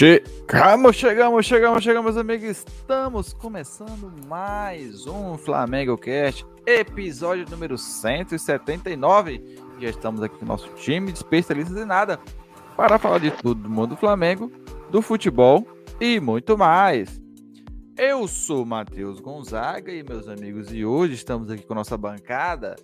Chegamos, 0.00 0.96
chegamos, 0.96 1.44
chegamos, 1.44 1.84
chegamos, 1.84 2.16
amigos. 2.16 2.64
Estamos 2.66 3.34
começando 3.34 4.10
mais 4.26 5.06
um 5.06 5.36
Flamengo 5.36 5.98
Cast, 5.98 6.46
episódio 6.64 7.44
número 7.50 7.76
179. 7.76 9.58
Já 9.78 9.90
estamos 9.90 10.22
aqui 10.22 10.38
com 10.38 10.46
o 10.46 10.48
nosso 10.48 10.70
time 10.70 11.12
de 11.12 11.18
especialistas 11.18 11.76
em 11.76 11.84
nada 11.84 12.18
para 12.78 12.98
falar 12.98 13.18
de 13.18 13.30
tudo 13.30 13.64
do 13.64 13.68
mundo 13.68 13.90
do 13.90 13.96
Flamengo, 13.98 14.50
do 14.90 15.02
futebol 15.02 15.68
e 16.00 16.18
muito 16.18 16.56
mais. 16.56 17.20
Eu 17.94 18.26
sou 18.26 18.64
Matheus 18.64 19.20
Gonzaga 19.20 19.92
e 19.92 20.02
meus 20.02 20.26
amigos, 20.28 20.72
e 20.72 20.82
hoje 20.82 21.12
estamos 21.12 21.50
aqui 21.50 21.66
com 21.66 21.74
nossa 21.74 21.98
bancada 21.98 22.74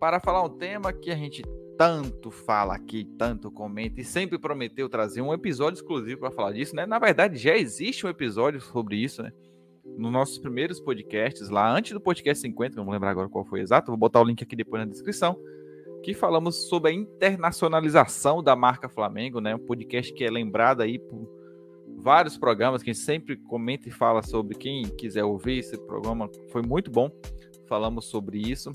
para 0.00 0.18
falar 0.20 0.42
um 0.42 0.56
tema 0.56 0.90
que 0.90 1.10
a 1.10 1.16
gente 1.16 1.42
tanto 1.76 2.30
fala 2.30 2.74
aqui, 2.74 3.04
tanto 3.18 3.50
comenta 3.50 4.00
e 4.00 4.04
sempre 4.04 4.38
prometeu 4.38 4.88
trazer 4.88 5.20
um 5.20 5.32
episódio 5.32 5.78
exclusivo 5.78 6.20
para 6.20 6.30
falar 6.30 6.52
disso, 6.52 6.74
né? 6.74 6.86
Na 6.86 6.98
verdade, 6.98 7.36
já 7.36 7.56
existe 7.56 8.06
um 8.06 8.08
episódio 8.08 8.60
sobre 8.60 8.96
isso, 8.96 9.22
né? 9.22 9.32
Nos 9.96 10.12
nossos 10.12 10.38
primeiros 10.38 10.80
podcasts, 10.80 11.48
lá 11.48 11.70
antes 11.70 11.92
do 11.92 12.00
podcast 12.00 12.42
50, 12.42 12.70
que 12.70 12.76
não 12.76 12.84
vou 12.84 12.92
lembrar 12.92 13.10
agora 13.10 13.28
qual 13.28 13.44
foi 13.44 13.60
exato, 13.60 13.90
vou 13.90 13.96
botar 13.96 14.20
o 14.20 14.24
link 14.24 14.42
aqui 14.42 14.56
depois 14.56 14.84
na 14.84 14.90
descrição, 14.90 15.38
que 16.02 16.12
falamos 16.12 16.68
sobre 16.68 16.90
a 16.90 16.94
internacionalização 16.94 18.42
da 18.42 18.56
marca 18.56 18.88
Flamengo, 18.88 19.40
né? 19.40 19.54
Um 19.54 19.66
podcast 19.66 20.12
que 20.12 20.24
é 20.24 20.30
lembrado 20.30 20.80
aí 20.80 20.98
por 20.98 21.28
vários 21.98 22.36
programas 22.36 22.82
que 22.82 22.94
sempre 22.94 23.36
comenta 23.36 23.88
e 23.88 23.92
fala 23.92 24.22
sobre. 24.22 24.56
Quem 24.56 24.84
quiser 24.84 25.24
ouvir 25.24 25.58
esse 25.58 25.76
programa, 25.86 26.30
foi 26.50 26.62
muito 26.62 26.90
bom. 26.90 27.10
Falamos 27.68 28.06
sobre 28.06 28.38
isso. 28.38 28.70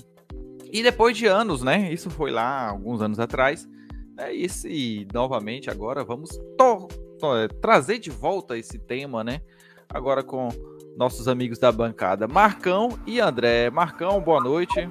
E 0.72 0.82
depois 0.82 1.14
de 1.14 1.26
anos, 1.26 1.62
né? 1.62 1.92
Isso 1.92 2.08
foi 2.08 2.30
lá 2.30 2.70
alguns 2.70 3.02
anos 3.02 3.20
atrás. 3.20 3.68
Né, 4.16 4.34
e 4.34 4.44
esse, 4.44 5.06
novamente, 5.12 5.70
agora 5.70 6.02
vamos 6.02 6.30
to, 6.56 6.88
to, 7.18 7.36
é, 7.36 7.48
trazer 7.48 7.98
de 7.98 8.08
volta 8.08 8.56
esse 8.56 8.78
tema, 8.78 9.22
né? 9.22 9.42
Agora 9.86 10.22
com 10.22 10.48
nossos 10.96 11.28
amigos 11.28 11.58
da 11.58 11.70
bancada, 11.70 12.26
Marcão 12.26 12.98
e 13.06 13.20
André. 13.20 13.68
Marcão, 13.68 14.18
boa 14.18 14.42
noite. 14.42 14.88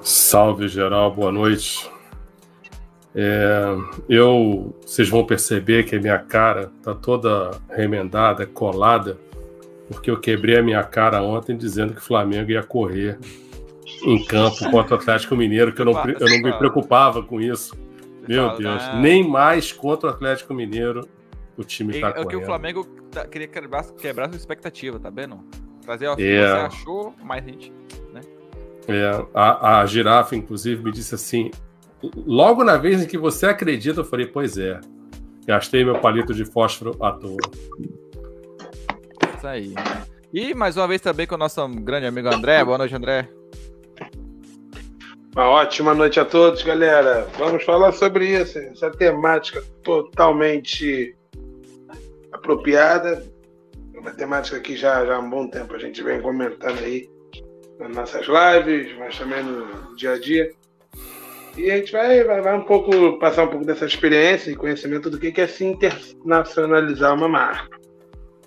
Salve 0.00 0.68
geral, 0.68 1.12
boa 1.12 1.32
noite. 1.32 1.90
É, 3.12 3.76
eu, 4.08 4.72
vocês 4.86 5.08
vão 5.08 5.24
perceber 5.24 5.84
que 5.84 5.96
a 5.96 6.00
minha 6.00 6.18
cara 6.18 6.70
tá 6.80 6.94
toda 6.94 7.60
remendada, 7.70 8.46
colada, 8.46 9.18
porque 9.88 10.10
eu 10.10 10.20
quebrei 10.20 10.58
a 10.58 10.62
minha 10.62 10.82
cara 10.84 11.22
ontem 11.22 11.56
dizendo 11.56 11.92
que 11.92 12.00
o 12.00 12.04
Flamengo 12.04 12.52
ia 12.52 12.62
correr 12.62 13.18
em 14.04 14.24
campo 14.24 14.70
contra 14.70 14.96
o 14.96 14.98
Atlético 14.98 15.34
Mineiro, 15.36 15.72
que 15.72 15.80
eu 15.80 15.86
não, 15.86 15.92
eu 15.92 16.28
não 16.28 16.42
me 16.42 16.52
preocupava 16.58 17.22
com 17.22 17.40
isso. 17.40 17.76
Meu 18.28 18.56
Deus, 18.56 18.82
né? 18.82 19.00
nem 19.00 19.28
mais 19.28 19.72
contra 19.72 20.08
o 20.08 20.12
Atlético 20.12 20.54
Mineiro 20.54 21.08
o 21.56 21.64
time 21.64 22.00
tá 22.00 22.12
correndo. 22.12 22.26
É 22.26 22.30
que 22.30 22.36
o 22.36 22.44
Flamengo 22.44 22.84
tá, 23.10 23.26
queria 23.26 23.46
quebrar, 23.46 23.84
quebrar 23.92 24.28
sua 24.28 24.36
expectativa, 24.36 24.98
tá 24.98 25.10
vendo? 25.10 25.40
Trazer 25.82 26.08
o 26.08 26.16
que 26.16 26.22
é. 26.22 26.46
você 26.46 26.76
achou, 26.76 27.14
mais 27.22 27.44
gente, 27.44 27.72
né? 28.12 28.20
É, 28.88 29.26
a, 29.34 29.80
a 29.80 29.86
girafa, 29.86 30.34
inclusive, 30.34 30.82
me 30.82 30.90
disse 30.90 31.14
assim: 31.14 31.50
logo 32.26 32.64
na 32.64 32.76
vez 32.76 33.02
em 33.02 33.06
que 33.06 33.18
você 33.18 33.46
acredita, 33.46 34.00
eu 34.00 34.04
falei, 34.04 34.26
pois 34.26 34.58
é. 34.58 34.80
Gastei 35.46 35.84
meu 35.84 35.98
palito 36.00 36.32
de 36.32 36.44
fósforo 36.46 36.96
à 37.02 37.12
toa. 37.12 37.36
Isso 39.36 39.46
aí. 39.46 39.74
E 40.32 40.54
mais 40.54 40.76
uma 40.76 40.88
vez 40.88 41.02
também 41.02 41.26
com 41.26 41.34
o 41.34 41.38
nosso 41.38 41.66
grande 41.68 42.06
amigo 42.06 42.28
André. 42.28 42.64
Boa 42.64 42.78
noite, 42.78 42.94
André. 42.94 43.28
Uma 45.34 45.48
ótima 45.48 45.92
noite 45.96 46.20
a 46.20 46.24
todos, 46.24 46.62
galera. 46.62 47.26
Vamos 47.36 47.64
falar 47.64 47.90
sobre 47.90 48.40
isso, 48.40 48.56
essa 48.56 48.88
temática 48.88 49.64
totalmente 49.82 51.16
apropriada. 52.30 53.26
Uma 53.96 54.12
temática 54.12 54.60
que 54.60 54.76
já, 54.76 55.04
já 55.04 55.16
há 55.16 55.18
um 55.18 55.28
bom 55.28 55.48
tempo 55.48 55.74
a 55.74 55.78
gente 55.78 56.00
vem 56.04 56.20
comentando 56.20 56.78
aí 56.78 57.10
nas 57.80 57.96
nossas 57.96 58.28
lives, 58.28 58.96
mas 58.96 59.18
também 59.18 59.42
no 59.42 59.96
dia 59.96 60.12
a 60.12 60.20
dia. 60.20 60.52
E 61.56 61.68
a 61.68 61.78
gente 61.78 61.90
vai, 61.90 62.22
vai, 62.22 62.40
vai 62.40 62.56
um 62.56 62.64
pouco 62.64 63.18
passar 63.18 63.42
um 63.42 63.48
pouco 63.48 63.66
dessa 63.66 63.86
experiência 63.86 64.52
e 64.52 64.56
conhecimento 64.56 65.10
do 65.10 65.18
que 65.18 65.40
é 65.40 65.48
se 65.48 65.64
internacionalizar 65.64 67.12
uma 67.12 67.28
marca. 67.28 67.76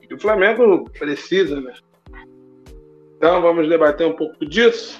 E 0.09 0.13
o 0.13 0.19
Flamengo 0.21 0.89
precisa, 0.97 1.59
né? 1.59 1.73
Então 3.17 3.41
vamos 3.41 3.67
debater 3.67 4.07
um 4.07 4.15
pouco 4.15 4.45
disso. 4.45 4.97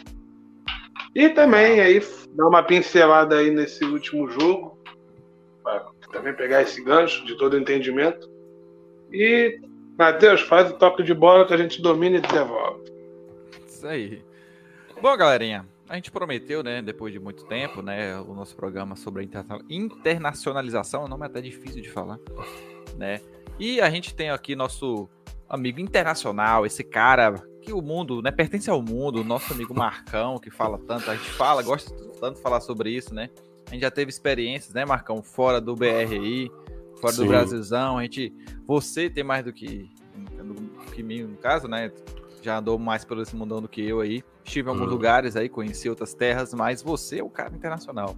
E 1.17 1.29
também 1.29 1.79
aí 1.79 2.00
dar 2.35 2.47
uma 2.47 2.61
pincelada 2.61 3.39
aí 3.39 3.50
nesse 3.50 3.83
último 3.83 4.29
jogo, 4.29 4.78
para 5.63 5.88
também 6.11 6.31
pegar 6.35 6.61
esse 6.61 6.79
gancho 6.83 7.25
de 7.25 7.35
todo 7.35 7.57
entendimento. 7.57 8.29
E, 9.11 9.59
Matheus, 9.97 10.41
faz 10.41 10.69
o 10.69 10.75
toque 10.75 11.01
de 11.01 11.16
bola 11.16 11.47
que 11.47 11.56
a 11.56 11.57
gente 11.57 11.81
domina 11.81 12.17
e 12.17 12.22
devolve. 12.22 12.83
Isso 13.67 13.88
aí. 13.88 14.22
Bom, 15.01 15.17
galerinha, 15.17 15.66
a 15.89 15.95
gente 15.95 16.11
prometeu, 16.11 16.61
né, 16.61 16.83
depois 16.83 17.11
de 17.11 17.19
muito 17.19 17.45
tempo, 17.45 17.81
né, 17.81 18.19
o 18.19 18.35
nosso 18.35 18.56
programa 18.56 18.95
sobre 18.95 19.23
a 19.23 19.44
internacionalização, 19.72 21.06
o 21.06 21.07
nome 21.07 21.23
é 21.23 21.25
até 21.25 21.41
difícil 21.41 21.81
de 21.81 21.89
falar, 21.89 22.19
né? 22.95 23.22
E 23.57 23.81
a 23.81 23.89
gente 23.89 24.13
tem 24.13 24.29
aqui 24.29 24.56
nosso 24.56 25.09
amigo 25.50 25.79
internacional, 25.79 26.63
esse 26.63 26.83
cara 26.83 27.44
que 27.67 27.73
o 27.73 27.81
mundo, 27.81 28.22
né, 28.22 28.31
pertence 28.31 28.69
ao 28.69 28.81
mundo, 28.81 29.19
o 29.19 29.23
nosso 29.25 29.51
amigo 29.53 29.75
Marcão, 29.75 30.38
que 30.39 30.50
fala 30.50 30.79
tanto, 30.79 31.11
a 31.11 31.16
gente 31.16 31.29
fala, 31.31 31.61
gosta 31.61 31.94
tanto 32.17 32.38
de 32.38 32.41
falar 32.41 32.61
sobre 32.61 32.91
isso, 32.91 33.13
né? 33.13 33.29
A 33.66 33.72
gente 33.72 33.81
já 33.81 33.91
teve 33.91 34.09
experiências, 34.09 34.73
né, 34.73 34.85
Marcão, 34.85 35.22
fora 35.22 35.59
do 35.59 35.75
BRI, 35.75 36.50
fora 37.01 37.13
Sim. 37.13 37.23
do 37.23 37.27
Brasilzão, 37.27 37.97
a 37.97 38.03
gente, 38.03 38.33
você 38.66 39.09
tem 39.09 39.22
mais 39.22 39.44
do 39.44 39.51
que, 39.51 39.91
do 40.16 40.91
que 40.94 41.03
mim, 41.03 41.23
no 41.23 41.35
caso, 41.35 41.67
né? 41.67 41.91
Já 42.41 42.59
andou 42.59 42.79
mais 42.79 43.03
pelo 43.03 43.22
esse 43.22 43.35
mundão 43.35 43.61
do 43.61 43.67
que 43.67 43.85
eu 43.85 44.00
aí. 44.00 44.23
Estive 44.45 44.69
em 44.69 44.72
alguns 44.72 44.85
uhum. 44.88 44.94
lugares 44.94 45.35
aí, 45.35 45.50
conheci 45.50 45.89
outras 45.89 46.13
terras, 46.13 46.53
mas 46.53 46.81
você 46.81 47.19
é 47.19 47.23
o 47.23 47.29
cara 47.29 47.53
internacional. 47.53 48.16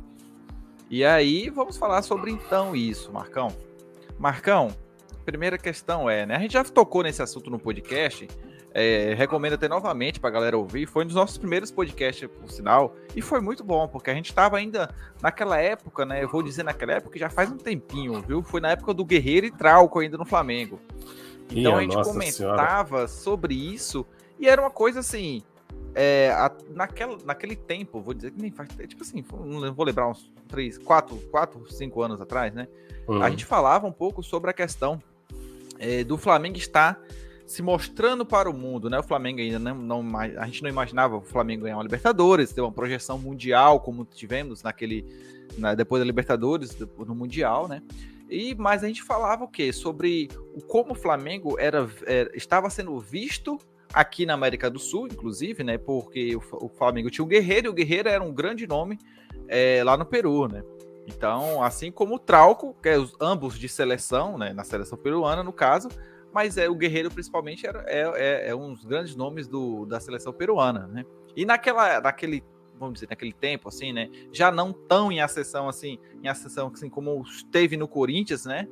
E 0.92 1.04
aí, 1.04 1.50
vamos 1.50 1.76
falar 1.76 2.04
sobre 2.04 2.30
então 2.30 2.76
isso, 2.76 3.12
Marcão. 3.12 3.48
Marcão, 4.20 4.70
primeira 5.26 5.58
questão 5.58 6.08
é, 6.08 6.28
né? 6.28 6.36
A 6.36 6.40
gente 6.40 6.54
já 6.54 6.64
tocou 6.64 7.02
nesse 7.02 7.24
assunto 7.24 7.50
no 7.50 7.58
podcast, 7.58 8.28
é, 8.74 9.14
recomendo 9.16 9.54
até 9.54 9.68
novamente 9.68 10.20
para 10.20 10.30
a 10.30 10.34
galera 10.34 10.58
ouvir. 10.58 10.86
Foi 10.86 11.04
um 11.04 11.08
dos 11.08 11.16
nossos 11.16 11.38
primeiros 11.38 11.72
podcasts, 11.72 12.28
por 12.28 12.50
sinal, 12.52 12.96
e 13.16 13.22
foi 13.22 13.40
muito 13.40 13.64
bom, 13.64 13.88
porque 13.88 14.10
a 14.10 14.14
gente 14.14 14.30
estava 14.30 14.58
ainda 14.58 14.94
naquela 15.22 15.58
época, 15.58 16.06
né? 16.06 16.24
Eu 16.24 16.30
vou 16.30 16.44
dizer 16.44 16.64
naquela 16.64 16.94
época, 16.94 17.18
já 17.18 17.30
faz 17.30 17.52
um 17.52 17.58
tempinho, 17.58 18.22
viu? 18.22 18.44
Foi 18.44 18.62
na 18.62 18.72
época 18.72 18.94
do 18.94 19.04
Guerreiro 19.04 19.46
e 19.46 19.52
Trauco 19.52 20.00
ainda 20.00 20.18
no 20.18 20.26
Flamengo. 20.26 20.80
Então 21.52 21.76
a 21.76 21.82
gente 21.82 21.96
comentava 21.96 22.88
senhora. 22.88 23.08
sobre 23.08 23.56
isso 23.56 24.06
e 24.40 24.48
era 24.48 24.62
uma 24.62 24.72
coisa 24.72 25.00
assim. 25.00 25.44
É, 25.96 26.32
a, 26.32 26.52
naquela, 26.70 27.18
naquele 27.26 27.56
tempo, 27.56 28.00
vou 28.00 28.14
dizer 28.14 28.32
que 28.32 28.40
nem 28.40 28.52
faz. 28.52 28.70
Tipo 28.88 29.02
assim, 29.02 29.26
não 29.34 29.74
vou 29.74 29.86
lembrar 29.86 30.08
uns 30.08 30.32
3, 30.48 30.78
4, 30.78 31.18
4 31.32 31.72
5 31.72 32.02
anos 32.02 32.22
atrás, 32.22 32.54
né? 32.54 32.68
Uhum. 33.08 33.24
A 33.24 33.30
gente 33.30 33.44
falava 33.44 33.88
um 33.88 33.92
pouco 33.92 34.22
sobre 34.22 34.52
a 34.52 34.54
questão 34.54 35.02
é, 35.80 36.04
do 36.04 36.18
Flamengo 36.18 36.58
estar 36.58 37.02
se 37.50 37.64
mostrando 37.64 38.24
para 38.24 38.48
o 38.48 38.54
mundo, 38.54 38.92
né? 38.92 39.00
O 39.00 39.04
Flamengo 39.04 39.40
ainda 39.40 39.58
não, 39.58 39.74
não, 39.74 40.18
a 40.20 40.46
gente 40.46 40.62
não 40.62 40.70
imaginava 40.70 41.18
o 41.18 41.22
Flamengo 41.22 41.64
ganhar 41.64 41.78
uma 41.78 41.84
Libertadores, 41.84 42.54
ter 42.54 42.62
uma 42.62 42.72
projeção 42.72 43.18
mundial 43.18 43.80
como 43.80 44.06
tivemos 44.06 44.62
naquele 44.62 45.04
na, 45.58 45.74
depois 45.74 46.00
da 46.00 46.06
Libertadores 46.06 46.78
no 46.78 47.16
mundial, 47.16 47.68
né? 47.68 47.82
E 48.30 48.54
mas 48.54 48.84
a 48.84 48.88
gente 48.88 49.02
falava 49.02 49.46
o 49.46 49.48
quê? 49.48 49.74
Sobre 49.74 50.30
o 50.54 50.62
como 50.62 50.92
o 50.92 50.96
Flamengo 50.96 51.58
era, 51.60 51.90
era 52.06 52.30
estava 52.38 52.70
sendo 52.70 53.00
visto 53.00 53.58
aqui 53.92 54.28
na 54.28 54.36
América 54.36 54.70
do 54.70 54.78
Sul, 54.78 55.08
inclusive, 55.08 55.64
né? 55.64 55.80
Porque 55.80 56.36
o, 56.36 56.66
o 56.66 56.70
Flamengo 56.70 57.10
tinha 57.10 57.26
o 57.26 57.28
Guerreiro 57.28 57.66
e 57.66 57.70
o 57.70 57.74
Guerreiro 57.74 58.10
era 58.10 58.24
um 58.24 58.32
grande 58.32 58.68
nome 58.68 59.00
é, 59.48 59.84
lá 59.84 59.98
no 59.98 60.06
Peru, 60.06 60.48
né? 60.48 60.62
Então, 61.08 61.64
assim 61.64 61.92
como 61.92 62.14
o 62.14 62.20
Trauco, 62.20 62.76
que 62.80 62.90
é 62.90 63.00
os, 63.00 63.12
ambos 63.20 63.58
de 63.58 63.68
seleção, 63.68 64.38
né? 64.38 64.54
Na 64.54 64.64
seleção 64.64 65.00
peruana, 65.00 65.42
no 65.42 65.52
caso, 65.52 65.90
mas 66.34 66.58
é 66.58 66.70
o 66.70 66.76
Guerreiro 66.76 67.10
principalmente 67.10 67.66
era, 67.66 67.84
é, 67.88 68.02
é, 68.16 68.50
é 68.50 68.56
um 68.56 68.74
dos 68.74 68.86
grandes 68.86 69.16
nomes 69.16 69.48
do, 69.48 69.86
da 69.86 70.00
seleção 70.00 70.32
peruana, 70.32 70.88
né? 70.88 71.06
E 71.36 71.46
naquela, 71.46 72.02
naquele, 72.02 72.44
vamos 72.78 72.96
dizer, 72.96 73.08
naquele 73.10 73.34
tempo, 73.34 73.70
assim, 73.70 73.94
né? 73.94 74.10
Já 74.32 74.52
não 74.52 74.72
tão 74.74 75.12
em 75.12 75.22
ascensão 75.22 75.68
assim, 75.68 76.00
em 76.22 76.28
ascensão 76.28 76.72
assim 76.74 76.90
como 76.90 77.22
esteve 77.22 77.78
no 77.78 77.88
Corinthians, 77.88 78.46
né? 78.46 78.68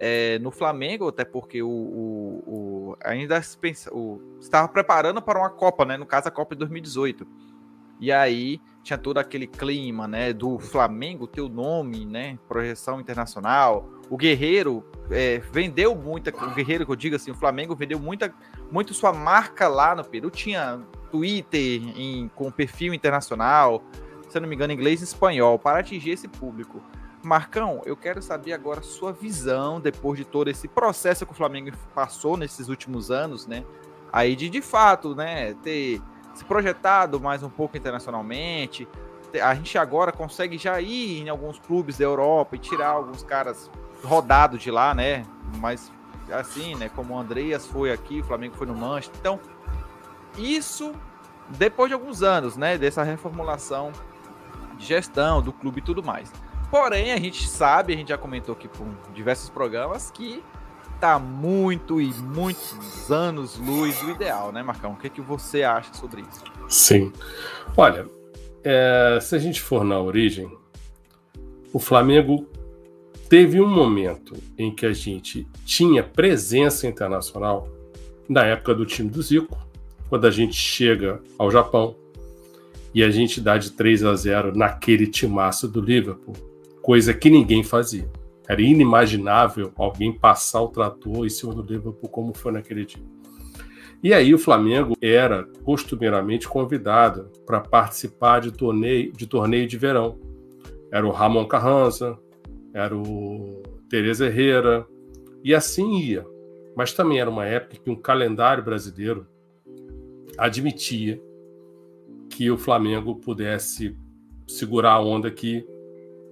É, 0.00 0.38
no 0.40 0.50
Flamengo, 0.50 1.08
até 1.08 1.24
porque 1.24 1.62
o, 1.62 1.68
o, 1.68 2.42
o 2.46 2.96
ainda 3.04 3.40
pensa, 3.60 3.94
o, 3.94 4.20
estava 4.40 4.66
preparando 4.66 5.22
para 5.22 5.38
uma 5.38 5.50
Copa, 5.50 5.84
né? 5.84 5.96
No 5.96 6.06
caso, 6.06 6.28
a 6.28 6.30
Copa 6.30 6.54
de 6.54 6.60
2018. 6.60 7.26
E 8.02 8.10
aí 8.10 8.60
tinha 8.82 8.98
todo 8.98 9.18
aquele 9.18 9.46
clima, 9.46 10.08
né? 10.08 10.32
Do 10.32 10.58
Flamengo 10.58 11.24
ter 11.28 11.40
o 11.40 11.48
nome, 11.48 12.04
né? 12.04 12.36
Projeção 12.48 13.00
internacional. 13.00 13.88
O 14.10 14.16
Guerreiro 14.16 14.84
é, 15.08 15.38
vendeu 15.38 15.94
muita. 15.94 16.30
O 16.30 16.52
Guerreiro, 16.52 16.84
que 16.84 16.90
eu 16.90 16.96
digo 16.96 17.14
assim, 17.14 17.30
o 17.30 17.34
Flamengo 17.36 17.76
vendeu 17.76 18.00
muita, 18.00 18.34
muito 18.72 18.92
sua 18.92 19.12
marca 19.12 19.68
lá 19.68 19.94
no 19.94 20.02
Peru. 20.02 20.30
Tinha 20.30 20.80
Twitter 21.12 21.80
em, 21.96 22.28
com 22.34 22.50
perfil 22.50 22.92
internacional, 22.92 23.80
se 24.28 24.40
não 24.40 24.48
me 24.48 24.56
engano, 24.56 24.72
inglês 24.72 25.00
e 25.00 25.04
espanhol, 25.04 25.56
para 25.56 25.78
atingir 25.78 26.10
esse 26.10 26.26
público. 26.26 26.82
Marcão, 27.22 27.82
eu 27.86 27.96
quero 27.96 28.20
saber 28.20 28.52
agora 28.52 28.82
sua 28.82 29.12
visão 29.12 29.80
depois 29.80 30.18
de 30.18 30.24
todo 30.24 30.48
esse 30.48 30.66
processo 30.66 31.24
que 31.24 31.30
o 31.30 31.36
Flamengo 31.36 31.70
passou 31.94 32.36
nesses 32.36 32.68
últimos 32.68 33.12
anos, 33.12 33.46
né? 33.46 33.64
Aí 34.12 34.34
de 34.34 34.50
de 34.50 34.60
fato, 34.60 35.14
né, 35.14 35.54
ter 35.62 36.02
se 36.34 36.44
projetado 36.44 37.20
mais 37.20 37.42
um 37.42 37.50
pouco 37.50 37.76
internacionalmente. 37.76 38.88
A 39.42 39.54
gente 39.54 39.78
agora 39.78 40.12
consegue 40.12 40.58
já 40.58 40.80
ir 40.80 41.22
em 41.22 41.28
alguns 41.28 41.58
clubes 41.58 41.98
da 41.98 42.04
Europa 42.04 42.56
e 42.56 42.58
tirar 42.58 42.88
alguns 42.88 43.22
caras 43.22 43.70
rodados 44.04 44.62
de 44.62 44.70
lá, 44.70 44.94
né? 44.94 45.24
Mas 45.58 45.90
assim, 46.30 46.74
né, 46.76 46.88
como 46.88 47.14
o 47.14 47.18
Andreas 47.18 47.66
foi 47.66 47.92
aqui, 47.92 48.20
o 48.20 48.24
Flamengo 48.24 48.56
foi 48.56 48.66
no 48.66 48.74
Manchester. 48.74 49.18
Então, 49.20 49.40
isso 50.36 50.94
depois 51.48 51.88
de 51.88 51.94
alguns 51.94 52.22
anos, 52.22 52.56
né, 52.56 52.78
dessa 52.78 53.02
reformulação 53.02 53.92
de 54.76 54.86
gestão 54.86 55.42
do 55.42 55.52
clube 55.52 55.80
e 55.80 55.82
tudo 55.82 56.02
mais. 56.02 56.32
Porém, 56.70 57.12
a 57.12 57.18
gente 57.18 57.46
sabe, 57.46 57.92
a 57.92 57.96
gente 57.96 58.08
já 58.08 58.18
comentou 58.18 58.54
aqui 58.54 58.66
por 58.66 58.86
diversos 59.12 59.50
programas, 59.50 60.10
que 60.10 60.42
tá 61.02 61.18
muito 61.18 62.00
e 62.00 62.12
muitos 62.14 63.10
anos 63.10 63.58
luz 63.58 64.00
do 64.02 64.10
ideal, 64.12 64.52
né, 64.52 64.62
Marcão? 64.62 64.92
O 64.92 64.96
que, 64.96 65.08
é 65.08 65.10
que 65.10 65.20
você 65.20 65.64
acha 65.64 65.92
sobre 65.94 66.20
isso? 66.20 66.44
Sim. 66.68 67.12
Olha, 67.76 68.06
é, 68.62 69.18
se 69.20 69.34
a 69.34 69.38
gente 69.40 69.60
for 69.60 69.82
na 69.82 70.00
origem, 70.00 70.48
o 71.72 71.80
Flamengo 71.80 72.46
teve 73.28 73.60
um 73.60 73.66
momento 73.66 74.36
em 74.56 74.72
que 74.72 74.86
a 74.86 74.92
gente 74.92 75.44
tinha 75.66 76.04
presença 76.04 76.86
internacional 76.86 77.68
na 78.28 78.44
época 78.44 78.72
do 78.72 78.86
time 78.86 79.10
do 79.10 79.20
Zico, 79.20 79.58
quando 80.08 80.24
a 80.28 80.30
gente 80.30 80.54
chega 80.54 81.20
ao 81.36 81.50
Japão 81.50 81.96
e 82.94 83.02
a 83.02 83.10
gente 83.10 83.40
dá 83.40 83.58
de 83.58 83.72
3 83.72 84.04
a 84.04 84.14
0 84.14 84.56
naquele 84.56 85.08
timaço 85.08 85.66
do 85.66 85.80
Liverpool 85.80 86.36
coisa 86.80 87.12
que 87.12 87.28
ninguém 87.28 87.64
fazia. 87.64 88.08
Era 88.48 88.60
inimaginável 88.60 89.72
alguém 89.76 90.12
passar 90.12 90.62
o 90.62 90.68
trator 90.68 91.24
em 91.24 91.30
cima 91.30 91.54
do 91.54 91.62
Liverpool 91.62 92.08
como 92.08 92.34
foi 92.34 92.52
naquele 92.52 92.84
dia. 92.84 93.02
E 94.02 94.12
aí 94.12 94.34
o 94.34 94.38
Flamengo 94.38 94.96
era 95.00 95.44
costumeiramente 95.62 96.48
convidado 96.48 97.30
para 97.46 97.60
participar 97.60 98.40
de 98.40 98.50
torneio, 98.50 99.12
de 99.12 99.28
torneio 99.28 99.68
de 99.68 99.78
verão. 99.78 100.18
Era 100.90 101.06
o 101.06 101.10
Ramon 101.10 101.46
Carranza, 101.46 102.18
era 102.74 102.96
o 102.96 103.62
Teresa 103.88 104.26
Herrera, 104.26 104.86
e 105.44 105.54
assim 105.54 105.98
ia. 106.00 106.26
Mas 106.76 106.92
também 106.92 107.20
era 107.20 107.30
uma 107.30 107.46
época 107.46 107.76
que 107.82 107.90
um 107.90 107.94
calendário 107.94 108.64
brasileiro 108.64 109.26
admitia 110.36 111.22
que 112.28 112.50
o 112.50 112.56
Flamengo 112.56 113.16
pudesse 113.16 113.96
segurar 114.48 114.92
a 114.92 115.00
onda 115.00 115.28
aqui 115.28 115.64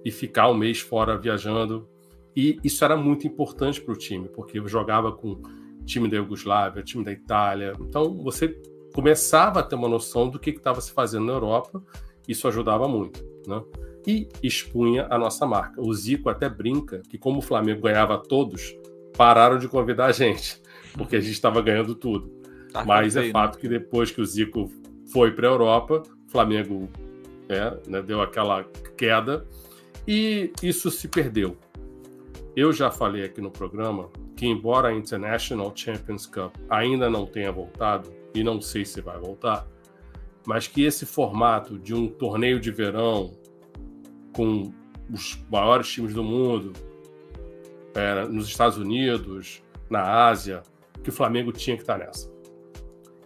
e 0.03 0.11
ficar 0.11 0.49
um 0.49 0.55
mês 0.55 0.79
fora 0.79 1.17
viajando. 1.17 1.87
E 2.35 2.59
isso 2.63 2.83
era 2.83 2.95
muito 2.95 3.27
importante 3.27 3.81
para 3.81 3.93
o 3.93 3.97
time, 3.97 4.29
porque 4.29 4.59
eu 4.59 4.67
jogava 4.67 5.11
com 5.11 5.41
time 5.85 6.09
da 6.09 6.17
Iugoslávia, 6.17 6.83
time 6.83 7.03
da 7.03 7.11
Itália. 7.11 7.73
Então 7.79 8.17
você 8.23 8.59
começava 8.93 9.59
a 9.59 9.63
ter 9.63 9.75
uma 9.75 9.89
noção 9.89 10.29
do 10.29 10.39
que 10.39 10.51
estava 10.51 10.79
se 10.81 10.91
fazendo 10.91 11.25
na 11.25 11.33
Europa. 11.33 11.81
Isso 12.27 12.47
ajudava 12.47 12.87
muito, 12.87 13.23
né? 13.47 13.61
E 14.07 14.29
expunha 14.41 15.07
a 15.09 15.17
nossa 15.17 15.45
marca. 15.45 15.81
O 15.81 15.93
Zico 15.93 16.29
até 16.29 16.49
brinca 16.49 17.01
que 17.09 17.17
como 17.17 17.39
o 17.39 17.41
Flamengo 17.41 17.81
ganhava 17.81 18.17
todos, 18.17 18.75
pararam 19.17 19.57
de 19.57 19.67
convidar 19.67 20.05
a 20.05 20.11
gente, 20.11 20.61
porque 20.97 21.15
a 21.15 21.19
gente 21.19 21.33
estava 21.33 21.61
ganhando 21.61 21.93
tudo. 21.93 22.31
Tá 22.71 22.85
Mas 22.85 23.15
é 23.15 23.29
fato 23.29 23.55
né? 23.55 23.61
que 23.61 23.67
depois 23.67 24.11
que 24.11 24.21
o 24.21 24.25
Zico 24.25 24.71
foi 25.11 25.31
para 25.31 25.47
a 25.47 25.51
Europa, 25.51 26.03
o 26.27 26.31
Flamengo 26.31 26.89
é, 27.49 27.77
né, 27.87 28.01
deu 28.01 28.21
aquela 28.21 28.63
queda 28.97 29.45
e 30.07 30.51
isso 30.63 30.89
se 30.89 31.07
perdeu. 31.07 31.57
Eu 32.55 32.73
já 32.73 32.91
falei 32.91 33.23
aqui 33.23 33.39
no 33.39 33.49
programa 33.49 34.09
que, 34.35 34.45
embora 34.45 34.89
a 34.89 34.93
International 34.93 35.71
Champions 35.73 36.25
Cup 36.25 36.53
ainda 36.69 37.09
não 37.09 37.25
tenha 37.25 37.51
voltado, 37.51 38.11
e 38.33 38.43
não 38.43 38.61
sei 38.61 38.85
se 38.85 39.01
vai 39.01 39.17
voltar, 39.17 39.67
mas 40.45 40.67
que 40.67 40.83
esse 40.83 41.05
formato 41.05 41.77
de 41.77 41.93
um 41.93 42.07
torneio 42.07 42.59
de 42.59 42.71
verão 42.71 43.31
com 44.33 44.73
os 45.11 45.43
maiores 45.49 45.89
times 45.89 46.13
do 46.13 46.23
mundo, 46.23 46.73
é, 47.93 48.25
nos 48.25 48.47
Estados 48.47 48.77
Unidos, 48.77 49.61
na 49.89 50.27
Ásia, 50.27 50.63
que 51.03 51.09
o 51.09 51.13
Flamengo 51.13 51.51
tinha 51.51 51.75
que 51.75 51.83
estar 51.83 51.97
nessa. 51.97 52.31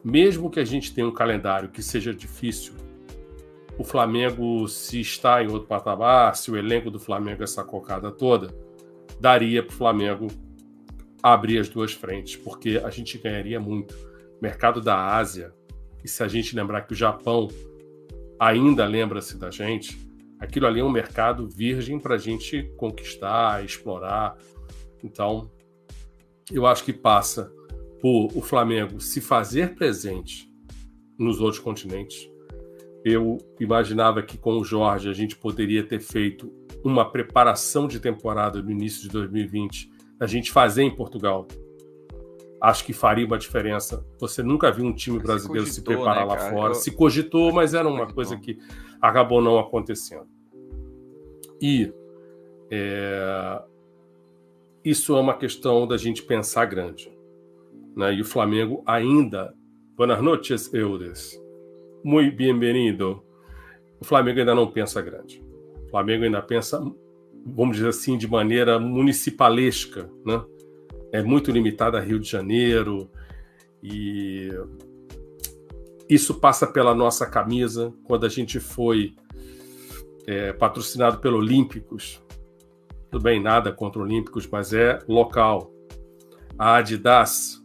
Mesmo 0.03 0.49
que 0.49 0.59
a 0.59 0.65
gente 0.65 0.93
tenha 0.93 1.07
um 1.07 1.13
calendário 1.13 1.69
que 1.69 1.81
seja 1.81 2.13
difícil, 2.13 2.73
o 3.77 3.83
Flamengo, 3.83 4.67
se 4.67 5.01
está 5.01 5.43
em 5.43 5.47
outro 5.47 5.67
patamar, 5.67 6.35
se 6.35 6.49
o 6.49 6.57
elenco 6.57 6.89
do 6.89 6.99
Flamengo 6.99 7.41
é 7.41 7.43
essa 7.43 7.63
cocada 7.63 8.11
toda, 8.11 8.55
daria 9.19 9.63
para 9.63 9.73
o 9.73 9.77
Flamengo 9.77 10.27
abrir 11.21 11.59
as 11.59 11.67
duas 11.67 11.91
frentes, 11.91 12.35
porque 12.35 12.81
a 12.83 12.89
gente 12.89 13.17
ganharia 13.17 13.59
muito. 13.59 13.95
Mercado 14.41 14.79
da 14.81 15.15
Ásia, 15.15 15.53
e 16.03 16.07
se 16.07 16.21
a 16.21 16.27
gente 16.27 16.55
lembrar 16.55 16.81
que 16.81 16.93
o 16.93 16.95
Japão 16.95 17.47
ainda 18.39 18.85
lembra-se 18.85 19.37
da 19.37 19.49
gente, 19.49 19.97
aquilo 20.39 20.67
ali 20.67 20.79
é 20.79 20.83
um 20.83 20.91
mercado 20.91 21.47
virgem 21.49 21.97
para 21.99 22.15
a 22.15 22.17
gente 22.17 22.63
conquistar, 22.77 23.63
explorar. 23.63 24.37
Então, 25.03 25.49
eu 26.51 26.67
acho 26.67 26.83
que 26.83 26.93
passa 26.93 27.51
por 28.01 28.31
o 28.35 28.41
Flamengo 28.41 28.99
se 28.99 29.19
fazer 29.19 29.73
presente 29.73 30.47
nos 31.17 31.39
outros 31.39 31.59
continentes, 31.59 32.29
eu 33.05 33.37
imaginava 33.59 34.23
que 34.23 34.35
com 34.35 34.57
o 34.57 34.63
Jorge 34.63 35.07
a 35.07 35.13
gente 35.13 35.35
poderia 35.37 35.83
ter 35.83 35.99
feito 35.99 36.51
uma 36.83 37.07
preparação 37.07 37.87
de 37.87 37.99
temporada 37.99 38.59
no 38.63 38.71
início 38.71 39.03
de 39.03 39.09
2020, 39.09 39.91
a 40.19 40.25
gente 40.25 40.51
fazer 40.51 40.81
em 40.81 40.95
Portugal. 40.95 41.47
Acho 42.59 42.83
que 42.83 42.93
faria 42.93 43.27
uma 43.27 43.37
diferença. 43.37 44.03
Você 44.19 44.41
nunca 44.41 44.71
viu 44.71 44.85
um 44.85 44.93
time 44.93 45.19
brasileiro 45.19 45.67
se, 45.67 45.83
cogitou, 45.83 45.93
se 45.93 45.99
preparar 45.99 46.25
né, 46.25 46.33
lá 46.33 46.49
fora. 46.49 46.71
Eu... 46.71 46.73
Se 46.73 46.91
cogitou, 46.91 47.53
mas 47.53 47.75
era 47.75 47.87
uma 47.87 48.11
coisa 48.11 48.37
que 48.37 48.57
acabou 48.99 49.39
não 49.39 49.59
acontecendo. 49.59 50.25
E 51.61 51.93
é... 52.71 53.61
isso 54.83 55.15
é 55.15 55.19
uma 55.19 55.37
questão 55.37 55.85
da 55.85 55.95
gente 55.95 56.23
pensar 56.23 56.65
grande. 56.65 57.15
Né? 57.95 58.15
E 58.15 58.21
o 58.21 58.25
Flamengo 58.25 58.81
ainda. 58.83 59.53
Boas 59.95 60.21
noites, 60.21 60.73
Eudes 60.73 61.44
muito 62.05 62.37
bem-vindo. 62.37 63.23
O 63.99 64.05
Flamengo 64.05 64.37
ainda 64.37 64.53
não 64.53 64.67
pensa 64.67 65.01
grande. 65.01 65.43
O 65.87 65.89
Flamengo 65.89 66.23
ainda 66.23 66.39
pensa, 66.39 66.79
vamos 67.43 67.77
dizer 67.77 67.89
assim, 67.89 68.15
de 68.15 68.27
maneira 68.27 68.77
municipalesca, 68.77 70.07
né? 70.23 70.45
É 71.11 71.23
muito 71.23 71.49
limitado 71.49 71.97
a 71.97 71.99
Rio 71.99 72.19
de 72.19 72.29
Janeiro 72.29 73.09
e 73.81 74.51
isso 76.07 76.35
passa 76.35 76.67
pela 76.67 76.93
nossa 76.93 77.25
camisa 77.25 77.91
quando 78.03 78.27
a 78.27 78.29
gente 78.29 78.59
foi 78.59 79.15
é, 80.27 80.53
patrocinado 80.53 81.17
pelo 81.17 81.39
Olímpicos. 81.39 82.21
Tudo 83.09 83.23
bem, 83.23 83.41
nada 83.41 83.71
contra 83.71 83.99
Olímpicos, 83.99 84.45
mas 84.45 84.73
é 84.73 84.99
local. 85.07 85.73
A 86.55 86.75
Adidas 86.75 87.64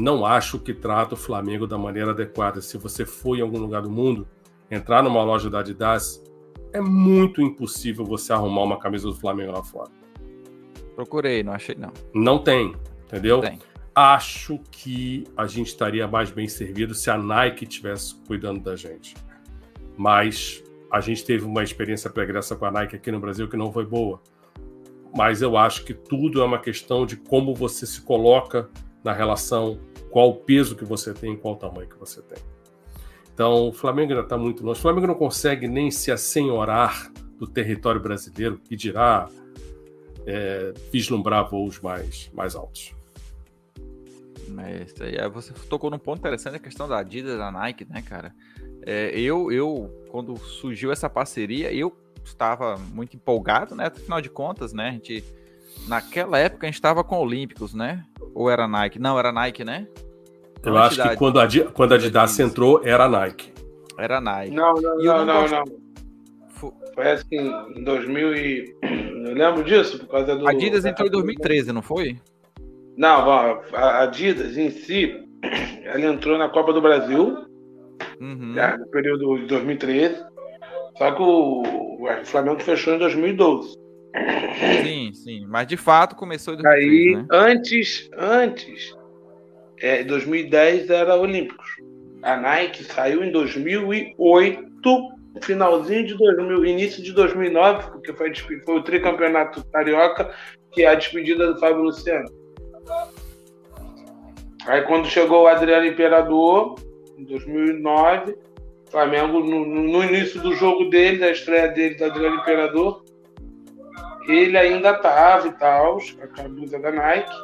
não 0.00 0.24
acho 0.24 0.58
que 0.58 0.72
trata 0.72 1.14
o 1.14 1.16
Flamengo 1.16 1.66
da 1.66 1.76
maneira 1.76 2.12
adequada. 2.12 2.60
Se 2.62 2.78
você 2.78 3.04
for 3.04 3.36
em 3.36 3.42
algum 3.42 3.58
lugar 3.58 3.82
do 3.82 3.90
mundo, 3.90 4.26
entrar 4.70 5.02
numa 5.02 5.22
loja 5.22 5.50
da 5.50 5.60
Adidas, 5.60 6.24
é 6.72 6.80
muito 6.80 7.42
impossível 7.42 8.04
você 8.04 8.32
arrumar 8.32 8.62
uma 8.62 8.78
camisa 8.78 9.06
do 9.08 9.14
Flamengo 9.14 9.52
lá 9.52 9.62
fora. 9.62 9.90
Procurei, 10.96 11.42
não 11.42 11.52
achei 11.52 11.74
não. 11.74 11.92
Não 12.14 12.38
tem, 12.38 12.74
entendeu? 13.04 13.40
Tem. 13.40 13.58
Acho 13.94 14.58
que 14.70 15.24
a 15.36 15.46
gente 15.46 15.68
estaria 15.68 16.06
mais 16.08 16.30
bem 16.30 16.48
servido 16.48 16.94
se 16.94 17.10
a 17.10 17.18
Nike 17.18 17.64
estivesse 17.64 18.14
cuidando 18.26 18.60
da 18.60 18.76
gente. 18.76 19.14
Mas 19.96 20.64
a 20.90 21.00
gente 21.00 21.24
teve 21.24 21.44
uma 21.44 21.62
experiência 21.62 22.08
pregressa 22.08 22.56
com 22.56 22.64
a 22.64 22.70
Nike 22.70 22.96
aqui 22.96 23.10
no 23.10 23.20
Brasil 23.20 23.48
que 23.48 23.56
não 23.56 23.70
foi 23.70 23.84
boa. 23.84 24.20
Mas 25.14 25.42
eu 25.42 25.58
acho 25.58 25.84
que 25.84 25.92
tudo 25.92 26.40
é 26.40 26.44
uma 26.44 26.58
questão 26.58 27.04
de 27.04 27.16
como 27.16 27.54
você 27.54 27.84
se 27.84 28.00
coloca 28.00 28.70
na 29.02 29.12
relação, 29.12 29.78
qual 30.10 30.30
o 30.30 30.34
peso 30.34 30.76
que 30.76 30.84
você 30.84 31.14
tem, 31.14 31.36
qual 31.36 31.54
o 31.54 31.56
tamanho 31.56 31.88
que 31.88 31.98
você 31.98 32.20
tem. 32.22 32.38
Então, 33.32 33.68
o 33.68 33.72
Flamengo 33.72 34.12
ainda 34.12 34.24
está 34.24 34.36
muito 34.36 34.64
longe. 34.64 34.78
O 34.78 34.82
Flamengo 34.82 35.06
não 35.06 35.14
consegue 35.14 35.66
nem 35.66 35.90
se 35.90 36.10
assenhorar 36.12 37.10
do 37.38 37.46
território 37.46 38.00
brasileiro, 38.00 38.58
que 38.58 38.76
dirá 38.76 39.28
é, 40.26 40.74
vislumbrar 40.92 41.48
voos 41.48 41.80
mais, 41.80 42.30
mais 42.34 42.54
altos. 42.54 42.94
Mas 44.48 44.94
aí 45.00 45.16
você 45.30 45.54
tocou 45.68 45.90
num 45.90 45.98
ponto 45.98 46.18
interessante 46.18 46.56
a 46.56 46.58
questão 46.58 46.88
da 46.88 46.98
Adidas, 46.98 47.38
da 47.38 47.50
Nike, 47.50 47.86
né, 47.88 48.02
cara? 48.02 48.34
É, 48.82 49.18
eu, 49.18 49.50
eu, 49.52 49.90
quando 50.10 50.36
surgiu 50.36 50.90
essa 50.90 51.08
parceria, 51.08 51.72
eu 51.72 51.96
estava 52.24 52.76
muito 52.76 53.16
empolgado, 53.16 53.74
né? 53.74 53.86
Afinal 53.86 54.20
de 54.20 54.28
contas, 54.28 54.72
né? 54.72 54.88
A 54.88 54.92
gente, 54.92 55.24
naquela 55.86 56.38
época 56.38 56.66
a 56.66 56.68
gente 56.68 56.74
estava 56.74 57.04
com 57.04 57.16
Olímpicos, 57.16 57.74
né? 57.74 58.04
Ou 58.34 58.50
era 58.50 58.66
Nike? 58.66 58.98
Não, 58.98 59.18
era 59.18 59.32
Nike, 59.32 59.64
né? 59.64 59.86
Eu 60.64 60.76
acho 60.76 61.02
que 61.02 61.16
quando 61.16 61.40
a, 61.40 61.48
quando 61.72 61.92
a 61.92 61.94
Adidas 61.96 62.38
entrou, 62.38 62.82
era 62.84 63.08
Nike. 63.08 63.52
Era 63.98 64.20
Nike. 64.20 64.54
Não, 64.54 64.74
não, 64.74 64.96
não, 64.98 65.26
não, 65.26 65.48
não, 65.48 65.64
Foi 66.94 67.10
assim, 67.10 67.52
em 67.76 67.84
2000 67.84 68.36
e 68.36 68.74
Eu 69.24 69.34
lembro 69.34 69.64
disso 69.64 69.98
por 70.00 70.08
causa 70.08 70.36
do. 70.36 70.48
Adidas 70.48 70.84
entrou 70.84 71.08
em 71.08 71.10
2013, 71.10 71.72
não 71.72 71.82
foi? 71.82 72.16
Não, 72.96 73.30
a 73.72 74.02
Adidas 74.02 74.56
em 74.58 74.70
si, 74.70 75.14
ela 75.84 76.00
entrou 76.00 76.36
na 76.36 76.48
Copa 76.48 76.72
do 76.72 76.82
Brasil, 76.82 77.46
uhum. 78.20 78.52
já, 78.54 78.76
no 78.76 78.86
período 78.88 79.38
de 79.38 79.46
2013. 79.46 80.22
Só 80.98 81.12
que 81.12 81.22
o, 81.22 81.62
o 81.62 82.24
Flamengo 82.24 82.60
fechou 82.60 82.94
em 82.94 82.98
2012. 82.98 83.79
Sim, 84.82 85.12
sim. 85.12 85.46
Mas 85.46 85.66
de 85.66 85.76
fato 85.76 86.16
começou 86.16 86.54
em 86.54 86.58
2013. 86.58 86.90
Aí, 86.90 87.16
né? 87.16 87.26
antes, 87.30 88.10
antes, 88.16 88.96
é, 89.80 90.04
2010 90.04 90.90
era 90.90 91.16
Olímpicos. 91.16 91.68
A 92.22 92.36
Nike 92.36 92.84
saiu 92.84 93.24
em 93.24 93.32
2008, 93.32 94.68
finalzinho 95.42 96.06
de 96.06 96.14
2000, 96.16 96.66
início 96.66 97.02
de 97.02 97.12
2009, 97.12 97.90
porque 97.92 98.12
foi, 98.12 98.34
foi 98.34 98.76
o 98.76 98.82
tricampeonato 98.82 99.64
carioca, 99.72 100.34
que 100.72 100.82
é 100.82 100.88
a 100.88 100.94
despedida 100.94 101.52
do 101.52 101.58
Fábio 101.58 101.82
Luciano. 101.82 102.28
Aí 104.66 104.82
quando 104.82 105.06
chegou 105.06 105.44
o 105.44 105.46
Adriano 105.46 105.86
Imperador, 105.86 106.74
em 107.16 107.24
2009, 107.24 108.36
Flamengo, 108.90 109.40
no, 109.40 109.64
no 109.64 110.04
início 110.04 110.40
do 110.42 110.54
jogo 110.54 110.90
dele, 110.90 111.18
da 111.18 111.30
estreia 111.30 111.68
dele, 111.68 111.94
do 111.94 112.04
Adriano 112.04 112.36
Imperador, 112.36 113.04
ele 114.30 114.56
ainda 114.56 114.92
estava 114.92 115.48
e 115.48 115.52
tal, 115.52 115.98
a 116.22 116.26
camisa 116.28 116.78
da 116.78 116.90
Nike, 116.90 117.34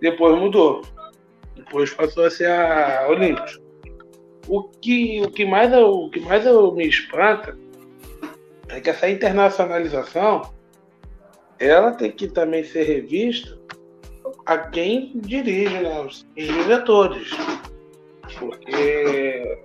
depois 0.00 0.38
mudou. 0.38 0.82
Depois 1.54 1.92
passou 1.92 2.24
a 2.24 2.30
ser 2.30 2.50
a 2.50 3.06
Olímpicos. 3.08 3.60
O 4.48 4.64
que, 4.64 5.22
o 5.22 5.30
que, 5.30 5.44
mais, 5.44 5.72
eu, 5.72 5.90
o 5.90 6.10
que 6.10 6.20
mais 6.20 6.46
eu 6.46 6.72
me 6.72 6.86
espanta 6.86 7.56
é 8.68 8.80
que 8.80 8.90
essa 8.90 9.08
internacionalização 9.08 10.54
ela 11.58 11.92
tem 11.92 12.12
que 12.12 12.28
também 12.28 12.62
ser 12.62 12.84
revista 12.84 13.58
a 14.44 14.58
quem 14.58 15.12
dirige, 15.14 15.78
né, 15.78 16.00
os 16.00 16.26
diretores. 16.34 17.30
Porque 18.38 19.58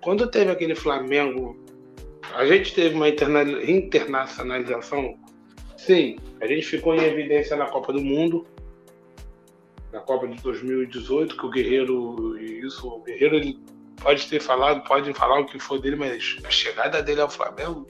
quando 0.00 0.30
teve 0.30 0.50
aquele 0.50 0.74
Flamengo, 0.74 1.58
a 2.34 2.46
gente 2.46 2.74
teve 2.74 2.94
uma 2.94 3.08
internacionalização, 3.08 5.18
sim, 5.86 6.18
a 6.40 6.46
gente 6.46 6.66
ficou 6.66 6.94
em 6.94 7.02
evidência 7.02 7.56
na 7.56 7.66
Copa 7.66 7.92
do 7.92 8.00
Mundo, 8.00 8.46
na 9.92 10.00
Copa 10.00 10.28
de 10.28 10.40
2018, 10.42 11.36
que 11.36 11.46
o 11.46 11.50
Guerreiro, 11.50 12.38
isso, 12.38 12.88
o 12.88 13.02
Guerreiro 13.02 13.36
ele 13.36 13.58
pode 14.00 14.26
ter 14.28 14.40
falado, 14.40 14.86
pode 14.86 15.12
falar 15.14 15.40
o 15.40 15.46
que 15.46 15.58
for 15.58 15.80
dele, 15.80 15.96
mas 15.96 16.38
a 16.44 16.50
chegada 16.50 17.02
dele 17.02 17.20
ao 17.20 17.30
Flamengo, 17.30 17.86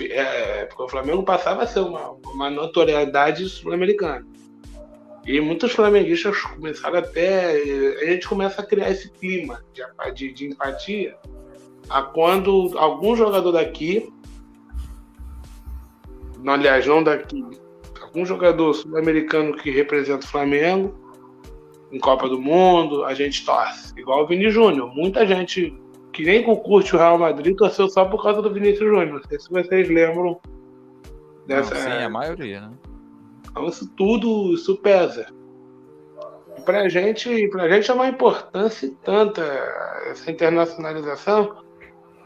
é, 0.00 0.64
porque 0.66 0.82
o 0.82 0.88
Flamengo 0.88 1.22
passava 1.22 1.62
a 1.62 1.66
ser 1.66 1.80
uma, 1.80 2.10
uma 2.26 2.50
notoriedade 2.50 3.48
sul-americana. 3.48 4.26
E 5.26 5.40
muitos 5.40 5.72
flamenguistas 5.72 6.40
começaram 6.40 6.98
até. 6.98 7.52
A 8.00 8.06
gente 8.06 8.28
começa 8.28 8.62
a 8.62 8.64
criar 8.64 8.90
esse 8.90 9.10
clima 9.10 9.64
de, 9.74 9.82
de, 10.12 10.32
de 10.32 10.46
empatia 10.46 11.16
a 11.88 12.02
quando 12.02 12.72
algum 12.76 13.16
jogador 13.16 13.52
daqui, 13.52 14.12
aliás, 16.52 16.86
não 16.86 17.02
daqui, 17.02 17.44
algum 18.00 18.24
jogador 18.24 18.72
sul-americano 18.74 19.56
que 19.56 19.70
representa 19.70 20.24
o 20.24 20.28
Flamengo 20.28 20.94
em 21.92 21.98
Copa 21.98 22.28
do 22.28 22.40
Mundo, 22.40 23.04
a 23.04 23.14
gente 23.14 23.44
torce. 23.44 23.92
Igual 23.98 24.24
o 24.24 24.26
Vini 24.26 24.50
Júnior. 24.50 24.92
Muita 24.94 25.26
gente 25.26 25.74
que 26.16 26.24
nem 26.24 26.42
curte 26.42 26.96
o 26.96 26.98
Real 26.98 27.18
Madrid 27.18 27.54
torceu 27.54 27.90
só 27.90 28.06
por 28.06 28.22
causa 28.22 28.40
do 28.40 28.50
Vinícius 28.50 28.88
Júnior. 28.88 29.20
Não 29.20 29.22
sei 29.28 29.38
se 29.38 29.50
vocês 29.50 29.86
lembram 29.86 30.40
dessa. 31.46 31.74
Não, 31.74 31.80
sim, 31.82 32.04
a 32.04 32.08
maioria, 32.08 32.60
né? 32.62 32.70
Então 33.50 33.66
isso 33.66 33.86
tudo, 33.94 34.54
isso 34.54 34.76
pesa. 34.78 35.26
Para 36.64 36.88
gente, 36.88 37.28
a 37.28 37.68
gente 37.68 37.90
é 37.90 37.94
uma 37.94 38.08
importância 38.08 38.90
tanta 39.04 39.42
essa 40.10 40.30
internacionalização, 40.30 41.56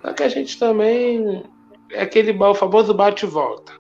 só 0.01 0.13
que 0.13 0.23
a 0.23 0.29
gente 0.29 0.57
também 0.57 1.43
é 1.91 2.03
aquele 2.03 2.31
o 2.31 2.55
famoso 2.55 2.95
bate 2.95 3.27
e 3.27 3.29
volta. 3.29 3.73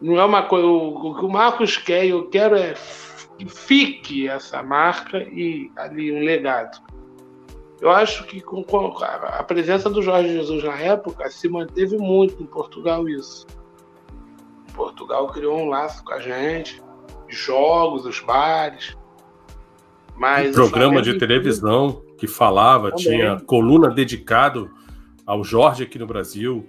Não 0.00 0.18
é 0.18 0.24
uma 0.24 0.42
coisa. 0.42 0.66
O, 0.66 1.14
que 1.14 1.24
o 1.24 1.28
Marcos 1.28 1.76
quer, 1.76 2.06
eu 2.06 2.28
quero 2.28 2.56
é 2.56 2.74
que 3.38 3.48
fique 3.48 4.28
essa 4.28 4.62
marca 4.62 5.18
e 5.18 5.70
ali 5.76 6.12
um 6.12 6.20
legado. 6.20 6.80
Eu 7.80 7.90
acho 7.90 8.24
que 8.24 8.40
com 8.40 8.62
a 9.02 9.42
presença 9.42 9.88
do 9.88 10.02
Jorge 10.02 10.34
Jesus 10.34 10.62
na 10.62 10.78
época 10.78 11.30
se 11.30 11.48
manteve 11.48 11.96
muito 11.96 12.42
em 12.42 12.46
Portugal 12.46 13.08
isso. 13.08 13.46
Portugal 14.74 15.28
criou 15.28 15.58
um 15.58 15.68
laço 15.68 16.04
com 16.04 16.12
a 16.12 16.20
gente, 16.20 16.82
jogos, 17.28 18.04
os 18.04 18.20
bares. 18.20 18.96
Mas 20.14 20.50
um 20.50 20.52
programa 20.52 21.00
de 21.00 21.18
televisão 21.18 22.02
que 22.18 22.26
falava, 22.26 22.90
também. 22.90 23.04
tinha 23.04 23.40
coluna 23.40 23.88
dedicado 23.88 24.70
ao 25.26 25.42
Jorge 25.42 25.84
aqui 25.84 25.98
no 25.98 26.06
Brasil, 26.06 26.66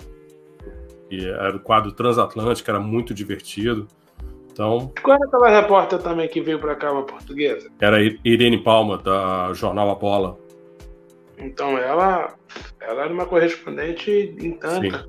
que 1.12 1.28
era 1.30 1.58
o 1.58 1.60
quadro 1.60 1.92
transatlântico, 1.92 2.70
era 2.70 2.80
muito 2.80 3.14
divertido. 3.14 3.86
Então, 4.50 4.94
Qual 5.04 5.18
era 5.18 5.26
aquela 5.26 5.50
repórter 5.50 6.00
também 6.00 6.30
que 6.30 6.40
veio 6.40 6.58
para 6.58 6.74
cá, 6.74 6.90
uma 6.90 7.04
portuguesa? 7.04 7.70
Era 7.82 7.98
Irene 8.24 8.64
Palma, 8.64 8.98
da 8.98 9.52
Jornal 9.54 9.90
A 9.90 9.96
Bola. 9.96 10.40
Então 11.38 11.78
ela, 11.78 12.34
ela 12.80 13.04
era 13.04 13.14
uma 13.14 13.26
correspondente 13.26 14.10
em 14.40 14.54
tanta. 14.54 15.00
Sim. 15.00 15.06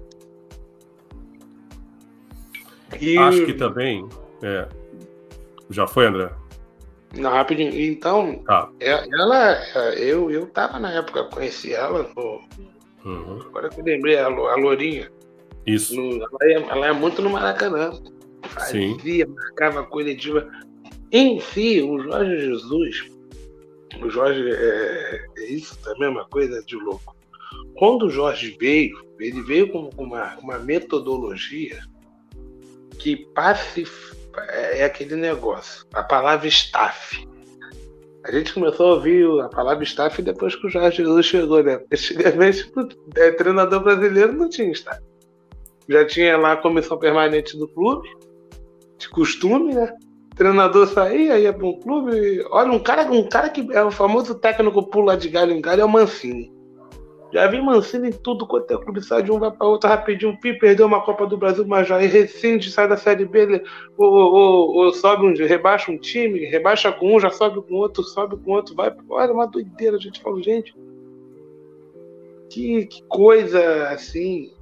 E... 3.00 3.16
Acho 3.18 3.46
que 3.46 3.54
também. 3.54 4.08
É... 4.42 4.68
Já 5.70 5.86
foi, 5.86 6.06
André? 6.06 6.32
Não, 7.14 7.30
rapidinho. 7.30 7.72
Então, 7.72 8.42
tá. 8.44 8.68
É, 8.80 8.90
ela, 8.90 9.94
eu, 9.96 10.30
eu 10.30 10.46
tava 10.46 10.80
na 10.80 10.90
época, 10.92 11.24
conheci 11.24 11.72
ela. 11.72 12.10
No... 12.16 12.40
Uhum. 13.04 13.40
Agora 13.46 13.68
que 13.68 13.80
eu 13.80 13.84
lembrei, 13.84 14.18
a, 14.18 14.26
a 14.26 14.56
Lourinha. 14.56 15.08
Isso. 15.66 15.94
No, 15.94 16.16
ela, 16.16 16.28
é, 16.42 16.52
ela, 16.52 16.86
é, 16.88 16.92
muito 16.92 17.22
no 17.22 17.30
Maracanã. 17.30 17.92
Fazia, 18.42 19.26
Sim. 19.26 19.32
marcava 19.32 19.84
coletiva. 19.84 20.48
Em 21.10 21.40
si, 21.40 21.80
o 21.82 21.98
Jorge 22.00 22.38
Jesus, 22.40 23.10
o 24.00 24.08
Jorge, 24.08 24.42
é, 24.50 25.24
é 25.38 25.46
isso 25.46 25.78
também 25.82 26.08
é 26.08 26.10
uma 26.10 26.24
coisa 26.26 26.62
de 26.62 26.76
louco. 26.76 27.14
Quando 27.76 28.06
o 28.06 28.10
Jorge 28.10 28.56
veio, 28.58 29.04
ele 29.18 29.42
veio 29.42 29.70
com 29.70 29.90
uma, 29.96 30.36
uma 30.38 30.58
metodologia 30.58 31.80
que 32.98 33.16
passe 33.16 33.84
é, 34.48 34.80
é 34.80 34.84
aquele 34.84 35.16
negócio. 35.16 35.86
A 35.92 36.02
palavra 36.02 36.48
staff. 36.48 37.28
A 38.24 38.30
gente 38.30 38.54
começou 38.54 38.86
a 38.86 38.94
ouvir 38.94 39.26
a 39.40 39.48
palavra 39.48 39.82
staff 39.84 40.22
depois 40.22 40.54
que 40.54 40.66
o 40.66 40.70
Jorge 40.70 40.98
Jesus 40.98 41.26
chegou, 41.26 41.62
né? 41.62 41.82
Antigamente, 41.92 42.72
é, 43.16 43.30
treinador 43.32 43.80
brasileiro 43.82 44.32
não 44.32 44.48
tinha 44.48 44.70
staff. 44.70 45.02
Já 45.88 46.06
tinha 46.06 46.36
lá 46.36 46.52
a 46.52 46.56
comissão 46.56 46.98
permanente 46.98 47.56
do 47.56 47.68
clube, 47.68 48.08
de 48.98 49.08
costume, 49.08 49.74
né? 49.74 49.92
O 50.32 50.36
treinador 50.36 50.86
saía, 50.86 51.38
ia 51.38 51.52
para 51.52 51.66
um 51.66 51.78
clube. 51.78 52.44
Olha, 52.50 52.72
um 52.72 52.78
cara, 52.78 53.10
um 53.10 53.28
cara 53.28 53.50
que 53.50 53.66
é 53.72 53.82
o 53.84 53.90
famoso 53.90 54.34
técnico 54.34 54.82
pula 54.84 55.16
de 55.16 55.28
galho 55.28 55.52
em 55.52 55.60
galho 55.60 55.82
é 55.82 55.84
o 55.84 55.88
Mancini. 55.88 56.52
Já 57.32 57.46
vi 57.46 57.62
Mancini 57.62 58.08
em 58.08 58.12
tudo 58.12 58.46
quanto 58.46 58.70
é 58.70 58.76
clube, 58.76 59.02
sai 59.02 59.22
de 59.22 59.32
um, 59.32 59.38
vai 59.38 59.50
para 59.50 59.66
outro 59.66 59.88
rapidinho. 59.88 60.38
Pi 60.38 60.52
perdeu 60.58 60.86
uma 60.86 61.00
Copa 61.00 61.26
do 61.26 61.38
Brasil, 61.38 61.64
mas 61.66 61.88
já 61.88 61.96
rescinde, 61.96 62.70
sai 62.70 62.86
da 62.86 62.96
Série 62.96 63.24
B, 63.24 63.40
ele, 63.40 63.62
ou, 63.96 64.12
ou, 64.12 64.70
ou, 64.76 64.92
sobe 64.92 65.24
um, 65.24 65.34
rebaixa 65.46 65.90
um 65.90 65.96
time, 65.96 66.44
rebaixa 66.44 66.92
com 66.92 67.16
um, 67.16 67.20
já 67.20 67.30
sobe 67.30 67.62
com 67.62 67.76
outro, 67.76 68.04
sobe 68.04 68.36
com 68.36 68.52
outro, 68.52 68.74
vai. 68.74 68.94
Olha, 69.08 69.32
uma 69.32 69.46
doideira. 69.46 69.96
A 69.96 70.00
gente 70.00 70.20
fala, 70.20 70.42
gente, 70.42 70.74
que, 72.50 72.84
que 72.84 73.02
coisa 73.04 73.88
assim. 73.88 74.52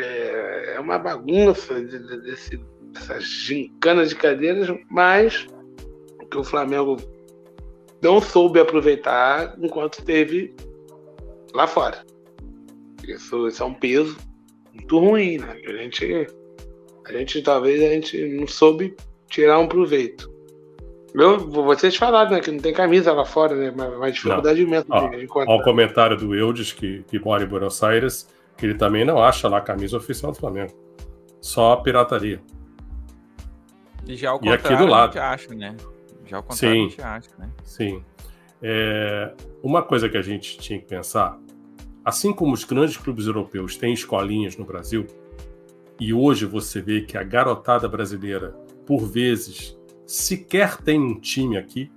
É, 0.00 0.74
é 0.76 0.80
uma 0.80 0.98
bagunça 0.98 1.74
de, 1.84 1.98
de, 1.98 2.20
desse, 2.22 2.56
dessas 2.92 3.24
gincanas 3.24 4.10
de 4.10 4.16
cadeiras, 4.16 4.68
mas 4.90 5.46
que 6.30 6.36
o 6.36 6.44
Flamengo 6.44 6.96
não 8.02 8.20
soube 8.20 8.60
aproveitar 8.60 9.54
enquanto 9.58 10.04
teve 10.04 10.54
lá 11.54 11.66
fora. 11.66 12.04
Isso, 13.06 13.48
isso 13.48 13.62
é 13.62 13.66
um 13.66 13.74
peso 13.74 14.16
muito 14.72 14.98
ruim, 14.98 15.38
né? 15.38 15.60
A 15.66 15.72
gente, 15.72 16.26
a 17.06 17.12
gente 17.12 17.42
talvez 17.42 17.82
a 17.82 17.94
gente 17.94 18.28
não 18.28 18.46
soube 18.46 18.94
tirar 19.28 19.58
um 19.58 19.66
proveito. 19.66 20.30
Eu, 21.14 21.38
vocês 21.48 21.96
falaram, 21.96 22.32
né, 22.32 22.40
que 22.40 22.50
não 22.50 22.60
tem 22.60 22.72
camisa 22.72 23.12
lá 23.12 23.24
fora, 23.24 23.54
né? 23.54 23.70
Uma, 23.70 23.88
uma 23.88 24.12
dificuldade 24.12 24.60
imensa 24.60 24.84
de 24.84 25.24
encontrar. 25.24 25.52
Olha 25.52 25.60
o 25.60 25.64
comentário 25.64 26.16
do 26.16 26.34
Eudes, 26.34 26.72
que, 26.72 27.02
que 27.08 27.18
mora 27.18 27.42
em 27.42 27.46
Buenos 27.46 27.82
Aires, 27.82 28.28
que 28.58 28.66
ele 28.66 28.74
também 28.74 29.04
não 29.04 29.22
acha 29.22 29.48
lá 29.48 29.58
a 29.58 29.60
camisa 29.60 29.96
oficial 29.96 30.32
do 30.32 30.38
Flamengo. 30.38 30.74
Só 31.40 31.72
a 31.72 31.76
pirataria. 31.80 32.42
E 34.04 34.16
já 34.16 34.34
o 34.34 34.38
contrário 34.38 34.62
e 34.62 34.66
aqui 34.66 34.76
do 34.76 34.86
lado. 34.86 35.18
a 35.18 35.36
gente 35.36 35.46
acha, 35.48 35.54
né? 35.54 35.76
Já 36.26 36.40
o 36.40 36.42
contrário 36.42 36.76
Sim. 36.76 36.86
a 36.86 36.88
gente 36.88 37.02
acha, 37.02 37.30
né? 37.38 37.50
Sim. 37.62 38.04
É, 38.60 39.32
uma 39.62 39.82
coisa 39.82 40.08
que 40.08 40.16
a 40.16 40.22
gente 40.22 40.58
tinha 40.58 40.80
que 40.80 40.86
pensar, 40.86 41.38
assim 42.04 42.32
como 42.32 42.52
os 42.52 42.64
grandes 42.64 42.96
clubes 42.96 43.26
europeus 43.26 43.76
têm 43.76 43.92
escolinhas 43.92 44.56
no 44.56 44.64
Brasil, 44.64 45.06
e 46.00 46.12
hoje 46.12 46.44
você 46.44 46.80
vê 46.80 47.02
que 47.02 47.16
a 47.16 47.22
garotada 47.22 47.88
brasileira, 47.88 48.50
por 48.84 49.06
vezes, 49.06 49.78
sequer 50.04 50.76
tem 50.78 51.00
um 51.00 51.20
time 51.20 51.56
aqui, 51.56 51.92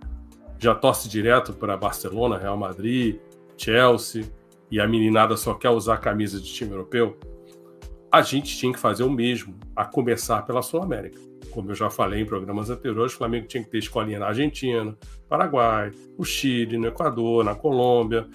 já 0.59 0.75
torce 0.75 1.09
direto 1.09 1.53
para 1.53 1.75
Barcelona, 1.75 2.37
Real 2.37 2.57
Madrid, 2.57 3.19
Chelsea, 3.57 4.25
e 4.71 4.79
a 4.79 4.87
meninada 4.87 5.35
só 5.35 5.53
quer 5.53 5.69
usar 5.69 5.97
camisa 5.97 6.39
de 6.39 6.51
time 6.51 6.71
europeu, 6.71 7.17
a 8.11 8.21
gente 8.21 8.57
tinha 8.57 8.71
que 8.71 8.79
fazer 8.79 9.03
o 9.03 9.09
mesmo, 9.09 9.55
a 9.75 9.85
começar 9.85 10.41
pela 10.43 10.61
Sul-América. 10.61 11.19
Como 11.51 11.71
eu 11.71 11.75
já 11.75 11.89
falei 11.89 12.21
em 12.21 12.25
programas 12.25 12.69
anteriores, 12.69 13.13
o 13.13 13.17
Flamengo 13.17 13.47
tinha 13.47 13.63
que 13.63 13.69
ter 13.69 13.77
escolinha 13.77 14.19
na 14.19 14.27
Argentina, 14.27 14.97
Paraguai, 15.27 15.91
o 16.17 16.23
Chile, 16.23 16.77
no 16.77 16.87
Equador, 16.87 17.43
na 17.43 17.53
Colômbia, 17.53 18.27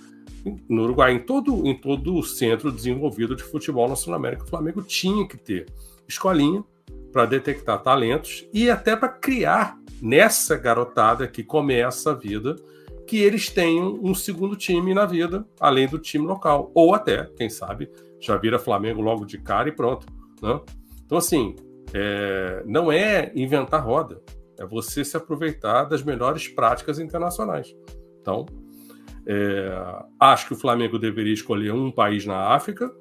no 0.68 0.84
Uruguai, 0.84 1.12
em 1.12 1.18
todo, 1.20 1.66
em 1.66 1.74
todo 1.74 2.14
o 2.14 2.22
centro 2.22 2.70
desenvolvido 2.70 3.34
de 3.34 3.42
futebol 3.42 3.88
na 3.88 3.96
Sul-América, 3.96 4.44
o 4.44 4.48
Flamengo 4.48 4.82
tinha 4.82 5.26
que 5.26 5.36
ter 5.36 5.66
escolinha 6.06 6.62
para 7.12 7.26
detectar 7.26 7.82
talentos 7.82 8.46
e 8.52 8.70
até 8.70 8.94
para 8.94 9.08
criar 9.08 9.78
nessa 10.00 10.56
garotada 10.56 11.26
que 11.26 11.42
começa 11.42 12.12
a 12.12 12.14
vida 12.14 12.56
que 13.06 13.18
eles 13.18 13.48
tenham 13.48 13.98
um 14.02 14.14
segundo 14.14 14.56
time 14.56 14.92
na 14.92 15.06
vida, 15.06 15.46
além 15.60 15.86
do 15.86 15.98
time 15.98 16.26
local. 16.26 16.70
Ou 16.74 16.94
até, 16.94 17.24
quem 17.36 17.48
sabe, 17.48 17.90
já 18.20 18.36
vira 18.36 18.58
Flamengo 18.58 19.00
logo 19.00 19.24
de 19.24 19.38
cara 19.38 19.68
e 19.68 19.72
pronto. 19.72 20.06
Né? 20.42 20.60
Então, 21.04 21.18
assim, 21.18 21.54
é, 21.94 22.62
não 22.66 22.90
é 22.90 23.32
inventar 23.34 23.84
roda, 23.84 24.20
é 24.58 24.66
você 24.66 25.04
se 25.04 25.16
aproveitar 25.16 25.84
das 25.84 26.02
melhores 26.02 26.48
práticas 26.48 26.98
internacionais. 26.98 27.74
Então, 28.20 28.44
é, 29.26 29.70
acho 30.20 30.48
que 30.48 30.54
o 30.54 30.56
Flamengo 30.56 30.98
deveria 30.98 31.32
escolher 31.32 31.72
um 31.72 31.90
país 31.90 32.26
na 32.26 32.54
África. 32.54 32.92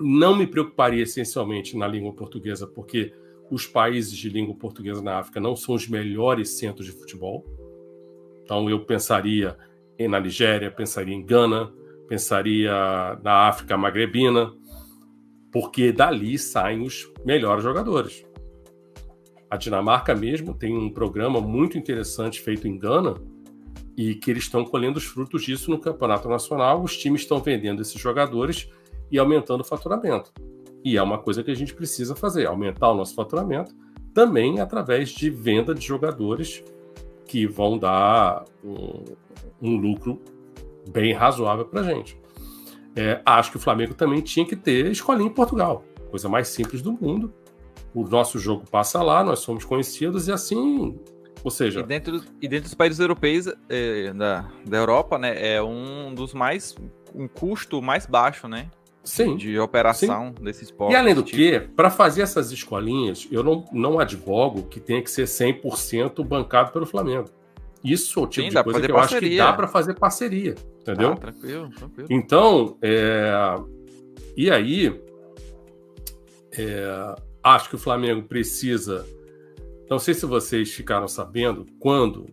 Não 0.00 0.36
me 0.36 0.46
preocuparia 0.46 1.02
essencialmente 1.02 1.76
na 1.76 1.86
língua 1.86 2.12
portuguesa, 2.12 2.66
porque 2.66 3.12
os 3.50 3.66
países 3.66 4.16
de 4.16 4.28
língua 4.28 4.54
portuguesa 4.54 5.02
na 5.02 5.18
África 5.18 5.40
não 5.40 5.54
são 5.54 5.74
os 5.74 5.88
melhores 5.88 6.58
centros 6.58 6.86
de 6.86 6.92
futebol. 6.92 7.44
Então 8.44 8.68
eu 8.68 8.84
pensaria 8.84 9.56
na 10.08 10.20
Nigéria, 10.20 10.70
pensaria 10.70 11.14
em 11.14 11.24
Gana, 11.24 11.72
pensaria 12.08 12.72
na 13.22 13.48
África 13.48 13.76
Magrebina, 13.76 14.52
porque 15.50 15.92
dali 15.92 16.38
saem 16.38 16.82
os 16.82 17.10
melhores 17.24 17.62
jogadores. 17.62 18.24
A 19.50 19.56
Dinamarca 19.56 20.14
mesmo 20.14 20.52
tem 20.52 20.76
um 20.76 20.90
programa 20.90 21.40
muito 21.40 21.78
interessante 21.78 22.40
feito 22.40 22.66
em 22.66 22.78
Gana 22.78 23.14
e 23.96 24.14
que 24.16 24.30
eles 24.30 24.44
estão 24.44 24.64
colhendo 24.64 24.98
os 24.98 25.04
frutos 25.04 25.44
disso 25.44 25.70
no 25.70 25.78
campeonato 25.78 26.28
nacional. 26.28 26.82
Os 26.82 26.96
times 26.96 27.20
estão 27.20 27.38
vendendo 27.38 27.80
esses 27.80 28.00
jogadores 28.00 28.68
e 29.10 29.18
aumentando 29.18 29.60
o 29.60 29.64
faturamento. 29.64 30.32
E 30.84 30.96
é 30.96 31.02
uma 31.02 31.18
coisa 31.18 31.42
que 31.42 31.50
a 31.50 31.54
gente 31.54 31.72
precisa 31.72 32.16
fazer, 32.16 32.46
aumentar 32.46 32.90
o 32.90 32.94
nosso 32.94 33.14
faturamento 33.14 33.72
também 34.12 34.60
através 34.60 35.10
de 35.10 35.30
venda 35.30 35.74
de 35.74 35.84
jogadores 35.84 36.62
que 37.26 37.46
vão 37.46 37.78
dar 37.78 38.44
um, 38.62 39.04
um 39.60 39.76
lucro 39.76 40.20
bem 40.88 41.12
razoável 41.12 41.64
para 41.64 41.80
a 41.80 41.84
gente. 41.84 42.18
É, 42.96 43.20
acho 43.24 43.50
que 43.50 43.56
o 43.56 43.60
Flamengo 43.60 43.94
também 43.94 44.20
tinha 44.20 44.46
que 44.46 44.54
ter 44.54 44.86
escolinha 44.90 45.28
em 45.28 45.32
Portugal, 45.32 45.84
coisa 46.10 46.28
mais 46.28 46.48
simples 46.48 46.80
do 46.80 46.92
mundo. 46.92 47.32
O 47.92 48.04
nosso 48.04 48.38
jogo 48.38 48.64
passa 48.70 49.02
lá, 49.02 49.22
nós 49.24 49.40
somos 49.40 49.64
conhecidos 49.64 50.28
e 50.28 50.32
assim, 50.32 50.98
ou 51.42 51.50
seja. 51.50 51.80
E 51.80 51.82
dentro, 51.82 52.22
e 52.40 52.48
dentro 52.48 52.64
dos 52.64 52.74
países 52.74 52.98
europeus, 52.98 53.46
é, 53.68 54.12
da, 54.12 54.48
da 54.66 54.76
Europa, 54.76 55.18
né, 55.18 55.54
é 55.54 55.62
um 55.62 56.14
dos 56.14 56.34
mais. 56.34 56.74
um 57.14 57.28
custo 57.28 57.80
mais 57.80 58.06
baixo, 58.06 58.48
né? 58.48 58.70
Sim, 59.04 59.36
de 59.36 59.58
operação 59.58 60.32
sim. 60.36 60.42
desse 60.42 60.64
esporte. 60.64 60.92
E 60.92 60.96
além 60.96 61.14
do 61.14 61.22
tipo... 61.22 61.36
que, 61.36 61.60
para 61.60 61.90
fazer 61.90 62.22
essas 62.22 62.50
escolinhas, 62.50 63.28
eu 63.30 63.42
não, 63.42 63.64
não 63.70 63.98
advogo 63.98 64.62
que 64.62 64.80
tenha 64.80 65.02
que 65.02 65.10
ser 65.10 65.24
100% 65.24 66.24
bancado 66.24 66.72
pelo 66.72 66.86
Flamengo. 66.86 67.28
Isso 67.84 68.18
é 68.18 68.22
o 68.22 68.26
tipo 68.26 68.50
sim, 68.50 68.56
de 68.56 68.64
coisa 68.64 68.80
que 68.80 68.90
eu 68.90 68.94
parceria. 68.94 69.28
acho 69.28 69.30
que 69.30 69.36
dá 69.36 69.52
para 69.52 69.68
fazer 69.68 69.94
parceria, 69.94 70.54
entendeu? 70.80 71.12
Ah, 71.12 71.16
tranquilo, 71.16 71.68
tranquilo. 71.68 72.08
Então, 72.10 72.78
é... 72.80 73.30
e 74.34 74.50
aí, 74.50 74.98
é... 76.56 77.14
acho 77.42 77.68
que 77.68 77.74
o 77.74 77.78
Flamengo 77.78 78.22
precisa. 78.22 79.06
Não 79.90 79.98
sei 79.98 80.14
se 80.14 80.24
vocês 80.24 80.72
ficaram 80.72 81.06
sabendo 81.06 81.66
quando 81.78 82.26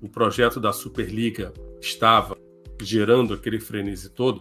o 0.00 0.08
projeto 0.08 0.60
da 0.60 0.72
Superliga 0.72 1.52
estava 1.80 2.36
gerando 2.80 3.34
aquele 3.34 3.58
frenesi 3.58 4.08
todo 4.08 4.40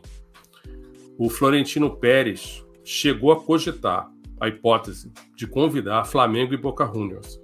o 1.18 1.30
Florentino 1.30 1.96
Pérez 1.98 2.66
chegou 2.84 3.32
a 3.32 3.42
cogitar 3.42 4.10
a 4.40 4.48
hipótese 4.48 5.12
de 5.36 5.46
convidar 5.46 6.06
Flamengo 6.06 6.54
e 6.54 6.58
Boca 6.58 6.86
Juniors 6.86 7.40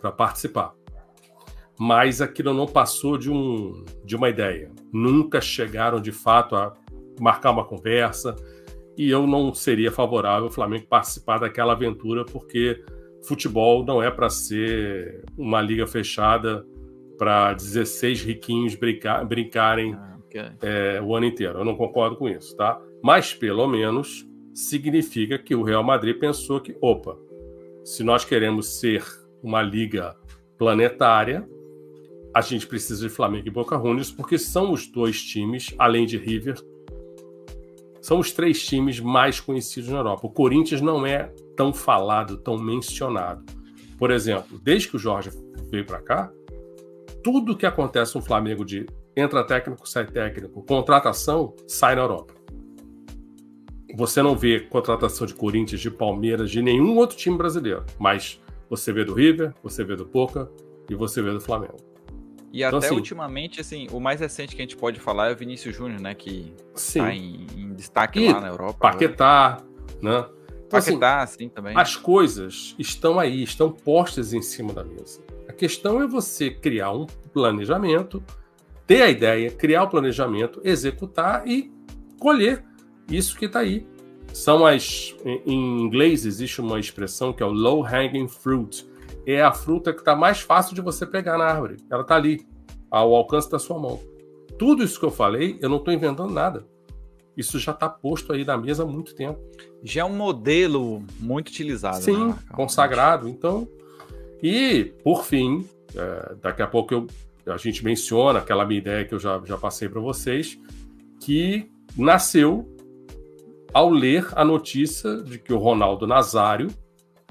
para 0.00 0.10
participar. 0.10 0.74
Mas 1.78 2.20
aquilo 2.20 2.54
não 2.54 2.66
passou 2.66 3.18
de, 3.18 3.30
um, 3.30 3.84
de 4.04 4.16
uma 4.16 4.28
ideia. 4.28 4.70
Nunca 4.92 5.40
chegaram 5.40 6.00
de 6.00 6.12
fato 6.12 6.54
a 6.56 6.72
marcar 7.20 7.50
uma 7.50 7.64
conversa 7.64 8.34
e 8.96 9.10
eu 9.10 9.26
não 9.26 9.52
seria 9.52 9.90
favorável 9.90 10.44
ao 10.44 10.50
Flamengo 10.50 10.86
participar 10.86 11.38
daquela 11.38 11.72
aventura 11.72 12.24
porque 12.24 12.82
futebol 13.26 13.84
não 13.84 14.02
é 14.02 14.10
para 14.10 14.30
ser 14.30 15.24
uma 15.36 15.60
liga 15.60 15.86
fechada 15.86 16.64
para 17.18 17.52
16 17.54 18.22
riquinhos 18.22 18.74
brincar, 18.74 19.24
brincarem 19.24 19.94
ah. 19.94 20.13
É, 20.62 21.00
o 21.02 21.14
ano 21.14 21.26
inteiro. 21.26 21.58
Eu 21.58 21.64
não 21.64 21.76
concordo 21.76 22.16
com 22.16 22.28
isso, 22.28 22.56
tá? 22.56 22.80
Mas 23.02 23.32
pelo 23.32 23.66
menos 23.66 24.26
significa 24.52 25.38
que 25.38 25.54
o 25.54 25.62
Real 25.62 25.82
Madrid 25.82 26.18
pensou 26.18 26.60
que, 26.60 26.76
opa, 26.80 27.16
se 27.84 28.02
nós 28.02 28.24
queremos 28.24 28.78
ser 28.78 29.04
uma 29.42 29.62
liga 29.62 30.16
planetária, 30.56 31.48
a 32.34 32.40
gente 32.40 32.66
precisa 32.66 33.06
de 33.08 33.14
Flamengo 33.14 33.46
e 33.46 33.50
Boca 33.50 33.76
Juniors, 33.76 34.10
porque 34.10 34.38
são 34.38 34.72
os 34.72 34.86
dois 34.86 35.22
times, 35.22 35.74
além 35.78 36.06
de 36.06 36.16
River, 36.16 36.56
são 38.00 38.18
os 38.18 38.32
três 38.32 38.64
times 38.64 39.00
mais 39.00 39.40
conhecidos 39.40 39.88
na 39.88 39.98
Europa. 39.98 40.26
O 40.26 40.30
Corinthians 40.30 40.80
não 40.80 41.06
é 41.06 41.32
tão 41.56 41.72
falado, 41.72 42.36
tão 42.36 42.58
mencionado. 42.58 43.44
Por 43.98 44.10
exemplo, 44.10 44.58
desde 44.62 44.88
que 44.88 44.96
o 44.96 44.98
Jorge 44.98 45.30
veio 45.70 45.86
para 45.86 46.00
cá, 46.00 46.32
tudo 47.22 47.56
que 47.56 47.64
acontece 47.64 48.14
no 48.14 48.22
Flamengo 48.22 48.64
de 48.64 48.86
entra 49.16 49.44
técnico, 49.44 49.88
sai 49.88 50.06
técnico, 50.06 50.62
contratação, 50.62 51.54
sai 51.66 51.94
na 51.94 52.02
Europa. 52.02 52.34
Você 53.96 54.22
não 54.22 54.36
vê 54.36 54.60
contratação 54.60 55.26
de 55.26 55.34
Corinthians, 55.34 55.80
de 55.80 55.90
Palmeiras, 55.90 56.50
de 56.50 56.60
nenhum 56.60 56.96
outro 56.96 57.16
time 57.16 57.36
brasileiro, 57.36 57.84
mas 57.98 58.40
você 58.68 58.92
vê 58.92 59.04
do 59.04 59.14
River, 59.14 59.54
você 59.62 59.84
vê 59.84 59.94
do 59.94 60.04
Boca 60.04 60.50
e 60.90 60.94
você 60.94 61.22
vê 61.22 61.30
do 61.30 61.40
Flamengo. 61.40 61.76
E 62.52 62.62
então, 62.62 62.78
até 62.78 62.86
assim, 62.86 62.96
ultimamente, 62.96 63.60
assim, 63.60 63.88
o 63.90 63.98
mais 63.98 64.20
recente 64.20 64.54
que 64.54 64.62
a 64.62 64.64
gente 64.64 64.76
pode 64.76 65.00
falar 65.00 65.28
é 65.28 65.32
o 65.32 65.36
Vinícius 65.36 65.74
Júnior, 65.74 66.00
né? 66.00 66.14
Que 66.14 66.54
está 66.72 67.12
em, 67.12 67.46
em, 67.56 67.74
destaque 67.74 68.20
e 68.20 68.32
lá 68.32 68.40
na 68.40 68.46
Europa. 68.46 68.78
Paquetá, 68.78 69.60
né? 70.00 70.24
Então, 70.64 70.78
assim, 70.78 70.92
Paquetá, 70.92 71.22
assim, 71.22 71.38
sim, 71.38 71.48
também. 71.48 71.76
As 71.76 71.96
coisas 71.96 72.76
estão 72.78 73.18
aí, 73.18 73.42
estão 73.42 73.72
postas 73.72 74.32
em 74.32 74.40
cima 74.40 74.72
da 74.72 74.84
mesa. 74.84 75.20
A 75.48 75.52
questão 75.52 76.00
é 76.00 76.06
você 76.06 76.48
criar 76.48 76.92
um 76.92 77.06
planejamento, 77.32 78.22
ter 78.86 79.02
a 79.02 79.10
ideia, 79.10 79.50
criar 79.50 79.84
o 79.84 79.88
planejamento, 79.88 80.60
executar 80.64 81.46
e 81.46 81.72
colher 82.18 82.64
isso 83.08 83.36
que 83.36 83.46
está 83.46 83.60
aí. 83.60 83.86
São 84.32 84.66
as. 84.66 85.14
Em 85.24 85.82
inglês 85.82 86.26
existe 86.26 86.60
uma 86.60 86.80
expressão 86.80 87.32
que 87.32 87.42
é 87.42 87.46
o 87.46 87.52
low 87.52 87.84
hanging 87.84 88.28
fruit. 88.28 88.86
É 89.26 89.42
a 89.42 89.52
fruta 89.52 89.92
que 89.92 90.00
está 90.00 90.14
mais 90.14 90.40
fácil 90.40 90.74
de 90.74 90.80
você 90.80 91.06
pegar 91.06 91.38
na 91.38 91.44
árvore. 91.44 91.76
Ela 91.88 92.02
está 92.02 92.16
ali, 92.16 92.46
ao 92.90 93.14
alcance 93.14 93.50
da 93.50 93.58
sua 93.58 93.78
mão. 93.78 94.00
Tudo 94.58 94.84
isso 94.84 94.98
que 94.98 95.06
eu 95.06 95.10
falei, 95.10 95.58
eu 95.60 95.68
não 95.68 95.78
estou 95.78 95.92
inventando 95.92 96.32
nada. 96.32 96.64
Isso 97.36 97.58
já 97.58 97.72
está 97.72 97.88
posto 97.88 98.32
aí 98.32 98.44
na 98.44 98.56
mesa 98.56 98.84
há 98.84 98.86
muito 98.86 99.14
tempo. 99.14 99.40
Já 99.82 100.02
é 100.02 100.04
um 100.04 100.14
modelo 100.14 101.02
muito 101.18 101.48
utilizado. 101.48 102.02
Sim, 102.02 102.28
né? 102.28 102.38
consagrado. 102.52 103.28
Então, 103.28 103.68
e 104.42 104.92
por 105.02 105.24
fim, 105.24 105.68
é, 105.94 106.34
daqui 106.40 106.62
a 106.62 106.66
pouco 106.66 106.94
eu, 106.94 107.06
a 107.46 107.56
gente 107.56 107.84
menciona 107.84 108.38
aquela 108.38 108.64
minha 108.64 108.80
ideia 108.80 109.04
que 109.04 109.14
eu 109.14 109.18
já, 109.18 109.40
já 109.44 109.56
passei 109.56 109.88
para 109.88 110.00
vocês, 110.00 110.58
que 111.20 111.70
nasceu 111.96 112.68
ao 113.72 113.90
ler 113.90 114.26
a 114.34 114.44
notícia 114.44 115.22
de 115.22 115.38
que 115.38 115.52
o 115.52 115.58
Ronaldo 115.58 116.06
Nazário 116.06 116.68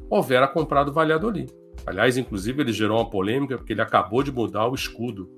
houvera 0.10 0.48
comprado 0.48 0.90
o 0.90 0.94
Valladolid. 0.94 1.52
Aliás, 1.86 2.18
inclusive, 2.18 2.62
ele 2.62 2.72
gerou 2.72 2.98
uma 2.98 3.10
polêmica 3.10 3.58
porque 3.58 3.74
ele 3.74 3.82
acabou 3.82 4.24
de 4.24 4.32
mudar 4.32 4.68
o 4.68 4.76
escudo 4.76 5.34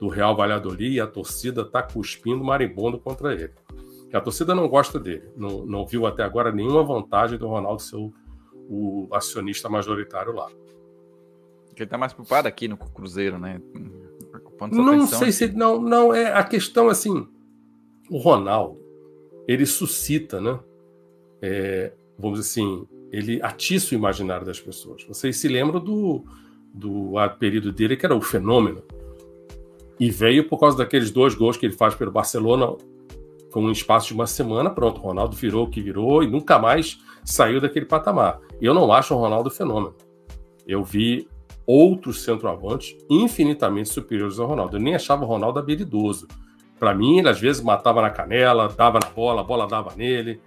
do 0.00 0.08
Real 0.08 0.36
Valladolid 0.36 0.94
e 0.94 1.00
a 1.00 1.06
torcida 1.06 1.62
está 1.62 1.82
cuspindo 1.82 2.42
marimbondo 2.42 2.98
contra 2.98 3.32
ele. 3.32 3.52
a 4.12 4.20
torcida 4.20 4.54
não 4.54 4.68
gosta 4.68 4.98
dele, 4.98 5.28
não, 5.36 5.64
não 5.66 5.86
viu 5.86 6.06
até 6.06 6.22
agora 6.22 6.52
nenhuma 6.52 6.82
vantagem 6.82 7.38
do 7.38 7.48
Ronaldo 7.48 7.82
ser 7.82 7.96
o, 7.96 8.12
o 8.68 9.08
acionista 9.12 9.68
majoritário 9.68 10.32
lá. 10.32 10.48
Ele 11.76 11.84
está 11.84 11.98
mais 11.98 12.12
preocupado 12.12 12.46
aqui 12.46 12.68
no 12.68 12.76
Cruzeiro, 12.76 13.38
né? 13.38 13.60
Não 14.60 15.06
sei 15.06 15.32
se. 15.32 15.48
Não, 15.48 15.80
não, 15.80 16.14
é 16.14 16.32
a 16.32 16.42
questão 16.42 16.88
assim. 16.88 17.26
O 18.10 18.18
Ronaldo, 18.18 18.78
ele 19.48 19.66
suscita, 19.66 20.40
né? 20.40 20.58
É, 21.42 21.92
vamos 22.18 22.38
dizer 22.38 22.50
assim, 22.50 22.86
ele 23.10 23.40
atiça 23.42 23.94
o 23.94 23.98
imaginário 23.98 24.46
das 24.46 24.60
pessoas. 24.60 25.04
Vocês 25.04 25.36
se 25.36 25.48
lembram 25.48 25.80
do, 25.80 26.24
do 26.72 27.18
apelido 27.18 27.72
dele, 27.72 27.96
que 27.96 28.06
era 28.06 28.14
o 28.14 28.20
fenômeno. 28.20 28.82
E 29.98 30.10
veio 30.10 30.48
por 30.48 30.58
causa 30.58 30.76
daqueles 30.76 31.10
dois 31.10 31.34
gols 31.34 31.56
que 31.56 31.66
ele 31.66 31.74
faz 31.74 31.94
pelo 31.94 32.10
Barcelona 32.10 32.74
com 33.52 33.62
um 33.62 33.70
espaço 33.70 34.08
de 34.08 34.14
uma 34.14 34.26
semana. 34.26 34.68
Pronto, 34.70 34.98
o 34.98 35.02
Ronaldo 35.04 35.36
virou 35.36 35.66
o 35.66 35.70
que 35.70 35.80
virou 35.80 36.22
e 36.22 36.26
nunca 36.26 36.58
mais 36.58 36.98
saiu 37.24 37.60
daquele 37.60 37.86
patamar. 37.86 38.40
Eu 38.60 38.74
não 38.74 38.92
acho 38.92 39.14
o 39.14 39.18
Ronaldo 39.18 39.50
fenômeno. 39.50 39.94
Eu 40.66 40.82
vi 40.82 41.28
outros 41.66 42.22
centroavantes 42.22 42.96
infinitamente 43.08 43.88
superiores 43.88 44.38
ao 44.38 44.46
Ronaldo. 44.46 44.76
Eu 44.76 44.80
nem 44.80 44.94
achava 44.94 45.24
o 45.24 45.28
Ronaldo 45.28 45.58
habilidoso. 45.58 46.28
Para 46.78 46.94
mim, 46.94 47.18
ele 47.18 47.28
às 47.28 47.40
vezes 47.40 47.62
matava 47.62 48.02
na 48.02 48.10
canela, 48.10 48.68
dava 48.68 48.98
na 48.98 49.10
bola, 49.10 49.40
a 49.40 49.44
bola 49.44 49.66
dava 49.66 49.94
nele, 49.96 50.40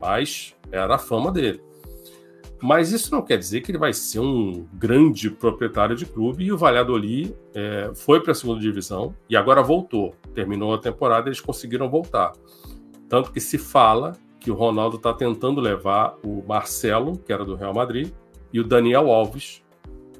mas 0.00 0.56
era 0.72 0.96
a 0.96 0.98
fama 0.98 1.30
dele. 1.30 1.60
Mas 2.60 2.90
isso 2.90 3.14
não 3.14 3.22
quer 3.22 3.38
dizer 3.38 3.60
que 3.60 3.70
ele 3.70 3.78
vai 3.78 3.92
ser 3.92 4.18
um 4.18 4.66
grande 4.72 5.30
proprietário 5.30 5.94
de 5.94 6.04
clube 6.04 6.44
e 6.44 6.52
o 6.52 6.58
Valladolid 6.58 7.32
é, 7.54 7.92
foi 7.94 8.20
para 8.20 8.32
a 8.32 8.34
segunda 8.34 8.60
divisão 8.60 9.14
e 9.30 9.36
agora 9.36 9.62
voltou. 9.62 10.14
Terminou 10.34 10.74
a 10.74 10.78
temporada 10.78 11.28
eles 11.28 11.40
conseguiram 11.40 11.88
voltar. 11.88 12.32
Tanto 13.08 13.30
que 13.30 13.40
se 13.40 13.58
fala 13.58 14.12
que 14.40 14.50
o 14.50 14.54
Ronaldo 14.54 14.96
está 14.96 15.12
tentando 15.14 15.60
levar 15.60 16.16
o 16.24 16.42
Marcelo, 16.46 17.16
que 17.18 17.32
era 17.32 17.44
do 17.44 17.54
Real 17.54 17.72
Madrid, 17.72 18.12
e 18.52 18.58
o 18.58 18.64
Daniel 18.64 19.10
Alves 19.10 19.62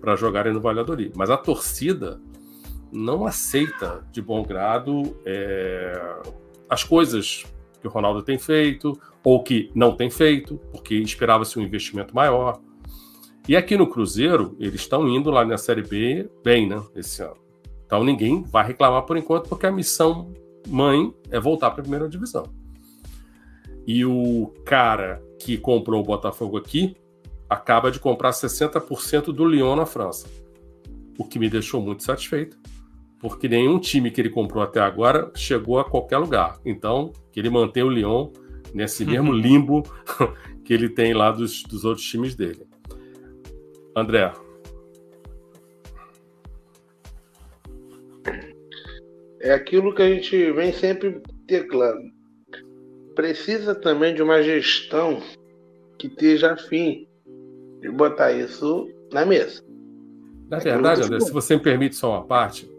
para 0.01 0.17
jogarem 0.17 0.53
no 0.53 0.61
Valladolid. 0.61 1.13
Mas 1.17 1.31
a 1.31 1.37
torcida 1.37 2.21
não 2.93 3.27
aceita 3.27 4.07
de 4.11 4.23
bom 4.23 4.43
grado 4.43 5.17
é, 5.25 6.21
as 6.69 6.83
coisas 6.83 7.45
que 7.81 7.87
o 7.87 7.91
Ronaldo 7.91 8.23
tem 8.23 8.39
feito 8.39 8.99
ou 9.23 9.43
que 9.43 9.71
não 9.75 9.95
tem 9.95 10.11
feito, 10.11 10.59
porque 10.71 10.95
esperava-se 10.95 11.59
um 11.59 11.63
investimento 11.63 12.15
maior. 12.15 12.61
E 13.47 13.57
aqui 13.57 13.77
no 13.77 13.87
Cruzeiro, 13.87 14.57
eles 14.59 14.81
estão 14.81 15.09
indo 15.09 15.31
lá 15.31 15.45
na 15.45 15.57
Série 15.57 15.83
B 15.83 16.29
bem, 16.45 16.69
né, 16.69 16.83
esse 16.95 17.23
ano. 17.23 17.37
Então 17.87 18.05
ninguém 18.05 18.43
vai 18.45 18.67
reclamar 18.67 19.03
por 19.03 19.17
enquanto, 19.17 19.49
porque 19.49 19.67
a 19.67 19.73
missão 19.73 20.33
mãe 20.67 21.15
é 21.31 21.41
voltar 21.41 21.71
para 21.71 21.81
a 21.81 21.83
primeira 21.83 22.09
divisão. 22.09 22.45
E 23.87 24.05
o 24.05 24.53
cara 24.67 25.23
que 25.39 25.57
comprou 25.57 26.03
o 26.03 26.05
Botafogo 26.05 26.59
aqui 26.59 26.95
acaba 27.49 27.91
de 27.91 27.99
comprar 27.99 28.31
60% 28.31 29.33
do 29.33 29.45
Lyon 29.45 29.77
na 29.77 29.87
França. 29.87 30.29
O 31.19 31.25
que 31.25 31.39
me 31.39 31.49
deixou 31.49 31.81
muito 31.81 32.03
satisfeito, 32.03 32.59
porque 33.19 33.49
nenhum 33.49 33.79
time 33.79 34.11
que 34.11 34.21
ele 34.21 34.31
comprou 34.31 34.63
até 34.63 34.81
agora 34.81 35.31
chegou 35.35 35.79
a 35.79 35.85
qualquer 35.85 36.19
lugar. 36.19 36.61
Então, 36.65 37.13
que 37.33 37.41
ele 37.41 37.51
mantém 37.51 37.83
o 37.83 37.89
Lyon 37.89 38.31
nesse 38.75 39.05
mesmo 39.05 39.33
limbo 39.33 39.83
que 40.65 40.73
ele 40.73 40.89
tem 40.89 41.15
lá 41.15 41.31
dos, 41.33 41.63
dos 41.63 41.85
outros 41.85 42.07
times 42.07 42.35
dele. 42.35 42.67
André. 43.97 44.33
É 49.41 49.53
aquilo 49.53 49.95
que 49.95 50.03
a 50.03 50.09
gente 50.09 50.53
vem 50.53 50.73
sempre 50.73 51.21
teclando. 51.47 52.11
Precisa 53.15 53.75
também 53.75 54.15
de 54.15 54.23
uma 54.23 54.43
gestão 54.43 55.21
que 55.99 56.07
esteja 56.07 56.53
afim 56.53 57.08
de 57.81 57.91
botar 57.91 58.33
isso 58.33 58.89
na 59.13 59.25
mesa. 59.25 59.63
Na 60.49 60.59
verdade, 60.59 61.03
André, 61.03 61.21
se 61.21 61.33
você 61.33 61.57
me 61.57 61.63
permite 61.63 61.95
só 61.97 62.11
uma 62.11 62.25
parte, 62.25 62.71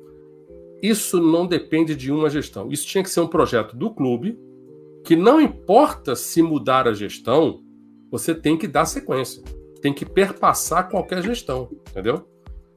isso 0.81 1.21
não 1.21 1.45
depende 1.45 1.95
de 1.95 2.11
uma 2.11 2.29
gestão. 2.29 2.71
Isso 2.71 2.87
tinha 2.87 3.03
que 3.03 3.09
ser 3.09 3.19
um 3.19 3.27
projeto 3.27 3.75
do 3.75 3.91
clube, 3.91 4.39
que 5.03 5.15
não 5.15 5.39
importa 5.39 6.15
se 6.15 6.41
mudar 6.41 6.87
a 6.87 6.93
gestão, 6.93 7.61
você 8.11 8.33
tem 8.33 8.57
que 8.57 8.67
dar 8.67 8.85
sequência. 8.85 9.43
Tem 9.81 9.93
que 9.93 10.05
perpassar 10.05 10.89
qualquer 10.89 11.21
gestão, 11.23 11.69
entendeu? 11.89 12.27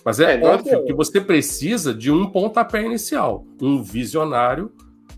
Mas 0.05 0.21
é, 0.21 0.41
é 0.41 0.45
óbvio 0.45 0.85
que 0.85 0.93
você 0.93 1.21
precisa 1.21 1.95
de 1.95 2.11
um 2.11 2.27
pontapé 2.27 2.85
inicial, 2.85 3.47
um 3.61 3.83
visionário, 3.83 4.71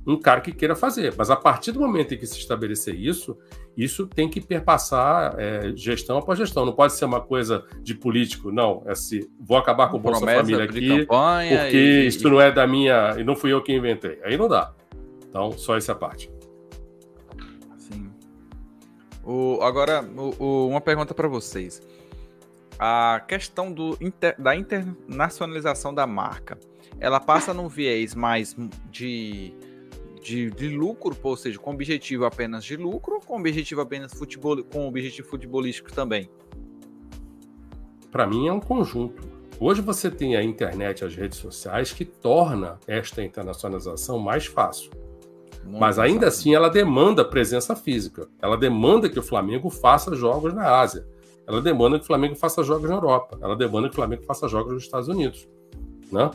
um 0.06 0.16
cara 0.18 0.40
que 0.40 0.52
queira 0.52 0.76
fazer. 0.76 1.14
Mas 1.16 1.30
a 1.30 1.36
partir 1.36 1.72
do 1.72 1.80
momento 1.80 2.14
em 2.14 2.18
que 2.18 2.26
se 2.26 2.38
estabelecer 2.38 2.94
isso, 2.94 3.36
isso 3.76 4.06
tem 4.06 4.28
que 4.28 4.40
perpassar 4.40 5.34
é, 5.38 5.72
gestão 5.74 6.18
após 6.18 6.38
gestão. 6.38 6.66
Não 6.66 6.72
pode 6.72 6.92
ser 6.92 7.04
uma 7.04 7.20
coisa 7.20 7.64
de 7.82 7.94
político, 7.94 8.52
não. 8.52 8.82
É 8.86 8.94
se 8.94 9.28
vou 9.40 9.56
acabar 9.56 9.88
com 9.88 9.96
o 9.96 10.00
Bolsa 10.00 10.24
Família 10.24 10.64
aqui, 10.64 11.06
porque 11.06 11.76
e... 11.76 12.06
isso 12.06 12.28
não 12.28 12.40
é 12.40 12.52
da 12.52 12.66
minha. 12.66 13.16
e 13.18 13.24
não 13.24 13.34
fui 13.34 13.52
eu 13.52 13.62
que 13.62 13.72
inventei. 13.72 14.18
Aí 14.22 14.36
não 14.36 14.48
dá. 14.48 14.72
Então, 15.28 15.52
só 15.52 15.76
essa 15.76 15.94
parte. 15.94 16.30
Sim. 17.78 18.10
O, 19.24 19.58
agora, 19.62 20.02
o, 20.02 20.44
o, 20.44 20.68
uma 20.68 20.80
pergunta 20.80 21.14
para 21.14 21.26
vocês. 21.26 21.82
A 22.78 23.22
questão 23.26 23.72
do, 23.72 23.96
inter, 24.00 24.34
da 24.38 24.54
internacionalização 24.54 25.94
da 25.94 26.06
marca, 26.06 26.58
ela 26.98 27.20
passa 27.20 27.54
num 27.54 27.68
viés 27.68 28.14
mais 28.14 28.56
de 28.90 29.54
de, 30.24 30.50
de 30.50 30.68
lucro, 30.70 31.14
ou 31.22 31.36
seja, 31.36 31.58
com 31.58 31.72
objetivo 31.72 32.24
apenas 32.24 32.64
de 32.64 32.76
lucro, 32.76 33.16
ou 33.16 33.20
com 33.20 33.38
objetivo 33.38 33.82
apenas 33.82 34.12
futebol, 34.14 34.64
com 34.64 34.88
objetivo 34.88 35.28
futebolístico 35.28 35.92
também? 35.92 36.30
Para 38.10 38.26
mim 38.26 38.48
é 38.48 38.52
um 38.52 38.60
conjunto. 38.60 39.22
Hoje 39.60 39.82
você 39.82 40.10
tem 40.10 40.34
a 40.34 40.42
internet 40.42 41.04
as 41.04 41.14
redes 41.14 41.38
sociais 41.38 41.92
que 41.92 42.04
torna 42.04 42.78
esta 42.86 43.22
internacionalização 43.22 44.18
mais 44.18 44.46
fácil. 44.46 44.90
Muito 45.62 45.78
Mas 45.78 45.98
ainda 45.98 46.26
assim 46.28 46.54
ela 46.54 46.68
demanda 46.68 47.24
presença 47.24 47.76
física. 47.76 48.26
Ela 48.40 48.56
demanda 48.56 49.08
que 49.08 49.18
o 49.18 49.22
Flamengo 49.22 49.68
faça 49.68 50.14
jogos 50.14 50.54
na 50.54 50.78
Ásia. 50.78 51.06
Ela 51.46 51.60
demanda 51.60 51.98
que 51.98 52.04
o 52.04 52.06
Flamengo 52.06 52.34
faça 52.34 52.62
jogos 52.62 52.88
na 52.88 52.96
Europa. 52.96 53.38
Ela 53.40 53.54
demanda 53.54 53.88
que 53.88 53.92
o 53.92 53.96
Flamengo 53.96 54.24
faça 54.24 54.48
jogos 54.48 54.72
nos 54.72 54.84
Estados 54.84 55.08
Unidos. 55.08 55.46
Né? 56.10 56.30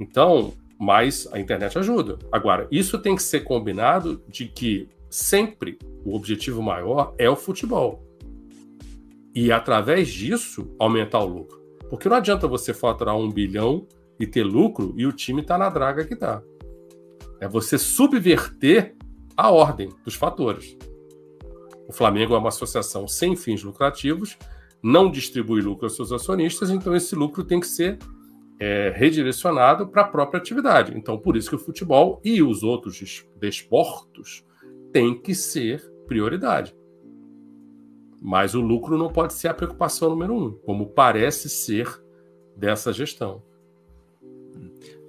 Então, 0.00 0.52
mas 0.82 1.28
a 1.30 1.38
internet 1.38 1.78
ajuda. 1.78 2.18
Agora, 2.32 2.66
isso 2.68 2.98
tem 2.98 3.14
que 3.14 3.22
ser 3.22 3.44
combinado 3.44 4.20
de 4.26 4.48
que 4.48 4.88
sempre 5.08 5.78
o 6.04 6.16
objetivo 6.16 6.60
maior 6.60 7.14
é 7.16 7.30
o 7.30 7.36
futebol. 7.36 8.04
E 9.32 9.52
através 9.52 10.08
disso 10.08 10.74
aumentar 10.80 11.20
o 11.20 11.26
lucro. 11.26 11.62
Porque 11.88 12.08
não 12.08 12.16
adianta 12.16 12.48
você 12.48 12.74
faturar 12.74 13.16
um 13.16 13.30
bilhão 13.30 13.86
e 14.18 14.26
ter 14.26 14.42
lucro 14.42 14.92
e 14.96 15.06
o 15.06 15.12
time 15.12 15.42
está 15.42 15.56
na 15.56 15.68
draga 15.68 16.04
que 16.04 16.14
está. 16.14 16.42
É 17.40 17.46
você 17.46 17.78
subverter 17.78 18.96
a 19.36 19.52
ordem 19.52 19.88
dos 20.04 20.16
fatores. 20.16 20.76
O 21.86 21.92
Flamengo 21.92 22.34
é 22.34 22.38
uma 22.38 22.48
associação 22.48 23.06
sem 23.06 23.36
fins 23.36 23.62
lucrativos, 23.62 24.36
não 24.82 25.08
distribui 25.08 25.60
lucro 25.62 25.86
aos 25.86 25.94
seus 25.94 26.10
acionistas, 26.10 26.70
então 26.70 26.96
esse 26.96 27.14
lucro 27.14 27.44
tem 27.44 27.60
que 27.60 27.68
ser 27.68 28.00
é, 28.58 28.92
redirecionado 28.94 29.88
para 29.88 30.02
a 30.02 30.08
própria 30.08 30.38
atividade. 30.38 30.96
Então, 30.96 31.18
por 31.18 31.36
isso 31.36 31.48
que 31.48 31.56
o 31.56 31.58
futebol 31.58 32.20
e 32.24 32.42
os 32.42 32.62
outros 32.62 33.26
desportos 33.38 34.44
têm 34.92 35.20
que 35.20 35.34
ser 35.34 35.82
prioridade. 36.06 36.76
Mas 38.20 38.54
o 38.54 38.60
lucro 38.60 38.96
não 38.96 39.12
pode 39.12 39.32
ser 39.32 39.48
a 39.48 39.54
preocupação 39.54 40.10
número 40.10 40.34
um, 40.34 40.52
como 40.58 40.90
parece 40.90 41.48
ser 41.48 41.88
dessa 42.56 42.92
gestão. 42.92 43.42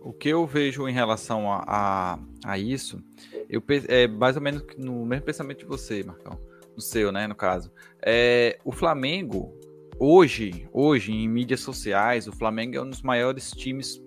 O 0.02 0.12
que 0.12 0.30
eu 0.30 0.46
vejo 0.46 0.88
em 0.88 0.94
relação 0.94 1.52
a, 1.52 1.64
a, 1.66 2.20
a 2.44 2.58
isso, 2.58 3.02
eu, 3.50 3.64
é 3.88 4.08
mais 4.08 4.36
ou 4.36 4.42
menos 4.42 4.64
no 4.78 5.06
mesmo 5.06 5.26
pensamento 5.26 5.60
de 5.60 5.66
você, 5.66 6.04
Marcão, 6.04 6.40
no 6.76 6.82
seu, 6.82 7.12
né, 7.12 7.28
no 7.28 7.36
caso. 7.36 7.72
É, 8.02 8.60
o 8.66 8.72
Flamengo, 8.72 9.54
hoje, 10.00 10.68
hoje 10.72 11.12
em 11.12 11.28
mídias 11.28 11.62
sociais, 11.62 12.28
o 12.28 12.32
Flamengo 12.32 12.78
é 12.78 12.82
um 12.82 12.90
dos 12.90 13.02
maiores 13.02 13.52
times 13.52 14.02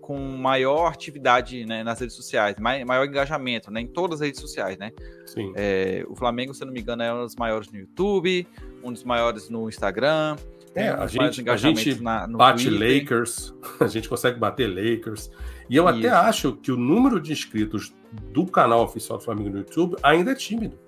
com 0.00 0.18
maior 0.18 0.92
atividade 0.92 1.64
né, 1.64 1.82
nas 1.82 2.00
redes 2.00 2.16
sociais, 2.16 2.56
mai, 2.58 2.84
maior 2.84 3.06
engajamento 3.06 3.70
né, 3.70 3.80
em 3.80 3.86
todas 3.86 4.20
as 4.20 4.26
redes 4.26 4.40
sociais, 4.40 4.78
né? 4.78 4.92
Sim. 5.26 5.52
É, 5.56 6.04
o 6.08 6.16
Flamengo, 6.16 6.54
se 6.54 6.64
não 6.64 6.72
me 6.72 6.80
engano, 6.80 7.02
é 7.02 7.12
um 7.12 7.24
dos 7.24 7.36
maiores 7.36 7.70
no 7.70 7.78
YouTube, 7.78 8.46
um 8.82 8.92
dos 8.92 9.04
maiores 9.04 9.48
no 9.48 9.68
Instagram. 9.68 10.36
É, 10.74 10.90
a 10.90 11.06
gente, 11.06 11.48
a 11.48 11.56
gente 11.56 12.00
na, 12.00 12.26
bate 12.26 12.68
Twitter. 12.68 13.00
Lakers, 13.00 13.54
a 13.80 13.86
gente 13.86 14.08
consegue 14.08 14.38
bater 14.38 14.68
Lakers. 14.68 15.30
E 15.68 15.76
eu 15.76 15.88
Isso. 15.88 15.98
até 15.98 16.08
acho 16.08 16.52
que 16.56 16.70
o 16.70 16.76
número 16.76 17.20
de 17.20 17.32
inscritos 17.32 17.92
do 18.32 18.46
canal 18.46 18.82
oficial 18.82 19.18
do 19.18 19.24
Flamengo 19.24 19.50
no 19.50 19.58
YouTube 19.58 19.96
ainda 20.02 20.32
é 20.32 20.34
tímido. 20.34 20.78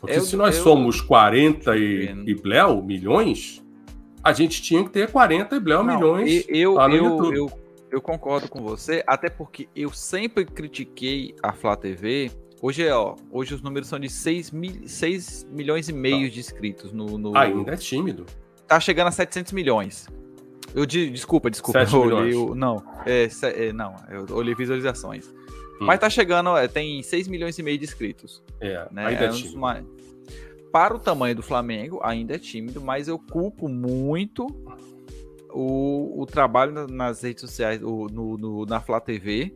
Porque 0.00 0.16
eu, 0.16 0.22
se 0.22 0.36
nós 0.36 0.56
eu, 0.56 0.62
somos 0.62 1.00
40 1.00 1.76
e, 1.76 2.08
e 2.26 2.34
Bleu 2.34 2.82
milhões, 2.82 3.64
a 4.22 4.32
gente 4.32 4.62
tinha 4.62 4.84
que 4.84 4.90
ter 4.90 5.10
40 5.10 5.56
e 5.56 5.60
Bleu 5.60 5.82
milhões 5.84 6.44
eu, 6.48 6.74
lá 6.74 6.88
no 6.88 6.94
eu, 6.94 7.04
YouTube. 7.04 7.36
Eu, 7.36 7.52
eu 7.90 8.00
concordo 8.00 8.48
com 8.48 8.62
você, 8.62 9.02
até 9.06 9.28
porque 9.28 9.68
eu 9.74 9.90
sempre 9.90 10.44
critiquei 10.44 11.34
a 11.42 11.52
Flá 11.52 11.76
TV. 11.76 12.30
Hoje, 12.60 12.84
é, 12.84 12.94
ó, 12.94 13.14
hoje 13.30 13.54
os 13.54 13.62
números 13.62 13.88
são 13.88 13.98
de 13.98 14.08
6, 14.08 14.50
mil, 14.50 14.86
6 14.86 15.48
milhões 15.50 15.88
e 15.88 15.92
meio 15.92 16.28
tá. 16.28 16.34
de 16.34 16.40
inscritos 16.40 16.92
no, 16.92 17.18
no, 17.18 17.36
Ainda 17.36 17.72
é 17.72 17.76
tímido. 17.76 18.26
Tá 18.66 18.78
chegando 18.80 19.08
a 19.08 19.12
700 19.12 19.52
milhões. 19.52 20.06
Eu 20.74 20.84
desculpa, 20.84 21.50
desculpa. 21.50 21.80
Eu 21.90 22.00
olhei, 22.00 22.34
eu, 22.34 22.54
não, 22.54 22.82
é, 23.06 23.28
é, 23.42 23.72
não, 23.72 23.96
eu 24.10 24.36
olhei 24.36 24.54
visualizações. 24.54 25.32
Hum. 25.80 25.86
Mas 25.86 25.98
tá 25.98 26.10
chegando, 26.10 26.54
é, 26.56 26.68
tem 26.68 27.02
6 27.02 27.26
milhões 27.28 27.58
e 27.58 27.62
meio 27.62 27.78
de 27.78 27.84
inscritos. 27.84 28.42
É, 28.60 28.86
né? 28.90 29.06
ainda 29.06 29.24
é, 29.26 29.56
mais... 29.56 29.84
para 30.72 30.94
o 30.94 30.98
tamanho 30.98 31.36
do 31.36 31.42
Flamengo, 31.42 32.00
ainda 32.02 32.34
é 32.34 32.38
tímido, 32.38 32.80
mas 32.80 33.08
eu 33.08 33.18
culpo 33.18 33.68
muito 33.68 34.46
o, 35.50 36.22
o 36.22 36.26
trabalho 36.26 36.86
nas 36.88 37.22
redes 37.22 37.40
sociais, 37.40 37.82
o, 37.82 38.06
no, 38.06 38.36
no, 38.36 38.66
na 38.66 38.80
Flá 38.80 39.00
TV. 39.00 39.54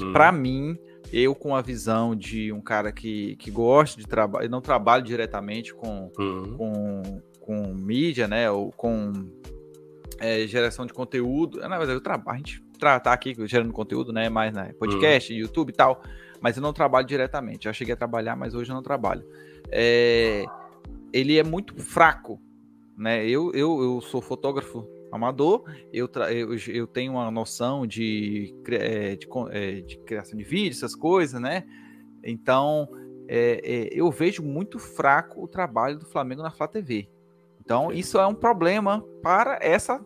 Hum. 0.00 0.12
Para 0.12 0.32
mim, 0.32 0.78
eu 1.12 1.34
com 1.34 1.54
a 1.54 1.62
visão 1.62 2.14
de 2.14 2.52
um 2.52 2.60
cara 2.60 2.90
que, 2.92 3.36
que 3.36 3.50
gosta 3.50 4.00
de 4.00 4.06
trabalhar, 4.06 4.48
não 4.48 4.60
trabalho 4.60 5.04
diretamente 5.04 5.74
com, 5.74 6.10
hum. 6.18 6.56
com, 6.56 7.22
com 7.40 7.74
mídia, 7.74 8.26
né? 8.26 8.50
Ou 8.50 8.72
com 8.72 9.12
é, 10.18 10.46
geração 10.46 10.86
de 10.86 10.92
conteúdo. 10.92 11.58
Na 11.60 11.78
verdade, 11.78 11.98
eu 11.98 12.00
trabalho, 12.00 12.34
a 12.34 12.36
gente 12.38 12.62
tá 12.78 13.12
aqui 13.12 13.34
gerando 13.46 13.72
conteúdo, 13.72 14.12
né? 14.12 14.28
Mais 14.28 14.52
né, 14.52 14.72
podcast, 14.78 15.32
hum. 15.32 15.36
YouTube 15.36 15.70
e 15.70 15.74
tal. 15.74 16.02
Mas 16.40 16.56
eu 16.56 16.62
não 16.62 16.72
trabalho 16.72 17.06
diretamente. 17.06 17.66
Eu 17.66 17.74
cheguei 17.74 17.94
a 17.94 17.96
trabalhar, 17.96 18.36
mas 18.36 18.54
hoje 18.54 18.70
eu 18.70 18.74
não 18.74 18.82
trabalho. 18.82 19.24
É, 19.70 20.44
ele 21.12 21.38
é 21.38 21.44
muito 21.44 21.74
fraco, 21.80 22.40
né? 22.96 23.26
Eu, 23.26 23.52
eu, 23.52 23.82
eu 23.82 24.00
sou 24.00 24.20
fotógrafo 24.20 24.88
amador, 25.14 25.64
eu, 25.92 26.10
eu, 26.28 26.56
eu 26.74 26.86
tenho 26.88 27.12
uma 27.12 27.30
noção 27.30 27.86
de, 27.86 28.52
é, 28.68 29.14
de, 29.14 29.28
é, 29.52 29.80
de, 29.80 29.98
criação 29.98 30.36
de 30.36 30.42
vídeo, 30.42 30.72
essas 30.72 30.96
coisas, 30.96 31.40
né? 31.40 31.64
Então, 32.24 32.88
é, 33.28 33.60
é, 33.62 33.88
eu 33.92 34.10
vejo 34.10 34.42
muito 34.42 34.78
fraco 34.78 35.44
o 35.44 35.46
trabalho 35.46 35.98
do 35.98 36.04
Flamengo 36.04 36.42
na 36.42 36.50
Flá 36.50 36.66
TV. 36.66 37.08
Então, 37.60 37.92
isso 37.92 38.18
é 38.18 38.26
um 38.26 38.34
problema 38.34 39.02
para 39.22 39.58
essa 39.62 40.04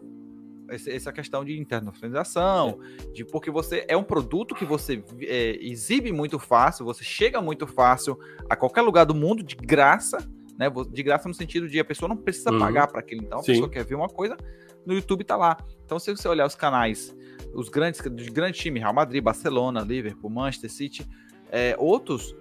essa 0.69 1.13
questão 1.13 1.45
de 1.45 1.59
internacionalização, 1.59 2.79
de 3.13 3.25
porque 3.25 3.51
você 3.51 3.85
é 3.89 3.97
um 3.97 4.03
produto 4.03 4.55
que 4.55 4.65
você 4.65 5.03
é, 5.21 5.57
exibe 5.61 6.13
muito 6.13 6.39
fácil, 6.39 6.85
você 6.85 7.03
chega 7.03 7.41
muito 7.41 7.67
fácil 7.67 8.19
a 8.49 8.57
qualquer 8.57 8.83
lugar 8.83 9.05
do 9.05 9.15
mundo 9.15 9.43
de 9.43 9.57
graça, 9.57 10.19
né? 10.59 10.67
De 10.91 11.03
graça 11.03 11.29
no 11.29 11.35
sentido 11.35 11.69
de 11.69 11.79
a 11.81 11.85
pessoa 11.85 12.09
não 12.09 12.17
precisa 12.17 12.53
uhum. 12.53 12.59
pagar 12.59 12.89
para 12.89 13.01
aquilo, 13.01 13.23
então 13.23 13.39
a 13.39 13.43
Sim. 13.43 13.53
pessoa 13.53 13.69
quer 13.71 13.85
ver 13.85 13.95
uma 13.95 14.09
coisa, 14.09 14.37
no 14.85 14.95
YouTube 14.95 15.25
tá 15.25 15.37
lá. 15.37 15.57
Então, 15.85 15.99
se 15.99 16.11
você 16.11 16.29
olhar 16.29 16.47
os 16.47 16.55
canais, 16.55 17.17
os 17.55 17.69
grandes, 17.69 18.01
de 18.01 18.31
grande 18.31 18.59
time, 18.59 18.81
Real 18.81 18.95
Madrid, 18.95 19.23
Barcelona, 19.23 19.81
Liverpool, 19.81 20.31
Manchester 20.31 20.71
City, 20.71 21.09
é, 21.51 21.75
outros, 21.79 22.35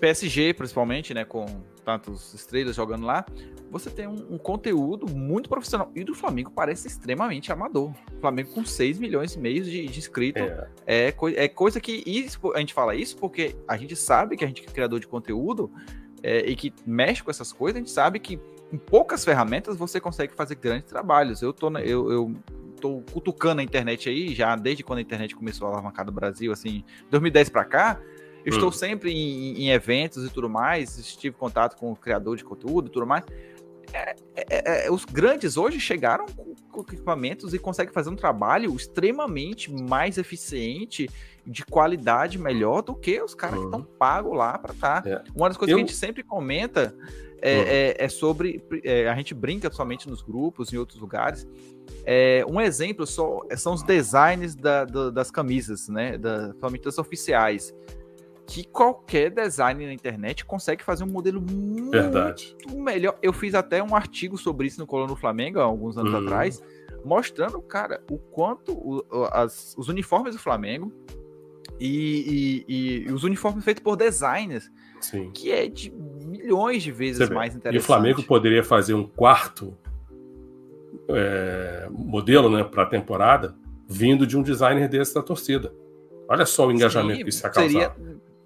PSG 0.00 0.52
principalmente, 0.54 1.14
né, 1.14 1.24
com 1.24 1.46
tantos 1.86 2.34
estrelas 2.34 2.74
jogando 2.74 3.06
lá, 3.06 3.24
você 3.70 3.88
tem 3.88 4.08
um, 4.08 4.34
um, 4.34 4.38
conteúdo 4.38 5.08
muito 5.08 5.48
profissional. 5.48 5.88
E 5.94 6.02
do 6.02 6.16
Flamengo 6.16 6.50
parece 6.50 6.88
extremamente 6.88 7.52
amador. 7.52 7.92
O 8.16 8.20
Flamengo 8.20 8.50
com 8.52 8.64
6 8.64 8.98
milhões 8.98 9.34
e 9.34 9.38
meio 9.38 9.62
de, 9.62 9.86
de 9.86 9.98
inscritos. 9.98 10.42
É. 10.42 10.68
É, 10.84 11.14
é 11.36 11.48
coisa 11.48 11.80
que. 11.80 12.02
Isso, 12.04 12.40
a 12.54 12.58
gente 12.58 12.74
fala 12.74 12.96
isso 12.96 13.16
porque 13.16 13.54
a 13.68 13.76
gente 13.76 13.94
sabe 13.94 14.36
que 14.36 14.44
a 14.44 14.48
gente 14.48 14.64
é 14.66 14.66
criador 14.66 14.98
de 14.98 15.06
conteúdo 15.06 15.70
é, 16.24 16.40
e 16.40 16.56
que 16.56 16.74
mexe 16.84 17.22
com 17.22 17.30
essas 17.30 17.52
coisas, 17.52 17.76
a 17.76 17.78
gente 17.78 17.92
sabe 17.92 18.18
que 18.18 18.36
com 18.68 18.76
poucas 18.76 19.24
ferramentas 19.24 19.76
você 19.76 20.00
consegue 20.00 20.34
fazer 20.34 20.56
grandes 20.56 20.88
trabalhos. 20.88 21.40
Eu 21.40 21.52
tô, 21.52 21.70
eu, 21.78 22.10
eu 22.10 22.34
tô 22.80 23.00
cutucando 23.12 23.60
a 23.60 23.64
internet 23.64 24.08
aí, 24.08 24.34
já 24.34 24.56
desde 24.56 24.82
quando 24.82 24.98
a 24.98 25.02
internet 25.02 25.36
começou 25.36 25.68
a 25.68 25.70
alavancar 25.70 26.04
no 26.04 26.10
Brasil, 26.10 26.50
assim, 26.50 26.82
2010 27.12 27.48
para 27.48 27.64
cá. 27.64 28.00
Eu 28.46 28.52
hum. 28.52 28.56
estou 28.56 28.70
sempre 28.70 29.10
em, 29.10 29.64
em, 29.64 29.70
eventos 29.70 30.24
e 30.24 30.30
tudo 30.30 30.48
mais, 30.48 30.96
estive 30.98 31.34
em 31.34 31.38
contato 31.38 31.76
com 31.76 31.90
o 31.90 31.96
criador 31.96 32.36
de 32.36 32.44
conteúdo 32.44 32.86
e 32.86 32.90
tudo 32.90 33.04
mais. 33.04 33.24
É, 33.92 34.16
é, 34.36 34.86
é, 34.86 34.90
os 34.90 35.04
grandes 35.04 35.56
hoje 35.56 35.80
chegaram 35.80 36.26
com, 36.70 36.80
equipamentos 36.80 37.54
e 37.54 37.58
conseguem 37.58 37.92
fazer 37.92 38.10
um 38.10 38.16
trabalho 38.16 38.74
extremamente 38.74 39.72
mais 39.72 40.18
eficiente, 40.18 41.08
de 41.44 41.64
qualidade 41.64 42.38
melhor 42.38 42.82
do 42.82 42.94
que 42.94 43.22
os 43.22 43.34
caras 43.34 43.58
que 43.58 43.64
estão 43.64 43.80
uhum. 43.80 43.86
pagos 43.98 44.36
lá 44.36 44.58
para 44.58 44.74
estar. 44.74 45.02
Tá. 45.02 45.10
É. 45.10 45.22
Uma 45.34 45.48
das 45.48 45.56
coisas 45.56 45.72
Eu... 45.72 45.78
que 45.78 45.84
a 45.84 45.86
gente 45.86 45.96
sempre 45.96 46.22
comenta 46.22 46.94
é, 47.40 47.56
uhum. 47.56 47.64
é, 47.66 47.94
é 47.98 48.08
sobre. 48.08 48.62
É, 48.82 49.08
a 49.08 49.14
gente 49.14 49.32
brinca 49.32 49.70
somente 49.72 50.08
nos 50.08 50.22
grupos, 50.22 50.72
em 50.72 50.76
outros 50.76 51.00
lugares. 51.00 51.46
É, 52.04 52.44
um 52.48 52.60
exemplo 52.60 53.06
só 53.06 53.42
são 53.56 53.74
os 53.74 53.82
designs 53.82 54.54
da, 54.54 54.84
da, 54.84 55.10
das 55.10 55.30
camisas, 55.30 55.88
né? 55.88 56.18
Da, 56.18 56.52
somente 56.60 56.84
das 56.84 56.98
oficiais. 56.98 57.72
Que 58.46 58.64
qualquer 58.64 59.30
design 59.30 59.84
na 59.84 59.92
internet 59.92 60.44
consegue 60.44 60.84
fazer 60.84 61.04
um 61.04 61.08
modelo 61.08 61.40
muito 61.40 61.90
Verdade. 61.90 62.56
melhor. 62.72 63.18
Eu 63.20 63.32
fiz 63.32 63.54
até 63.54 63.82
um 63.82 63.94
artigo 63.94 64.38
sobre 64.38 64.68
isso 64.68 64.78
no 64.78 64.86
Colono 64.86 65.16
Flamengo, 65.16 65.58
há 65.58 65.64
alguns 65.64 65.98
anos 65.98 66.12
uhum. 66.12 66.24
atrás, 66.24 66.62
mostrando, 67.04 67.60
cara, 67.60 68.02
o 68.10 68.18
quanto 68.18 68.72
o, 68.72 69.04
as, 69.32 69.74
os 69.76 69.88
uniformes 69.88 70.34
do 70.34 70.40
Flamengo 70.40 70.92
e, 71.78 72.64
e, 72.68 73.06
e, 73.08 73.12
os 73.12 73.24
uniformes 73.24 73.64
feitos 73.64 73.82
por 73.82 73.96
designers, 73.96 74.70
Sim. 75.00 75.30
que 75.32 75.50
é 75.50 75.68
de 75.68 75.90
milhões 75.90 76.82
de 76.82 76.92
vezes 76.92 77.28
mais 77.28 77.54
interessante. 77.54 77.82
E 77.82 77.84
o 77.84 77.86
Flamengo 77.86 78.22
poderia 78.22 78.62
fazer 78.62 78.94
um 78.94 79.06
quarto 79.06 79.76
é, 81.08 81.88
modelo 81.90 82.48
né, 82.50 82.64
para 82.64 82.84
a 82.84 82.86
temporada 82.86 83.54
vindo 83.88 84.26
de 84.26 84.36
um 84.36 84.42
designer 84.42 84.88
desse 84.88 85.14
da 85.14 85.22
torcida. 85.22 85.72
Olha 86.28 86.44
só 86.44 86.66
o 86.66 86.72
engajamento 86.72 87.18
Sim, 87.18 87.24
que 87.24 87.30
isso 87.30 87.46
ia 87.46 87.50
causar. 87.50 87.68
Seria... 87.68 87.96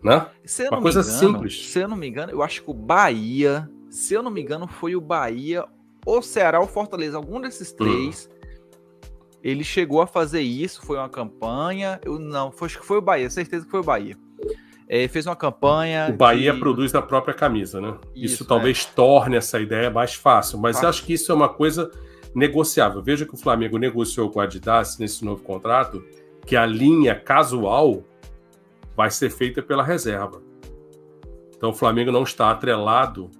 Né? 0.02 0.26
Uma 0.70 0.80
coisa 0.80 1.00
engano, 1.00 1.18
simples. 1.18 1.66
Se 1.66 1.78
eu 1.78 1.88
não 1.88 1.96
me 1.96 2.08
engano, 2.08 2.32
eu 2.32 2.42
acho 2.42 2.62
que 2.62 2.70
o 2.70 2.74
Bahia, 2.74 3.68
se 3.90 4.14
eu 4.14 4.22
não 4.22 4.30
me 4.30 4.40
engano, 4.40 4.66
foi 4.66 4.96
o 4.96 5.00
Bahia, 5.00 5.64
ou 6.06 6.22
Ceará 6.22 6.60
ou 6.60 6.66
Fortaleza, 6.66 7.16
algum 7.16 7.40
desses 7.40 7.72
hum. 7.72 7.76
três. 7.76 8.28
Hum 8.32 8.40
ele 9.42 9.64
chegou 9.64 10.02
a 10.02 10.06
fazer 10.06 10.42
isso, 10.42 10.82
foi 10.84 10.98
uma 10.98 11.08
campanha. 11.08 12.00
Eu 12.04 12.18
não, 12.18 12.52
foi, 12.52 12.66
acho 12.66 12.78
que 12.78 12.86
foi 12.86 12.98
o 12.98 13.02
Bahia, 13.02 13.30
certeza 13.30 13.64
que 13.64 13.70
foi 13.70 13.80
o 13.80 13.84
Bahia. 13.84 14.16
É, 14.88 15.06
fez 15.08 15.26
uma 15.26 15.36
campanha. 15.36 16.08
O 16.10 16.16
Bahia 16.16 16.52
de... 16.52 16.58
produz 16.58 16.94
a 16.94 17.00
própria 17.00 17.32
camisa, 17.32 17.80
né? 17.80 17.96
Isso, 18.14 18.34
isso 18.34 18.44
talvez 18.44 18.86
é. 18.90 18.94
torne 18.94 19.36
essa 19.36 19.60
ideia 19.60 19.90
mais 19.90 20.14
fácil, 20.14 20.58
mas 20.58 20.76
fácil. 20.76 20.88
acho 20.88 21.04
que 21.04 21.12
isso 21.14 21.32
é 21.32 21.34
uma 21.34 21.48
coisa 21.48 21.90
negociável. 22.34 23.02
Veja 23.02 23.24
que 23.24 23.34
o 23.34 23.36
Flamengo 23.36 23.78
negociou 23.78 24.30
com 24.30 24.40
a 24.40 24.44
Adidas 24.44 24.98
nesse 24.98 25.24
novo 25.24 25.42
contrato 25.42 26.04
que 26.44 26.56
a 26.56 26.66
linha 26.66 27.14
casual 27.14 28.02
vai 28.96 29.10
ser 29.10 29.30
feita 29.30 29.62
pela 29.62 29.82
reserva. 29.82 30.42
Então 31.56 31.70
o 31.70 31.74
Flamengo 31.74 32.10
não 32.10 32.22
está 32.22 32.50
atrelado 32.50 33.30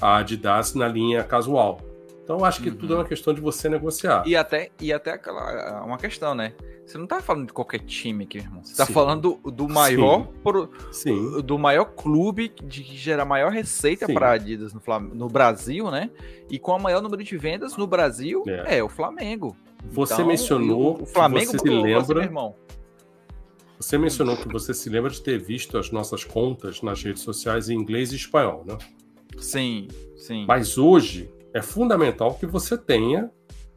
à 0.00 0.16
Adidas 0.18 0.74
na 0.74 0.88
linha 0.88 1.22
casual. 1.22 1.80
Então, 2.26 2.44
acho 2.44 2.60
que 2.60 2.70
uhum. 2.70 2.74
tudo 2.74 2.92
é 2.92 2.96
uma 2.96 3.02
uhum. 3.04 3.08
questão 3.08 3.32
de 3.32 3.40
você 3.40 3.68
negociar. 3.68 4.24
E 4.26 4.34
até, 4.34 4.70
e 4.80 4.92
até 4.92 5.12
aquela, 5.12 5.84
uma 5.84 5.96
questão, 5.96 6.34
né? 6.34 6.54
Você 6.84 6.98
não 6.98 7.06
tá 7.06 7.20
falando 7.20 7.46
de 7.46 7.52
qualquer 7.52 7.78
time 7.78 8.24
aqui, 8.24 8.38
irmão. 8.38 8.64
Você 8.64 8.76
tá 8.76 8.84
Sim. 8.84 8.92
falando 8.92 9.38
do, 9.44 9.50
do 9.52 9.68
maior 9.68 10.24
Sim. 10.24 10.32
Pro, 10.42 10.70
Sim. 10.90 11.40
do 11.42 11.56
maior 11.56 11.84
clube 11.84 12.52
de 12.64 12.82
que 12.82 12.96
gera 12.96 13.24
maior 13.24 13.52
receita 13.52 14.06
para 14.12 14.32
Adidas 14.32 14.74
no, 14.74 14.80
no 15.14 15.28
Brasil, 15.28 15.88
né? 15.88 16.10
E 16.50 16.58
com 16.58 16.72
o 16.72 16.82
maior 16.82 17.00
número 17.00 17.22
de 17.22 17.38
vendas 17.38 17.76
no 17.76 17.86
Brasil 17.86 18.42
é, 18.46 18.78
é 18.78 18.82
o 18.82 18.88
Flamengo. 18.88 19.56
Você 19.90 20.14
então, 20.14 20.26
mencionou 20.26 21.00
o 21.00 21.06
Flamengo 21.06 21.52
você 21.52 21.58
se 21.58 21.68
lembra, 21.68 22.24
irmão. 22.24 22.56
Você 23.78 23.98
mencionou 23.98 24.36
que 24.36 24.48
você 24.48 24.72
se 24.72 24.88
lembra 24.88 25.10
de 25.10 25.20
ter 25.20 25.38
visto 25.38 25.76
as 25.76 25.90
nossas 25.90 26.24
contas 26.24 26.80
nas 26.82 27.02
redes 27.02 27.22
sociais 27.22 27.68
em 27.68 27.74
inglês 27.74 28.12
e 28.12 28.16
espanhol, 28.16 28.64
né? 28.66 28.78
Sim, 29.38 29.88
sim. 30.16 30.46
Mas 30.48 30.78
hoje 30.78 31.30
é 31.52 31.60
fundamental 31.60 32.34
que 32.34 32.46
você 32.46 32.76
tenha 32.78 33.30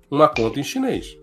uma 0.10 0.28
conta 0.28 0.60
em 0.60 0.64
chinês. 0.64 1.18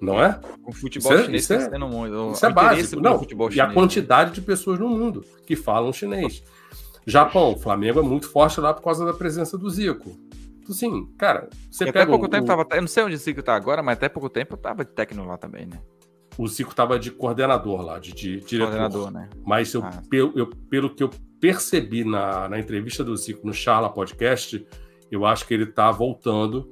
Não 0.00 0.22
é? 0.22 0.40
O 0.64 0.72
futebol 0.72 1.12
isso 1.12 1.22
é- 1.22 1.24
chinês 1.24 1.50
é, 1.50 1.56
isso 1.56 1.74
é, 1.74 1.78
muito. 1.78 2.32
Isso 2.32 2.46
é 2.46 2.52
básico. 2.52 3.00
Não, 3.00 3.20
e 3.52 3.60
a 3.60 3.72
quantidade 3.72 4.32
de 4.32 4.40
pessoas 4.40 4.78
no 4.78 4.88
mundo 4.88 5.24
que 5.46 5.56
falam 5.56 5.92
chinês. 5.92 6.42
Japão, 7.06 7.56
Flamengo 7.56 8.00
é 8.00 8.02
muito 8.02 8.28
forte 8.28 8.60
lá 8.60 8.74
por 8.74 8.82
causa 8.82 9.04
da 9.04 9.14
presença 9.14 9.56
do 9.56 9.70
Zico. 9.70 10.10
Então, 10.60 10.74
assim, 10.74 11.06
cara, 11.16 11.48
você 11.70 11.84
e 11.84 11.86
pega. 11.86 12.02
Até 12.02 12.10
pouco 12.10 12.26
o, 12.26 12.28
tempo 12.28 12.46
tava. 12.46 12.66
Eu 12.70 12.82
não 12.82 12.88
sei 12.88 13.02
onde 13.02 13.14
o 13.14 13.18
Zico 13.18 13.42
tá 13.42 13.54
agora, 13.54 13.82
mas 13.82 13.96
até 13.96 14.08
pouco 14.08 14.28
tempo 14.28 14.54
eu 14.54 14.58
tava 14.58 14.84
de 14.84 14.90
técnico 14.90 15.26
lá 15.26 15.38
também, 15.38 15.66
né? 15.66 15.80
O 16.38 16.46
Zico 16.46 16.72
tava 16.72 17.00
de 17.00 17.10
coordenador 17.10 17.82
lá, 17.82 17.98
de, 17.98 18.12
de 18.12 18.38
diretor. 18.38 18.70
Coordenador, 18.70 19.10
né? 19.10 19.28
Mas 19.44 19.74
eu, 19.74 19.82
ah. 19.82 20.02
pelo, 20.08 20.32
eu, 20.36 20.46
pelo 20.70 20.94
que 20.94 21.02
eu 21.02 21.10
percebi 21.40 22.04
na, 22.04 22.48
na 22.48 22.60
entrevista 22.60 23.02
do 23.02 23.16
Zico 23.16 23.44
no 23.44 23.52
Charla 23.52 23.90
Podcast, 23.90 24.64
eu 25.10 25.26
acho 25.26 25.46
que 25.46 25.52
ele 25.52 25.64
está 25.64 25.90
voltando, 25.90 26.70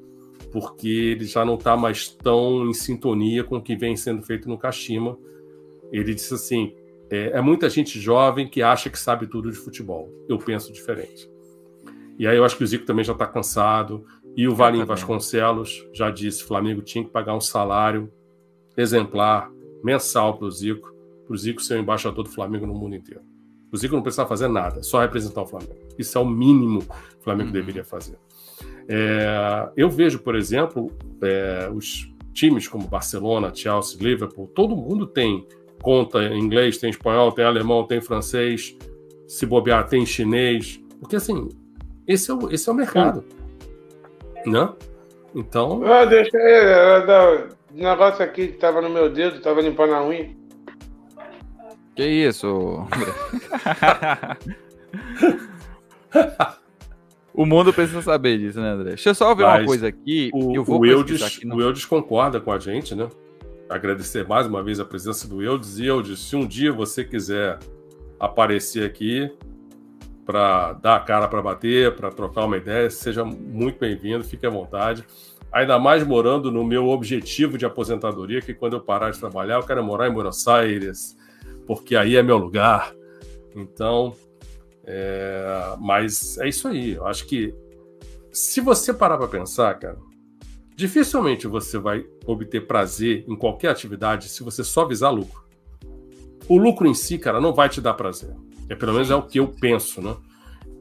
porque 0.52 0.88
ele 0.88 1.24
já 1.24 1.44
não 1.44 1.55
está 1.55 1.76
mais 1.76 2.09
tão 2.09 2.68
em 2.68 2.72
sintonia 2.72 3.42
com 3.42 3.57
o 3.57 3.62
que 3.62 3.74
vem 3.74 3.96
sendo 3.96 4.22
feito 4.22 4.48
no 4.48 4.57
Kashima. 4.57 5.18
Ele 5.90 6.14
disse 6.14 6.35
assim: 6.35 6.72
é, 7.11 7.38
é, 7.38 7.40
muita 7.40 7.68
gente 7.68 8.00
jovem 8.00 8.48
que 8.48 8.62
acha 8.62 8.88
que 8.88 8.98
sabe 8.98 9.26
tudo 9.26 9.50
de 9.50 9.57
futebol. 9.57 10.09
Eu 10.29 10.38
penso 10.38 10.72
diferente. 10.72 11.29
E 12.18 12.26
aí 12.26 12.37
eu 12.37 12.44
acho 12.44 12.57
que 12.57 12.64
o 12.64 12.66
Zico 12.66 12.87
também 12.87 13.05
já 13.05 13.12
está 13.12 13.26
cansado. 13.26 14.05
E 14.37 14.46
o 14.46 14.55
Valim 14.55 14.85
Vasconcelos 14.85 15.85
já 15.92 16.09
disse: 16.09 16.44
Flamengo 16.44 16.83
tinha 16.83 17.05
que 17.05 17.11
pagar 17.11 17.35
um 17.35 17.40
salário 17.40 18.12
exemplar, 18.76 19.50
mensal 19.87 20.37
para 20.37 20.46
o 20.46 20.51
Zico, 20.51 20.92
para 21.25 21.33
o 21.33 21.37
Zico 21.37 21.62
ser 21.62 21.75
o 21.75 21.81
embaixador 21.81 22.25
do 22.25 22.31
Flamengo 22.31 22.66
no 22.66 22.75
mundo 22.75 22.96
inteiro. 22.96 23.22
O 23.70 23.77
Zico 23.77 23.94
não 23.94 24.03
precisava 24.03 24.29
fazer 24.29 24.49
nada, 24.49 24.83
só 24.83 25.01
representar 25.01 25.42
o 25.42 25.46
Flamengo. 25.46 25.77
Isso 25.96 26.18
é 26.18 26.20
o 26.20 26.27
mínimo 26.27 26.81
que 26.81 27.20
o 27.20 27.22
Flamengo 27.22 27.49
uhum. 27.49 27.53
deveria 27.53 27.85
fazer. 27.85 28.18
É, 28.88 29.70
eu 29.77 29.88
vejo, 29.88 30.18
por 30.18 30.35
exemplo, 30.35 30.90
é, 31.22 31.70
os 31.72 32.12
times 32.33 32.66
como 32.66 32.87
Barcelona, 32.88 33.55
Chelsea, 33.55 33.99
Liverpool, 34.01 34.49
todo 34.49 34.77
mundo 34.77 35.07
tem 35.07 35.46
conta 35.81 36.25
em 36.25 36.40
inglês, 36.40 36.79
tem 36.79 36.90
espanhol, 36.90 37.31
tem 37.31 37.44
alemão, 37.44 37.87
tem 37.87 38.01
francês, 38.01 38.77
se 39.27 39.46
bobear, 39.46 39.88
tem 39.88 40.05
chinês, 40.05 40.81
Porque 41.01 41.16
assim, 41.16 41.49
esse 42.07 42.31
é 42.31 42.35
o, 42.35 42.51
esse 42.51 42.68
é 42.68 42.72
o 42.72 42.75
mercado. 42.75 43.25
Né? 44.44 44.68
Então. 45.37 45.85
Ah, 45.85 46.07
deixa 46.07 46.35
aí, 46.38 47.44
o 47.75 47.75
negócio 47.75 48.25
aqui 48.25 48.49
que 48.49 48.55
tava 48.55 48.81
no 48.81 48.88
meu 48.88 49.11
dedo, 49.11 49.42
tava 49.42 49.61
limpando 49.61 49.92
a 49.92 50.03
unha. 50.03 50.31
Que 51.94 52.05
isso, 52.05 52.88
O 57.35 57.44
mundo 57.44 57.70
precisa 57.70 58.01
saber 58.01 58.38
disso, 58.38 58.59
né, 58.59 58.70
André? 58.70 58.88
Deixa 58.90 59.11
eu 59.11 59.14
só 59.14 59.35
ver 59.35 59.42
Mas 59.42 59.61
uma 59.61 59.66
coisa 59.66 59.88
aqui. 59.88 60.31
O, 60.33 60.57
eu 60.57 60.64
vou 60.64 60.81
o, 60.81 60.87
Eudes, 60.87 61.22
aqui 61.22 61.46
no... 61.46 61.57
o 61.57 61.61
Eudes 61.61 61.85
concorda 61.85 62.40
com 62.40 62.51
a 62.51 62.59
gente, 62.59 62.94
né? 62.94 63.07
Agradecer 63.68 64.27
mais 64.27 64.46
uma 64.46 64.62
vez 64.62 64.81
a 64.81 64.87
presença 64.87 65.29
do 65.29 65.42
Eudes. 65.42 65.79
E 65.79 65.85
Eudes, 65.85 66.18
se 66.18 66.35
um 66.35 66.46
dia 66.46 66.72
você 66.72 67.05
quiser 67.05 67.59
aparecer 68.18 68.87
aqui 68.87 69.31
para 70.27 70.73
dar 70.73 70.97
a 70.97 71.01
cara 71.01 71.29
para 71.29 71.41
bater, 71.41 71.95
para 71.95 72.11
trocar 72.11 72.45
uma 72.45 72.57
ideia, 72.57 72.91
seja 72.91 73.25
muito 73.25 73.79
bem-vindo, 73.79 74.25
fique 74.25 74.45
à 74.45 74.51
vontade. 74.51 75.07
Ainda 75.53 75.79
mais 75.79 76.05
morando 76.05 76.51
no 76.51 76.65
meu 76.65 76.89
objetivo 76.89 77.57
de 77.57 77.65
aposentadoria, 77.65 78.43
que 78.43 78.53
quando 78.53 78.75
eu 78.75 78.81
parar 78.81 79.12
de 79.12 79.21
trabalhar, 79.21 79.55
eu 79.55 79.62
quero 79.62 79.83
morar 79.85 80.09
em 80.09 80.12
Buenos 80.12 80.47
Aires, 80.49 81.17
porque 81.65 81.95
aí 81.95 82.17
é 82.17 82.23
meu 82.25 82.37
lugar. 82.37 82.93
Então, 83.55 84.15
é, 84.85 85.77
mas 85.79 86.37
é 86.39 86.49
isso 86.49 86.67
aí. 86.67 86.95
Eu 86.95 87.07
acho 87.07 87.25
que 87.27 87.55
se 88.33 88.61
você 88.61 88.93
parar 88.93 89.17
para 89.17 89.29
pensar, 89.29 89.79
cara, 89.79 89.97
dificilmente 90.75 91.47
você 91.47 91.79
vai 91.79 92.05
obter 92.27 92.67
prazer 92.67 93.25
em 93.29 93.37
qualquer 93.37 93.69
atividade 93.69 94.29
se 94.29 94.43
você 94.43 94.65
só 94.65 94.85
visar 94.85 95.11
lucro. 95.11 95.47
O 96.49 96.59
lucro 96.59 96.89
em 96.89 96.95
si, 96.95 97.17
cara, 97.17 97.41
não 97.41 97.55
vai 97.55 97.69
te 97.69 97.81
dar 97.81 97.95
prazer. 97.95 98.35
É 98.68 98.74
pelo 98.74 98.92
menos 98.92 99.11
é 99.11 99.14
o 99.14 99.22
que 99.22 99.38
eu 99.38 99.48
penso, 99.48 100.00
né? 100.00 100.16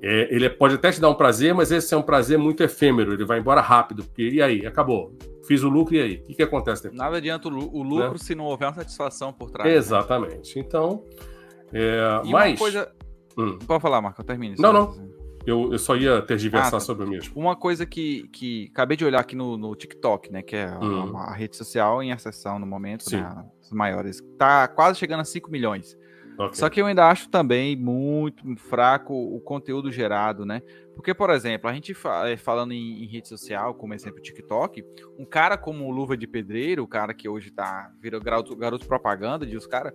É, 0.01 0.33
ele 0.33 0.49
pode 0.49 0.75
até 0.75 0.91
te 0.91 1.01
dar 1.01 1.09
um 1.09 1.15
prazer, 1.15 1.53
mas 1.53 1.71
esse 1.71 1.93
é 1.93 1.97
um 1.97 2.01
prazer 2.01 2.37
muito 2.37 2.61
efêmero. 2.61 3.13
Ele 3.13 3.25
vai 3.25 3.39
embora 3.39 3.61
rápido. 3.61 4.03
Porque, 4.03 4.29
e 4.29 4.41
aí? 4.41 4.65
Acabou. 4.65 5.15
Fiz 5.47 5.63
o 5.63 5.69
lucro 5.69 5.95
e 5.95 6.01
aí? 6.01 6.15
O 6.17 6.23
que, 6.23 6.35
que 6.35 6.43
acontece 6.43 6.83
depois? 6.83 6.99
Nada 6.99 7.17
adianta 7.17 7.47
o, 7.47 7.51
lucro 7.51 8.11
né? 8.11 8.17
se 8.17 8.35
não 8.35 8.45
houver 8.45 8.67
uma 8.67 8.75
satisfação 8.75 9.31
por 9.31 9.49
trás. 9.49 9.69
Né? 9.69 9.75
Exatamente. 9.75 10.55
Né? 10.55 10.63
Então, 10.65 11.03
é, 11.73 12.21
e 12.23 12.31
mas... 12.31 12.51
uma 12.51 12.57
coisa, 12.57 12.91
Hum. 13.37 13.59
Pode 13.59 13.81
falar, 13.81 14.01
Marco, 14.01 14.23
termine. 14.23 14.55
Não, 14.57 14.71
não. 14.71 15.15
Eu, 15.45 15.71
eu 15.71 15.77
só 15.77 15.95
ia 15.95 16.21
tergiversar 16.23 16.69
ah, 16.69 16.71
tá. 16.71 16.79
sobre 16.79 17.05
o 17.05 17.09
mesmo. 17.09 17.33
Uma 17.35 17.55
coisa 17.55 17.85
que, 17.85 18.27
que 18.29 18.69
acabei 18.71 18.97
de 18.97 19.05
olhar 19.05 19.19
aqui 19.19 19.35
no, 19.35 19.57
no 19.57 19.75
TikTok, 19.75 20.31
né? 20.31 20.41
Que 20.41 20.55
é 20.55 20.71
hum. 20.79 21.15
a, 21.15 21.31
a, 21.31 21.33
rede 21.35 21.55
social 21.55 22.01
em 22.01 22.11
acessão 22.11 22.57
no 22.57 22.65
momento, 22.65 23.05
né, 23.11 23.45
as 23.61 23.71
maiores. 23.71 24.21
Tá 24.39 24.67
quase 24.67 24.97
chegando 24.97 25.19
a 25.19 25.25
5 25.25 25.51
milhões. 25.51 25.95
Okay. 26.37 26.55
Só 26.55 26.69
que 26.69 26.81
eu 26.81 26.85
ainda 26.85 27.07
acho 27.07 27.29
também 27.29 27.75
muito 27.75 28.43
fraco 28.57 29.13
o 29.13 29.39
conteúdo 29.39 29.91
gerado, 29.91 30.45
né? 30.45 30.61
Porque, 30.93 31.13
por 31.13 31.29
exemplo, 31.29 31.69
a 31.69 31.73
gente 31.73 31.95
eh, 32.25 32.37
falando 32.37 32.73
em, 32.73 33.03
em, 33.03 33.07
rede 33.07 33.27
social, 33.27 33.73
como 33.73 33.93
exemplo 33.93 34.19
o 34.19 34.21
TikTok, 34.21 34.83
um 35.17 35.25
cara 35.25 35.57
como 35.57 35.85
o 35.85 35.91
Luva 35.91 36.17
de 36.17 36.27
Pedreiro, 36.27 36.83
o 36.83 36.87
cara 36.87 37.13
que 37.13 37.29
hoje 37.29 37.51
tá 37.51 37.91
virou 38.01 38.21
garoto, 38.21 38.55
garoto 38.55 38.85
propaganda 38.85 39.45
de 39.45 39.55
os 39.55 39.65
caras, 39.65 39.93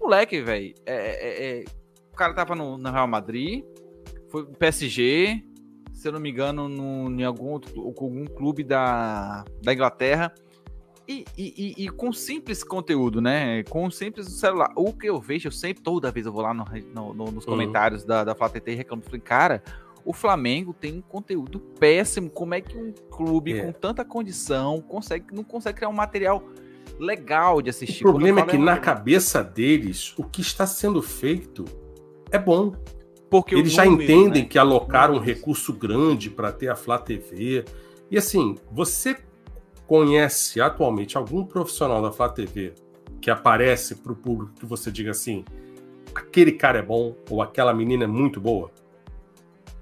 moleque, 0.00 0.40
velho, 0.40 0.74
é, 0.86 0.94
é, 0.94 1.60
é, 1.60 1.64
cara 2.20 2.34
tava 2.34 2.54
no, 2.54 2.76
no 2.76 2.90
Real 2.90 3.08
Madrid, 3.08 3.64
foi 4.28 4.44
PSG, 4.44 5.42
se 5.94 6.06
eu 6.06 6.12
não 6.12 6.20
me 6.20 6.30
engano, 6.30 6.68
no, 6.68 7.10
em 7.10 7.24
algum, 7.24 7.46
outro, 7.46 7.80
algum 7.80 8.26
clube 8.26 8.62
da, 8.62 9.42
da 9.62 9.72
Inglaterra. 9.72 10.30
E, 11.10 11.24
e, 11.36 11.74
e, 11.76 11.84
e, 11.86 11.88
com 11.88 12.12
simples 12.12 12.62
conteúdo, 12.62 13.20
né? 13.20 13.64
Com 13.64 13.90
simples 13.90 14.28
celular. 14.28 14.70
O 14.76 14.92
que 14.92 15.08
eu 15.08 15.20
vejo, 15.20 15.48
eu 15.48 15.52
sempre, 15.52 15.82
toda 15.82 16.12
vez 16.12 16.24
eu 16.24 16.32
vou 16.32 16.40
lá 16.40 16.54
no, 16.54 16.64
no, 16.94 17.12
no, 17.12 17.32
nos 17.32 17.44
uhum. 17.44 17.52
comentários 17.52 18.04
da, 18.04 18.22
da 18.22 18.32
Flá 18.32 18.48
TT 18.48 18.70
e 18.70 18.74
reclamo. 18.76 19.02
Falei, 19.02 19.20
cara, 19.20 19.60
o 20.04 20.12
Flamengo 20.12 20.72
tem 20.72 20.98
um 20.98 21.00
conteúdo 21.00 21.58
péssimo. 21.58 22.30
Como 22.30 22.54
é 22.54 22.60
que 22.60 22.78
um 22.78 22.92
clube 23.10 23.58
é. 23.58 23.64
com 23.64 23.72
tanta 23.72 24.04
condição 24.04 24.80
consegue, 24.82 25.34
não 25.34 25.42
consegue 25.42 25.78
criar 25.78 25.88
um 25.88 25.94
material 25.94 26.44
legal 26.96 27.60
de 27.60 27.70
assistir? 27.70 28.06
O 28.06 28.10
problema 28.10 28.42
é 28.42 28.46
que 28.46 28.56
na 28.56 28.78
cabeça 28.78 29.42
deles, 29.42 30.14
o 30.16 30.22
que 30.22 30.42
está 30.42 30.64
sendo 30.64 31.02
feito 31.02 31.64
é 32.30 32.38
bom. 32.38 32.72
Porque 33.28 33.56
Eles 33.56 33.72
já 33.72 33.84
número, 33.84 34.04
entendem 34.04 34.42
né? 34.42 34.48
que 34.48 34.58
alocaram 34.58 35.14
um 35.14 35.20
recurso 35.20 35.72
grande 35.72 36.30
para 36.30 36.52
ter 36.52 36.68
a 36.68 36.76
Flá 36.76 36.98
TV. 36.98 37.64
E 38.08 38.16
assim, 38.16 38.56
você 38.70 39.16
conhece 39.90 40.60
atualmente 40.60 41.18
algum 41.18 41.44
profissional 41.44 42.00
da 42.00 42.12
Flá 42.12 42.28
TV 42.28 42.74
que 43.20 43.28
aparece 43.28 43.96
para 43.96 44.12
o 44.12 44.14
público 44.14 44.52
que 44.54 44.64
você 44.64 44.88
diga 44.88 45.10
assim: 45.10 45.44
aquele 46.14 46.52
cara 46.52 46.78
é 46.78 46.82
bom 46.82 47.16
ou 47.28 47.42
aquela 47.42 47.74
menina 47.74 48.04
é 48.04 48.06
muito 48.06 48.40
boa? 48.40 48.70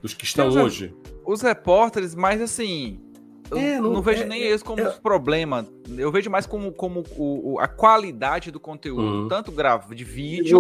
Dos 0.01 0.15
que 0.15 0.25
estão 0.25 0.49
hoje. 0.49 0.97
Os 1.27 1.43
repórteres, 1.43 2.15
mas 2.15 2.41
assim, 2.41 2.99
é, 3.53 3.81
não, 3.81 3.93
não, 3.93 4.03
vejo 4.03 4.23
é, 4.23 4.27
nem 4.27 4.43
é, 4.43 4.55
isso 4.55 4.65
como 4.65 4.81
é, 4.81 4.91
problema. 4.91 5.67
Eu 5.97 6.13
vejo 6.13 6.31
mais 6.31 6.47
como, 6.47 6.73
como 6.73 7.05
o, 7.17 7.55
o 7.55 7.61
a 7.61 7.67
qualidade 7.67 8.51
do 8.51 8.61
conteúdo, 8.61 9.23
uhum. 9.23 9.29
tanto 9.29 9.51
gravo 9.51 9.95
de 9.95 10.05
vídeo 10.05 10.59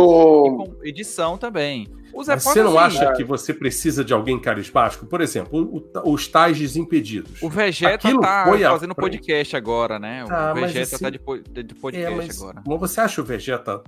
e 0.83 0.89
edição 0.89 1.37
também. 1.37 1.87
Os 2.13 2.27
Mas 2.27 2.43
você 2.43 2.63
não 2.63 2.79
acha 2.79 3.05
é. 3.05 3.13
que 3.13 3.23
você 3.23 3.53
precisa 3.53 4.03
de 4.03 4.15
alguém 4.15 4.41
carismático? 4.41 5.07
Por 5.07 5.21
exemplo, 5.21 5.61
o, 5.61 6.13
os 6.13 6.27
tais 6.27 6.59
desimpedidos. 6.59 7.43
O 7.43 7.51
Vegeta 7.51 8.09
Aquilo 8.09 8.21
tá 8.21 8.47
fazendo 8.71 8.95
podcast 8.95 9.57
agora, 9.57 9.99
né? 9.99 10.25
O 10.25 10.33
ah, 10.33 10.55
Vegeta 10.55 10.97
assim, 10.97 11.05
tá 11.05 11.11
de, 11.11 11.19
de 11.63 11.75
podcast 11.75 12.17
mas, 12.17 12.41
agora. 12.41 12.63
Mas 12.67 12.81
você 12.81 13.01
acha 13.01 13.21
o 13.21 13.25
Vegeta, 13.25 13.83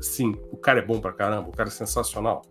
sim, 0.00 0.34
o 0.50 0.56
cara 0.56 0.78
é 0.78 0.82
bom 0.82 0.98
pra 0.98 1.12
caramba, 1.12 1.48
o 1.48 1.52
cara 1.52 1.68
é 1.68 1.72
sensacional? 1.72 2.42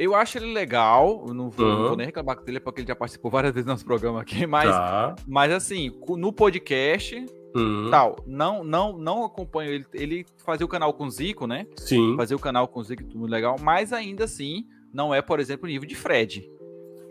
Eu 0.00 0.14
acho 0.14 0.38
ele 0.38 0.54
legal, 0.54 1.26
não 1.26 1.50
vou, 1.50 1.66
uhum. 1.66 1.72
não 1.74 1.88
vou, 1.88 1.96
nem 1.98 2.06
reclamar 2.06 2.42
dele 2.42 2.58
porque 2.58 2.80
ele 2.80 2.88
já 2.88 2.96
participou 2.96 3.30
várias 3.30 3.52
vezes 3.52 3.66
no 3.66 3.72
nosso 3.72 3.84
programa 3.84 4.22
aqui, 4.22 4.46
mas, 4.48 4.70
tá. 4.70 5.14
mas 5.28 5.52
assim, 5.52 5.94
no 6.16 6.32
podcast, 6.32 7.22
uhum. 7.54 7.88
tal, 7.90 8.16
não, 8.26 8.64
não, 8.64 8.96
não 8.96 9.24
acompanho 9.26 9.70
ele. 9.72 9.86
Ele 9.92 10.26
fazia 10.38 10.64
o 10.64 10.68
canal 10.70 10.94
com 10.94 11.04
o 11.04 11.10
Zico, 11.10 11.46
né? 11.46 11.66
Sim. 11.76 12.14
Fazia 12.16 12.34
o 12.34 12.40
canal 12.40 12.66
com 12.66 12.80
o 12.80 12.82
Zico, 12.82 13.04
tudo 13.04 13.26
legal, 13.26 13.56
mas 13.60 13.92
ainda 13.92 14.24
assim, 14.24 14.64
não 14.90 15.12
é, 15.12 15.20
por 15.20 15.38
exemplo, 15.38 15.66
o 15.66 15.68
nível 15.68 15.86
de 15.86 15.94
Fred. 15.94 16.50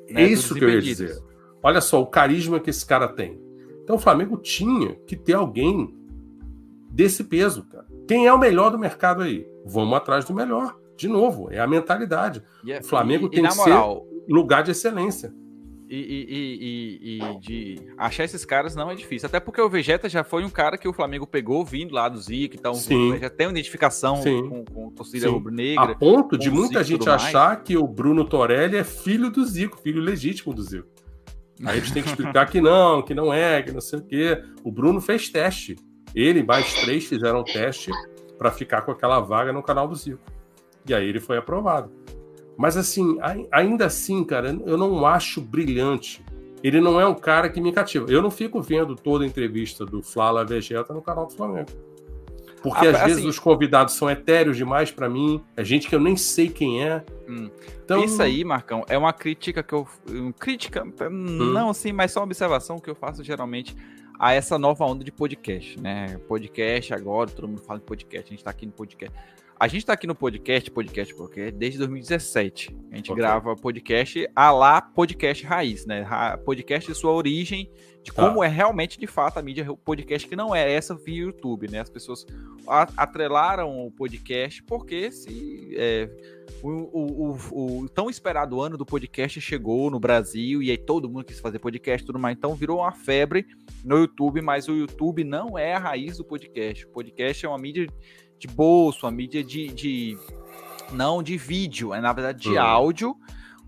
Né, 0.09 0.23
Isso 0.23 0.55
que 0.55 0.63
eu 0.63 0.69
ia 0.71 0.81
dizer. 0.81 1.15
Olha 1.61 1.81
só 1.81 2.01
o 2.01 2.07
carisma 2.07 2.59
que 2.59 2.71
esse 2.71 2.83
cara 2.83 3.07
tem. 3.07 3.39
Então 3.83 3.97
o 3.97 3.99
Flamengo 3.99 4.35
tinha 4.35 4.95
que 5.05 5.15
ter 5.15 5.33
alguém 5.33 5.95
desse 6.89 7.23
peso, 7.23 7.63
cara. 7.65 7.85
Quem 8.07 8.25
é 8.25 8.33
o 8.33 8.39
melhor 8.39 8.71
do 8.71 8.79
mercado 8.79 9.21
aí? 9.21 9.47
Vamos 9.63 9.95
atrás 9.95 10.25
do 10.25 10.33
melhor 10.33 10.78
de 10.99 11.07
novo, 11.07 11.49
é 11.49 11.59
a 11.59 11.65
mentalidade. 11.65 12.43
É, 12.67 12.79
o 12.79 12.83
Flamengo 12.83 13.27
e, 13.27 13.29
tem 13.31 13.45
e, 13.45 13.47
que 13.47 13.55
moral, 13.55 14.05
ser 14.05 14.33
lugar 14.33 14.63
de 14.63 14.71
excelência. 14.71 15.33
E, 15.91 17.19
e, 17.19 17.39
de 17.39 17.81
achar 17.97 18.23
esses 18.23 18.45
caras 18.45 18.75
não 18.75 18.91
é 18.91 18.95
difícil. 18.95 19.25
Até 19.25 19.39
porque 19.39 19.59
o 19.59 19.67
Vegeta 19.67 20.07
já 20.07 20.23
foi 20.23 20.43
um 20.43 20.49
cara 20.49 20.77
que 20.77 20.87
o 20.87 20.93
Flamengo 20.93 21.25
pegou 21.25 21.65
vindo 21.65 21.95
lá 21.95 22.07
do 22.07 22.19
Zico, 22.19 22.55
então 22.55 22.75
já 23.19 23.29
tem 23.29 23.47
uma 23.47 23.53
identificação 23.53 24.21
com, 24.21 24.65
com 24.65 24.87
a 24.89 24.91
torcida 24.91 25.29
rubro-negra. 25.29 25.93
A 25.93 25.95
ponto 25.95 26.37
de 26.37 26.51
muita 26.51 26.83
gente 26.83 27.09
achar 27.09 27.55
mais. 27.55 27.61
que 27.63 27.75
o 27.75 27.87
Bruno 27.87 28.23
Torelli 28.23 28.75
é 28.75 28.83
filho 28.83 29.31
do 29.31 29.43
Zico, 29.43 29.79
filho 29.79 30.01
legítimo 30.01 30.53
do 30.53 30.61
Zico. 30.61 30.87
Aí 31.65 31.77
a 31.77 31.81
gente 31.81 31.93
tem 31.93 32.03
que 32.03 32.09
explicar 32.09 32.45
que 32.47 32.61
não, 32.61 33.01
que 33.01 33.15
não 33.15 33.33
é, 33.33 33.63
que 33.63 33.71
não 33.71 33.81
sei 33.81 33.99
o 33.99 34.03
quê. 34.03 34.43
O 34.63 34.71
Bruno 34.71 35.01
fez 35.01 35.29
teste. 35.29 35.75
Ele 36.13 36.39
e 36.39 36.43
mais 36.43 36.71
três 36.73 37.05
fizeram 37.05 37.43
teste 37.43 37.89
para 38.37 38.51
ficar 38.51 38.83
com 38.83 38.91
aquela 38.91 39.19
vaga 39.19 39.51
no 39.51 39.63
canal 39.63 39.87
do 39.87 39.95
Zico. 39.95 40.21
E 40.89 40.93
aí 40.93 41.07
ele 41.07 41.19
foi 41.19 41.37
aprovado. 41.37 41.91
Mas 42.57 42.75
assim, 42.75 43.17
ainda 43.51 43.85
assim, 43.85 44.23
cara, 44.23 44.49
eu 44.65 44.77
não 44.77 45.05
acho 45.05 45.39
brilhante. 45.39 46.23
Ele 46.61 46.81
não 46.81 46.99
é 46.99 47.07
um 47.07 47.15
cara 47.15 47.47
que 47.47 47.61
me 47.61 47.71
cativa. 47.71 48.11
Eu 48.11 48.21
não 48.21 48.29
fico 48.29 48.61
vendo 48.61 48.95
toda 48.95 49.23
a 49.23 49.27
entrevista 49.27 49.85
do 49.85 50.01
Flávio 50.01 50.45
Vegeta 50.45 50.93
no 50.93 51.01
canal 51.01 51.27
do 51.27 51.33
Flamengo. 51.33 51.69
Porque 52.61 52.87
ah, 52.87 52.89
às 52.89 52.95
assim, 52.97 53.05
vezes 53.05 53.25
os 53.25 53.39
convidados 53.39 53.93
são 53.93 54.09
etéreos 54.09 54.57
demais 54.57 54.91
para 54.91 55.07
mim. 55.07 55.41
É 55.55 55.63
gente 55.63 55.87
que 55.87 55.95
eu 55.95 55.99
nem 55.99 56.17
sei 56.17 56.49
quem 56.49 56.83
é. 56.83 57.03
Hum. 57.29 57.49
Então, 57.85 58.03
Isso 58.03 58.21
aí, 58.21 58.43
Marcão, 58.43 58.83
é 58.89 58.97
uma 58.97 59.13
crítica 59.13 59.63
que 59.63 59.73
eu. 59.73 59.87
Crítica, 60.37 60.83
hum. 60.83 61.53
não 61.53 61.69
assim, 61.69 61.93
mas 61.93 62.11
só 62.11 62.19
uma 62.19 62.25
observação 62.25 62.77
que 62.77 62.89
eu 62.89 62.95
faço 62.95 63.23
geralmente 63.23 63.75
a 64.19 64.33
essa 64.33 64.59
nova 64.59 64.83
onda 64.83 65.03
de 65.03 65.11
podcast, 65.13 65.79
né? 65.79 66.19
Podcast 66.27 66.93
agora, 66.93 67.29
todo 67.29 67.47
mundo 67.47 67.61
fala 67.61 67.79
em 67.79 67.83
podcast, 67.83 68.27
a 68.27 68.31
gente 68.35 68.43
tá 68.43 68.51
aqui 68.51 68.65
no 68.65 68.73
podcast. 68.73 69.17
A 69.59 69.67
gente 69.67 69.79
está 69.79 69.91
aqui 69.91 70.07
no 70.07 70.15
podcast, 70.15 70.71
podcast, 70.71 71.13
porque 71.13 71.51
desde 71.51 71.79
2017. 71.79 72.73
A 72.93 72.95
gente 72.95 73.11
okay. 73.11 73.21
grava 73.21 73.57
podcast 73.57 74.25
a 74.33 74.51
lá 74.51 74.81
podcast 74.81 75.45
raiz, 75.45 75.85
né? 75.85 76.07
Podcast 76.45 76.89
de 76.89 76.97
sua 76.97 77.11
origem, 77.11 77.69
de 78.01 78.13
tá. 78.13 78.25
como 78.25 78.41
é 78.41 78.47
realmente, 78.47 78.97
de 78.97 79.05
fato, 79.05 79.37
a 79.37 79.41
mídia 79.41 79.65
podcast, 79.83 80.25
que 80.25 80.35
não 80.35 80.55
é 80.55 80.71
essa 80.71 80.95
via 80.95 81.23
YouTube, 81.23 81.69
né? 81.69 81.81
As 81.81 81.89
pessoas 81.89 82.25
atrelaram 82.95 83.85
o 83.85 83.91
podcast 83.91 84.63
porque 84.63 85.11
se. 85.11 85.75
É, 85.75 86.09
o, 86.63 86.69
o, 86.69 87.31
o, 87.31 87.81
o, 87.83 87.89
tão 87.89 88.09
esperado 88.09 88.61
ano 88.61 88.77
do 88.77 88.85
podcast 88.85 89.41
chegou 89.41 89.91
no 89.91 89.99
Brasil 89.99 90.63
e 90.63 90.71
aí 90.71 90.77
todo 90.77 91.09
mundo 91.09 91.25
quis 91.25 91.39
fazer 91.39 91.59
podcast 91.59 92.01
e 92.01 92.05
tudo 92.05 92.17
mais. 92.17 92.37
Então 92.37 92.55
virou 92.55 92.79
uma 92.79 92.93
febre 92.93 93.45
no 93.83 93.97
YouTube, 93.97 94.41
mas 94.41 94.69
o 94.69 94.73
YouTube 94.73 95.25
não 95.25 95.57
é 95.57 95.73
a 95.73 95.79
raiz 95.79 96.17
do 96.17 96.23
podcast. 96.23 96.85
O 96.85 96.89
podcast 96.91 97.45
é 97.45 97.49
uma 97.49 97.57
mídia 97.57 97.87
de 98.39 98.47
bolso, 98.47 99.05
a 99.05 99.11
mídia 99.11 99.43
de, 99.43 99.67
de 99.67 100.17
não 100.91 101.21
de 101.21 101.37
vídeo, 101.37 101.93
é 101.93 102.01
na 102.01 102.13
verdade 102.13 102.39
de 102.39 102.49
uhum. 102.49 102.61
áudio, 102.61 103.15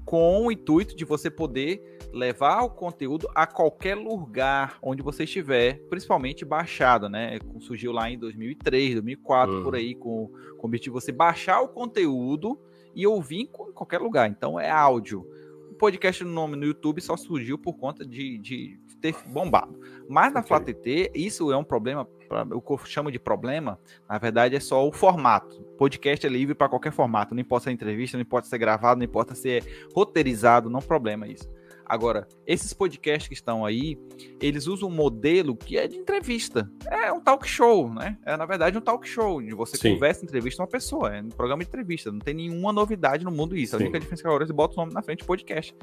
com 0.06 0.48
o 0.48 0.52
intuito 0.52 0.96
de 0.96 1.06
você 1.06 1.30
poder 1.30 2.00
levar 2.12 2.64
o 2.64 2.70
conteúdo 2.70 3.30
a 3.34 3.48
qualquer 3.48 3.96
lugar 3.96 4.78
onde 4.82 5.02
você 5.02 5.24
estiver, 5.24 5.80
principalmente 5.90 6.44
baixado, 6.44 7.08
né? 7.08 7.40
Surgiu 7.60 7.92
lá 7.92 8.10
em 8.10 8.18
2003, 8.18 8.94
2004, 8.96 9.56
uhum. 9.56 9.64
por 9.64 9.76
aí, 9.76 9.96
com, 9.96 10.28
com 10.58 10.64
o 10.64 10.66
objetivo 10.66 10.98
de 10.98 11.06
você 11.06 11.12
baixar 11.12 11.62
o 11.62 11.70
conteúdo 11.70 12.60
e 12.94 13.08
ouvir 13.08 13.42
em 13.42 13.48
qualquer 13.48 14.00
lugar. 14.00 14.30
Então 14.30 14.60
é 14.60 14.70
áudio. 14.70 15.26
O 15.70 15.76
podcast 15.76 16.24
no 16.24 16.32
nome 16.32 16.58
no 16.58 16.66
YouTube 16.66 17.02
só 17.02 17.16
surgiu 17.16 17.58
por 17.58 17.78
conta 17.78 18.06
de, 18.06 18.38
de 18.38 18.78
ter 19.00 19.16
bombado. 19.28 19.80
Mas 20.10 20.34
na 20.34 20.42
okay. 20.42 20.48
FlaTT, 20.48 21.12
isso 21.16 21.52
é 21.52 21.58
um 21.58 21.64
problema, 21.64 22.08
o 22.54 22.62
que 22.62 22.72
eu 22.72 22.78
chamo 22.86 23.12
de 23.12 23.20
problema, 23.20 23.80
na 24.08 24.18
verdade 24.18 24.56
é 24.56 24.60
só 24.60 24.88
o 24.88 24.92
formato. 24.92 25.62
Podcast 25.78 26.26
é 26.26 26.30
livre 26.30 26.56
para 26.56 26.70
qualquer 26.70 26.92
formato, 26.92 27.34
não 27.34 27.42
importa 27.42 27.66
ser 27.66 27.72
entrevista, 27.72 28.18
não 28.18 28.22
importa 28.22 28.48
ser 28.48 28.58
gravado, 28.58 29.00
não 29.00 29.06
importa 29.06 29.36
ser 29.36 29.88
roteirizado, 29.94 30.70
não 30.70 30.80
problema 30.80 31.28
isso. 31.28 31.50
Agora, 31.92 32.26
esses 32.48 32.74
podcasts 32.74 33.28
que 33.28 33.34
estão 33.34 33.66
aí, 33.66 34.00
eles 34.40 34.66
usam 34.66 34.88
um 34.88 34.94
modelo 34.94 35.58
que 35.58 35.78
é 35.78 35.90
de 35.90 35.98
entrevista. 35.98 36.72
É 36.90 37.12
um 37.12 37.20
talk 37.20 37.46
show, 37.46 37.94
né? 37.94 38.18
É, 38.26 38.38
na 38.38 38.46
verdade, 38.46 38.78
um 38.78 38.82
talk 38.82 39.06
show, 39.06 39.40
onde 39.40 39.54
você 39.54 39.76
Sim. 39.76 39.96
conversa, 39.96 40.24
entrevista 40.24 40.62
uma 40.62 40.70
pessoa. 40.70 41.14
É 41.14 41.22
um 41.22 41.28
programa 41.28 41.62
de 41.62 41.68
entrevista. 41.68 42.10
Não 42.10 42.20
tem 42.20 42.34
nenhuma 42.34 42.72
novidade 42.72 43.26
no 43.26 43.32
mundo 43.32 43.58
isso. 43.58 43.72
Sim. 43.72 43.84
A 43.84 43.88
única 43.88 44.00
diferença 44.00 44.22
é 44.22 44.24
que 44.24 44.28
agora 44.30 44.46
você 44.46 44.54
bota 44.54 44.74
o 44.76 44.78
nome 44.78 44.94
na 44.94 45.02
frente 45.02 45.20
do 45.20 45.26
podcast. 45.26 45.76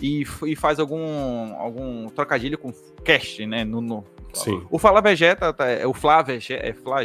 E, 0.00 0.24
e 0.46 0.56
faz 0.56 0.78
algum, 0.78 1.54
algum 1.56 2.06
trocadilho 2.08 2.56
com 2.56 2.72
cast, 3.04 3.44
né? 3.46 3.64
No, 3.64 3.80
no, 3.80 4.04
Sim. 4.32 4.64
O 4.70 4.78
Fala 4.78 5.00
Vegeta, 5.00 5.52
tá, 5.52 5.66
é 5.66 5.86
o 5.86 5.92
Flá 5.92 6.22
Vegeta, 6.22 6.66
é 6.66 6.72
Flá, 6.72 7.02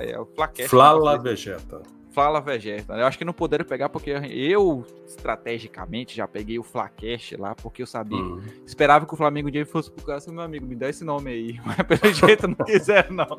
é 0.00 0.18
o 0.18 0.26
Flacast. 0.26 0.68
Flala 0.68 1.18
Vegeta. 1.18 1.82
Fala 2.10 2.40
Vegeta. 2.40 2.94
Eu 2.94 3.06
acho 3.06 3.16
que 3.16 3.24
não 3.24 3.32
poderam 3.32 3.64
pegar 3.64 3.88
porque 3.88 4.10
eu, 4.10 4.84
estrategicamente, 5.06 6.16
já 6.16 6.26
peguei 6.26 6.58
o 6.58 6.62
Flacast 6.62 7.36
lá, 7.36 7.54
porque 7.54 7.82
eu 7.82 7.86
sabia. 7.86 8.18
Uhum. 8.18 8.42
Esperava 8.66 9.06
que 9.06 9.14
o 9.14 9.16
Flamengo 9.16 9.48
um 9.48 9.50
dia 9.50 9.64
fosse 9.64 9.90
pro 9.90 10.04
cara, 10.04 10.20
meu 10.28 10.42
amigo, 10.42 10.66
me 10.66 10.74
dá 10.74 10.88
esse 10.88 11.04
nome 11.04 11.30
aí. 11.30 11.60
Mas 11.64 11.76
pelo 11.76 12.12
jeito 12.12 12.48
não 12.48 12.56
quiseram, 12.56 13.14
não. 13.14 13.38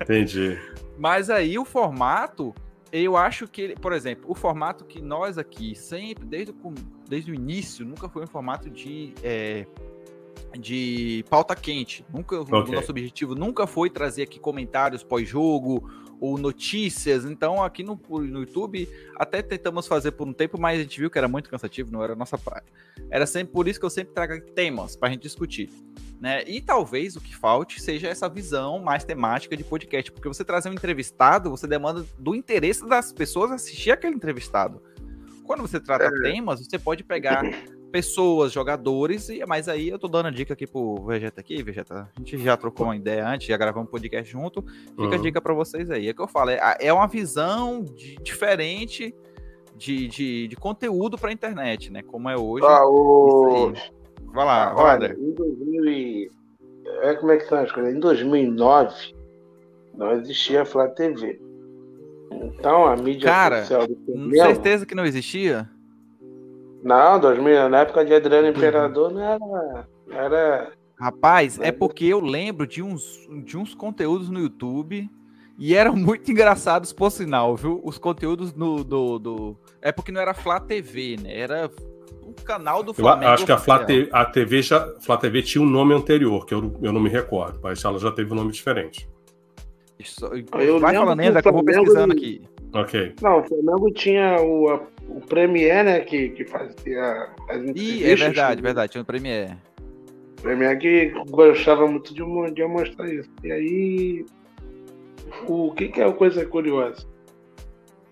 Entendi. 0.00 0.58
Mas 0.98 1.28
aí 1.28 1.58
o 1.58 1.64
formato, 1.64 2.54
eu 2.92 3.16
acho 3.16 3.48
que, 3.48 3.74
por 3.76 3.92
exemplo, 3.92 4.30
o 4.30 4.34
formato 4.34 4.84
que 4.84 5.00
nós 5.00 5.38
aqui, 5.38 5.74
sempre, 5.74 6.24
desde 6.24 6.52
o, 6.52 6.74
desde 7.08 7.30
o 7.30 7.34
início, 7.34 7.84
nunca 7.84 8.08
foi 8.08 8.24
um 8.24 8.26
formato 8.26 8.70
de. 8.70 9.12
É, 9.22 9.66
de 10.58 11.24
pauta 11.28 11.54
quente. 11.54 12.04
Nunca, 12.12 12.40
okay. 12.40 12.54
O 12.54 12.72
nosso 12.72 12.90
objetivo 12.90 13.34
nunca 13.34 13.66
foi 13.66 13.90
trazer 13.90 14.22
aqui 14.22 14.38
comentários 14.38 15.02
pós-jogo 15.02 15.90
ou 16.20 16.38
notícias. 16.38 17.24
Então, 17.24 17.62
aqui 17.62 17.82
no, 17.82 18.00
no 18.08 18.40
YouTube, 18.40 18.88
até 19.16 19.42
tentamos 19.42 19.86
fazer 19.86 20.12
por 20.12 20.26
um 20.26 20.32
tempo, 20.32 20.60
mas 20.60 20.78
a 20.78 20.82
gente 20.82 20.98
viu 20.98 21.10
que 21.10 21.18
era 21.18 21.28
muito 21.28 21.50
cansativo, 21.50 21.92
não 21.92 22.02
era 22.02 22.12
a 22.12 22.16
nossa 22.16 22.38
praia. 22.38 22.64
Era 23.10 23.26
sempre 23.26 23.52
por 23.52 23.68
isso 23.68 23.78
que 23.78 23.86
eu 23.86 23.90
sempre 23.90 24.14
trago 24.14 24.40
temas 24.52 24.96
para 24.96 25.08
a 25.08 25.12
gente 25.12 25.22
discutir. 25.22 25.70
Né? 26.20 26.44
E 26.46 26.60
talvez 26.60 27.14
o 27.14 27.20
que 27.20 27.36
falte 27.36 27.80
seja 27.80 28.08
essa 28.08 28.28
visão 28.28 28.78
mais 28.78 29.04
temática 29.04 29.56
de 29.56 29.62
podcast, 29.62 30.10
porque 30.10 30.28
você 30.28 30.44
trazer 30.44 30.70
um 30.70 30.72
entrevistado, 30.72 31.50
você 31.50 31.66
demanda 31.66 32.04
do 32.18 32.34
interesse 32.34 32.86
das 32.86 33.12
pessoas 33.12 33.50
assistir 33.50 33.90
aquele 33.90 34.14
entrevistado. 34.14 34.82
Quando 35.44 35.60
você 35.60 35.78
trata 35.78 36.06
é. 36.06 36.22
temas, 36.22 36.60
você 36.60 36.78
pode 36.78 37.04
pegar 37.04 37.42
pessoas, 37.90 38.52
jogadores, 38.52 39.28
e 39.28 39.44
mas 39.46 39.68
aí 39.68 39.88
eu 39.88 39.98
tô 39.98 40.08
dando 40.08 40.26
a 40.26 40.30
dica 40.30 40.52
aqui 40.52 40.66
pro 40.66 40.96
Vegeta 41.06 41.40
aqui, 41.40 41.62
Vegeta. 41.62 42.10
A 42.14 42.18
gente 42.18 42.38
já 42.38 42.56
trocou 42.56 42.86
uma 42.86 42.96
ideia 42.96 43.26
antes, 43.26 43.46
já 43.46 43.56
gravamos 43.56 43.88
um 43.88 43.90
podcast 43.90 44.30
junto. 44.30 44.62
Fica 44.62 45.02
uhum. 45.02 45.12
a 45.12 45.18
dica 45.18 45.40
para 45.40 45.54
vocês 45.54 45.90
aí. 45.90 46.08
É 46.08 46.14
que 46.14 46.20
eu 46.20 46.28
falo, 46.28 46.50
é, 46.50 46.60
é 46.80 46.92
uma 46.92 47.06
visão 47.06 47.82
de, 47.82 48.16
diferente 48.16 49.14
de, 49.76 50.08
de, 50.08 50.48
de 50.48 50.56
conteúdo 50.56 51.18
para 51.18 51.32
internet, 51.32 51.92
né? 51.92 52.02
Como 52.02 52.28
é 52.28 52.36
hoje. 52.36 52.66
Ah, 52.66 52.86
o... 52.86 53.72
Vai 54.32 54.44
lá, 54.44 54.70
ah, 54.70 54.74
vai, 54.74 54.96
Olha, 54.96 55.16
em 55.18 55.32
2000 55.32 55.84
e... 55.86 56.30
é 57.02 57.14
como 57.14 57.32
é 57.32 57.36
que 57.36 57.46
são 57.46 57.58
as 57.58 57.70
coisas. 57.72 57.94
Em 57.94 58.00
2009 58.00 59.14
não 59.94 60.12
existia 60.12 60.62
a 60.62 60.64
Flá 60.64 60.88
TV. 60.88 61.40
Então 62.30 62.86
a 62.86 62.96
mídia 62.96 63.30
Cara, 63.30 63.60
social 63.60 63.86
do 63.86 63.96
Flamengo... 64.04 64.36
certeza 64.36 64.84
que 64.84 64.94
não 64.94 65.06
existia? 65.06 65.68
Não, 66.86 67.18
2000, 67.18 67.68
na 67.68 67.80
época 67.80 68.04
de 68.04 68.14
Adriano 68.14 68.46
Imperador 68.46 69.12
não 69.12 69.20
era. 69.20 69.88
era... 70.08 70.72
Rapaz, 70.96 71.58
é 71.60 71.72
porque 71.72 72.04
eu 72.04 72.20
lembro 72.20 72.64
de 72.64 72.80
uns, 72.80 73.28
de 73.44 73.58
uns 73.58 73.74
conteúdos 73.74 74.30
no 74.30 74.38
YouTube 74.38 75.10
e 75.58 75.74
eram 75.74 75.96
muito 75.98 76.30
engraçados, 76.30 76.92
por 76.92 77.10
sinal, 77.10 77.56
viu? 77.56 77.80
Os 77.82 77.98
conteúdos 77.98 78.54
no, 78.54 78.84
do, 78.84 79.18
do. 79.18 79.56
É 79.82 79.90
porque 79.90 80.12
não 80.12 80.20
era 80.20 80.32
Flá 80.32 80.60
TV, 80.60 81.16
né? 81.20 81.36
Era 81.36 81.68
o 82.22 82.32
canal 82.44 82.84
do 82.84 82.94
Flamengo. 82.94 83.30
Eu 83.30 83.34
acho 83.34 83.46
que 83.46 83.52
a 83.52 83.58
Flá, 83.58 83.84
TV, 83.84 84.08
a 84.12 84.24
TV 84.24 84.62
já, 84.62 84.94
Flá 85.00 85.16
TV 85.16 85.42
tinha 85.42 85.62
um 85.62 85.68
nome 85.68 85.92
anterior, 85.92 86.46
que 86.46 86.54
eu, 86.54 86.72
eu 86.80 86.92
não 86.92 87.00
me 87.00 87.10
recordo, 87.10 87.58
mas 87.60 87.84
ela 87.84 87.98
já 87.98 88.12
teve 88.12 88.32
um 88.32 88.36
nome 88.36 88.52
diferente. 88.52 89.08
Isso, 89.98 90.24
eu 90.24 90.78
vai 90.78 90.94
falando 90.94 91.18
ainda, 91.18 91.42
que 91.42 91.48
eu 91.48 91.52
vou 91.52 91.64
pesquisando 91.64 92.12
aqui. 92.12 92.42
Ok. 92.72 93.14
Não, 93.20 93.40
o 93.40 93.42
Flamengo 93.42 93.90
tinha 93.92 94.40
o, 94.40 94.68
a, 94.68 94.80
o 95.08 95.20
Premier, 95.20 95.84
né, 95.84 96.00
que, 96.00 96.30
que 96.30 96.44
fazia 96.44 97.28
as 97.48 97.62
Ih, 97.74 98.04
é 98.04 98.14
verdade, 98.14 98.62
verdade, 98.62 98.92
tinha 98.92 99.02
o 99.02 99.04
Premier. 99.04 99.56
O 100.38 100.42
Premier 100.42 100.78
que 100.78 101.12
gostava 101.28 101.86
muito 101.86 102.12
de, 102.14 102.22
de 102.52 102.64
mostrar 102.66 103.12
isso. 103.12 103.30
E 103.42 103.52
aí, 103.52 104.26
o 105.46 105.72
que, 105.72 105.88
que 105.88 106.00
é 106.00 106.06
uma 106.06 106.14
coisa 106.14 106.44
curiosa? 106.44 107.06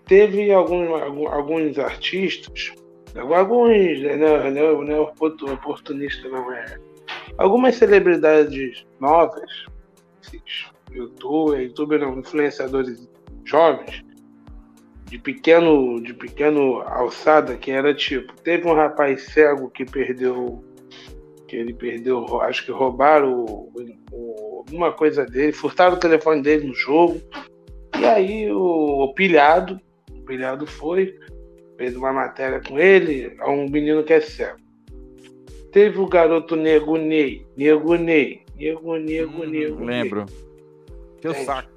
Teve 0.05 0.51
alguns, 0.51 0.89
alguns 1.31 1.79
artistas, 1.79 2.73
alguns, 3.15 4.01
né, 4.01 4.15
não, 4.15 4.51
não, 4.51 4.81
não 4.83 4.95
é 4.95 4.99
oportunista, 4.99 6.27
não 6.29 6.51
é. 6.53 6.77
Algumas 7.37 7.75
celebridades 7.75 8.85
novas, 8.99 9.65
esses 10.21 10.75
YouTube, 10.95 11.61
YouTube 11.61 11.97
não, 11.97 12.19
influenciadores 12.19 13.07
jovens, 13.43 14.03
de 15.15 15.19
pequeno, 15.19 16.01
de 16.01 16.13
pequeno 16.13 16.81
alçada, 16.81 17.55
que 17.55 17.71
era 17.71 17.93
tipo, 17.93 18.33
teve 18.41 18.67
um 18.67 18.73
rapaz 18.73 19.23
cego 19.23 19.69
que 19.69 19.85
perdeu, 19.85 20.61
que 21.47 21.55
ele 21.55 21.73
perdeu, 21.73 22.41
acho 22.41 22.65
que 22.65 22.71
roubaram 22.71 23.45
o, 23.45 23.71
o, 24.11 24.65
uma 24.69 24.91
coisa 24.91 25.25
dele, 25.25 25.53
furtaram 25.53 25.95
o 25.95 25.99
telefone 25.99 26.41
dele 26.41 26.67
no 26.67 26.73
jogo, 26.73 27.21
e 27.97 28.05
aí 28.05 28.51
o, 28.51 29.03
o 29.03 29.13
pilhado, 29.13 29.79
o 30.11 30.21
pilhado 30.25 30.67
foi, 30.67 31.17
fez 31.77 31.95
uma 31.95 32.11
matéria 32.11 32.59
com 32.59 32.77
ele, 32.77 33.33
a 33.39 33.49
um 33.49 33.69
menino 33.69 34.03
que 34.03 34.11
é 34.11 34.19
cego. 34.19 34.59
Teve 35.71 35.97
o 35.97 36.07
garoto 36.07 36.57
Nego 36.57 36.97
Ney, 36.97 37.45
Nego 37.55 37.95
Ney, 37.95 38.41
Nego, 38.57 38.97
Nego, 38.97 39.43
hum, 39.43 39.47
Nego. 39.47 39.85
Lembro. 39.85 40.25
Teu 41.21 41.33
saco. 41.33 41.69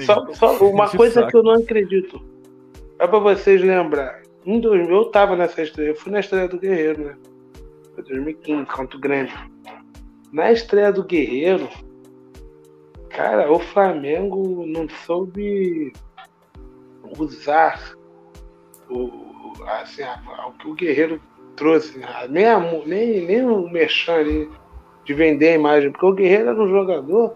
Só, 0.00 0.32
só 0.32 0.58
uma 0.66 0.90
coisa 0.90 1.26
que 1.28 1.36
eu 1.36 1.44
não 1.44 1.52
acredito. 1.52 2.31
É 3.02 3.06
pra 3.08 3.18
vocês 3.18 3.60
lembrar. 3.60 4.22
Em 4.46 4.60
2000, 4.60 4.94
eu 4.94 5.04
tava 5.06 5.34
nessa 5.34 5.60
estreia. 5.60 5.88
Eu 5.88 5.96
fui 5.96 6.12
na 6.12 6.20
estreia 6.20 6.46
do 6.46 6.56
Guerreiro, 6.56 7.04
né? 7.04 7.16
Foi 7.96 8.04
2015, 8.04 8.64
contra 8.66 8.96
o 8.96 9.00
Grêmio. 9.00 9.32
Na 10.32 10.52
estreia 10.52 10.92
do 10.92 11.02
Guerreiro, 11.02 11.68
cara, 13.10 13.50
o 13.50 13.58
Flamengo 13.58 14.64
não 14.68 14.88
soube 14.88 15.92
usar 17.18 17.92
o, 18.88 19.10
assim, 19.66 20.04
o 20.46 20.52
que 20.52 20.68
o 20.68 20.74
Guerreiro 20.74 21.20
trouxe. 21.56 21.98
Né? 21.98 22.06
Nem, 22.30 22.46
a, 22.46 22.60
nem, 22.86 23.26
nem 23.26 23.44
o 23.44 23.68
Merchan 23.68 24.14
ali 24.14 24.48
de 25.04 25.12
vender 25.12 25.48
a 25.48 25.54
imagem, 25.56 25.90
porque 25.90 26.06
o 26.06 26.14
Guerreiro 26.14 26.50
era 26.50 26.62
um 26.62 26.68
jogador 26.68 27.34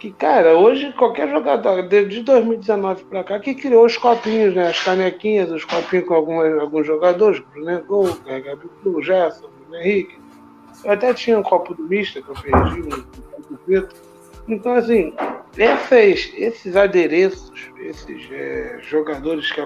que, 0.00 0.10
cara, 0.10 0.56
hoje 0.56 0.92
qualquer 0.94 1.28
jogador, 1.28 1.82
desde 1.82 2.22
2019 2.22 3.04
para 3.04 3.22
cá, 3.22 3.38
que 3.38 3.54
criou 3.54 3.84
os 3.84 3.98
copinhos, 3.98 4.54
né? 4.54 4.68
As 4.68 4.82
canequinhas, 4.82 5.50
os 5.50 5.64
copinhos 5.64 6.08
com 6.08 6.14
algumas, 6.14 6.58
alguns 6.58 6.86
jogadores, 6.86 7.40
Bruno 7.52 7.84
Gol? 7.84 8.16
Gabriel, 8.24 9.02
Gerson, 9.02 9.48
Bruno 9.48 9.76
Henrique. 9.76 10.18
Eu 10.82 10.92
até 10.92 11.12
tinha 11.12 11.38
um 11.38 11.42
copo 11.42 11.74
do 11.74 11.82
Mister 11.82 12.24
que 12.24 12.30
eu 12.30 12.34
perdi, 12.34 12.80
um 12.80 13.02
copo 13.02 13.58
preto. 13.66 13.94
Então, 14.48 14.72
assim, 14.72 15.12
esses, 15.58 16.32
esses 16.34 16.76
adereços, 16.76 17.70
esses 17.78 18.26
é, 18.32 18.78
jogadores 18.80 19.52
que 19.52 19.60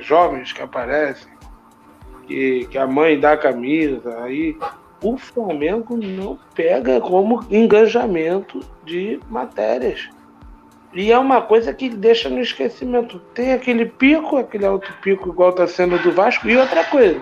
jovens 0.00 0.52
que 0.52 0.60
aparecem, 0.60 1.32
que, 2.26 2.66
que 2.70 2.76
a 2.76 2.86
mãe 2.86 3.18
dá 3.18 3.32
a 3.32 3.38
camisa, 3.38 4.22
aí 4.22 4.54
o 5.02 5.16
Flamengo 5.16 5.96
não 5.96 6.38
pega 6.54 7.00
como 7.00 7.44
engajamento 7.50 8.60
de 8.84 9.20
matérias. 9.28 10.08
E 10.92 11.12
é 11.12 11.18
uma 11.18 11.42
coisa 11.42 11.72
que 11.72 11.88
deixa 11.88 12.28
no 12.28 12.40
esquecimento. 12.40 13.20
Tem 13.34 13.52
aquele 13.52 13.86
pico, 13.86 14.36
aquele 14.36 14.66
alto 14.66 14.92
pico 15.02 15.28
igual 15.28 15.50
está 15.50 15.66
sendo 15.66 15.98
do 15.98 16.12
Vasco. 16.12 16.48
E 16.48 16.56
outra 16.56 16.84
coisa, 16.84 17.20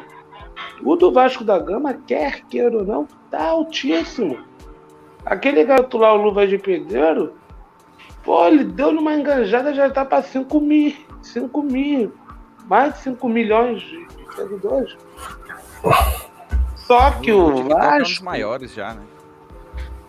o 0.82 0.96
do 0.96 1.12
Vasco 1.12 1.44
da 1.44 1.58
Gama, 1.58 1.94
quer 2.06 2.42
queira 2.46 2.78
ou 2.78 2.84
não, 2.84 3.08
tá 3.30 3.44
altíssimo. 3.48 4.38
Aquele 5.24 5.64
garoto 5.64 5.98
lá, 5.98 6.14
o 6.14 6.22
Luva 6.22 6.46
de 6.46 6.56
Pedreiro, 6.56 7.34
pô, 8.24 8.46
ele 8.46 8.64
deu 8.64 8.92
numa 8.92 9.14
enganjada, 9.14 9.74
já 9.74 9.90
tá 9.90 10.04
para 10.04 10.22
5 10.22 10.60
mil. 10.60 10.94
5 11.20 11.62
mil. 11.64 12.12
Mais 12.68 12.94
de 12.94 13.00
5 13.00 13.28
milhões 13.28 13.80
de 13.80 14.06
seguidores. 14.36 14.96
Só 16.86 17.10
que 17.12 17.32
o 17.32 17.46
Vasco. 17.46 17.56
É 17.56 17.64
um 17.64 17.98
dos 17.98 18.08
Vasco. 18.08 18.24
maiores 18.24 18.74
já, 18.74 18.94
né? 18.94 19.02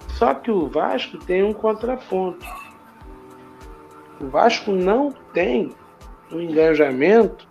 Só 0.10 0.34
que 0.34 0.52
o 0.52 0.68
Vasco 0.68 1.18
tem 1.18 1.44
um 1.44 1.54
contraponto. 1.54 2.46
O 4.20 4.28
Vasco 4.28 4.72
não 4.72 5.14
tem 5.34 5.72
um 6.32 6.40
engajamento 6.42 7.48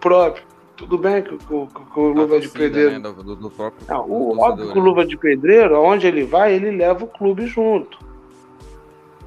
próprio. 0.00 0.44
Tudo 0.76 0.98
bem 0.98 1.22
que, 1.22 1.34
o- 1.34 1.38
o- 1.50 2.00
o 2.00 2.08
Luva 2.08 2.38
de 2.38 2.48
torcida, 2.48 2.58
Pedreiro. 2.58 2.90
né, 2.92 2.98
do, 3.00 3.22
do- 3.22 3.36
do 3.36 3.50
próprio 3.50 3.86
Não, 3.88 4.06
o 4.06 4.38
óbvio 4.38 4.66
que 4.72 4.78
o 4.78 4.82
né? 4.82 4.88
Luva 4.88 5.06
de 5.06 5.16
Pedreiro, 5.16 5.74
aonde 5.76 6.06
ele 6.06 6.24
vai, 6.24 6.52
ele 6.52 6.70
leva 6.70 7.04
o 7.04 7.08
clube 7.08 7.46
junto. 7.46 7.98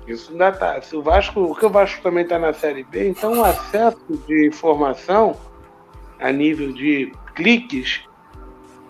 Isso 0.07 0.31
ainda 0.31 0.51
tá. 0.51 0.79
Se 0.81 0.95
o 0.95 1.01
Vasco, 1.01 1.39
o 1.41 1.55
que 1.55 1.65
o 1.65 1.69
Vasco 1.69 2.01
também 2.03 2.23
está 2.23 2.37
na 2.37 2.53
Série 2.53 2.83
B, 2.83 3.09
então 3.09 3.39
o 3.39 3.43
acesso 3.43 3.99
de 4.27 4.47
informação 4.47 5.35
a 6.19 6.31
nível 6.31 6.71
de 6.71 7.11
cliques 7.39 8.01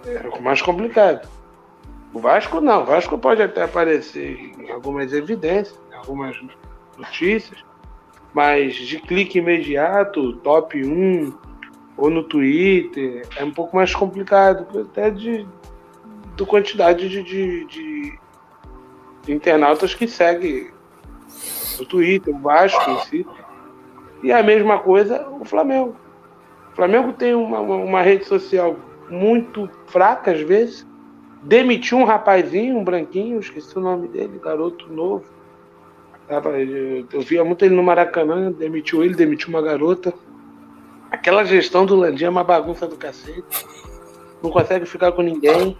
é 0.05 0.39
mais 0.41 0.61
complicado. 0.61 1.27
O 2.11 2.19
Vasco 2.19 2.59
não. 2.59 2.81
O 2.81 2.85
Vasco 2.85 3.17
pode 3.19 3.41
até 3.41 3.61
aparecer 3.63 4.51
em 4.59 4.71
algumas 4.71 5.13
evidências, 5.13 5.79
em 5.91 5.95
algumas 5.95 6.35
notícias, 6.97 7.63
mas 8.33 8.73
de 8.75 8.99
clique 8.99 9.37
imediato, 9.37 10.33
top 10.37 10.83
1, 10.83 11.31
ou 11.95 12.09
no 12.09 12.23
Twitter, 12.23 13.27
é 13.37 13.43
um 13.43 13.51
pouco 13.51 13.75
mais 13.75 13.93
complicado, 13.93 14.79
até 14.81 15.11
de, 15.11 15.45
do 16.35 16.45
quantidade 16.45 17.07
de, 17.07 17.21
de, 17.21 17.65
de- 17.65 18.19
de 19.25 19.33
internautas 19.33 19.93
que 19.93 20.07
seguem 20.07 20.71
o 21.79 21.85
Twitter, 21.85 22.33
o 22.35 22.39
Vasco 22.39 22.89
em 22.89 22.99
si. 23.01 23.27
E 24.23 24.31
a 24.31 24.41
mesma 24.41 24.79
coisa 24.79 25.27
o 25.29 25.45
Flamengo. 25.45 25.95
Flamengo 26.79 27.11
tem 27.11 27.35
uma, 27.35 27.59
uma- 27.59 28.01
rede 28.01 28.23
social 28.23 28.73
muito 29.09 29.69
fraca 29.87 30.31
às 30.31 30.39
vezes. 30.39 30.87
Demitiu 31.43 31.97
um 31.97 32.05
rapazinho, 32.05 32.77
um 32.77 32.83
branquinho, 32.85 33.37
esqueci 33.39 33.77
o 33.77 33.81
nome 33.81 34.07
dele, 34.07 34.39
garoto 34.41 34.87
novo. 34.91 35.25
Tava- 36.27 36.57
Eu, 36.57 37.05
via 37.21 37.43
muito 37.43 37.65
ele 37.65 37.75
no 37.75 37.83
Maracanã, 37.83 38.49
demitiu 38.49 39.03
ele, 39.03 39.13
demitiu 39.13 39.49
uma 39.49 39.61
garota. 39.61 40.13
Aquela 41.11 41.43
gestão 41.43 41.85
do 41.85 41.95
Landim 41.97 42.25
é 42.25 42.29
uma 42.29 42.43
bagunça 42.45 42.87
do 42.87 42.95
cacete. 42.95 43.65
Não 44.41 44.49
consegue 44.49 44.85
ficar 44.85 45.11
com 45.11 45.21
ninguém. 45.21 45.77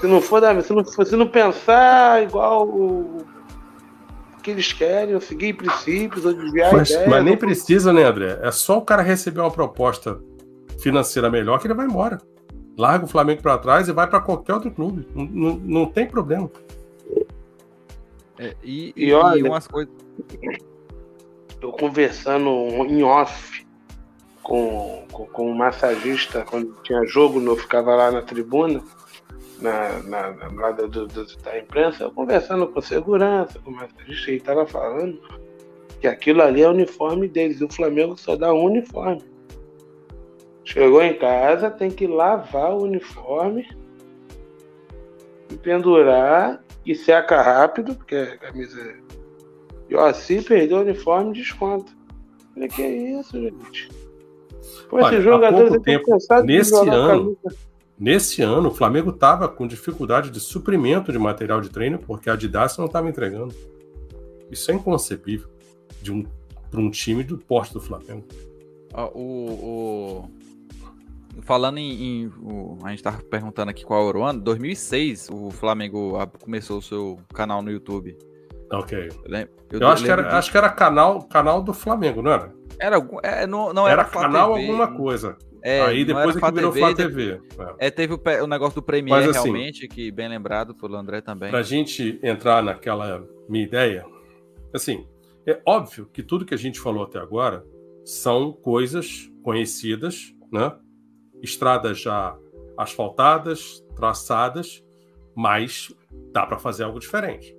Se 0.00 0.06
não 0.06 0.22
for, 0.22 0.40
se 0.62 0.72
não, 0.72 0.82
se 0.84 1.16
não 1.16 1.26
pensar 1.26 2.22
igual 2.22 2.66
o 2.66 3.18
que 4.44 4.50
eles 4.50 4.72
querem, 4.72 5.14
ou 5.14 5.20
seguir 5.22 5.54
princípios, 5.54 6.24
ou 6.26 6.34
desviar 6.34 6.70
Mas, 6.72 6.90
mas 7.08 7.24
nem 7.24 7.36
precisa, 7.36 7.92
né, 7.92 8.04
André? 8.04 8.38
É 8.42 8.50
só 8.52 8.76
o 8.78 8.82
cara 8.82 9.00
receber 9.02 9.40
uma 9.40 9.50
proposta 9.50 10.20
financeira 10.78 11.30
melhor 11.30 11.58
que 11.58 11.66
ele 11.66 11.72
vai 11.74 11.86
embora. 11.86 12.18
Larga 12.76 13.06
o 13.06 13.08
Flamengo 13.08 13.40
para 13.40 13.56
trás 13.56 13.88
e 13.88 13.92
vai 13.92 14.06
para 14.06 14.20
qualquer 14.20 14.52
outro 14.52 14.70
clube. 14.70 15.08
Não, 15.14 15.24
não, 15.24 15.56
não 15.56 15.86
tem 15.86 16.06
problema. 16.06 16.50
É, 18.38 18.54
e, 18.62 18.92
E 18.96 19.06
e, 19.06 19.12
olha- 19.14 19.44
umas 19.48 19.66
coisas. 19.66 19.92
eu 21.62 21.72
conversando 21.72 22.50
em 22.86 23.02
off 23.02 23.64
com, 24.42 25.04
com, 25.10 25.24
com 25.26 25.50
um 25.50 25.54
massagista, 25.54 26.42
quando 26.42 26.76
tinha 26.82 27.06
jogo, 27.06 27.40
eu 27.40 27.56
ficava 27.56 27.94
lá 27.94 28.10
na 28.10 28.20
tribuna, 28.20 28.82
na, 29.64 30.02
na, 30.02 30.50
na- 30.50 30.70
do, 30.72 31.06
do- 31.06 31.36
da 31.38 31.58
imprensa, 31.58 32.04
eu 32.04 32.10
conversando 32.10 32.66
com 32.68 32.80
segurança, 32.80 33.58
com 33.60 33.70
o 33.70 33.74
massagista, 33.74 34.30
e 34.30 34.36
estava 34.36 34.66
falando 34.66 35.18
que 36.00 36.06
aquilo 36.06 36.42
ali 36.42 36.62
é 36.62 36.68
o 36.68 36.72
uniforme 36.72 37.26
deles, 37.28 37.60
e 37.60 37.64
o 37.64 37.72
Flamengo 37.72 38.16
só 38.16 38.36
dá 38.36 38.52
um 38.52 38.64
uniforme. 38.64 39.22
Chegou 40.64 41.02
em 41.02 41.14
casa, 41.18 41.70
tem 41.70 41.90
que 41.90 42.06
lavar 42.06 42.72
o 42.74 42.82
uniforme 42.82 43.66
e 45.50 45.56
pendurar 45.56 46.62
e 46.84 46.94
seca 46.94 47.40
rápido, 47.42 47.94
porque 47.94 48.14
a 48.16 48.38
camisa 48.38 48.80
é 48.80 49.04
e 49.88 49.94
ó, 49.96 50.10
se 50.14 50.40
perder 50.40 50.74
o 50.74 50.80
uniforme, 50.80 51.34
desconta. 51.34 51.92
Falei, 52.54 52.68
que 52.70 52.82
isso, 52.82 53.38
gente? 53.38 53.90
Pô, 54.88 54.96
Olha, 54.96 55.08
esses 55.12 55.22
jogadores 55.24 55.82
tempo, 55.82 56.16
de 56.16 56.42
nesse 56.46 56.74
ano, 56.74 57.36
camisa. 57.42 57.58
Nesse 57.98 58.42
ano, 58.42 58.68
o 58.68 58.74
Flamengo 58.74 59.10
estava 59.10 59.48
com 59.48 59.66
dificuldade 59.66 60.30
de 60.30 60.40
suprimento 60.40 61.12
de 61.12 61.18
material 61.18 61.60
de 61.60 61.68
treino 61.70 61.98
porque 61.98 62.28
a 62.28 62.32
Adidas 62.32 62.76
não 62.76 62.86
estava 62.86 63.08
entregando. 63.08 63.54
Isso 64.50 64.70
é 64.70 64.74
inconcebível 64.74 65.48
de 66.02 66.12
um, 66.12 66.24
para 66.70 66.80
um 66.80 66.90
time 66.90 67.22
do 67.22 67.38
porte 67.38 67.72
do 67.72 67.80
Flamengo. 67.80 68.24
O, 69.14 69.20
o- 70.22 70.30
Falando 71.42 71.78
em. 71.78 72.22
em- 72.22 72.32
o- 72.42 72.78
A 72.84 72.90
gente 72.90 73.02
tava 73.02 73.20
perguntando 73.22 73.68
aqui 73.70 73.84
qual 73.84 74.08
era 74.08 74.18
o 74.18 74.22
ano. 74.22 74.40
2006, 74.40 75.28
o 75.32 75.50
Flamengo 75.50 76.16
começou 76.40 76.78
o 76.78 76.82
seu 76.82 77.18
canal 77.34 77.60
no 77.60 77.70
YouTube. 77.72 78.16
Ok. 78.72 79.08
Eu, 79.24 79.48
Eu, 79.72 79.78
de- 79.80 79.84
acho, 79.84 80.04
que 80.04 80.10
era, 80.10 80.22
disso. 80.22 80.36
acho 80.36 80.50
que 80.52 80.56
era 80.56 80.68
canal, 80.70 81.22
canal 81.24 81.60
do 81.62 81.74
Flamengo, 81.74 82.22
não 82.22 82.30
era? 82.30 82.52
Era. 82.78 83.08
É, 83.24 83.46
não, 83.48 83.72
não 83.72 83.86
era 83.88 84.02
era, 84.02 84.10
canal 84.10 84.54
TV, 84.54 84.66
alguma 84.68 84.96
coisa. 84.96 85.36
É, 85.66 85.80
Aí 85.80 86.04
depois 86.04 86.36
é 86.36 86.40
que 86.40 86.52
virou 86.52 86.72
TV, 86.72 86.88
de- 86.88 86.94
TV. 86.94 87.40
É. 87.78 87.86
É, 87.86 87.90
teve 87.90 88.12
o, 88.12 88.20
o 88.42 88.46
negócio 88.46 88.74
do 88.74 88.82
Premier 88.82 89.26
Mas, 89.26 89.34
assim, 89.34 89.48
realmente, 89.50 89.88
que 89.88 90.10
bem 90.10 90.28
lembrado 90.28 90.74
pelo 90.74 90.94
André 90.94 91.22
também. 91.22 91.48
Para 91.48 91.60
a 91.60 91.62
gente 91.62 92.20
entrar 92.22 92.62
naquela 92.62 93.26
minha 93.48 93.64
ideia, 93.64 94.04
assim, 94.74 95.06
é 95.46 95.58
óbvio 95.64 96.06
que 96.12 96.22
tudo 96.22 96.44
que 96.44 96.52
a 96.52 96.58
gente 96.58 96.78
falou 96.78 97.04
até 97.04 97.18
agora 97.18 97.64
são 98.04 98.52
coisas 98.52 99.32
conhecidas, 99.42 100.34
né? 100.52 100.70
Estradas 101.42 101.98
já 101.98 102.36
asfaltadas, 102.76 103.82
traçadas, 103.96 104.84
mas 105.34 105.94
dá 106.30 106.44
para 106.44 106.58
fazer 106.58 106.84
algo 106.84 106.98
diferente. 106.98 107.56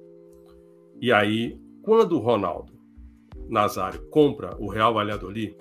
E 1.01 1.11
aí, 1.11 1.59
quando 1.81 2.17
o 2.17 2.19
Ronaldo 2.19 2.71
Nazário 3.49 4.07
compra 4.09 4.55
o 4.59 4.69
Real 4.69 4.93
Valladolid, 4.93 5.55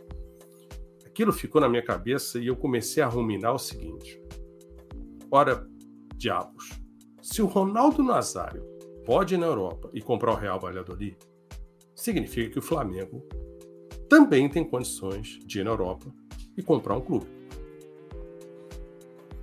aquilo 1.14 1.32
ficou 1.32 1.60
na 1.60 1.68
minha 1.68 1.82
cabeça 1.82 2.40
e 2.40 2.48
eu 2.48 2.56
comecei 2.56 3.00
a 3.00 3.06
ruminar 3.06 3.54
o 3.54 3.58
seguinte: 3.58 4.20
ora, 5.30 5.64
diabos, 6.16 6.70
se 7.22 7.40
o 7.40 7.46
Ronaldo 7.46 8.02
Nazário 8.02 8.64
pode 9.06 9.34
ir 9.34 9.38
na 9.38 9.46
Europa 9.46 9.88
e 9.94 10.02
comprar 10.02 10.32
o 10.32 10.36
Real 10.36 10.58
Valladolid, 10.58 11.16
significa 11.94 12.50
que 12.50 12.58
o 12.58 12.62
Flamengo 12.62 13.24
também 14.08 14.48
tem 14.48 14.64
condições 14.64 15.38
de 15.46 15.60
ir 15.60 15.64
na 15.64 15.70
Europa 15.70 16.12
e 16.56 16.62
comprar 16.62 16.96
um 16.96 17.00
clube. 17.00 17.26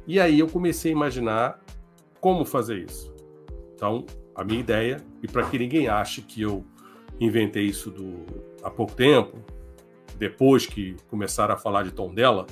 E 0.05 0.19
aí 0.19 0.39
eu 0.39 0.49
comecei 0.49 0.91
a 0.91 0.95
imaginar 0.95 1.63
como 2.19 2.43
fazer 2.43 2.80
isso. 2.80 3.15
Então, 3.74 4.05
a 4.36 4.43
minha 4.43 4.59
ideia, 4.59 4.97
e 5.24 5.28
para 5.28 5.49
que 5.49 5.57
ninguém 5.57 5.88
ache 5.88 6.22
que 6.22 6.41
eu 6.41 6.65
inventei 7.19 7.63
isso 7.63 7.89
do, 7.89 8.26
há 8.61 8.69
pouco 8.69 8.93
tempo, 8.93 9.38
depois 10.22 10.67
que 10.67 10.95
começaram 11.09 11.55
a 11.55 11.57
falar 11.57 11.82
de 11.82 11.89
tom 11.89 12.13
dela, 12.13 12.45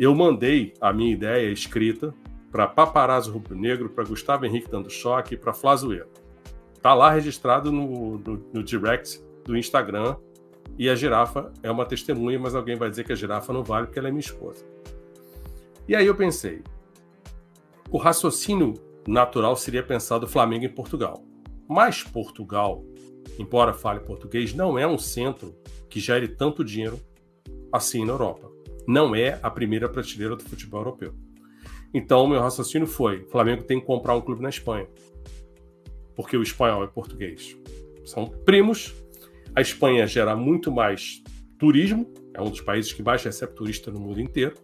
eu 0.00 0.12
mandei 0.16 0.74
a 0.80 0.92
minha 0.92 1.12
ideia 1.12 1.48
escrita 1.48 2.12
para 2.50 2.66
Paparazzo 2.66 3.30
Rubro 3.30 3.54
Negro, 3.54 3.88
para 3.88 4.02
Gustavo 4.02 4.44
Henrique 4.44 4.68
Dando 4.68 4.90
Choque, 4.90 5.36
para 5.36 5.52
Flazoeiro. 5.52 6.08
Tá 6.82 6.94
lá 6.94 7.12
registrado 7.12 7.70
no, 7.70 8.18
no, 8.18 8.44
no 8.52 8.64
direct 8.64 9.22
do 9.44 9.56
Instagram 9.56 10.16
e 10.76 10.90
a 10.90 10.96
girafa 10.96 11.52
é 11.62 11.70
uma 11.70 11.86
testemunha, 11.86 12.36
mas 12.36 12.56
alguém 12.56 12.74
vai 12.74 12.90
dizer 12.90 13.04
que 13.04 13.12
a 13.12 13.16
girafa 13.16 13.52
não 13.52 13.62
vale 13.62 13.86
porque 13.86 14.00
ela 14.00 14.08
é 14.08 14.10
minha 14.10 14.18
esposa. 14.18 14.66
E 15.86 15.94
aí 15.94 16.04
eu 16.04 16.16
pensei, 16.16 16.64
o 17.92 17.96
raciocínio 17.96 18.74
natural 19.06 19.54
seria 19.54 19.84
pensar 19.84 20.18
do 20.18 20.26
Flamengo 20.26 20.64
em 20.64 20.68
Portugal. 20.68 21.22
Mas 21.68 22.02
Portugal, 22.02 22.82
embora 23.38 23.72
fale 23.72 24.00
português, 24.00 24.54
não 24.54 24.78
é 24.78 24.86
um 24.86 24.98
centro 24.98 25.54
que 25.88 26.00
gere 26.00 26.28
tanto 26.28 26.64
dinheiro 26.64 27.00
assim 27.72 28.04
na 28.04 28.12
Europa. 28.12 28.50
Não 28.86 29.14
é 29.14 29.38
a 29.42 29.50
primeira 29.50 29.88
prateleira 29.88 30.36
do 30.36 30.44
futebol 30.44 30.80
europeu. 30.80 31.14
Então, 31.92 32.26
meu 32.26 32.40
raciocínio 32.40 32.86
foi: 32.86 33.22
o 33.22 33.28
Flamengo 33.28 33.62
tem 33.62 33.80
que 33.80 33.86
comprar 33.86 34.14
um 34.14 34.20
clube 34.20 34.42
na 34.42 34.48
Espanha. 34.48 34.86
Porque 36.14 36.36
o 36.36 36.42
espanhol 36.42 36.82
é 36.84 36.86
português. 36.86 37.56
São 38.04 38.26
primos. 38.26 38.94
A 39.54 39.60
Espanha 39.60 40.06
gera 40.06 40.36
muito 40.36 40.70
mais 40.70 41.22
turismo, 41.58 42.12
é 42.34 42.40
um 42.40 42.50
dos 42.50 42.60
países 42.60 42.92
que 42.92 43.02
mais 43.02 43.22
recebe 43.22 43.52
turista 43.54 43.90
no 43.90 43.98
mundo 43.98 44.20
inteiro. 44.20 44.54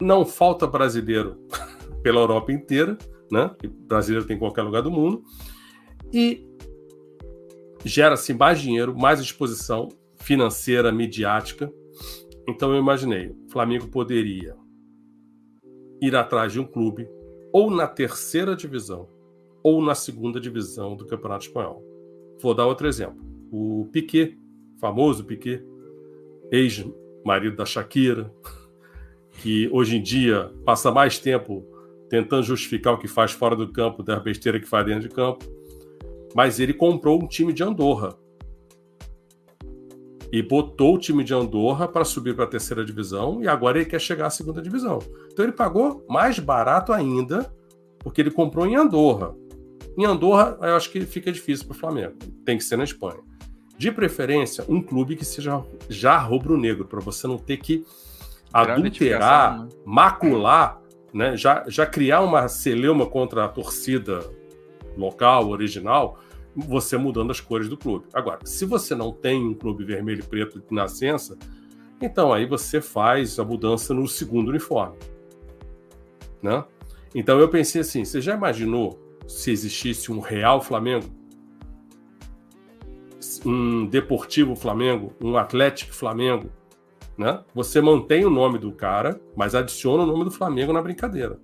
Não 0.00 0.26
falta 0.26 0.66
brasileiro 0.66 1.38
pela 2.02 2.20
Europa 2.20 2.52
inteira, 2.52 2.98
né? 3.30 3.54
E 3.62 3.68
brasileiro 3.68 4.26
tem 4.26 4.36
em 4.36 4.38
qualquer 4.38 4.62
lugar 4.62 4.82
do 4.82 4.90
mundo. 4.90 5.22
E 6.12 6.46
gera-se 7.84 8.32
mais 8.34 8.60
dinheiro, 8.60 8.96
mais 8.96 9.20
exposição 9.20 9.88
financeira, 10.16 10.92
midiática. 10.92 11.72
Então 12.48 12.72
eu 12.72 12.78
imaginei, 12.78 13.28
o 13.28 13.50
Flamengo 13.50 13.88
poderia 13.88 14.56
ir 16.00 16.16
atrás 16.16 16.52
de 16.52 16.60
um 16.60 16.64
clube 16.64 17.08
ou 17.52 17.70
na 17.70 17.86
terceira 17.86 18.56
divisão 18.56 19.08
ou 19.62 19.80
na 19.82 19.94
segunda 19.94 20.40
divisão 20.40 20.96
do 20.96 21.06
Campeonato 21.06 21.46
Espanhol. 21.46 21.82
Vou 22.40 22.54
dar 22.54 22.66
outro 22.66 22.88
exemplo. 22.88 23.22
O 23.52 23.88
Piquet, 23.92 24.36
famoso 24.80 25.24
Piquet, 25.24 25.64
ex-marido 26.50 27.56
da 27.56 27.64
Shakira, 27.64 28.34
que 29.40 29.68
hoje 29.72 29.96
em 29.96 30.02
dia 30.02 30.52
passa 30.64 30.90
mais 30.90 31.18
tempo 31.18 31.64
tentando 32.08 32.42
justificar 32.42 32.94
o 32.94 32.98
que 32.98 33.08
faz 33.08 33.32
fora 33.32 33.54
do 33.54 33.72
campo 33.72 34.02
da 34.02 34.18
besteira 34.18 34.58
que 34.58 34.66
faz 34.66 34.84
dentro 34.84 35.08
de 35.08 35.14
campo. 35.14 35.44
Mas 36.34 36.60
ele 36.60 36.72
comprou 36.72 37.22
um 37.22 37.26
time 37.26 37.52
de 37.52 37.62
Andorra. 37.62 38.16
E 40.32 40.42
botou 40.42 40.94
o 40.94 40.98
time 40.98 41.22
de 41.22 41.34
Andorra 41.34 41.86
para 41.86 42.04
subir 42.04 42.34
para 42.34 42.44
a 42.44 42.48
terceira 42.48 42.84
divisão 42.84 43.42
e 43.42 43.48
agora 43.48 43.78
ele 43.78 43.88
quer 43.88 44.00
chegar 44.00 44.26
à 44.26 44.30
segunda 44.30 44.62
divisão. 44.62 44.98
Então 45.30 45.44
ele 45.44 45.52
pagou 45.52 46.04
mais 46.08 46.38
barato 46.38 46.92
ainda, 46.92 47.52
porque 47.98 48.22
ele 48.22 48.30
comprou 48.30 48.66
em 48.66 48.74
Andorra. 48.74 49.34
Em 49.96 50.06
Andorra, 50.06 50.56
eu 50.62 50.74
acho 50.74 50.90
que 50.90 51.02
fica 51.02 51.30
difícil 51.30 51.66
para 51.66 51.76
o 51.76 51.78
Flamengo. 51.78 52.14
Tem 52.46 52.56
que 52.56 52.64
ser 52.64 52.76
na 52.76 52.84
Espanha. 52.84 53.20
De 53.76 53.90
preferência, 53.90 54.64
um 54.68 54.80
clube 54.80 55.16
que 55.16 55.24
seja 55.24 55.62
já 55.88 56.16
rubro-negro, 56.16 56.86
para 56.86 57.00
você 57.00 57.26
não 57.26 57.36
ter 57.36 57.58
que 57.58 57.84
adulterar, 58.52 59.60
né? 59.60 59.68
macular, 59.84 60.80
né? 61.12 61.36
Já, 61.36 61.64
já 61.66 61.84
criar 61.84 62.20
uma 62.20 62.48
celeuma 62.48 63.06
contra 63.06 63.44
a 63.44 63.48
torcida 63.48 64.20
local, 64.96 65.48
original, 65.48 66.18
você 66.54 66.96
mudando 66.96 67.30
as 67.30 67.40
cores 67.40 67.68
do 67.68 67.76
clube. 67.76 68.06
Agora, 68.12 68.40
se 68.44 68.64
você 68.64 68.94
não 68.94 69.12
tem 69.12 69.42
um 69.42 69.54
clube 69.54 69.84
vermelho 69.84 70.20
e 70.20 70.26
preto 70.26 70.60
de 70.60 70.74
nascença, 70.74 71.36
então 72.00 72.32
aí 72.32 72.46
você 72.46 72.80
faz 72.80 73.38
a 73.38 73.44
mudança 73.44 73.94
no 73.94 74.06
segundo 74.06 74.48
uniforme. 74.48 74.96
Né? 76.42 76.64
Então 77.14 77.38
eu 77.38 77.48
pensei 77.48 77.80
assim: 77.80 78.04
você 78.04 78.20
já 78.20 78.34
imaginou 78.34 78.98
se 79.26 79.50
existisse 79.50 80.10
um 80.10 80.20
Real 80.20 80.60
Flamengo? 80.60 81.06
Um 83.46 83.86
Deportivo 83.86 84.54
Flamengo? 84.54 85.14
Um 85.22 85.36
Atlético 85.36 85.94
Flamengo? 85.94 86.50
Né? 87.16 87.42
Você 87.54 87.80
mantém 87.80 88.24
o 88.24 88.30
nome 88.30 88.58
do 88.58 88.72
cara, 88.72 89.20
mas 89.36 89.54
adiciona 89.54 90.02
o 90.02 90.06
nome 90.06 90.24
do 90.24 90.30
Flamengo 90.30 90.72
na 90.72 90.82
brincadeira. 90.82 91.38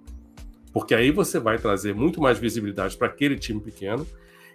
Porque 0.72 0.94
aí 0.94 1.10
você 1.10 1.38
vai 1.38 1.58
trazer 1.58 1.94
muito 1.94 2.20
mais 2.20 2.38
visibilidade 2.38 2.96
para 2.96 3.06
aquele 3.06 3.38
time 3.38 3.60
pequeno. 3.60 4.06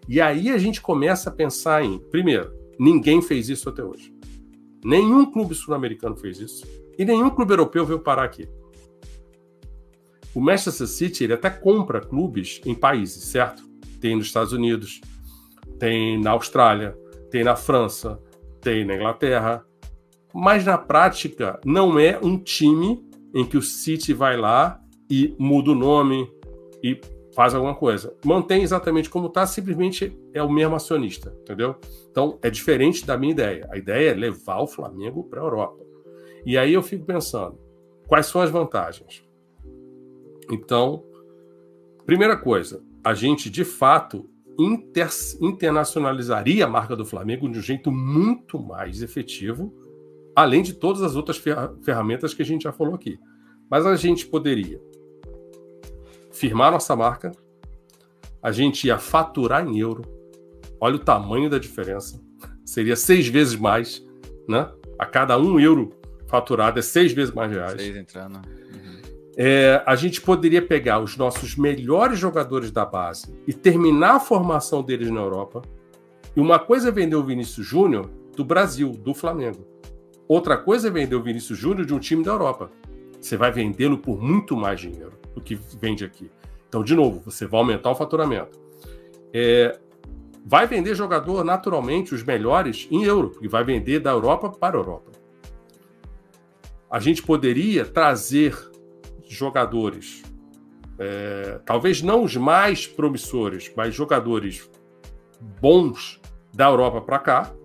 E 0.07 0.19
aí 0.19 0.49
a 0.49 0.57
gente 0.57 0.81
começa 0.81 1.29
a 1.29 1.33
pensar 1.33 1.83
em, 1.83 1.97
primeiro, 1.97 2.51
ninguém 2.79 3.21
fez 3.21 3.49
isso 3.49 3.69
até 3.69 3.83
hoje. 3.83 4.13
Nenhum 4.83 5.31
clube 5.31 5.55
sul-americano 5.55 6.15
fez 6.15 6.39
isso. 6.39 6.65
E 6.97 7.05
nenhum 7.05 7.29
clube 7.29 7.53
europeu 7.53 7.85
veio 7.85 7.99
parar 7.99 8.23
aqui. 8.23 8.47
O 10.35 10.41
Manchester 10.41 10.87
City 10.87 11.23
ele 11.23 11.33
até 11.33 11.49
compra 11.49 12.01
clubes 12.01 12.59
em 12.65 12.75
países, 12.75 13.23
certo? 13.23 13.63
Tem 14.01 14.15
nos 14.15 14.25
Estados 14.25 14.51
Unidos, 14.51 14.99
tem 15.79 16.19
na 16.19 16.31
Austrália, 16.31 16.97
tem 17.29 17.43
na 17.43 17.55
França, 17.55 18.19
tem 18.59 18.83
na 18.83 18.95
Inglaterra, 18.95 19.65
mas 20.33 20.65
na 20.65 20.77
prática 20.77 21.59
não 21.63 21.99
é 21.99 22.19
um 22.21 22.37
time 22.37 22.99
em 23.33 23.45
que 23.45 23.57
o 23.57 23.61
City 23.61 24.13
vai 24.13 24.35
lá 24.35 24.79
e 25.09 25.35
muda 25.37 25.71
o 25.71 25.75
nome 25.75 26.27
e 26.83 26.99
faz 27.35 27.53
alguma 27.53 27.75
coisa. 27.75 28.15
Mantém 28.25 28.63
exatamente 28.63 29.09
como 29.09 29.27
está, 29.27 29.45
simplesmente 29.45 30.17
é 30.33 30.41
o 30.41 30.51
mesmo 30.51 30.75
acionista, 30.75 31.35
entendeu? 31.41 31.75
Então 32.09 32.37
é 32.41 32.49
diferente 32.49 33.05
da 33.05 33.17
minha 33.17 33.31
ideia. 33.31 33.67
A 33.71 33.77
ideia 33.77 34.11
é 34.11 34.13
levar 34.13 34.59
o 34.59 34.67
Flamengo 34.67 35.23
para 35.23 35.41
a 35.41 35.43
Europa. 35.43 35.83
E 36.45 36.57
aí 36.57 36.73
eu 36.73 36.83
fico 36.83 37.05
pensando, 37.05 37.57
quais 38.07 38.25
são 38.25 38.41
as 38.41 38.49
vantagens? 38.49 39.23
Então, 40.51 41.03
primeira 42.05 42.37
coisa, 42.37 42.83
a 43.03 43.13
gente 43.13 43.49
de 43.49 43.63
fato 43.63 44.29
inter 44.59 45.09
internacionalizaria 45.41 46.65
a 46.65 46.69
marca 46.69 46.95
do 46.95 47.05
Flamengo 47.05 47.49
de 47.49 47.57
um 47.57 47.61
jeito 47.61 47.91
muito 47.91 48.59
mais 48.59 49.01
efetivo 49.01 49.73
além 50.35 50.63
de 50.63 50.73
todas 50.73 51.01
as 51.01 51.15
outras 51.15 51.37
ferramentas 51.83 52.33
que 52.33 52.41
a 52.41 52.45
gente 52.45 52.63
já 52.63 52.71
falou 52.71 52.95
aqui. 52.95 53.19
Mas 53.69 53.85
a 53.85 53.95
gente 53.95 54.25
poderia 54.27 54.81
firmar 56.33 56.71
nossa 56.71 56.95
marca, 56.95 57.31
a 58.41 58.51
gente 58.51 58.87
ia 58.87 58.97
faturar 58.97 59.65
em 59.65 59.79
euro. 59.79 60.01
Olha 60.81 60.95
o 60.95 60.99
tamanho 60.99 61.49
da 61.49 61.57
diferença. 61.57 62.19
Seria 62.65 62.95
seis 62.95 63.27
vezes 63.27 63.55
mais, 63.55 64.05
né? 64.49 64.69
A 64.99 65.05
cada 65.05 65.37
um 65.37 65.59
euro 65.59 65.91
faturado 66.27 66.79
é 66.79 66.81
seis 66.81 67.13
vezes 67.13 67.33
mais 67.33 67.51
reais. 67.51 67.79
Seis 67.79 67.95
entrando. 67.95 68.35
Uhum. 68.35 69.01
É, 69.37 69.81
a 69.85 69.95
gente 69.95 70.19
poderia 70.19 70.61
pegar 70.61 70.99
os 70.99 71.15
nossos 71.15 71.55
melhores 71.55 72.19
jogadores 72.19 72.71
da 72.71 72.85
base 72.85 73.33
e 73.47 73.53
terminar 73.53 74.15
a 74.15 74.19
formação 74.19 74.83
deles 74.83 75.09
na 75.09 75.21
Europa. 75.21 75.61
E 76.35 76.39
uma 76.39 76.59
coisa 76.59 76.89
é 76.89 76.91
vender 76.91 77.15
o 77.15 77.23
Vinícius 77.23 77.65
Júnior 77.65 78.09
do 78.35 78.43
Brasil, 78.43 78.89
do 78.89 79.13
Flamengo. 79.13 79.65
Outra 80.27 80.57
coisa 80.57 80.87
é 80.87 80.91
vender 80.91 81.15
o 81.15 81.21
Vinícius 81.21 81.57
Júnior 81.57 81.85
de 81.85 81.93
um 81.93 81.99
time 81.99 82.23
da 82.23 82.31
Europa. 82.31 82.71
Você 83.21 83.37
vai 83.37 83.51
vendê-lo 83.51 83.97
por 83.97 84.21
muito 84.21 84.57
mais 84.57 84.81
dinheiro 84.81 85.22
do 85.33 85.41
que 85.41 85.55
vende 85.55 86.05
aqui. 86.05 86.29
Então, 86.67 86.83
de 86.83 86.95
novo, 86.95 87.21
você 87.23 87.45
vai 87.45 87.59
aumentar 87.59 87.91
o 87.91 87.95
faturamento. 87.95 88.59
É, 89.31 89.79
vai 90.45 90.67
vender 90.67 90.95
jogador 90.95 91.43
naturalmente 91.43 92.13
os 92.13 92.23
melhores 92.23 92.87
em 92.91 93.03
euro, 93.03 93.29
porque 93.29 93.47
vai 93.47 93.63
vender 93.63 93.99
da 93.99 94.11
Europa 94.11 94.49
para 94.49 94.77
a 94.77 94.79
Europa. 94.79 95.11
A 96.89 96.99
gente 96.99 97.23
poderia 97.23 97.85
trazer 97.85 98.55
jogadores, 99.27 100.23
é, 100.99 101.59
talvez 101.65 102.01
não 102.01 102.23
os 102.23 102.35
mais 102.35 102.85
promissores, 102.85 103.71
mas 103.75 103.95
jogadores 103.95 104.69
bons 105.59 106.21
da 106.53 106.67
Europa 106.67 107.01
para 107.01 107.19
cá, 107.19 107.55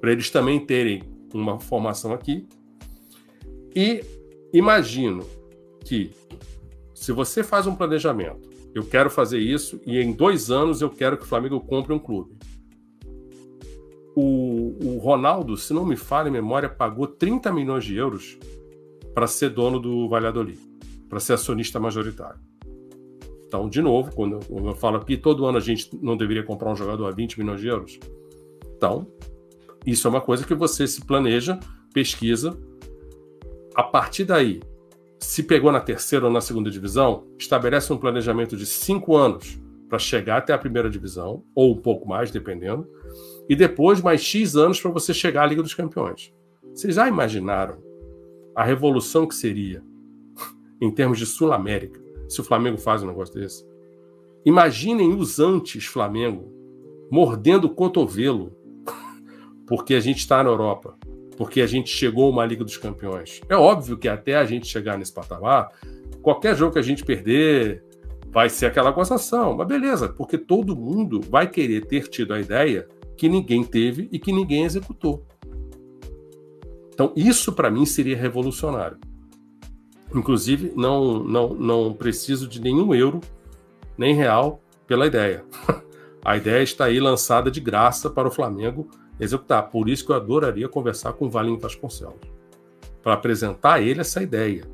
para 0.00 0.12
eles 0.12 0.30
também 0.30 0.64
terem 0.64 1.02
uma 1.34 1.58
formação 1.58 2.12
aqui. 2.12 2.46
E 3.74 4.04
imagino 4.52 5.24
que 5.84 6.12
se 7.00 7.12
você 7.12 7.42
faz 7.42 7.66
um 7.66 7.74
planejamento, 7.74 8.50
eu 8.74 8.84
quero 8.84 9.08
fazer 9.08 9.38
isso 9.38 9.80
e 9.86 9.98
em 9.98 10.12
dois 10.12 10.50
anos 10.50 10.82
eu 10.82 10.90
quero 10.90 11.16
que 11.16 11.22
o 11.22 11.26
Flamengo 11.26 11.58
compre 11.58 11.94
um 11.94 11.98
clube. 11.98 12.36
O, 14.14 14.76
o 14.84 14.98
Ronaldo, 14.98 15.56
se 15.56 15.72
não 15.72 15.86
me 15.86 15.96
falha 15.96 16.28
a 16.28 16.30
memória, 16.30 16.68
pagou 16.68 17.06
30 17.06 17.50
milhões 17.54 17.86
de 17.86 17.96
euros 17.96 18.38
para 19.14 19.26
ser 19.26 19.48
dono 19.48 19.80
do 19.80 20.10
Valladolid, 20.10 20.60
para 21.08 21.18
ser 21.20 21.32
acionista 21.32 21.80
majoritário. 21.80 22.38
Então, 23.46 23.66
de 23.66 23.80
novo, 23.80 24.14
quando 24.14 24.34
eu, 24.34 24.40
quando 24.40 24.68
eu 24.68 24.74
falo 24.74 25.02
que 25.02 25.16
todo 25.16 25.46
ano 25.46 25.56
a 25.56 25.62
gente 25.62 25.88
não 26.02 26.18
deveria 26.18 26.42
comprar 26.42 26.70
um 26.70 26.76
jogador 26.76 27.06
a 27.06 27.12
20 27.12 27.40
milhões 27.40 27.62
de 27.62 27.68
euros, 27.68 27.98
então 28.76 29.06
isso 29.86 30.06
é 30.06 30.10
uma 30.10 30.20
coisa 30.20 30.44
que 30.44 30.54
você 30.54 30.86
se 30.86 31.00
planeja, 31.00 31.58
pesquisa. 31.94 32.54
A 33.74 33.82
partir 33.82 34.24
daí, 34.24 34.60
se 35.20 35.42
pegou 35.42 35.70
na 35.70 35.80
terceira 35.80 36.26
ou 36.26 36.32
na 36.32 36.40
segunda 36.40 36.70
divisão, 36.70 37.24
estabelece 37.38 37.92
um 37.92 37.98
planejamento 37.98 38.56
de 38.56 38.64
cinco 38.64 39.16
anos 39.16 39.60
para 39.88 39.98
chegar 39.98 40.38
até 40.38 40.52
a 40.52 40.58
primeira 40.58 40.88
divisão, 40.88 41.44
ou 41.54 41.72
um 41.72 41.76
pouco 41.76 42.08
mais, 42.08 42.30
dependendo, 42.30 42.88
e 43.48 43.56
depois 43.56 44.00
mais 44.00 44.22
X 44.22 44.56
anos 44.56 44.80
para 44.80 44.90
você 44.90 45.12
chegar 45.12 45.42
à 45.42 45.46
Liga 45.46 45.62
dos 45.62 45.74
Campeões. 45.74 46.32
Vocês 46.72 46.94
já 46.94 47.08
imaginaram 47.08 47.78
a 48.54 48.64
revolução 48.64 49.26
que 49.26 49.34
seria, 49.34 49.82
em 50.80 50.90
termos 50.90 51.18
de 51.18 51.26
Sul-América, 51.26 52.00
se 52.28 52.40
o 52.40 52.44
Flamengo 52.44 52.78
faz 52.78 53.02
um 53.02 53.08
negócio 53.08 53.34
desse? 53.34 53.66
Imaginem 54.44 55.12
os 55.12 55.38
antes-Flamengo 55.38 56.50
mordendo 57.10 57.64
o 57.64 57.74
cotovelo 57.74 58.56
porque 59.66 59.94
a 59.94 60.00
gente 60.00 60.18
está 60.18 60.42
na 60.42 60.48
Europa, 60.48 60.96
porque 61.40 61.62
a 61.62 61.66
gente 61.66 61.88
chegou 61.88 62.26
a 62.26 62.28
uma 62.28 62.44
Liga 62.44 62.62
dos 62.62 62.76
Campeões. 62.76 63.40
É 63.48 63.56
óbvio 63.56 63.96
que 63.96 64.06
até 64.06 64.36
a 64.36 64.44
gente 64.44 64.66
chegar 64.66 64.98
nesse 64.98 65.10
patamar, 65.10 65.70
qualquer 66.20 66.54
jogo 66.54 66.74
que 66.74 66.78
a 66.78 66.82
gente 66.82 67.02
perder 67.02 67.82
vai 68.26 68.50
ser 68.50 68.66
aquela 68.66 68.90
gozação, 68.90 69.56
mas 69.56 69.66
beleza, 69.66 70.10
porque 70.10 70.36
todo 70.36 70.76
mundo 70.76 71.18
vai 71.18 71.48
querer 71.48 71.86
ter 71.86 72.08
tido 72.08 72.34
a 72.34 72.40
ideia 72.42 72.86
que 73.16 73.26
ninguém 73.26 73.64
teve 73.64 74.06
e 74.12 74.18
que 74.18 74.30
ninguém 74.30 74.64
executou. 74.64 75.24
Então, 76.92 77.10
isso 77.16 77.54
para 77.54 77.70
mim 77.70 77.86
seria 77.86 78.18
revolucionário. 78.18 78.98
Inclusive, 80.14 80.74
não, 80.76 81.24
não, 81.24 81.54
não 81.54 81.94
preciso 81.94 82.46
de 82.46 82.60
nenhum 82.60 82.94
euro, 82.94 83.18
nem 83.96 84.14
real, 84.14 84.60
pela 84.86 85.06
ideia. 85.06 85.42
A 86.22 86.36
ideia 86.36 86.62
está 86.62 86.84
aí 86.84 87.00
lançada 87.00 87.50
de 87.50 87.60
graça 87.60 88.10
para 88.10 88.28
o 88.28 88.30
Flamengo 88.30 88.90
executar. 89.20 89.70
Por 89.70 89.88
isso 89.88 90.04
que 90.04 90.12
eu 90.12 90.16
adoraria 90.16 90.68
conversar 90.68 91.12
com 91.12 91.26
o 91.26 91.30
Valinho 91.30 91.58
Vasconcelos, 91.58 92.20
para 93.02 93.14
apresentar 93.14 93.74
a 93.74 93.80
ele 93.80 94.00
essa 94.00 94.22
ideia. 94.22 94.64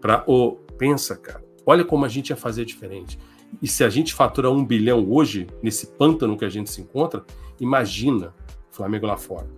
Para 0.00 0.24
oh, 0.26 0.52
pensa, 0.78 1.16
cara, 1.16 1.44
olha 1.64 1.84
como 1.84 2.04
a 2.04 2.08
gente 2.08 2.30
ia 2.30 2.36
fazer 2.36 2.64
diferente. 2.64 3.18
E 3.62 3.68
se 3.68 3.84
a 3.84 3.88
gente 3.88 4.14
fatura 4.14 4.50
um 4.50 4.64
bilhão 4.64 5.10
hoje, 5.10 5.46
nesse 5.62 5.86
pântano 5.86 6.36
que 6.36 6.44
a 6.44 6.48
gente 6.48 6.70
se 6.70 6.80
encontra, 6.80 7.24
imagina 7.60 8.34
o 8.70 8.74
Flamengo 8.74 9.06
lá 9.06 9.16
fora. 9.16 9.48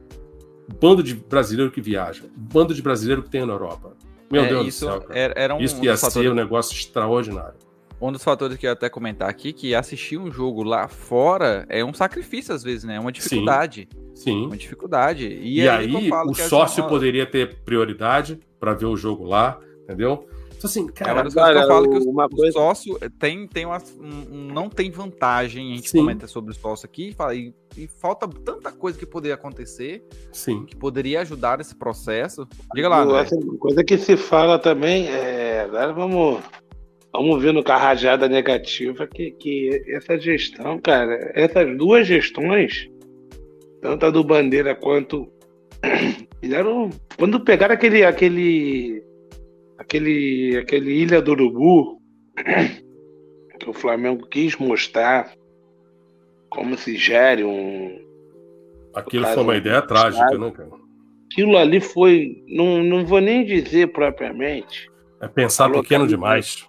Bando 0.80 1.02
de 1.02 1.14
brasileiro 1.14 1.70
que 1.70 1.80
viaja, 1.80 2.24
bando 2.36 2.74
de 2.74 2.82
brasileiro 2.82 3.22
que 3.22 3.30
tem 3.30 3.44
na 3.44 3.52
Europa. 3.52 3.96
Meu 4.30 4.42
é, 4.42 4.48
Deus 4.48 4.66
isso 4.66 4.86
do 4.86 4.90
céu. 4.90 5.06
Era, 5.10 5.34
era 5.36 5.54
um, 5.54 5.60
isso 5.60 5.82
ia 5.82 5.96
ser 5.96 6.30
um 6.30 6.34
negócio 6.34 6.74
extraordinário. 6.74 7.56
Um 8.00 8.12
dos 8.12 8.22
fatores 8.22 8.56
que 8.56 8.66
eu 8.66 8.68
ia 8.68 8.72
até 8.74 8.88
comentar 8.88 9.28
aqui, 9.28 9.52
que 9.52 9.74
assistir 9.74 10.16
um 10.18 10.30
jogo 10.30 10.62
lá 10.62 10.86
fora 10.86 11.66
é 11.68 11.84
um 11.84 11.92
sacrifício 11.92 12.54
às 12.54 12.62
vezes, 12.62 12.84
né? 12.84 12.96
É 12.96 13.00
uma 13.00 13.10
dificuldade. 13.12 13.88
Sim. 13.92 14.08
Sim. 14.14 14.46
Uma 14.46 14.56
dificuldade. 14.56 15.26
E, 15.26 15.60
e 15.62 15.68
aí, 15.68 15.96
aí 15.96 16.10
o 16.10 16.34
sócio 16.34 16.82
uma... 16.82 16.88
poderia 16.88 17.26
ter 17.26 17.56
prioridade 17.64 18.38
para 18.60 18.72
ver 18.74 18.86
o 18.86 18.96
jogo 18.96 19.24
lá, 19.24 19.60
Entendeu? 19.88 20.28
Então, 20.54 20.68
assim, 20.68 20.80
É 20.80 20.82
uma 20.84 20.92
cara, 20.92 21.22
das 21.22 21.34
coisas 21.34 21.52
que 21.54 21.62
eu 21.62 21.68
falo 21.68 21.90
que 21.90 21.96
o, 21.98 22.10
uma 22.10 22.26
o 22.26 22.30
coisa- 22.30 22.52
sócio 22.52 22.98
tem, 23.18 23.46
tem 23.46 23.64
uma, 23.64 23.78
um- 23.98 24.52
não 24.52 24.68
tem 24.68 24.90
vantagem, 24.90 25.72
a 25.72 25.76
gente 25.76 25.88
Sim. 25.88 26.00
comenta 26.00 26.26
sobre 26.26 26.50
o 26.50 26.54
sócio 26.54 26.84
aqui, 26.84 27.08
e, 27.08 27.12
fala, 27.14 27.34
e, 27.34 27.54
e 27.74 27.86
falta 27.86 28.28
tanta 28.28 28.70
coisa 28.70 28.98
que 28.98 29.06
poderia 29.06 29.36
acontecer, 29.36 30.04
sim. 30.30 30.66
que 30.66 30.76
poderia 30.76 31.22
ajudar 31.22 31.56
nesse 31.58 31.74
processo. 31.74 32.46
Diga 32.74 32.88
lá. 32.88 33.20
Essa 33.20 33.36
coisa 33.58 33.82
que 33.82 33.96
se 33.96 34.16
fala 34.16 34.58
também 34.58 35.06
é. 35.08 35.60
Agora 35.62 35.92
vamos, 35.92 36.40
vamos 37.18 37.42
ver 37.42 37.52
no 37.52 37.64
carrajada 37.64 38.28
negativa 38.28 39.06
que, 39.06 39.32
que 39.32 39.82
essa 39.88 40.16
gestão, 40.18 40.78
cara, 40.78 41.32
essas 41.34 41.76
duas 41.76 42.06
gestões, 42.06 42.88
tanto 43.82 44.06
a 44.06 44.10
do 44.10 44.22
Bandeira 44.22 44.74
quanto. 44.74 45.28
Fizeram. 46.40 46.90
Quando 47.18 47.40
pegaram 47.40 47.74
aquele. 47.74 48.04
aquele. 48.04 49.02
aquele. 49.76 50.56
aquele 50.58 50.92
Ilha 50.92 51.20
do 51.20 51.32
Urubu, 51.32 52.00
que 53.58 53.68
o 53.68 53.72
Flamengo 53.72 54.26
quis 54.28 54.56
mostrar 54.56 55.32
como 56.48 56.78
se 56.78 56.96
gere 56.96 57.44
um, 57.44 57.98
Aquilo 58.94 59.24
Cara, 59.24 59.34
foi 59.34 59.42
uma 59.44 59.56
ideia 59.56 59.82
trágica, 59.82 60.38
né, 60.38 60.50
cara? 60.50 60.70
aquilo 61.30 61.58
ali 61.58 61.78
foi, 61.78 62.42
não, 62.48 62.82
não 62.82 63.04
vou 63.04 63.20
nem 63.20 63.44
dizer 63.44 63.88
propriamente, 63.92 64.90
É 65.20 65.28
pensar 65.28 65.66
Falou 65.68 65.82
pequeno 65.82 66.04
que- 66.04 66.10
demais. 66.10 66.66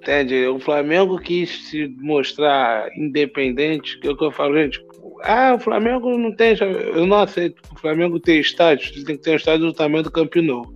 Entende? 0.00 0.46
O 0.46 0.58
Flamengo 0.58 1.18
quis 1.18 1.68
se 1.68 1.88
mostrar 1.98 2.88
independente, 2.96 3.98
que 4.00 4.08
é 4.08 4.10
o 4.10 4.16
que 4.16 4.24
eu 4.24 4.32
falo, 4.32 4.56
gente, 4.56 4.82
ah, 5.22 5.54
o 5.54 5.58
Flamengo 5.58 6.16
não 6.16 6.34
tem, 6.34 6.56
eu 6.94 7.06
não 7.06 7.18
aceito 7.18 7.60
o 7.74 7.78
Flamengo 7.78 8.18
ter 8.18 8.40
estádio, 8.40 8.90
ele 8.94 9.04
tem 9.04 9.16
que 9.16 9.22
ter 9.22 9.32
um 9.32 9.36
estádio 9.36 9.66
do 9.66 9.72
tamanho 9.74 10.02
do 10.02 10.10
Camp 10.10 10.34
Nou. 10.36 10.66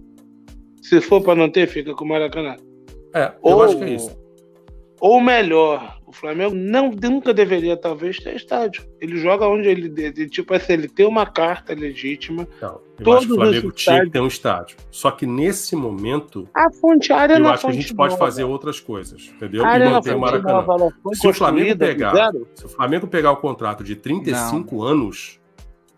Se 0.82 1.00
for 1.00 1.22
para 1.22 1.34
não 1.34 1.48
ter, 1.48 1.66
fica 1.66 1.94
com 1.94 2.04
o 2.04 2.08
Maracanã. 2.08 2.56
É, 3.14 3.32
eu 3.44 3.56
Ou- 3.56 3.62
acho 3.62 3.78
que 3.78 3.84
é 3.84 3.94
isso. 3.94 4.24
Ou 5.00 5.20
melhor, 5.20 5.98
Flamengo 6.14 6.54
não, 6.54 6.90
nunca 6.90 7.34
deveria, 7.34 7.76
talvez, 7.76 8.16
ter 8.18 8.34
estádio. 8.36 8.84
Ele 9.00 9.16
joga 9.18 9.46
onde 9.46 9.68
ele. 9.68 10.28
Tipo 10.30 10.54
assim, 10.54 10.72
ele 10.74 10.88
tem 10.88 11.06
uma 11.06 11.26
carta 11.26 11.74
legítima. 11.74 12.48
Não, 12.62 12.80
eu 12.98 13.04
Todos 13.04 13.18
acho 13.18 13.26
que 13.26 13.32
o 13.32 13.36
Flamengo 13.36 13.72
tinha 13.72 14.04
que 14.04 14.10
ter 14.10 14.20
um 14.20 14.26
estádio. 14.26 14.76
Só 14.90 15.10
que 15.10 15.26
nesse 15.26 15.74
momento, 15.76 16.48
A 16.54 16.70
fonte 16.72 17.12
a 17.12 17.18
área 17.18 17.34
eu 17.34 17.40
na 17.40 17.52
acho 17.52 17.66
que 17.66 17.70
a 17.70 17.74
gente 17.74 17.94
pode 17.94 18.14
nova. 18.14 18.24
fazer 18.24 18.44
outras 18.44 18.80
coisas, 18.80 19.30
entendeu? 19.36 19.64
A 19.66 19.76
E 19.78 19.90
manter 19.90 20.14
o 20.16 20.20
Maracanã. 20.20 20.52
nova, 20.66 20.94
Se 21.12 21.28
o 21.28 21.32
Flamengo 21.34 21.76
pegar- 21.78 22.10
fizeram? 22.10 22.46
Se 22.54 22.64
o 22.64 22.68
Flamengo 22.68 23.06
pegar 23.06 23.32
o 23.32 23.36
contrato 23.36 23.82
de 23.84 23.96
35 23.96 24.82
anos 24.82 25.40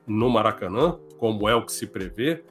no 0.07 0.29
Maracanã, 0.31 0.99
como 1.19 1.49
é 1.49 1.55
o 1.55 1.63
que 1.65 1.73
se 1.73 1.87
prevê, 1.87 2.43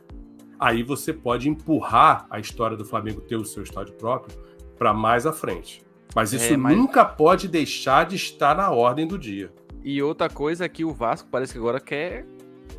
aí 0.59 0.83
você 0.83 1.11
pode 1.13 1.49
empurrar 1.49 2.25
a 2.29 2.39
história 2.39 2.77
do 2.77 2.85
Flamengo 2.85 3.21
ter 3.21 3.35
o 3.35 3.45
seu 3.45 3.63
estádio 3.63 3.93
próprio 3.95 4.37
para 4.77 4.93
mais 4.93 5.25
à 5.25 5.31
frente. 5.33 5.83
Mas 6.15 6.31
isso 6.33 6.53
É, 6.53 6.57
mas- 6.57 6.75
nunca 6.77 7.03
pode 7.03 7.47
deixar 7.47 8.05
de 8.05 8.15
estar 8.15 8.55
na 8.55 8.71
ordem 8.71 9.05
do 9.05 9.19
dia. 9.19 9.51
E 9.83 10.01
outra 10.01 10.29
coisa 10.29 10.65
é 10.65 10.69
que 10.69 10.83
o 10.85 10.93
Vasco 10.93 11.27
parece 11.29 11.51
que 11.53 11.59
agora 11.59 11.79
quer, 11.79 12.25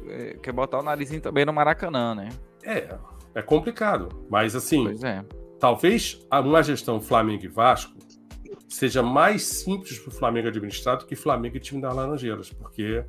é, 0.08 0.38
quer 0.42 0.52
botar 0.52 0.80
o 0.80 0.82
narizinho 0.82 1.20
também 1.20 1.44
no 1.44 1.52
Maracanã, 1.52 2.14
né? 2.14 2.30
É, 2.64 2.96
é 3.34 3.42
complicado. 3.42 4.24
Mas 4.30 4.56
assim, 4.56 4.88
é. 5.04 5.22
talvez 5.60 6.26
a- 6.30 6.40
uma 6.40 6.62
gestão 6.62 7.00
Flamengo 7.00 7.44
e 7.44 7.48
Vasco 7.48 7.92
seja 8.68 9.02
mais 9.02 9.42
simples 9.44 9.98
para 9.98 10.08
o 10.08 10.14
Flamengo 10.14 10.48
administrar 10.48 10.96
do 10.98 11.06
que 11.06 11.14
Flamengo 11.14 11.56
e 11.56 11.60
time 11.60 11.80
das 11.80 11.94
Laranjeiras, 11.94 12.50
porque 12.52 13.04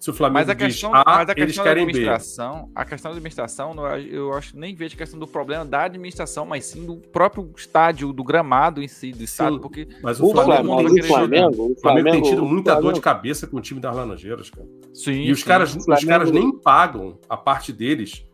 se 0.00 0.10
o 0.10 0.12
Flamengo 0.14 0.38
Mas 0.38 0.48
a 0.48 0.54
diz 0.54 0.66
questão, 0.66 0.94
A, 0.94 1.02
mas 1.04 1.28
a 1.28 1.32
eles 1.32 1.44
questão 1.46 1.64
da 1.64 1.70
querem 1.70 1.84
B. 1.86 1.90
administração, 1.90 2.70
a 2.74 2.84
questão 2.84 3.10
da 3.10 3.16
administração, 3.16 3.74
não- 3.74 3.86
eu 3.98 4.32
acho 4.32 4.56
nem 4.58 4.74
vejo 4.74 4.94
a 4.94 4.98
questão 4.98 5.18
do 5.18 5.26
problema 5.26 5.64
da 5.64 5.82
administração, 5.84 6.46
mas 6.46 6.64
sim 6.66 6.86
do 6.86 6.96
próprio 6.96 7.50
estádio, 7.56 8.12
do 8.12 8.22
gramado 8.22 8.82
em 8.82 8.88
si, 8.88 9.10
do 9.12 9.24
estádio, 9.24 9.58
porque 9.60 9.88
Mas 10.02 10.20
o, 10.20 10.26
O 10.26 10.30
Flamengo, 10.32 10.62
Flamengo, 10.68 10.76
tem 10.78 10.86
o 10.86 10.94
tido- 10.94 11.06
Flamengo, 11.06 11.48
o 11.48 11.54
Flamengo 11.54 11.76
tem 11.80 11.80
Flamengo- 12.20 12.28
tido 12.28 12.44
muita 12.44 12.70
dor 12.74 12.78
de 12.78 12.82
Flamengo- 12.82 13.00
cabeça 13.02 13.46
com 13.46 13.56
o 13.56 13.60
time 13.60 13.80
das 13.80 13.94
Laranjeiras, 13.96 14.50
cara. 14.50 14.66
sim, 14.94 15.22
E 15.24 15.32
os 15.32 15.40
sim. 15.40 15.46
caras, 15.46 15.74
os 15.74 15.84
Flamengo- 15.84 16.06
caras 16.08 16.30
nem 16.30 16.52
pagam 16.58 17.18
a 17.28 17.36
parte 17.36 17.72
deles 17.72 18.24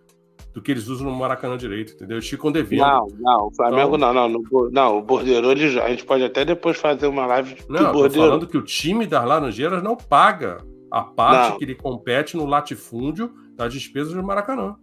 do 0.53 0.63
que 0.63 0.71
eles 0.71 0.87
usam 0.87 1.11
no 1.11 1.17
Maracanã 1.17 1.57
direito, 1.57 1.95
entendeu? 1.95 2.17
Eles 2.19 2.29
ficam 2.29 2.53
devendo. 2.53 2.81
Não, 2.83 3.09
não, 3.19 3.47
o 3.49 3.55
Flamengo 3.55 3.97
Então- 3.97 4.13
não, 4.15 4.29
não, 4.29 4.39
no- 4.41 4.71
não, 4.71 4.99
o 4.99 5.03
Bordeiro, 5.03 5.51
ele 5.51 5.69
já, 5.69 5.85
a 5.85 5.89
gente 5.89 6.05
pode 6.05 6.23
até 6.23 6.45
depois 6.45 6.77
fazer 6.79 7.07
uma 7.09 7.27
live 7.27 7.55
do 7.57 7.73
Não, 7.73 7.91
Bordeiro. 7.93 8.27
falando 8.29 8.47
que 8.47 8.57
o 8.57 8.63
time 8.63 9.05
das 9.07 9.25
Laranjeiras 9.25 9.83
não 9.83 9.97
paga 9.97 10.59
a 10.95 11.03
parte 11.03 11.51
Não. 11.51 11.59
que 11.59 11.65
ele 11.65 11.75
compete 11.75 12.37
no 12.37 12.47
latifúndio 12.47 13.33
das 13.57 13.73
despesas 13.73 14.15
do 14.15 14.23
Maracanã. 14.23 14.77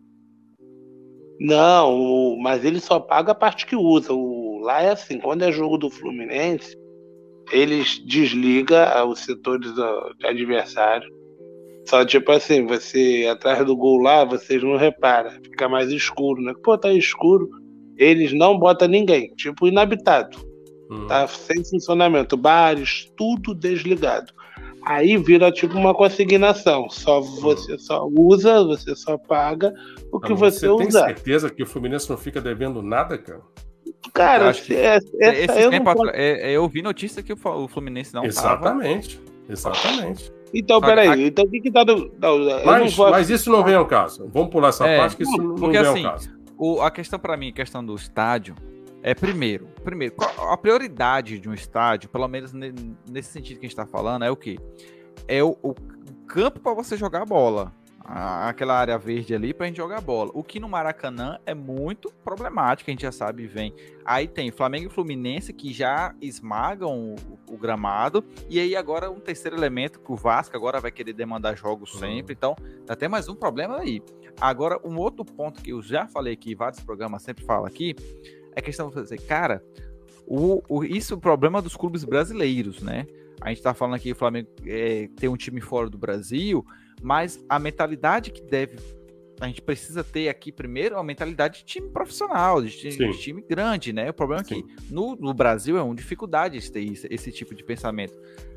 Não, 1.40 1.96
o- 1.98 2.38
mas 2.42 2.66
ele 2.66 2.80
só 2.82 3.00
paga 3.00 3.32
a 3.32 3.36
parte 3.36 3.66
que 3.66 3.76
usa. 3.76 4.14
O, 4.14 4.60
lá 4.62 4.82
é 4.82 4.92
assim, 4.92 5.20
quando 5.20 5.44
é 5.44 5.52
jogo 5.52 5.78
do 5.78 5.90
Fluminense, 5.90 6.76
eles 7.52 8.00
desligam 8.06 9.10
os 9.10 9.20
setores 9.20 9.72
do, 9.74 10.14
de 10.20 10.28
adversário. 10.28 11.10
Só 11.88 12.06
tipo 12.06 12.32
assim, 12.32 12.66
você 12.66 13.28
atrás 13.32 13.66
do 13.66 13.76
gol 13.76 14.02
lá, 14.02 14.24
vocês 14.26 14.62
não 14.62 14.76
reparam, 14.76 15.32
fica 15.32 15.68
mais 15.70 15.90
escuro, 15.92 16.42
né? 16.42 16.54
Pô, 16.62 16.78
tá 16.78 16.92
escuro, 16.94 17.50
eles 17.98 18.34
não 18.34 18.58
botam 18.60 18.88
ninguém, 18.88 19.34
tipo 19.36 19.66
inabitado. 19.66 20.38
Hum. 20.92 21.08
tá 21.08 21.26
sem 21.26 21.64
funcionamento, 21.64 22.36
bares, 22.36 23.10
tudo 23.16 23.56
desligado. 23.56 24.34
Aí 24.86 25.16
vira 25.18 25.52
tipo 25.52 25.78
uma 25.78 25.94
consignação, 25.94 26.90
só 26.90 27.22
você 27.22 27.78
só 27.78 28.08
usa, 28.08 28.64
você 28.64 28.96
só 28.96 29.18
paga 29.18 29.72
o 30.12 30.20
que 30.20 30.34
Agora, 30.34 30.52
você 30.52 30.68
tem 30.68 30.88
usar. 30.88 31.06
certeza 31.06 31.50
que 31.50 31.62
o 31.62 31.66
Fluminense 31.68 32.10
não 32.10 32.18
fica 32.18 32.42
devendo 32.42 32.82
nada, 32.82 33.18
cara? 33.18 33.42
Eu 33.86 34.12
Cara, 34.14 34.50
acho 34.50 34.64
que 34.64 34.74
essa, 34.76 35.08
essa 35.20 35.54
Esse 35.54 35.64
eu 35.64 35.70
tempo 35.70 35.86
não 35.86 35.94
posso- 35.94 36.08
atra- 36.10 36.20
é- 36.20 36.52
é, 36.52 36.52
eu 36.54 36.68
vi 36.68 36.82
notícia 36.82 37.22
que 37.22 37.32
o 37.34 37.68
Fluminense 37.68 38.14
não 38.14 38.22
tava. 38.24 38.28
Exatamente. 38.28 39.22
Exatamente. 39.48 40.34
Então, 40.54 40.82
peraí, 40.82 41.08
a- 41.08 41.18
então 41.28 41.46
o 41.46 41.50
que 41.50 41.62
que 41.62 41.72
tá 41.72 41.84
do... 41.84 42.12
Não, 42.20 42.38
eu 42.38 42.58
não 42.60 42.66
Mas, 42.66 42.94
vou... 42.96 43.10
mas 43.12 43.30
isso 43.30 43.50
não 43.52 43.64
vem 43.64 43.76
ao 43.76 43.86
caso. 43.86 44.28
Vamos 44.34 44.50
pular 44.50 44.70
essa 44.70 44.86
É, 44.88 44.98
parte, 44.98 45.16
que 45.18 45.24
isso 45.24 45.38
não, 45.38 45.46
não 45.50 45.56
porque 45.56 45.78
vem 45.80 45.88
assim, 45.88 46.06
ao 46.06 46.12
caso. 46.14 46.30
O- 46.58 46.82
a 46.82 46.90
questão 46.92 47.20
para 47.20 47.38
mim, 47.38 47.50
a 47.50 47.54
questão 47.54 47.86
do 47.86 47.96
estádio, 47.96 48.56
é 49.04 49.14
primeiro, 49.16 49.68
primeiro, 49.84 50.16
a 50.50 50.58
prioridade 50.58 51.40
de 51.40 51.50
um 51.50 51.54
estádio, 51.54 52.10
pelo 52.10 52.28
menos 52.28 52.54
ne- 52.54 52.74
nesse 53.10 53.32
sentido 53.32 53.60
que 53.60 53.66
a 53.66 53.70
gente 53.70 53.78
está 53.78 53.86
falando, 53.86 54.24
é 54.26 54.32
o 54.32 54.36
quê? 54.36 54.58
É 55.28 55.44
o, 55.44 55.58
o 55.64 55.74
campo 56.28 56.60
para 56.60 56.74
você 56.74 56.96
jogar 56.96 57.22
a 57.24 57.26
bola. 57.26 57.74
A- 58.04 58.50
aquela 58.50 58.74
área 58.78 58.98
verde 58.98 59.34
ali 59.34 59.54
pra 59.54 59.68
gente 59.68 59.78
jogar 59.78 60.00
a 60.00 60.02
bola. 60.02 60.32
O 60.34 60.44
que 60.44 60.60
no 60.60 60.68
Maracanã 60.68 61.40
é 61.46 61.54
muito 61.54 62.12
problemático, 62.24 62.90
a 62.90 62.94
gente 62.94 63.04
já 63.04 63.12
sabe, 63.12 63.48
vem. 63.48 63.74
Aí 64.04 64.28
tem 64.28 64.52
Flamengo 64.52 64.88
e 64.88 64.90
Fluminense 64.90 65.54
que 65.54 65.72
já 65.72 66.14
esmagam 66.22 67.16
o, 67.48 67.54
o 67.54 67.58
gramado. 67.58 68.24
E 68.50 68.60
aí 68.60 68.76
agora 68.76 69.10
um 69.10 69.20
terceiro 69.20 69.56
elemento 69.56 70.00
que 70.00 70.12
o 70.12 70.16
Vasco 70.16 70.56
agora 70.58 70.80
vai 70.80 70.92
querer 70.92 71.14
demandar 71.14 71.56
jogos 71.56 71.94
Uhum. 71.94 72.00
sempre. 72.00 72.34
Então, 72.34 72.56
tá 72.86 72.94
até 72.94 73.08
mais 73.08 73.30
um 73.30 73.36
problema 73.36 73.78
aí. 73.80 74.02
Agora, 74.40 74.80
um 74.84 74.98
outro 74.98 75.24
ponto 75.24 75.62
que 75.62 75.72
eu 75.72 75.82
já 75.82 76.08
falei 76.08 76.34
aqui, 76.34 76.56
vários 76.56 76.80
programas 76.82 77.22
sempre 77.22 77.44
falam 77.46 77.66
aqui, 77.66 77.96
a 78.56 78.62
questão 78.62 78.90
de 78.90 79.02
dizer, 79.02 79.22
cara, 79.22 79.64
o, 80.26 80.62
o, 80.70 80.84
isso 80.84 81.14
é 81.14 81.18
o 81.18 81.20
problema 81.20 81.62
dos 81.62 81.76
clubes 81.76 82.04
brasileiros, 82.04 82.82
né? 82.82 83.06
A 83.42 83.50
gente 83.50 83.62
tá 83.62 83.74
falando 83.74 83.96
aqui 83.96 84.06
que 84.06 84.12
o 84.12 84.16
Flamengo 84.16 84.50
é, 84.66 85.10
tem 85.16 85.28
um 85.28 85.36
time 85.36 85.60
fora 85.60 85.90
do 85.90 85.98
Brasil, 85.98 86.64
mas 87.02 87.44
a 87.50 87.58
mentalidade 87.58 88.32
que 88.32 88.42
deve. 88.42 88.78
A 89.40 89.48
gente 89.48 89.62
precisa 89.62 90.04
ter 90.04 90.30
aqui 90.30 90.52
primeiro 90.52 90.98
a 90.98 91.04
mentalidade 91.04 91.60
de 91.60 91.66
time 91.66 91.90
profissional, 91.90 92.62
de, 92.62 92.90
de 92.90 93.20
time 93.20 93.42
grande, 93.42 93.92
né? 93.92 94.12
O 94.12 94.14
problema 94.14 94.44
é 94.44 94.46
Sim. 94.46 94.62
que 94.62 94.94
no, 94.94 95.16
no 95.16 95.34
Brasil 95.34 95.76
é 95.78 95.82
uma 95.82 95.96
dificuldade 95.96 96.58
esse, 96.58 97.08
esse 97.10 97.32
tipo 97.32 97.56
de 97.56 97.64
pensamento. 97.64 98.14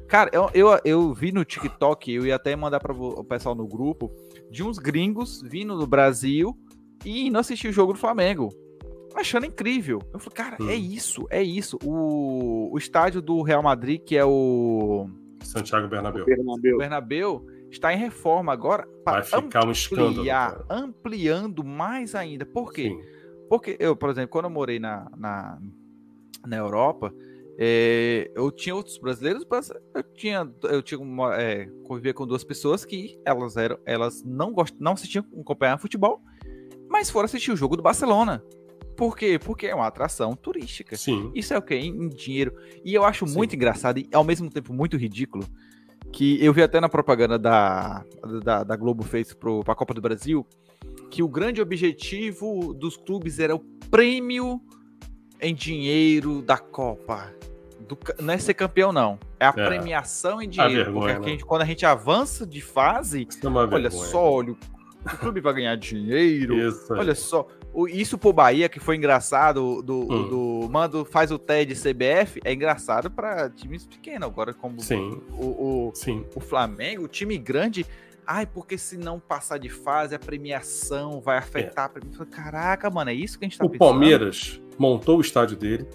Cara, 0.07 0.28
eu, 0.34 0.51
eu, 0.53 0.78
eu 0.84 1.14
vi 1.14 1.32
no 1.32 1.42
TikTok, 1.42 2.12
eu 2.12 2.26
ia 2.26 2.36
até 2.36 2.55
mandar 2.55 2.80
para 2.80 2.92
o 2.92 3.24
pessoal 3.24 3.55
no 3.55 3.66
grupo, 3.66 4.12
de 4.51 4.62
uns 4.62 4.78
gringos 4.78 5.40
vindo 5.42 5.78
do 5.78 5.86
Brasil 5.86 6.55
e 7.03 7.28
indo 7.28 7.38
assistir 7.38 7.68
o 7.68 7.72
jogo 7.72 7.95
do 7.95 7.99
Flamengo. 7.99 8.51
Achando 9.14 9.46
incrível. 9.46 10.00
Eu 10.12 10.18
falei, 10.18 10.34
cara, 10.36 10.56
Hum. 10.60 10.68
é 10.68 10.74
isso, 10.74 11.26
é 11.30 11.42
isso. 11.42 11.78
O, 11.84 12.70
o 12.72 12.78
estádio 12.78 13.22
do 13.22 13.40
Real 13.42 13.62
Madrid, 13.62 14.00
que 14.02 14.16
é 14.16 14.24
o 14.24 15.08
Santiago 15.42 15.88
Bernabéu. 15.88 16.24
Bernabéu. 16.24 16.78
Bernabéu, 16.78 17.46
está 17.70 17.92
em 17.92 17.96
reforma 17.98 18.52
agora 18.52 18.86
Vai 19.04 19.22
para 19.22 19.42
ficar 19.42 19.66
um 19.66 19.70
escândalo. 19.70 20.08
ampliar, 20.10 20.52
cara. 20.52 20.64
ampliando 20.68 21.62
mais 21.64 22.14
ainda. 22.14 22.44
Por 22.44 22.72
quê? 22.72 22.88
Sim. 22.90 23.00
Porque 23.48 23.76
eu, 23.78 23.94
por 23.94 24.10
exemplo, 24.10 24.30
quando 24.30 24.46
eu 24.46 24.50
morei 24.50 24.78
na, 24.78 25.08
na, 25.16 25.58
na 26.46 26.56
Europa, 26.56 27.14
é, 27.58 28.30
eu 28.34 28.50
tinha 28.50 28.74
outros 28.74 28.98
brasileiros, 28.98 29.46
mas 29.48 29.70
eu 29.94 30.02
tinha, 30.14 30.50
eu 30.64 30.82
tinha 30.82 30.98
uma, 30.98 31.40
é, 31.40 31.66
convivia 31.84 32.12
com 32.12 32.26
duas 32.26 32.42
pessoas 32.42 32.84
que 32.84 33.16
elas 33.24 33.56
eram, 33.56 33.78
elas 33.86 34.24
não 34.24 34.52
gostam, 34.52 34.78
não 34.80 34.92
assistiam 34.92 35.24
acompanhar 35.40 35.78
futebol, 35.78 36.20
mas 36.88 37.10
foram 37.10 37.26
assistir 37.26 37.52
o 37.52 37.56
jogo 37.56 37.76
do 37.76 37.82
Barcelona. 37.82 38.42
Por 38.97 39.16
quê? 39.16 39.38
Porque 39.38 39.66
é 39.66 39.74
uma 39.74 39.86
atração 39.86 40.34
turística. 40.34 40.97
Sim. 40.97 41.30
Isso 41.34 41.53
é 41.53 41.59
o 41.59 41.62
quê? 41.62 41.76
Em, 41.76 42.09
dinheiro. 42.09 42.55
E 42.84 42.95
eu 42.95 43.05
acho 43.05 43.26
Sim. 43.26 43.34
muito 43.34 43.55
engraçado 43.55 43.99
e 43.99 44.09
ao 44.12 44.24
mesmo 44.24 44.49
tempo 44.51 44.72
muito 44.72 44.97
ridículo 44.97 45.45
que 46.12 46.42
eu 46.45 46.53
vi 46.53 46.62
até 46.62 46.80
na 46.80 46.88
propaganda 46.88 47.38
da, 47.38 48.05
da, 48.42 48.62
da 48.62 48.76
Globo 48.76 49.03
fez 49.03 49.34
pro, 49.34 49.64
pra 49.64 49.74
Copa 49.74 49.92
do 49.92 50.01
Brasil 50.01 50.47
que 51.11 51.22
o 51.22 51.28
grande 51.28 51.61
objetivo 51.61 52.74
dos 52.74 52.97
clubes 52.97 53.38
era 53.38 53.55
o 53.55 53.59
prêmio 53.90 54.61
em 55.40 55.55
dinheiro 55.55 56.42
da 56.42 56.59
Copa. 56.59 57.32
Do, 57.80 57.99
não 58.20 58.34
é 58.34 58.38
ser 58.38 58.55
campeão, 58.55 58.92
não. 58.92 59.18
É 59.38 59.47
a 59.47 59.55
é. 59.57 59.66
premiação 59.66 60.40
em 60.40 60.49
dinheiro. 60.49 60.84
Vergonha, 60.84 61.14
porque 61.14 61.28
a 61.28 61.32
gente, 61.32 61.45
quando 61.45 61.62
a 61.62 61.66
gente 61.66 61.84
avança 61.84 62.47
de 62.47 62.61
fase, 62.61 63.28
é 63.42 63.47
olha 63.47 63.66
vergonha, 63.68 63.90
só, 63.90 64.32
olha, 64.32 64.53
o 64.53 65.18
clube 65.18 65.40
vai 65.40 65.55
ganhar 65.55 65.76
dinheiro. 65.76 66.57
Isso 66.57 66.92
olha 66.92 67.14
só. 67.14 67.47
Isso 67.88 68.16
pro 68.16 68.32
Bahia, 68.32 68.68
que 68.68 68.78
foi 68.78 68.96
engraçado, 68.96 69.82
do, 69.82 70.00
hum. 70.02 70.28
do 70.28 70.68
Mando 70.70 71.04
faz 71.04 71.30
o 71.30 71.38
TED 71.38 71.74
CBF, 71.74 72.40
é 72.44 72.52
engraçado 72.52 73.10
para 73.10 73.50
times 73.50 73.86
pequenos. 73.86 74.28
Agora, 74.28 74.54
como 74.54 74.80
Sim. 74.80 75.20
O, 75.32 75.88
o, 75.88 75.92
Sim. 75.94 76.24
o 76.34 76.40
Flamengo, 76.40 77.04
o 77.04 77.08
time 77.08 77.36
grande, 77.36 77.84
Ai, 78.26 78.46
porque 78.46 78.78
se 78.78 78.96
não 78.96 79.20
passar 79.20 79.58
de 79.58 79.68
fase, 79.68 80.14
a 80.14 80.18
premiação 80.18 81.20
vai 81.20 81.38
afetar 81.38 81.84
é. 81.84 81.86
a 81.86 81.88
premiação. 81.90 82.26
Caraca, 82.26 82.88
mano, 82.90 83.10
é 83.10 83.14
isso 83.14 83.38
que 83.38 83.44
a 83.44 83.48
gente 83.48 83.58
tá 83.58 83.66
o 83.66 83.68
pensando. 83.68 83.86
O 83.86 83.90
Palmeiras 83.90 84.60
montou 84.78 85.18
o 85.18 85.20
estádio 85.20 85.56
dele 85.56 85.86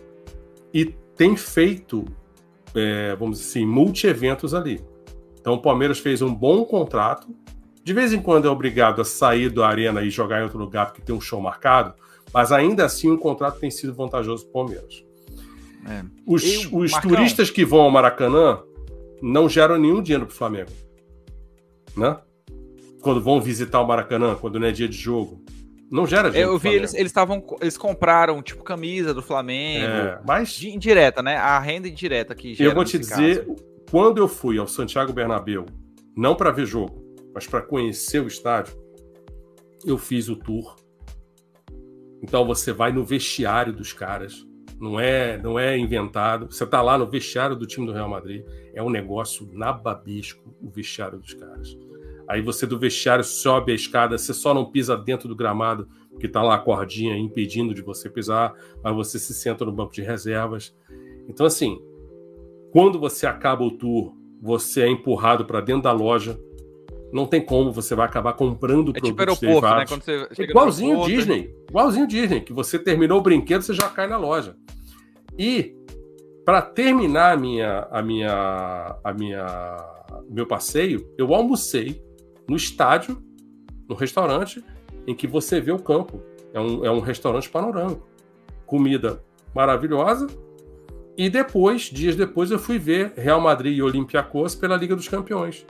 e 0.74 0.86
tem 1.16 1.36
feito, 1.36 2.06
é, 2.76 3.16
vamos 3.16 3.40
dizer 3.40 3.50
assim, 3.50 3.66
multi-eventos 3.66 4.54
ali. 4.54 4.80
Então 5.40 5.56
o 5.56 5.62
Palmeiras 5.62 6.00
fez 6.00 6.22
um 6.22 6.34
bom 6.34 6.64
contrato. 6.66 7.28
De 7.84 7.94
vez 7.94 8.14
em 8.14 8.22
quando 8.22 8.48
é 8.48 8.52
obrigado 8.52 9.02
a 9.02 9.06
sair 9.06 9.50
da 9.50 9.68
arena 9.68 10.02
e 10.02 10.10
jogar 10.10 10.40
em 10.40 10.44
outro 10.44 10.60
lugar 10.60 10.88
porque 10.88 11.02
tem 11.02 11.16
um 11.16 11.22
show 11.22 11.42
marcado, 11.42 11.94
mas 12.34 12.52
ainda 12.52 12.86
assim 12.86 13.10
o 13.10 13.18
contrato 13.18 13.60
tem 13.60 13.72
sido 13.72 13.94
vantajoso 13.94 14.44
para 14.44 14.50
o 14.50 14.54
Palmeiras. 14.54 15.04
É. 15.88 16.04
Os, 16.26 16.44
Eu, 16.44 16.78
os 16.78 16.92
turistas 16.94 17.50
que 17.50 17.66
vão 17.66 17.82
ao 17.82 17.92
Maracanã 17.92 18.60
não 19.22 19.50
geram 19.50 19.78
nenhum 19.78 20.02
dinheiro 20.02 20.26
para 20.26 20.34
o 20.34 20.38
Flamengo 20.38 20.72
né? 21.96 22.18
Quando 23.02 23.22
vão 23.22 23.40
visitar 23.40 23.82
o 23.82 23.88
Maracanã, 23.88 24.36
quando 24.36 24.60
não 24.60 24.68
é 24.68 24.72
dia 24.72 24.88
de 24.88 24.98
jogo. 24.98 25.44
Não 25.92 26.06
gera 26.06 26.30
dinheiro. 26.30 26.52
Eu 26.52 26.60
vi 26.60 26.70
eles 26.70 26.94
eles 26.94 27.08
estavam 27.08 27.44
eles 27.62 27.78
compraram 27.78 28.42
tipo 28.42 28.64
camisa 28.64 29.14
do 29.14 29.22
Flamengo, 29.22 29.86
é, 29.86 30.22
mas 30.26 30.52
de, 30.52 30.70
indireta, 30.70 31.24
né? 31.24 31.36
A 31.38 31.60
renda 31.60 31.88
indireta 31.88 32.36
que 32.36 32.56
Eu 32.60 32.76
vou 32.76 32.86
te 32.86 33.00
dizer, 33.00 33.46
caso. 33.46 33.56
quando 33.90 34.18
eu 34.20 34.28
fui 34.28 34.58
ao 34.60 34.68
Santiago 34.68 35.12
Bernabéu, 35.12 35.66
não 36.16 36.36
para 36.36 36.52
ver 36.52 36.66
jogo, 36.66 37.04
mas 37.34 37.48
para 37.48 37.62
conhecer 37.62 38.22
o 38.22 38.28
estádio, 38.28 38.78
eu 39.86 39.98
fiz 39.98 40.30
o 40.30 40.36
tour. 40.36 40.76
Então 42.22 42.46
você 42.46 42.74
vai 42.74 42.92
no 42.92 43.04
vestiário 43.04 43.72
dos 43.72 43.94
caras, 43.94 44.46
não 44.80 45.00
é, 45.00 45.38
não 45.38 45.58
é 45.58 45.78
inventado. 45.78 46.52
Você 46.52 46.66
tá 46.66 46.82
lá 46.82 46.98
no 46.98 47.10
vestiário 47.10 47.56
do 47.56 47.66
time 47.66 47.86
do 47.86 47.94
Real 47.94 48.10
Madrid, 48.10 48.46
é 48.74 48.82
um 48.82 48.90
negócio 48.90 49.50
nababesco 49.52 50.54
o 50.62 50.70
vestiário 50.70 51.20
dos 51.20 51.34
caras. 51.34 51.78
Aí 52.28 52.42
você 52.42 52.68
do 52.68 52.78
vestiário 52.78 53.24
sobe 53.24 53.72
a 53.72 53.76
escada, 53.76 54.18
você 54.18 54.34
só 54.34 54.54
não 54.54 54.70
pisa 54.70 54.96
dentro 54.96 55.28
do 55.28 55.36
gramado, 55.36 55.88
que 56.20 56.28
está 56.28 56.44
lá 56.44 56.56
a 56.56 56.60
cordinha 56.60 57.18
impedindo 57.18 57.74
de 57.74 57.82
você 57.82 58.10
pisar, 58.10 58.54
mas 58.84 58.96
você 58.96 59.18
se 59.18 59.34
senta 59.34 59.66
no 59.66 59.72
banco 59.72 59.94
de 59.94 60.02
reservas. 60.02 60.76
Então, 61.28 61.46
assim, 61.46 61.82
quando 62.72 63.00
você 63.00 63.26
acaba 63.26 63.64
o 63.64 63.72
tour, 63.72 64.14
você 64.42 64.82
é 64.82 64.88
empurrado 64.88 65.46
para 65.46 65.62
dentro 65.62 65.84
da 65.84 65.92
loja. 65.92 66.40
Não 67.12 67.26
tem 67.26 67.44
como, 67.44 67.72
você 67.72 67.96
vai 67.96 68.06
acabar 68.06 68.34
comprando 68.34 68.92
é 68.96 69.02
tipo 69.02 69.20
aeroporto, 69.20 69.76
né? 69.76 69.86
Quando 69.88 70.04
você 70.04 70.44
igualzinho 70.44 71.04
Disney, 71.06 71.56
igualzinho 71.68 72.08
Disney, 72.08 72.42
que 72.42 72.54
você 72.54 72.78
terminou 72.78 73.20
o 73.20 73.22
brinquedo, 73.22 73.62
você 73.62 73.74
já 73.74 73.90
cai 73.90 74.08
na 74.08 74.18
loja. 74.18 74.56
E 75.38 75.76
para 76.46 76.62
terminar 76.62 77.34
a 77.34 77.38
minha, 77.38 77.88
a 77.92 78.02
minha, 78.02 78.96
a 79.04 79.14
minha, 79.14 79.78
o 80.28 80.34
meu 80.34 80.46
passeio, 80.46 81.08
eu 81.18 81.34
almocei 81.34 82.02
no 82.48 82.56
estádio, 82.56 83.22
no 83.88 83.96
restaurante, 83.96 84.64
em 85.06 85.16
que 85.16 85.28
você 85.28 85.62
vê 85.62 85.72
o 85.72 85.80
campo. 85.80 86.22
É 86.54 86.60
um, 86.60 86.84
é 86.84 86.92
um 86.92 87.00
restaurante 87.00 87.50
panorâmico. 87.50 88.08
Comida 88.66 89.24
maravilhosa. 89.54 90.28
E 91.18 91.30
depois, 91.30 91.84
dias 91.84 92.16
depois, 92.16 92.50
eu 92.50 92.58
fui 92.58 92.80
ver 92.80 93.14
Real 93.16 93.40
Madrid 93.42 93.78
e 93.78 93.84
Olympiacos 93.84 94.56
pela 94.56 94.76
Liga 94.76 94.96
dos 94.96 95.08
Campeões. 95.08 95.66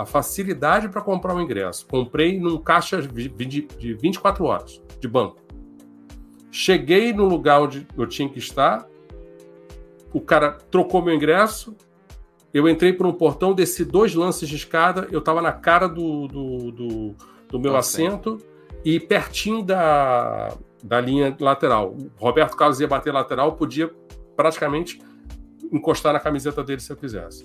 A 0.00 0.06
facilidade 0.06 0.88
para 0.88 1.02
comprar 1.02 1.34
um 1.34 1.42
ingresso. 1.42 1.86
Comprei 1.86 2.40
num 2.40 2.56
caixa 2.56 3.02
de 3.02 3.28
24 4.00 4.44
horas 4.46 4.82
de 4.98 5.06
banco. 5.06 5.36
Cheguei 6.50 7.12
no 7.12 7.26
lugar 7.26 7.60
onde 7.60 7.86
eu 7.94 8.06
tinha 8.06 8.26
que 8.26 8.38
estar. 8.38 8.88
O 10.10 10.18
cara 10.18 10.52
trocou 10.70 11.02
meu 11.02 11.14
ingresso, 11.14 11.76
eu 12.52 12.66
entrei 12.66 12.94
por 12.94 13.06
um 13.06 13.12
portão, 13.12 13.52
desci 13.52 13.84
dois 13.84 14.14
lances 14.14 14.48
de 14.48 14.56
escada, 14.56 15.06
eu 15.12 15.18
estava 15.18 15.42
na 15.42 15.52
cara 15.52 15.86
do, 15.86 16.26
do, 16.26 16.72
do, 16.72 17.14
do 17.46 17.60
meu 17.60 17.76
assento 17.76 18.38
e 18.82 18.98
pertinho 18.98 19.62
da, 19.62 20.56
da 20.82 20.98
linha 20.98 21.36
lateral. 21.38 21.94
O 22.18 22.24
Roberto 22.24 22.56
Carlos 22.56 22.80
ia 22.80 22.88
bater 22.88 23.12
lateral, 23.12 23.52
podia 23.52 23.94
praticamente 24.34 24.98
encostar 25.70 26.14
na 26.14 26.18
camiseta 26.18 26.64
dele 26.64 26.80
se 26.80 26.90
eu 26.90 26.96
quisesse. 26.96 27.44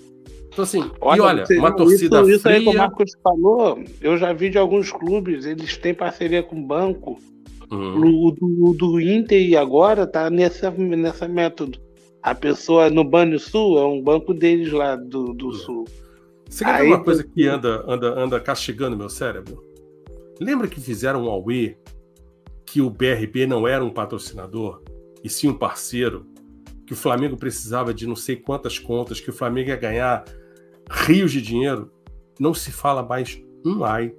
Então, 0.56 0.62
assim, 0.62 0.90
olha, 1.02 1.18
e 1.18 1.20
olha, 1.20 1.44
uma 1.58 1.70
torcida 1.76 2.22
isso, 2.22 2.30
isso 2.30 2.40
fria... 2.40 2.56
aí 2.56 2.62
que 2.64 2.70
o 2.70 2.74
Marcos 2.74 3.12
falou, 3.22 3.84
eu 4.00 4.16
já 4.16 4.32
vi 4.32 4.48
de 4.48 4.56
alguns 4.56 4.90
clubes, 4.90 5.44
eles 5.44 5.76
têm 5.76 5.92
parceria 5.92 6.42
com 6.42 6.58
o 6.58 6.66
banco. 6.66 7.18
Uhum. 7.70 8.26
O 8.26 8.30
do, 8.30 8.72
do 8.72 8.98
Inter 8.98 9.38
e 9.38 9.54
agora 9.54 10.06
tá 10.06 10.30
nessa, 10.30 10.70
nessa 10.70 11.28
método 11.28 11.78
a 12.22 12.34
pessoa 12.34 12.88
no 12.88 13.04
Banco 13.04 13.38
Sul 13.38 13.78
é 13.78 13.86
um 13.86 14.02
banco 14.02 14.32
deles 14.32 14.72
lá 14.72 14.96
do, 14.96 15.34
do 15.34 15.52
Sul. 15.52 15.84
Você 16.48 16.64
quer 16.64 16.76
Aí, 16.76 16.86
uma 16.88 17.04
coisa 17.04 17.22
que 17.22 17.46
anda, 17.46 17.84
anda, 17.86 18.18
anda 18.18 18.40
castigando 18.40 18.96
meu 18.96 19.10
cérebro? 19.10 19.62
Lembra 20.40 20.68
que 20.68 20.80
fizeram 20.80 21.26
um 21.26 21.28
Aue 21.28 21.76
que 22.64 22.80
o 22.80 22.88
BRB 22.88 23.46
não 23.46 23.68
era 23.68 23.84
um 23.84 23.90
patrocinador, 23.90 24.82
e 25.22 25.28
sim 25.28 25.48
um 25.48 25.54
parceiro, 25.54 26.26
que 26.86 26.94
o 26.94 26.96
Flamengo 26.96 27.36
precisava 27.36 27.92
de 27.92 28.06
não 28.06 28.16
sei 28.16 28.36
quantas 28.36 28.78
contas, 28.78 29.20
que 29.20 29.28
o 29.28 29.34
Flamengo 29.34 29.68
ia 29.68 29.76
ganhar 29.76 30.24
rios 30.90 31.32
de 31.32 31.40
dinheiro? 31.40 31.90
Não 32.38 32.54
se 32.54 32.70
fala 32.70 33.02
mais 33.02 33.42
um 33.64 33.84
ai 33.84 34.14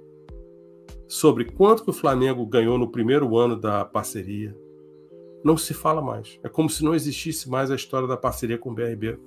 sobre 1.08 1.46
quanto 1.46 1.82
que 1.82 1.90
o 1.90 1.92
Flamengo 1.92 2.44
ganhou 2.44 2.78
no 2.78 2.90
primeiro 2.90 3.36
ano 3.36 3.56
da 3.56 3.84
parceria, 3.84 4.54
não 5.42 5.56
se 5.56 5.72
fala 5.72 6.02
mais. 6.02 6.38
É 6.42 6.48
como 6.48 6.68
se 6.68 6.84
não 6.84 6.94
existisse 6.94 7.48
mais 7.48 7.70
a 7.70 7.74
história 7.74 8.06
da 8.06 8.16
parceria 8.16 8.58
com 8.58 8.70
o 8.70 8.74
BRB. 8.74 9.18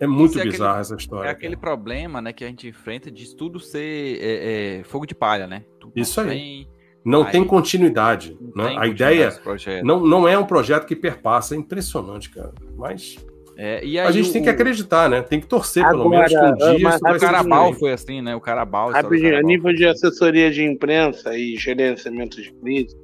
É 0.00 0.06
muito 0.06 0.38
é 0.38 0.44
bizarra 0.44 0.80
essa 0.80 0.94
história. 0.94 1.28
É 1.28 1.32
aquele 1.32 1.56
cara. 1.56 1.66
problema 1.66 2.20
né, 2.20 2.32
que 2.32 2.44
a 2.44 2.46
gente 2.46 2.68
enfrenta 2.68 3.10
de 3.10 3.34
tudo 3.34 3.60
ser 3.60 4.18
é, 4.20 4.78
é, 4.78 4.84
fogo 4.84 5.06
de 5.06 5.14
palha, 5.14 5.46
né? 5.46 5.64
Tudo 5.78 5.92
Isso 5.94 6.20
aí. 6.20 6.66
Não 7.04 7.24
aí, 7.24 7.32
tem 7.32 7.44
continuidade. 7.44 8.36
Não 8.54 8.64
né? 8.64 8.70
Tem 8.70 8.78
a 8.78 8.86
ideia 8.86 9.40
não, 9.82 10.04
não 10.04 10.26
é 10.26 10.36
um 10.36 10.44
projeto 10.44 10.86
que 10.86 10.96
perpassa. 10.96 11.54
É 11.54 11.58
impressionante, 11.58 12.30
cara. 12.30 12.52
Mas 12.76 13.16
é, 13.58 13.80
a 14.00 14.10
gente 14.10 14.28
o, 14.28 14.32
tem 14.34 14.42
que 14.42 14.50
acreditar, 14.50 15.08
né? 15.08 15.22
Tem 15.22 15.40
que 15.40 15.46
torcer, 15.46 15.82
agora, 15.82 15.96
pelo 15.96 16.10
menos, 16.10 16.28
que 16.28 16.38
um 16.38 16.76
dia. 16.76 16.88
o 17.16 17.18
Carabal 17.18 17.72
foi 17.72 17.92
assim, 17.92 18.20
né? 18.20 18.36
O 18.36 18.40
Carabal. 18.40 18.90
Rapidinho, 18.90 19.38
a 19.38 19.42
nível 19.42 19.72
de 19.72 19.86
assessoria 19.86 20.50
de 20.50 20.62
imprensa 20.62 21.34
e 21.34 21.56
gerenciamento 21.56 22.42
de 22.42 22.52
crise, 22.52 22.94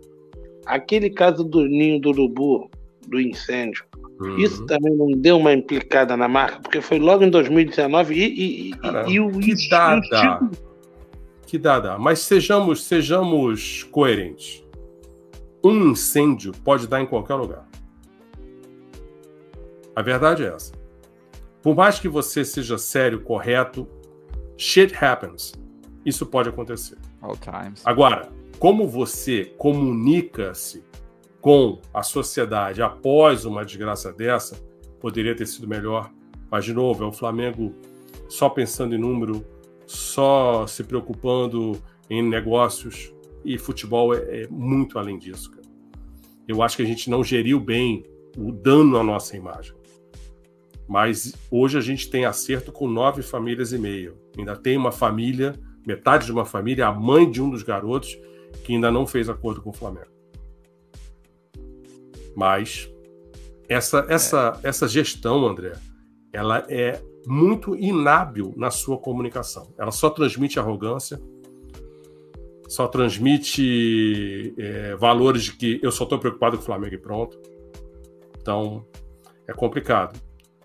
aquele 0.66 1.08
caso 1.08 1.42
do 1.42 1.64
ninho 1.64 1.98
do 1.98 2.10
urubu, 2.10 2.70
do 3.08 3.18
incêndio, 3.18 3.82
uhum. 4.20 4.36
isso 4.38 4.66
também 4.66 4.94
não 4.94 5.10
deu 5.12 5.38
uma 5.38 5.54
implicada 5.54 6.18
na 6.18 6.28
marca, 6.28 6.60
porque 6.60 6.82
foi 6.82 6.98
logo 6.98 7.24
em 7.24 7.30
2019 7.30 8.14
e, 8.14 8.18
e, 8.18 8.70
e, 8.70 9.12
e 9.12 9.20
o 9.20 9.30
que 9.30 9.54
dá, 9.70 10.00
dá. 10.10 10.50
Que 11.46 11.56
dá, 11.56 11.80
dá. 11.80 11.98
Mas 11.98 12.18
sejamos, 12.18 12.84
sejamos 12.84 13.84
coerentes. 13.84 14.62
Um 15.64 15.92
incêndio 15.92 16.52
pode 16.62 16.86
dar 16.86 17.00
em 17.00 17.06
qualquer 17.06 17.36
lugar. 17.36 17.71
A 19.94 20.02
verdade 20.02 20.44
é 20.44 20.48
essa. 20.48 20.72
Por 21.62 21.76
mais 21.76 21.98
que 21.98 22.08
você 22.08 22.44
seja 22.44 22.76
sério, 22.78 23.20
correto, 23.22 23.86
shit 24.56 24.94
happens. 24.94 25.52
Isso 26.04 26.26
pode 26.26 26.48
acontecer. 26.48 26.98
All 27.20 27.36
times. 27.36 27.82
Agora, 27.84 28.28
como 28.58 28.88
você 28.88 29.44
comunica-se 29.58 30.84
com 31.40 31.80
a 31.92 32.02
sociedade 32.02 32.82
após 32.82 33.44
uma 33.44 33.64
desgraça 33.64 34.12
dessa, 34.12 34.56
poderia 35.00 35.34
ter 35.34 35.46
sido 35.46 35.68
melhor. 35.68 36.10
Mas, 36.50 36.64
de 36.64 36.72
novo, 36.72 37.04
é 37.04 37.06
o 37.06 37.12
Flamengo 37.12 37.74
só 38.28 38.48
pensando 38.48 38.94
em 38.94 38.98
número, 38.98 39.44
só 39.86 40.66
se 40.66 40.84
preocupando 40.84 41.80
em 42.08 42.22
negócios, 42.22 43.12
e 43.44 43.58
futebol 43.58 44.14
é, 44.14 44.42
é 44.42 44.48
muito 44.48 44.98
além 44.98 45.18
disso. 45.18 45.50
Cara. 45.50 45.62
Eu 46.46 46.62
acho 46.62 46.76
que 46.76 46.82
a 46.82 46.86
gente 46.86 47.10
não 47.10 47.22
geriu 47.22 47.58
bem 47.58 48.04
o 48.36 48.52
dano 48.52 48.96
à 48.96 49.02
nossa 49.02 49.36
imagem. 49.36 49.74
Mas 50.88 51.34
hoje 51.50 51.78
a 51.78 51.80
gente 51.80 52.10
tem 52.10 52.24
acerto 52.24 52.72
com 52.72 52.88
nove 52.88 53.22
famílias 53.22 53.72
e 53.72 53.78
meio. 53.78 54.18
Ainda 54.36 54.56
tem 54.56 54.76
uma 54.76 54.92
família, 54.92 55.54
metade 55.86 56.26
de 56.26 56.32
uma 56.32 56.44
família, 56.44 56.86
a 56.86 56.92
mãe 56.92 57.30
de 57.30 57.40
um 57.40 57.50
dos 57.50 57.62
garotos, 57.62 58.18
que 58.64 58.74
ainda 58.74 58.90
não 58.90 59.06
fez 59.06 59.28
acordo 59.28 59.62
com 59.62 59.70
o 59.70 59.72
Flamengo. 59.72 60.10
Mas 62.34 62.90
essa, 63.68 64.06
essa, 64.08 64.60
é. 64.62 64.68
essa 64.68 64.88
gestão, 64.88 65.46
André, 65.46 65.72
ela 66.32 66.64
é 66.68 67.00
muito 67.26 67.76
inábil 67.76 68.52
na 68.56 68.70
sua 68.70 68.98
comunicação. 68.98 69.72
Ela 69.78 69.90
só 69.90 70.10
transmite 70.10 70.58
arrogância, 70.58 71.20
só 72.68 72.88
transmite 72.88 74.54
é, 74.58 74.96
valores 74.96 75.44
de 75.44 75.52
que 75.52 75.80
eu 75.82 75.92
só 75.92 76.04
estou 76.04 76.18
preocupado 76.18 76.56
com 76.56 76.62
o 76.62 76.66
Flamengo 76.66 76.94
e 76.94 76.98
pronto. 76.98 77.38
Então, 78.40 78.84
é 79.46 79.52
complicado. 79.52 80.18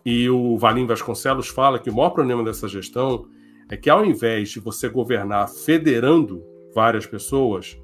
E 0.09 0.29
o 0.29 0.57
Valim 0.57 0.85
Vasconcelos 0.85 1.49
fala 1.49 1.79
que 1.79 1.89
o 1.89 1.93
maior 1.93 2.11
problema 2.11 2.41
dessa 2.41 2.65
gestão 2.65 3.27
é 3.69 3.75
que 3.75 3.89
ao 3.89 4.05
invés 4.05 4.51
de 4.51 4.61
você 4.61 4.87
governar 4.87 5.49
federando 5.49 6.41
várias 6.73 7.05
pessoas, 7.05 7.77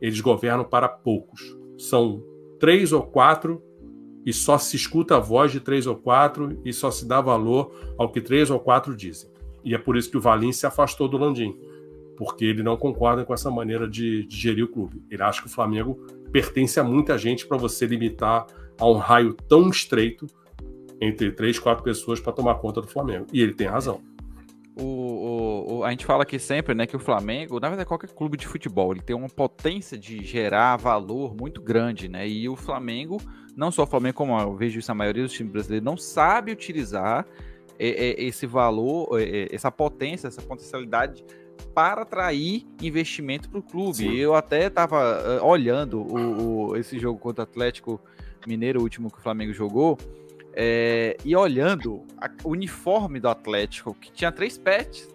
eles 0.00 0.18
governam 0.22 0.64
para 0.64 0.88
poucos. 0.88 1.54
São 1.76 2.24
três 2.58 2.94
ou 2.94 3.02
quatro 3.02 3.62
e 4.24 4.32
só 4.32 4.56
se 4.56 4.74
escuta 4.74 5.16
a 5.16 5.20
voz 5.20 5.52
de 5.52 5.60
três 5.60 5.86
ou 5.86 5.94
quatro 5.94 6.58
e 6.64 6.72
só 6.72 6.90
se 6.90 7.06
dá 7.06 7.20
valor 7.20 7.70
ao 7.98 8.10
que 8.10 8.22
três 8.22 8.48
ou 8.48 8.58
quatro 8.58 8.96
dizem. 8.96 9.28
E 9.62 9.74
é 9.74 9.78
por 9.78 9.98
isso 9.98 10.10
que 10.10 10.16
o 10.16 10.20
Valim 10.20 10.52
se 10.52 10.64
afastou 10.64 11.06
do 11.06 11.18
Landim, 11.18 11.54
porque 12.16 12.46
ele 12.46 12.62
não 12.62 12.78
concorda 12.78 13.22
com 13.22 13.34
essa 13.34 13.50
maneira 13.50 13.86
de, 13.86 14.24
de 14.24 14.34
gerir 14.34 14.64
o 14.64 14.68
clube. 14.68 15.04
Ele 15.10 15.22
acha 15.22 15.42
que 15.42 15.46
o 15.46 15.50
Flamengo 15.50 15.94
pertence 16.32 16.80
a 16.80 16.84
muita 16.84 17.18
gente 17.18 17.46
para 17.46 17.58
você 17.58 17.84
limitar 17.84 18.46
a 18.78 18.88
um 18.88 18.96
raio 18.96 19.34
tão 19.46 19.68
estreito 19.68 20.26
entre 21.00 21.30
três, 21.32 21.58
quatro 21.58 21.82
pessoas 21.82 22.20
para 22.20 22.32
tomar 22.32 22.56
conta 22.56 22.80
do 22.80 22.86
Flamengo. 22.86 23.26
E 23.32 23.40
ele 23.40 23.54
tem 23.54 23.66
razão. 23.66 24.00
O, 24.78 24.84
o, 24.84 25.76
o, 25.78 25.84
a 25.84 25.90
gente 25.90 26.04
fala 26.04 26.22
aqui 26.22 26.38
sempre, 26.38 26.74
né, 26.74 26.86
que 26.86 26.94
o 26.94 26.98
Flamengo, 26.98 27.58
na 27.58 27.68
verdade, 27.68 27.88
qualquer 27.88 28.10
clube 28.10 28.36
de 28.36 28.46
futebol, 28.46 28.92
ele 28.92 29.00
tem 29.00 29.16
uma 29.16 29.28
potência 29.28 29.96
de 29.96 30.22
gerar 30.22 30.76
valor 30.76 31.34
muito 31.34 31.62
grande, 31.62 32.08
né? 32.08 32.28
E 32.28 32.46
o 32.46 32.56
Flamengo, 32.56 33.18
não 33.56 33.70
só 33.70 33.84
o 33.84 33.86
Flamengo, 33.86 34.16
como 34.16 34.38
eu 34.38 34.54
vejo 34.54 34.78
isso 34.78 34.92
a 34.92 34.94
maioria 34.94 35.22
dos 35.22 35.32
times 35.32 35.50
brasileiros, 35.50 35.84
não 35.84 35.96
sabe 35.96 36.52
utilizar 36.52 37.26
esse 37.78 38.46
valor, 38.46 39.08
essa 39.50 39.70
potência, 39.70 40.28
essa 40.28 40.42
potencialidade 40.42 41.24
para 41.74 42.02
atrair 42.02 42.66
investimento 42.80 43.48
para 43.48 43.58
o 43.58 43.62
clube. 43.62 43.96
Sim. 43.96 44.14
Eu 44.14 44.34
até 44.34 44.66
estava 44.66 45.22
eh, 45.24 45.42
olhando 45.42 46.00
o, 46.00 46.70
o, 46.70 46.76
esse 46.76 46.98
jogo 46.98 47.18
contra 47.18 47.42
o 47.42 47.44
Atlético 47.44 48.00
Mineiro, 48.46 48.80
o 48.80 48.82
último 48.82 49.10
que 49.10 49.18
o 49.18 49.20
Flamengo 49.20 49.52
jogou, 49.52 49.98
é, 50.56 51.18
e 51.22 51.36
olhando 51.36 52.02
o 52.42 52.50
uniforme 52.50 53.20
do 53.20 53.28
Atlético, 53.28 53.94
que 53.94 54.10
tinha 54.10 54.32
três 54.32 54.56
pets, 54.56 55.14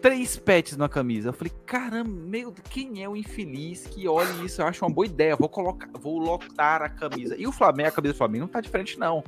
três 0.00 0.36
pets 0.36 0.76
na 0.76 0.88
camisa. 0.88 1.28
Eu 1.28 1.32
falei, 1.32 1.52
caramba, 1.64 2.10
meu, 2.10 2.52
quem 2.68 3.02
é 3.02 3.08
o 3.08 3.14
infeliz 3.14 3.86
que 3.86 4.08
olha 4.08 4.28
isso? 4.44 4.60
Eu 4.60 4.66
acho 4.66 4.84
uma 4.84 4.92
boa 4.92 5.06
ideia. 5.06 5.36
Vou 5.36 5.48
colocar, 5.48 5.88
vou 6.00 6.18
lotar 6.18 6.82
a 6.82 6.88
camisa. 6.88 7.36
E 7.38 7.46
o 7.46 7.52
Flamengo, 7.52 7.90
a 7.90 7.92
camisa 7.92 8.12
do 8.12 8.16
Flamengo 8.16 8.44
não 8.44 8.48
tá 8.48 8.60
diferente, 8.60 8.98
não. 8.98 9.22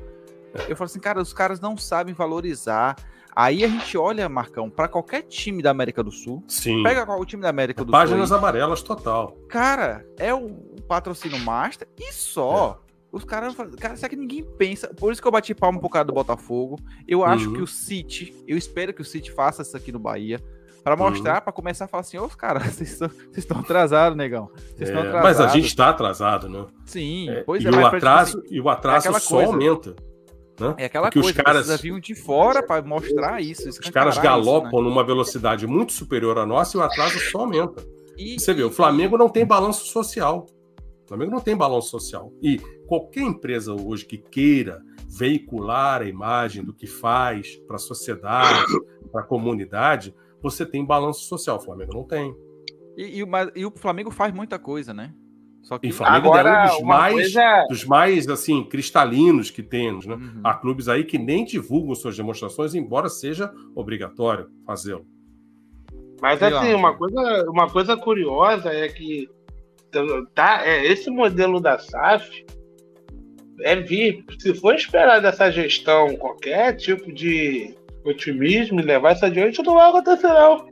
Eu 0.69 0.75
falo 0.75 0.87
assim, 0.87 1.01
cara, 1.01 1.23
os 1.23 1.33
caras 1.33 1.61
não 1.61 1.77
sabem 1.77 2.13
valorizar. 2.13 2.97
Aí 3.37 3.65
a 3.65 3.69
gente 3.69 3.97
olha, 3.97 4.29
Marcão, 4.29 4.69
para 4.69 4.89
qualquer 4.89 5.23
time 5.23 5.63
da 5.63 5.71
América 5.71 6.03
do 6.03 6.11
Sul. 6.11 6.43
Sim. 6.49 6.83
Pega 6.83 7.07
qual 7.07 7.21
o 7.21 7.25
time 7.25 7.43
da 7.43 7.49
América 7.49 7.85
do 7.85 7.91
Páginas 7.91 8.29
Sul. 8.29 8.39
Páginas 8.39 8.39
amarelas 8.39 8.83
total. 8.83 9.37
Cara, 9.49 10.07
é 10.17 10.35
o 10.35 10.51
patrocínio 10.89 11.39
master 11.39 11.89
e 11.97 12.13
só. 12.13 12.81
É. 12.81 12.84
Os 13.15 13.25
caras 13.25 13.55
cara, 13.79 13.95
será 13.95 14.09
que 14.09 14.17
ninguém 14.17 14.43
pensa? 14.43 14.89
Por 14.89 15.13
isso 15.13 15.23
que 15.23 15.29
eu 15.29 15.31
bati 15.31 15.55
palma 15.55 15.79
pro 15.79 15.89
cara 15.89 16.05
do 16.05 16.13
Botafogo. 16.13 16.77
Eu 17.07 17.25
acho 17.25 17.49
uhum. 17.49 17.55
que 17.55 17.63
o 17.63 17.67
City, 17.67 18.35
eu 18.47 18.59
espero 18.59 18.93
que 18.93 19.01
o 19.01 19.05
City 19.05 19.31
faça 19.31 19.63
isso 19.63 19.77
aqui 19.77 19.93
no 19.93 20.01
Bahia. 20.01 20.41
Para 20.83 20.97
mostrar, 20.97 21.37
uhum. 21.37 21.41
para 21.43 21.53
começar 21.53 21.85
a 21.85 21.89
falar 21.89 22.01
assim, 22.01 22.19
ô 22.19 22.29
caras, 22.29 22.75
vocês 22.75 23.01
estão 23.37 23.61
atrasados, 23.61 24.19
negão. 24.19 24.51
Vocês 24.77 24.91
é, 24.91 24.93
atrasados. 24.93 25.23
Mas 25.23 25.41
a 25.41 25.47
gente 25.47 25.67
está 25.67 25.91
atrasado, 25.91 26.49
né? 26.49 26.67
Sim, 26.85 27.31
é, 27.31 27.43
pois 27.45 27.63
e 27.63 27.69
é. 27.69 27.71
O 27.71 27.87
atraso, 27.87 28.33
tipo 28.33 28.47
assim, 28.47 28.55
e 28.57 28.61
o 28.61 28.69
atraso 28.69 29.09
é 29.09 29.21
só 29.21 29.37
coisa, 29.37 29.53
aumenta. 29.53 29.95
Né? 30.59 30.75
É 30.79 30.85
aquela 30.87 31.07
Porque 31.07 31.21
coisa, 31.21 31.39
os 31.39 31.45
caras 31.45 31.81
vir 31.81 32.01
de 32.01 32.17
fora 32.17 32.63
para 32.63 32.83
mostrar 32.83 33.41
isso. 33.41 33.69
Os 33.69 33.79
caras 33.79 34.19
galopam 34.19 34.69
isso, 34.69 34.77
né? 34.77 34.89
numa 34.89 35.05
velocidade 35.05 35.67
muito 35.69 35.93
superior 35.93 36.37
à 36.37 36.45
nossa 36.45 36.77
e 36.77 36.81
o 36.81 36.83
atraso 36.83 37.19
só 37.31 37.41
aumenta. 37.41 37.83
E, 38.17 38.39
Você 38.39 38.53
vê, 38.53 38.63
o 38.63 38.71
Flamengo 38.71 39.17
não 39.17 39.29
tem 39.29 39.47
balanço 39.47 39.87
social. 39.87 40.47
O 41.05 41.09
Flamengo 41.09 41.31
não 41.31 41.41
tem 41.41 41.57
balanço 41.57 41.91
social. 41.91 42.33
E 42.43 42.59
qualquer 42.87 43.23
empresa 43.23 43.75
hoje 43.75 44.07
que 44.07 44.17
queira 44.17 44.83
veicular 45.07 46.03
a 46.03 46.07
imagem 46.07 46.65
do 46.65 46.73
que 46.73 46.87
faz 46.87 47.57
para 47.67 47.77
a 47.77 47.79
sociedade, 47.79 48.65
para 49.13 49.21
a 49.21 49.25
comunidade, 49.25 50.15
você 50.43 50.65
tem 50.65 50.85
balanço 50.85 51.25
social. 51.25 51.59
O 51.59 51.61
Flamengo 51.61 51.93
não 51.95 52.05
tem. 52.05 52.35
E, 52.97 53.21
e, 53.21 53.25
e, 53.55 53.67
o 53.67 53.73
Flamengo 53.77 54.11
faz 54.11 54.33
muita 54.33 54.59
coisa, 54.59 54.95
né? 54.95 55.13
Só 55.63 55.79
que 55.79 55.87
e 55.87 55.91
o 55.91 55.95
Flamengo 55.95 56.29
Agora, 56.29 56.49
é 56.51 56.73
um 56.73 56.77
dos 56.77 56.83
mais, 56.83 57.15
coisa... 57.15 57.67
dos 57.69 57.85
mais 57.85 58.29
assim, 58.29 58.65
cristalinos 58.65 59.51
que 59.51 59.63
temos. 59.63 60.07
Né? 60.07 60.15
Uhum. 60.15 60.41
Há 60.45 60.55
clubes 60.55 60.89
aí 60.89 61.05
que 61.05 61.19
nem 61.19 61.45
divulgam 61.45 61.95
suas 61.95 62.17
demonstrações, 62.17 62.75
embora 62.75 63.09
seja 63.09 63.53
obrigatório 63.75 64.51
fazê-lo. 64.67 65.07
Mas 66.21 66.43
assim, 66.43 66.75
uma 66.75 66.95
coisa, 66.97 67.51
uma 67.51 67.69
coisa 67.69 67.97
curiosa 67.97 68.71
é 68.71 68.89
que 68.89 69.29
tá, 70.35 70.67
é, 70.67 70.87
esse 70.87 71.11
modelo 71.11 71.61
da 71.61 71.79
SAF 71.79 72.45
é 73.63 73.77
vir. 73.77 74.25
Se 74.39 74.55
for 74.55 74.75
esperar 74.75 75.21
dessa 75.21 75.51
gestão 75.51 76.17
qualquer 76.17 76.77
tipo 76.77 77.13
de 77.13 77.75
otimismo 78.05 78.81
e 78.81 78.85
levar 78.85 79.15
isso 79.15 79.25
adiante, 79.25 79.63
não 79.63 79.75
vai 79.75 79.89
acontecer, 79.89 80.29
não. 80.29 80.69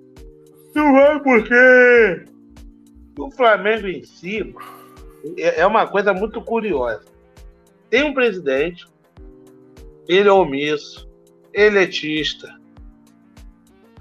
Não 0.74 0.92
vai 0.92 1.20
porque 1.20 2.24
o 3.18 3.30
Flamengo 3.30 3.86
em 3.88 4.02
si 4.02 4.54
é, 5.36 5.60
é 5.60 5.66
uma 5.66 5.86
coisa 5.86 6.12
muito 6.12 6.40
curiosa. 6.42 7.04
Tem 7.90 8.02
um 8.04 8.14
presidente, 8.14 8.86
ele 10.08 10.28
é 10.28 10.32
omisso, 10.32 11.08
elitista, 11.52 12.58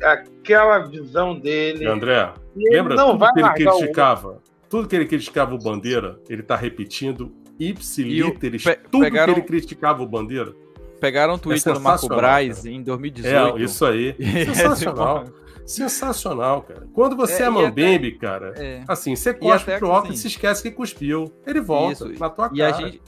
aquela 0.02 0.80
visão 0.80 1.38
dele. 1.38 1.86
André, 1.86 2.34
lembra 2.56 2.96
tudo 2.96 3.34
que 3.34 3.40
ele 3.40 3.50
criticava? 3.54 4.42
Tudo 4.72 4.88
que 4.88 4.96
ele 4.96 5.06
criticava 5.06 5.54
o 5.54 5.58
Bandeira, 5.58 6.18
ele 6.30 6.42
tá 6.42 6.56
repetindo 6.56 7.36
ipsiliteris 7.60 8.64
pe 8.64 8.76
tudo 8.90 9.02
pegaram, 9.02 9.34
que 9.34 9.40
ele 9.42 9.46
criticava 9.46 10.02
o 10.02 10.08
Bandeira. 10.08 10.56
Pegaram 10.98 11.34
o 11.34 11.38
Twitter 11.38 11.74
é 11.74 11.76
do 11.76 11.82
Marco 11.82 12.08
Braz 12.08 12.66
em 12.66 12.82
2018. 12.82 13.58
É, 13.58 13.62
isso 13.62 13.86
aí. 13.86 14.16
Sensacional. 14.46 15.26
Sensacional, 15.66 16.62
cara. 16.62 16.88
Quando 16.94 17.18
você 17.18 17.44
é, 17.44 17.48
é 17.48 17.50
Mambembe, 17.50 18.08
até, 18.08 18.18
cara, 18.18 18.54
é. 18.56 18.84
assim, 18.88 19.14
você 19.14 19.34
cospe 19.34 19.78
pro 19.78 19.94
assim, 19.94 20.14
e 20.14 20.18
se 20.18 20.28
esquece 20.28 20.64
que 20.64 20.72
cuspiu. 20.72 21.32
Ele 21.46 21.60
volta 21.60 22.06
isso, 22.08 22.20
na 22.20 22.30
tua 22.30 22.50
e 22.54 22.60
cara. 22.60 22.74
Gente, 22.74 23.02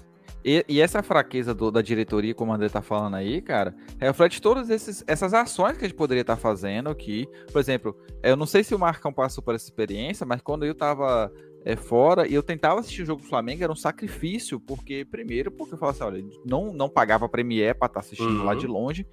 e, 0.45 0.65
e, 0.67 0.81
essa 0.81 1.01
fraqueza 1.01 1.53
do, 1.53 1.71
da 1.71 1.81
diretoria, 1.81 2.33
como 2.35 2.51
o 2.51 2.55
André 2.55 2.67
tá 2.67 2.81
falando 2.81 3.15
aí, 3.15 3.41
cara, 3.41 3.73
reflete 3.97 4.41
todas 4.41 4.69
esses, 4.69 5.03
essas 5.07 5.33
ações 5.33 5.77
que 5.77 5.85
a 5.85 5.87
gente 5.87 5.97
poderia 5.97 6.21
estar 6.21 6.35
tá 6.35 6.41
fazendo 6.41 6.89
aqui. 6.89 7.25
Por 7.51 7.59
exemplo, 7.59 7.95
eu 8.21 8.35
não 8.35 8.45
sei 8.45 8.63
se 8.63 8.75
o 8.75 8.79
Marcão 8.79 9.13
passou 9.13 9.41
por 9.41 9.55
essa 9.55 9.65
experiência, 9.65 10.25
mas 10.25 10.41
quando 10.41 10.65
eu 10.65 10.75
tava 10.75 11.31
é, 11.65 11.75
fora 11.75 12.27
e 12.27 12.33
eu 12.33 12.43
tentava 12.43 12.79
assistir 12.79 13.03
o 13.03 13.05
jogo 13.05 13.21
do 13.21 13.27
Flamengo, 13.27 13.63
era 13.63 13.71
um 13.71 13.75
sacrifício, 13.75 14.59
porque, 14.59 15.05
primeiro, 15.05 15.51
porque 15.51 15.73
eu 15.73 15.77
falava 15.77 15.95
assim, 15.95 16.15
olha, 16.15 16.25
não, 16.45 16.73
não 16.73 16.89
pagava 16.89 17.29
Premiere 17.29 17.77
para 17.77 17.87
estar 17.87 17.99
tá 18.01 18.05
assistindo 18.05 18.39
uhum. 18.39 18.45
lá 18.45 18.53
de 18.53 18.67
longe, 18.67 19.07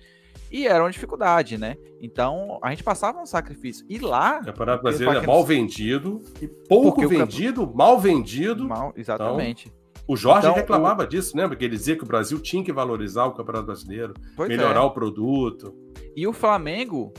e 0.50 0.66
era 0.66 0.82
uma 0.82 0.90
dificuldade, 0.90 1.56
né? 1.56 1.76
Então, 2.00 2.58
a 2.60 2.70
gente 2.70 2.82
passava 2.82 3.20
um 3.20 3.26
sacrifício. 3.26 3.86
E 3.88 3.98
lá... 4.00 4.40
O 4.40 4.46
Campeonato 4.46 4.82
Brasileiro 4.82 5.20
é 5.20 5.26
mal 5.26 5.44
vendido, 5.44 6.20
e 6.42 6.48
pouco 6.48 7.06
vendido, 7.06 7.66
camp... 7.66 7.76
mal 7.76 8.00
vendido. 8.00 8.68
Mal, 8.68 8.92
exatamente. 8.96 9.68
Então... 9.68 9.80
O 10.08 10.16
Jorge 10.16 10.48
então, 10.48 10.56
reclamava 10.56 11.04
o... 11.04 11.06
disso, 11.06 11.36
lembra? 11.36 11.56
Que 11.56 11.64
ele 11.64 11.76
dizia 11.76 11.94
que 11.94 12.02
o 12.02 12.06
Brasil 12.06 12.40
tinha 12.40 12.64
que 12.64 12.72
valorizar 12.72 13.26
o 13.26 13.32
Campeonato 13.32 13.66
Brasileiro, 13.66 14.12
pois 14.36 14.48
melhorar 14.48 14.80
é. 14.80 14.82
o 14.82 14.90
produto. 14.90 15.72
E 16.16 16.26
o 16.26 16.32
Flamengo, 16.32 17.12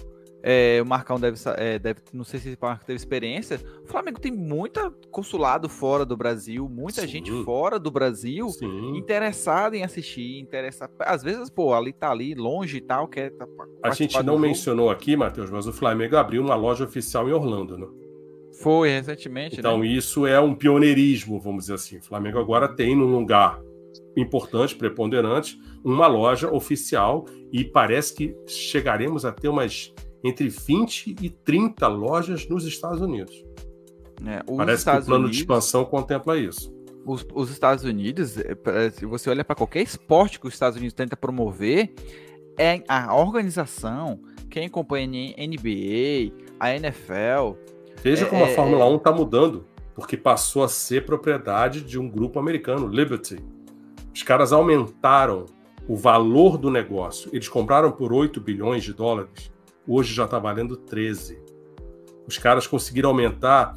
é, 0.43 0.79
o 0.81 0.85
Marcão 0.85 1.19
deve, 1.19 1.37
é, 1.57 1.77
deve, 1.77 1.99
não 2.11 2.23
sei 2.23 2.39
se 2.39 2.49
o 2.49 2.57
Marcão 2.59 2.85
teve 2.85 2.97
experiência. 2.97 3.59
O 3.83 3.87
Flamengo 3.87 4.19
tem 4.19 4.31
muita 4.31 4.91
consulado 5.11 5.69
fora 5.69 6.05
do 6.05 6.17
Brasil, 6.17 6.67
muita 6.67 7.01
Sim. 7.01 7.07
gente 7.07 7.43
fora 7.43 7.77
do 7.77 7.91
Brasil 7.91 8.49
Sim. 8.49 8.97
interessada 8.97 9.77
em 9.77 9.83
assistir, 9.83 10.39
interessada. 10.39 10.91
Às 10.99 11.21
vezes, 11.21 11.49
pô, 11.49 11.73
ali 11.73 11.93
tá 11.93 12.09
ali 12.09 12.33
longe 12.33 12.77
e 12.77 12.81
tal, 12.81 13.07
quer 13.07 13.31
tá, 13.31 13.45
A 13.83 13.91
gente 13.91 14.21
não 14.23 14.39
mencionou 14.39 14.89
aqui, 14.89 15.15
Matheus, 15.15 15.51
mas 15.51 15.67
o 15.67 15.73
Flamengo 15.73 16.15
abriu 16.15 16.41
uma 16.41 16.55
loja 16.55 16.85
oficial 16.85 17.29
em 17.29 17.33
Orlando, 17.33 17.77
né? 17.77 17.87
Foi 18.61 18.89
recentemente. 18.89 19.59
Então, 19.59 19.79
né? 19.79 19.87
isso 19.87 20.25
é 20.25 20.39
um 20.39 20.53
pioneirismo, 20.53 21.39
vamos 21.39 21.63
dizer 21.63 21.75
assim. 21.75 21.97
O 21.97 22.03
Flamengo 22.03 22.39
agora 22.39 22.67
tem 22.67 22.95
num 22.95 23.11
lugar 23.11 23.59
importante, 24.15 24.75
preponderante, 24.75 25.57
uma 25.83 26.07
loja 26.07 26.51
oficial 26.51 27.25
e 27.51 27.63
parece 27.63 28.13
que 28.13 28.35
chegaremos 28.45 29.25
a 29.25 29.31
ter 29.31 29.47
umas 29.47 29.93
entre 30.23 30.49
20 30.49 31.15
e 31.21 31.29
30 31.29 31.87
lojas 31.87 32.47
nos 32.47 32.65
Estados 32.65 33.01
Unidos. 33.01 33.43
É, 34.25 34.43
Parece 34.55 34.79
Estados 34.79 35.01
que 35.01 35.05
o 35.05 35.07
plano 35.07 35.23
Unidos, 35.25 35.37
de 35.37 35.43
expansão 35.43 35.85
contempla 35.85 36.37
isso. 36.37 36.73
Os, 37.05 37.25
os 37.33 37.49
Estados 37.49 37.83
Unidos, 37.83 38.37
é, 38.37 38.89
se 38.91 39.05
você 39.05 39.29
olha 39.29 39.43
para 39.43 39.55
qualquer 39.55 39.81
esporte 39.81 40.39
que 40.39 40.47
os 40.47 40.53
Estados 40.53 40.77
Unidos 40.77 40.93
tenta 40.93 41.17
promover, 41.17 41.93
é 42.57 42.83
a 42.87 43.15
organização, 43.15 44.19
quem 44.49 44.67
acompanha 44.67 45.33
a 45.35 45.47
NBA, 45.47 46.31
a 46.59 46.75
NFL. 46.75 47.57
Veja 48.03 48.25
é, 48.25 48.29
como 48.29 48.43
a 48.43 48.49
é, 48.49 48.53
Fórmula 48.53 48.85
1 48.85 48.95
está 48.97 49.11
mudando, 49.11 49.65
porque 49.95 50.15
passou 50.15 50.63
a 50.63 50.67
ser 50.67 51.05
propriedade 51.05 51.81
de 51.81 51.97
um 51.97 52.07
grupo 52.07 52.37
americano, 52.37 52.87
Liberty. 52.87 53.39
Os 54.13 54.21
caras 54.21 54.53
aumentaram 54.53 55.45
o 55.87 55.95
valor 55.95 56.57
do 56.57 56.69
negócio. 56.69 57.29
Eles 57.33 57.49
compraram 57.49 57.91
por 57.91 58.13
8 58.13 58.39
bilhões 58.39 58.83
de 58.83 58.93
dólares 58.93 59.51
hoje 59.87 60.13
já 60.13 60.25
está 60.25 60.39
valendo 60.39 60.75
13. 60.75 61.41
Os 62.27 62.37
caras 62.37 62.67
conseguiram 62.67 63.09
aumentar 63.09 63.75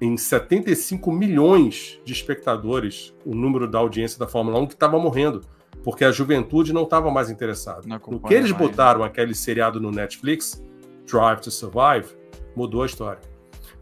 em 0.00 0.16
75 0.16 1.10
milhões 1.10 2.00
de 2.04 2.12
espectadores 2.12 3.14
o 3.24 3.34
número 3.34 3.68
da 3.68 3.78
audiência 3.78 4.18
da 4.18 4.26
Fórmula 4.26 4.58
1 4.60 4.66
que 4.66 4.74
estava 4.74 4.98
morrendo, 4.98 5.40
porque 5.82 6.04
a 6.04 6.10
juventude 6.10 6.72
não 6.72 6.82
estava 6.82 7.10
mais 7.10 7.30
interessada. 7.30 7.82
No 7.86 8.20
que 8.20 8.34
eles 8.34 8.50
mais, 8.50 8.62
botaram 8.62 9.02
aquele 9.02 9.34
seriado 9.34 9.80
no 9.80 9.90
Netflix, 9.90 10.62
Drive 11.06 11.40
to 11.40 11.50
Survive, 11.50 12.14
mudou 12.54 12.82
a 12.82 12.86
história. 12.86 13.20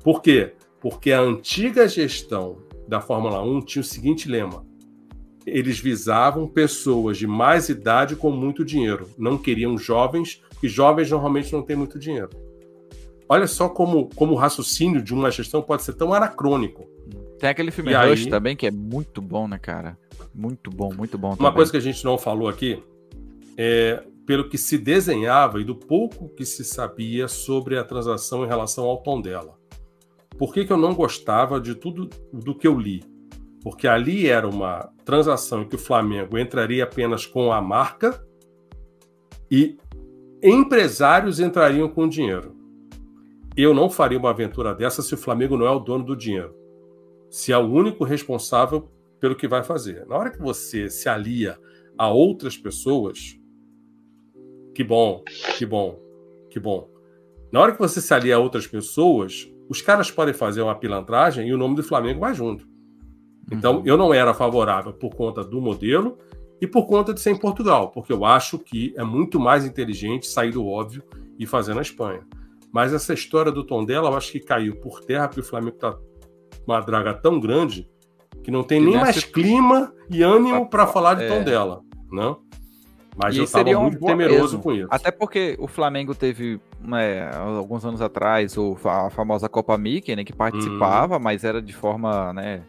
Por 0.02 0.20
quê? 0.20 0.52
Porque 0.80 1.12
a 1.12 1.20
antiga 1.20 1.88
gestão 1.88 2.58
da 2.86 3.00
Fórmula 3.00 3.42
1 3.42 3.62
tinha 3.62 3.80
o 3.80 3.84
seguinte 3.84 4.28
lema: 4.28 4.64
eles 5.46 5.78
visavam 5.78 6.48
pessoas 6.48 7.18
de 7.18 7.26
mais 7.26 7.68
idade 7.68 8.16
com 8.16 8.30
muito 8.30 8.64
dinheiro, 8.64 9.08
não 9.18 9.36
queriam 9.36 9.76
jovens, 9.76 10.42
porque 10.48 10.68
jovens 10.68 11.10
normalmente 11.10 11.52
não 11.52 11.62
têm 11.62 11.76
muito 11.76 11.98
dinheiro. 11.98 12.30
Olha 13.28 13.46
só 13.46 13.68
como, 13.68 14.08
como 14.14 14.32
o 14.32 14.36
raciocínio 14.36 15.02
de 15.02 15.14
uma 15.14 15.30
gestão 15.30 15.62
pode 15.62 15.82
ser 15.82 15.94
tão 15.94 16.12
anacrônico. 16.12 16.88
Tem 17.38 17.50
aquele 17.50 17.70
filme 17.70 17.92
e 17.92 17.94
Rush 17.94 18.24
aí... 18.24 18.30
também 18.30 18.56
que 18.56 18.66
é 18.66 18.70
muito 18.70 19.20
bom, 19.20 19.48
né, 19.48 19.58
cara? 19.58 19.98
Muito 20.34 20.70
bom, 20.70 20.92
muito 20.94 21.18
bom. 21.18 21.28
Uma 21.28 21.36
também. 21.36 21.54
coisa 21.54 21.70
que 21.70 21.76
a 21.76 21.80
gente 21.80 22.04
não 22.04 22.18
falou 22.18 22.48
aqui 22.48 22.82
é 23.56 24.02
pelo 24.26 24.48
que 24.48 24.56
se 24.56 24.78
desenhava 24.78 25.60
e 25.60 25.64
do 25.64 25.74
pouco 25.74 26.28
que 26.28 26.46
se 26.46 26.64
sabia 26.64 27.28
sobre 27.28 27.78
a 27.78 27.84
transação 27.84 28.44
em 28.44 28.48
relação 28.48 28.84
ao 28.84 29.02
tom 29.02 29.20
dela. 29.20 29.58
Por 30.38 30.52
que, 30.52 30.64
que 30.64 30.72
eu 30.72 30.76
não 30.76 30.94
gostava 30.94 31.60
de 31.60 31.74
tudo 31.74 32.08
do 32.32 32.54
que 32.54 32.66
eu 32.66 32.78
li? 32.78 33.04
Porque 33.64 33.88
ali 33.88 34.28
era 34.28 34.46
uma 34.46 34.92
transação 35.06 35.62
em 35.62 35.68
que 35.68 35.76
o 35.76 35.78
Flamengo 35.78 36.38
entraria 36.38 36.84
apenas 36.84 37.24
com 37.24 37.50
a 37.50 37.62
marca 37.62 38.22
e 39.50 39.78
empresários 40.42 41.40
entrariam 41.40 41.88
com 41.88 42.06
dinheiro. 42.06 42.54
Eu 43.56 43.72
não 43.72 43.88
faria 43.88 44.18
uma 44.18 44.28
aventura 44.28 44.74
dessa 44.74 45.00
se 45.00 45.14
o 45.14 45.16
Flamengo 45.16 45.56
não 45.56 45.64
é 45.64 45.70
o 45.70 45.78
dono 45.78 46.04
do 46.04 46.14
dinheiro. 46.14 46.54
Se 47.30 47.52
é 47.52 47.56
o 47.56 47.66
único 47.66 48.04
responsável 48.04 48.90
pelo 49.18 49.34
que 49.34 49.48
vai 49.48 49.62
fazer. 49.62 50.04
Na 50.06 50.16
hora 50.16 50.30
que 50.30 50.42
você 50.42 50.90
se 50.90 51.08
alia 51.08 51.58
a 51.96 52.10
outras 52.10 52.58
pessoas, 52.58 53.40
que 54.74 54.84
bom, 54.84 55.24
que 55.56 55.64
bom, 55.64 55.98
que 56.50 56.60
bom. 56.60 56.90
Na 57.50 57.60
hora 57.60 57.72
que 57.72 57.78
você 57.78 58.02
se 58.02 58.12
alia 58.12 58.36
a 58.36 58.40
outras 58.40 58.66
pessoas, 58.66 59.50
os 59.70 59.80
caras 59.80 60.10
podem 60.10 60.34
fazer 60.34 60.60
uma 60.60 60.74
pilantragem 60.74 61.48
e 61.48 61.54
o 61.54 61.56
nome 61.56 61.76
do 61.76 61.82
Flamengo 61.82 62.20
vai 62.20 62.34
junto. 62.34 62.73
Então, 63.54 63.78
uhum. 63.78 63.82
eu 63.84 63.96
não 63.96 64.12
era 64.12 64.34
favorável 64.34 64.92
por 64.92 65.14
conta 65.14 65.42
do 65.42 65.60
modelo 65.60 66.18
e 66.60 66.66
por 66.66 66.86
conta 66.86 67.12
de 67.12 67.20
ser 67.20 67.30
em 67.30 67.38
Portugal, 67.38 67.90
porque 67.90 68.12
eu 68.12 68.24
acho 68.24 68.58
que 68.58 68.94
é 68.96 69.04
muito 69.04 69.38
mais 69.40 69.64
inteligente 69.64 70.26
sair 70.26 70.52
do 70.52 70.66
óbvio 70.66 71.02
e 71.38 71.46
fazer 71.46 71.74
na 71.74 71.82
Espanha. 71.82 72.20
Mas 72.72 72.92
essa 72.92 73.14
história 73.14 73.52
do 73.52 73.64
tom 73.64 73.84
dela, 73.84 74.10
eu 74.10 74.16
acho 74.16 74.32
que 74.32 74.40
caiu 74.40 74.76
por 74.76 75.00
terra, 75.00 75.28
porque 75.28 75.40
o 75.40 75.44
Flamengo 75.44 75.76
está 75.76 75.96
uma 76.66 76.80
draga 76.80 77.14
tão 77.14 77.38
grande 77.38 77.88
que 78.42 78.50
não 78.50 78.62
tem 78.62 78.80
que 78.80 78.86
nem 78.86 78.96
mais 78.96 79.24
clima 79.24 79.92
e 80.10 80.22
ânimo 80.22 80.68
para 80.68 80.86
falar 80.86 81.14
de 81.14 81.24
é... 81.24 81.28
tom 81.28 81.44
dela, 81.44 81.82
né? 82.10 82.36
Mas 83.16 83.36
e 83.36 83.38
eu 83.38 83.44
estava 83.44 83.72
muito 83.80 84.04
um 84.04 84.06
temeroso 84.06 84.58
com 84.58 84.72
isso. 84.72 84.88
Até 84.90 85.10
porque 85.10 85.56
o 85.60 85.68
Flamengo 85.68 86.14
teve, 86.14 86.60
né, 86.80 87.30
alguns 87.32 87.84
anos 87.84 88.02
atrás, 88.02 88.56
o, 88.58 88.76
a 88.84 89.08
famosa 89.08 89.48
Copa 89.48 89.78
Mickey, 89.78 90.16
né, 90.16 90.24
que 90.24 90.32
participava, 90.32 91.16
hum. 91.16 91.20
mas 91.20 91.44
era 91.44 91.62
de 91.62 91.72
forma, 91.72 92.32
né... 92.32 92.62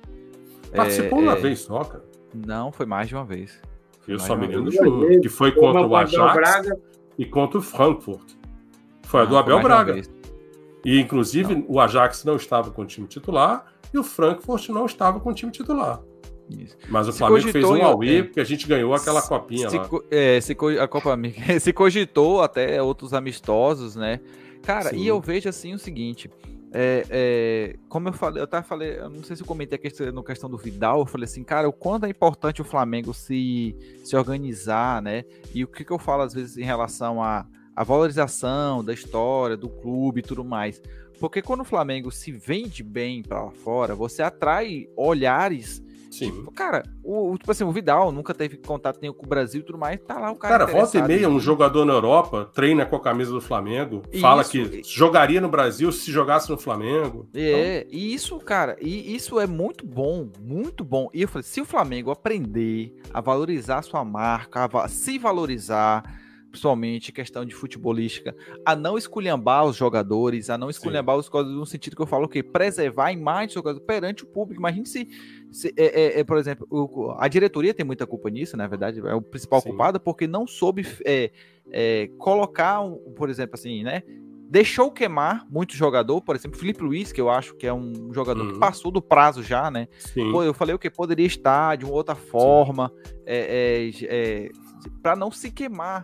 Participou 0.76 1.20
é, 1.20 1.22
uma 1.22 1.34
é... 1.34 1.36
vez 1.36 1.60
só, 1.60 1.84
cara. 1.84 2.04
Não, 2.34 2.72
foi 2.72 2.86
mais 2.86 3.08
de 3.08 3.16
uma 3.16 3.26
vez. 3.26 3.62
Eu 4.08 4.20
só 4.20 4.36
me 4.36 4.46
lembro 4.48 4.72
um, 4.72 5.22
que 5.22 5.30
foi 5.30 5.52
contra 5.52 5.86
o 5.86 5.96
Ajax 5.96 6.70
e 7.18 7.26
contra 7.26 7.58
o 7.58 7.62
Frankfurt. 7.62 8.34
Foi 9.04 9.22
a 9.22 9.26
do 9.26 9.38
Abel 9.38 9.62
Braga. 9.62 10.00
E, 10.84 11.00
inclusive, 11.00 11.56
não. 11.56 11.66
o 11.68 11.80
Ajax 11.80 12.24
não 12.24 12.36
estava 12.36 12.70
com 12.70 12.84
o 12.84 12.86
time 12.86 13.08
titular 13.08 13.66
e 13.92 13.98
o 13.98 14.04
Frankfurt 14.04 14.70
não 14.70 14.86
estava 14.86 15.20
com 15.20 15.32
o 15.32 15.34
time 15.34 15.52
titular. 15.52 16.02
Isso. 16.50 16.78
Mas 16.90 17.08
o 17.08 17.12
se 17.12 17.18
Flamengo 17.18 17.52
fez 17.52 17.66
um 17.66 17.84
Aue, 17.84 18.24
porque 18.24 18.40
a 18.40 18.44
gente 18.44 18.68
ganhou 18.68 18.94
aquela 18.94 19.22
copinha 19.22 19.68
se, 19.68 19.78
lá. 19.78 19.90
É, 20.12 20.40
se, 20.40 20.56
a 20.80 20.88
Copa 20.88 21.18
se 21.60 21.74
cogitou 21.74 22.44
até 22.44 22.82
outros 22.82 23.14
amistosos, 23.14 23.96
né? 23.96 24.20
Cara, 24.62 24.90
Sim. 24.90 24.98
e 24.98 25.08
eu 25.08 25.20
vejo 25.20 25.50
assim 25.50 25.74
o 25.74 25.80
seguinte. 25.80 26.30
É, 26.78 27.06
é, 27.10 27.76
como 27.88 28.10
eu 28.10 28.14
falei, 28.14 28.42
eu 28.42 28.44
até 28.44 28.62
falei, 28.62 29.00
eu 29.00 29.10
não 29.10 29.24
sei 29.24 29.38
se 29.38 29.42
eu 29.42 29.48
comentei 29.48 29.80
aqui 29.80 30.12
no 30.12 30.22
questão 30.22 30.50
do 30.50 30.58
Vidal, 30.58 31.00
eu 31.00 31.06
falei 31.06 31.24
assim, 31.24 31.42
cara, 31.42 31.70
o 31.70 31.72
quanto 31.72 32.06
é 32.06 32.10
importante 32.10 32.62
o 32.62 32.66
Flamengo 32.66 33.14
se, 33.14 33.74
se 34.04 34.14
organizar, 34.14 35.02
né? 35.02 35.24
E 35.54 35.64
o 35.64 35.70
que, 35.70 35.86
que 35.86 35.92
eu 35.92 35.98
falo 35.98 36.24
às 36.24 36.34
vezes 36.34 36.58
em 36.58 36.66
relação 36.66 37.24
a, 37.24 37.48
a 37.74 37.84
valorização 37.86 38.84
da 38.84 38.94
história, 38.94 39.56
do 39.56 39.70
clube 39.70 40.20
e 40.20 40.24
tudo 40.24 40.44
mais. 40.44 40.82
Porque 41.18 41.42
quando 41.42 41.62
o 41.62 41.66
Flamengo 41.66 42.12
se 42.12 42.34
vende 42.34 42.84
bem 42.84 43.24
para 43.24 43.50
fora, 43.52 43.96
você 43.96 44.22
atrai 44.22 44.90
olhares 44.98 45.82
Sim. 46.12 46.32
Tipo, 46.32 46.52
cara, 46.52 46.84
o, 47.04 47.38
tipo 47.38 47.52
assim, 47.52 47.64
o 47.64 47.72
Vidal 47.72 48.12
nunca 48.12 48.34
teve 48.34 48.58
contato 48.58 49.00
nenhum 49.02 49.14
com 49.14 49.26
o 49.26 49.30
Brasil 49.30 49.62
e 49.62 49.64
tudo 49.64 49.78
mais, 49.78 50.00
tá 50.02 50.20
lá 50.20 50.32
o 50.32 50.36
cara. 50.36 50.66
Cara, 50.66 50.72
volta 50.72 50.98
e 50.98 51.02
meia, 51.02 51.30
um 51.30 51.40
jogador 51.40 51.86
na 51.86 51.94
Europa 51.94 52.50
treina 52.54 52.86
com 52.86 52.96
a 52.96 53.00
camisa 53.00 53.32
do 53.32 53.42
Flamengo, 53.42 54.02
fala 54.20 54.44
que 54.44 54.82
jogaria 54.84 55.42
no 55.42 55.50
Brasil 55.50 55.92
se 55.92 56.12
jogasse 56.12 56.50
no 56.50 56.58
Flamengo. 56.58 57.28
É, 57.34 57.80
então... 57.82 58.00
e 58.00 58.14
isso, 58.14 58.40
cara, 58.40 58.78
e 58.82 59.16
isso 59.16 59.40
é 59.40 59.48
muito 59.48 59.86
bom, 59.86 60.30
muito 60.40 60.84
bom. 60.84 61.10
E 61.14 61.22
eu 61.22 61.28
falei, 61.28 61.44
se 61.44 61.62
o 61.62 61.66
Flamengo 61.66 62.12
aprender 62.12 62.96
a 63.14 63.22
valorizar 63.22 63.80
a 63.80 63.82
sua 63.82 64.04
marca, 64.04 64.66
a 64.66 64.88
se 64.88 65.18
valorizar 65.18 66.04
principalmente 66.56 67.12
questão 67.12 67.44
de 67.44 67.54
futebolística, 67.54 68.34
a 68.66 68.78
não 68.78 68.98
esculhambar 68.98 69.66
os 69.66 69.76
jogadores, 69.76 70.50
a 70.50 70.58
não 70.58 70.70
esculhambar 70.70 71.16
Sim. 71.16 71.20
os 71.20 71.26
jogadores 71.26 71.58
no 71.58 71.66
sentido 71.66 71.98
que 71.98 72.02
eu 72.02 72.08
falo 72.08 72.26
o 72.26 72.30
quê? 72.30 72.42
Preservar 72.42 73.08
a 73.08 73.12
imagem 73.12 73.48
dos 73.48 73.56
jogadores 73.56 73.86
perante 73.86 74.24
o 74.24 74.28
público. 74.28 74.62
Imagine 74.62 74.86
se, 74.86 75.10
se 75.56 75.74
é, 75.78 75.86
é, 75.86 76.20
é, 76.20 76.24
por 76.26 76.38
exemplo, 76.38 76.68
o, 76.70 77.16
a 77.18 77.30
diretoria 77.30 77.74
tem 77.74 77.86
muita 77.86 78.06
culpa 78.06 78.30
nisso, 78.30 78.58
na 78.58 78.68
verdade, 78.68 79.00
é 79.00 79.16
o 79.16 79.22
principal 79.22 79.62
Sim. 79.62 79.70
culpado, 79.70 80.02
porque 80.02 80.28
não 80.28 80.46
soube 80.46 80.86
é, 81.06 81.32
é, 81.72 82.10
colocar, 82.18 82.82
um, 82.82 82.98
por 83.16 83.30
exemplo, 83.30 83.56
assim, 83.56 83.82
né? 83.82 84.04
Deixou 84.50 84.92
queimar 84.92 85.48
muito 85.50 85.74
jogador, 85.74 86.22
por 86.22 86.36
exemplo, 86.36 86.60
Felipe 86.60 86.84
Luiz, 86.84 87.14
que 87.14 87.22
eu 87.22 87.30
acho 87.30 87.56
que 87.56 87.66
é 87.66 87.74
um 87.74 88.14
jogador 88.14 88.46
uhum. 88.46 88.54
que 88.54 88.60
passou 88.60 88.92
do 88.92 89.02
prazo 89.02 89.42
já, 89.42 89.72
né? 89.72 89.88
Pô, 90.32 90.44
eu 90.44 90.54
falei 90.54 90.76
o 90.76 90.80
que 90.80 90.90
poderia 90.90 91.26
estar 91.26 91.78
de 91.78 91.86
uma 91.86 91.94
outra 91.94 92.16
forma, 92.16 92.92
é, 93.26 93.90
é, 94.04 94.50
para 95.02 95.16
não 95.16 95.32
se 95.32 95.50
queimar. 95.52 96.04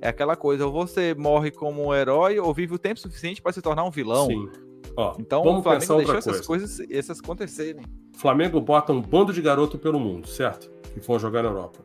É 0.00 0.08
aquela 0.08 0.36
coisa, 0.36 0.66
ou 0.66 0.72
você 0.72 1.14
morre 1.14 1.50
como 1.50 1.88
um 1.88 1.94
herói 1.94 2.38
ou 2.38 2.54
vive 2.54 2.74
o 2.74 2.78
tempo 2.78 3.00
suficiente 3.00 3.42
para 3.42 3.52
se 3.52 3.60
tornar 3.60 3.84
um 3.84 3.90
vilão. 3.90 4.26
Sim. 4.26 4.48
Ó, 4.96 5.14
então 5.18 5.42
vamos 5.42 5.60
o 5.60 5.62
Flamengo 5.62 5.96
deixou 5.96 6.16
essas 6.16 6.46
coisas 6.46 6.80
essas 6.90 7.18
acontecerem. 7.18 7.84
Flamengo 8.16 8.60
bota 8.60 8.92
um 8.92 9.00
bando 9.00 9.32
de 9.32 9.42
garoto 9.42 9.78
pelo 9.78 9.98
mundo, 9.98 10.28
certo? 10.28 10.70
Que 10.92 11.00
vão 11.00 11.18
jogar 11.18 11.42
na 11.42 11.48
Europa. 11.48 11.80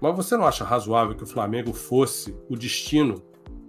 Mas 0.00 0.16
você 0.16 0.36
não 0.36 0.46
acha 0.46 0.64
razoável 0.64 1.14
que 1.14 1.24
o 1.24 1.26
Flamengo 1.26 1.72
fosse 1.72 2.34
o 2.48 2.56
destino 2.56 3.22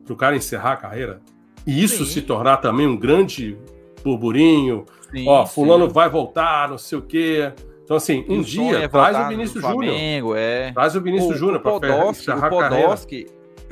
para 0.04 0.14
o 0.14 0.16
cara 0.16 0.36
encerrar 0.36 0.74
a 0.74 0.78
carreira? 0.78 1.22
E 1.66 1.84
isso 1.84 2.06
sim. 2.06 2.14
se 2.14 2.22
tornar 2.22 2.58
também 2.58 2.88
um 2.88 2.98
grande 2.98 3.58
burburinho? 4.04 4.86
Sim, 5.12 5.28
Ó, 5.28 5.46
fulano 5.46 5.88
sim. 5.88 5.94
vai 5.94 6.10
voltar, 6.10 6.70
não 6.70 6.78
sei 6.78 6.98
o 6.98 7.02
quê. 7.02 7.52
Então, 7.84 7.96
assim, 7.96 8.26
um 8.28 8.42
dia 8.42 8.80
é 8.80 8.88
traz 8.88 9.18
o 9.18 9.30
Vinícius 9.30 9.64
Júnior. 9.64 10.38
É. 10.38 10.72
Traz 10.74 10.96
o 10.96 11.02
Vinícius 11.02 11.38
Júnior 11.38 11.62
para 11.62 12.10
encerrar 12.10 12.48
a 12.48 12.50
carreira 12.50 12.96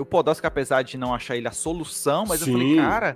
o 0.01 0.05
Podolski, 0.05 0.45
apesar 0.45 0.81
de 0.81 0.97
não 0.97 1.13
achar 1.13 1.37
ele 1.37 1.47
a 1.47 1.51
solução, 1.51 2.25
mas 2.27 2.45
eu 2.45 2.51
falei, 2.51 2.75
cara, 2.75 3.15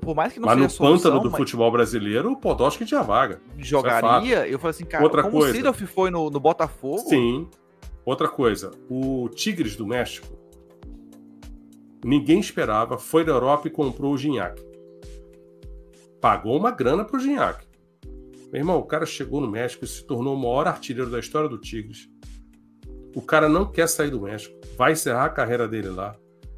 por 0.00 0.14
mais 0.14 0.32
que 0.32 0.40
não 0.40 0.46
mas 0.46 0.54
seja 0.54 0.64
no 0.64 0.70
solução, 0.70 0.96
pântano 0.96 1.22
do 1.22 1.30
mas... 1.30 1.38
futebol 1.38 1.70
brasileiro, 1.70 2.32
o 2.32 2.36
Podolski 2.36 2.84
tinha 2.84 3.02
vaga. 3.02 3.40
É 3.58 3.62
Jogaria, 3.62 4.46
é 4.46 4.54
eu 4.54 4.58
falei 4.58 4.70
assim, 4.70 4.84
cara, 4.84 5.02
Outra 5.02 5.22
como 5.22 5.38
coisa. 5.38 5.52
o 5.52 5.56
Sidorf 5.56 5.86
foi 5.86 6.10
no, 6.10 6.30
no 6.30 6.40
Botafogo. 6.40 7.08
Sim. 7.08 7.48
Outra 8.04 8.28
coisa, 8.28 8.70
o 8.88 9.28
Tigres 9.28 9.76
do 9.76 9.86
México, 9.86 10.26
ninguém 12.04 12.40
esperava, 12.40 12.98
foi 12.98 13.24
da 13.24 13.32
Europa 13.32 13.68
e 13.68 13.70
comprou 13.70 14.12
o 14.12 14.18
Gignac. 14.18 14.60
Pagou 16.20 16.56
uma 16.56 16.70
grana 16.70 17.04
pro 17.04 17.20
Gignac. 17.20 17.66
Meu 18.52 18.60
irmão, 18.60 18.78
o 18.78 18.84
cara 18.84 19.06
chegou 19.06 19.40
no 19.40 19.50
México 19.50 19.84
e 19.84 19.88
se 19.88 20.04
tornou 20.04 20.34
o 20.34 20.38
maior 20.38 20.68
artilheiro 20.68 21.10
da 21.10 21.18
história 21.18 21.48
do 21.48 21.58
Tigres. 21.58 22.08
O 23.14 23.22
cara 23.22 23.48
não 23.48 23.70
quer 23.70 23.88
sair 23.88 24.10
do 24.10 24.20
México 24.20 24.62
vai 24.76 24.92
encerrar 24.92 25.26
a 25.26 25.30
carreira 25.30 25.68
dele 25.68 25.88
lá. 25.88 26.16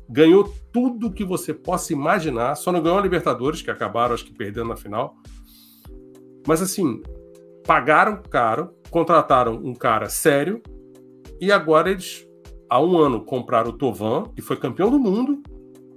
Ganhou 0.08 0.52
tudo 0.72 1.12
que 1.12 1.24
você 1.24 1.54
possa 1.54 1.92
imaginar, 1.92 2.54
só 2.56 2.70
não 2.70 2.82
ganhou 2.82 2.98
a 2.98 3.02
Libertadores, 3.02 3.62
que 3.62 3.70
acabaram, 3.70 4.14
acho 4.14 4.24
que 4.24 4.34
perdendo 4.34 4.68
na 4.68 4.76
final. 4.76 5.16
Mas 6.46 6.60
assim, 6.60 7.02
pagaram 7.66 8.20
caro, 8.22 8.74
contrataram 8.90 9.54
um 9.54 9.74
cara 9.74 10.08
sério, 10.08 10.62
e 11.40 11.50
agora 11.50 11.90
eles, 11.90 12.26
há 12.68 12.80
um 12.80 12.98
ano, 12.98 13.24
compraram 13.24 13.70
o 13.70 13.72
Tovan, 13.72 14.24
que 14.34 14.42
foi 14.42 14.56
campeão 14.56 14.90
do 14.90 14.98
mundo, 14.98 15.42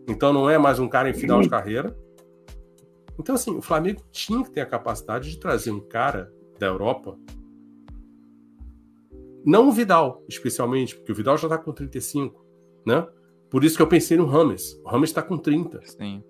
então 0.07 0.31
não 0.31 0.49
é 0.49 0.57
mais 0.57 0.79
um 0.79 0.87
cara 0.87 1.09
em 1.09 1.13
final 1.13 1.41
de 1.41 1.49
carreira. 1.49 1.95
Então, 3.19 3.35
assim, 3.35 3.55
o 3.55 3.61
Flamengo 3.61 4.01
tinha 4.11 4.43
que 4.43 4.51
ter 4.51 4.61
a 4.61 4.65
capacidade 4.65 5.29
de 5.29 5.39
trazer 5.39 5.71
um 5.71 5.79
cara 5.79 6.31
da 6.59 6.67
Europa 6.67 7.17
não 9.47 9.69
o 9.69 9.71
Vidal, 9.71 10.25
especialmente, 10.27 10.93
porque 10.93 11.09
o 11.09 11.15
Vidal 11.15 11.37
já 11.37 11.47
está 11.47 11.57
com 11.57 11.71
35, 11.71 12.45
né? 12.85 13.07
Por 13.49 13.63
isso 13.63 13.75
que 13.75 13.81
eu 13.81 13.87
pensei 13.87 14.17
no 14.17 14.25
Rames. 14.25 14.73
O 14.83 14.89
Rames 14.89 15.09
está 15.09 15.21
com 15.21 15.37
30. 15.37 15.81
Sim. 15.85 16.21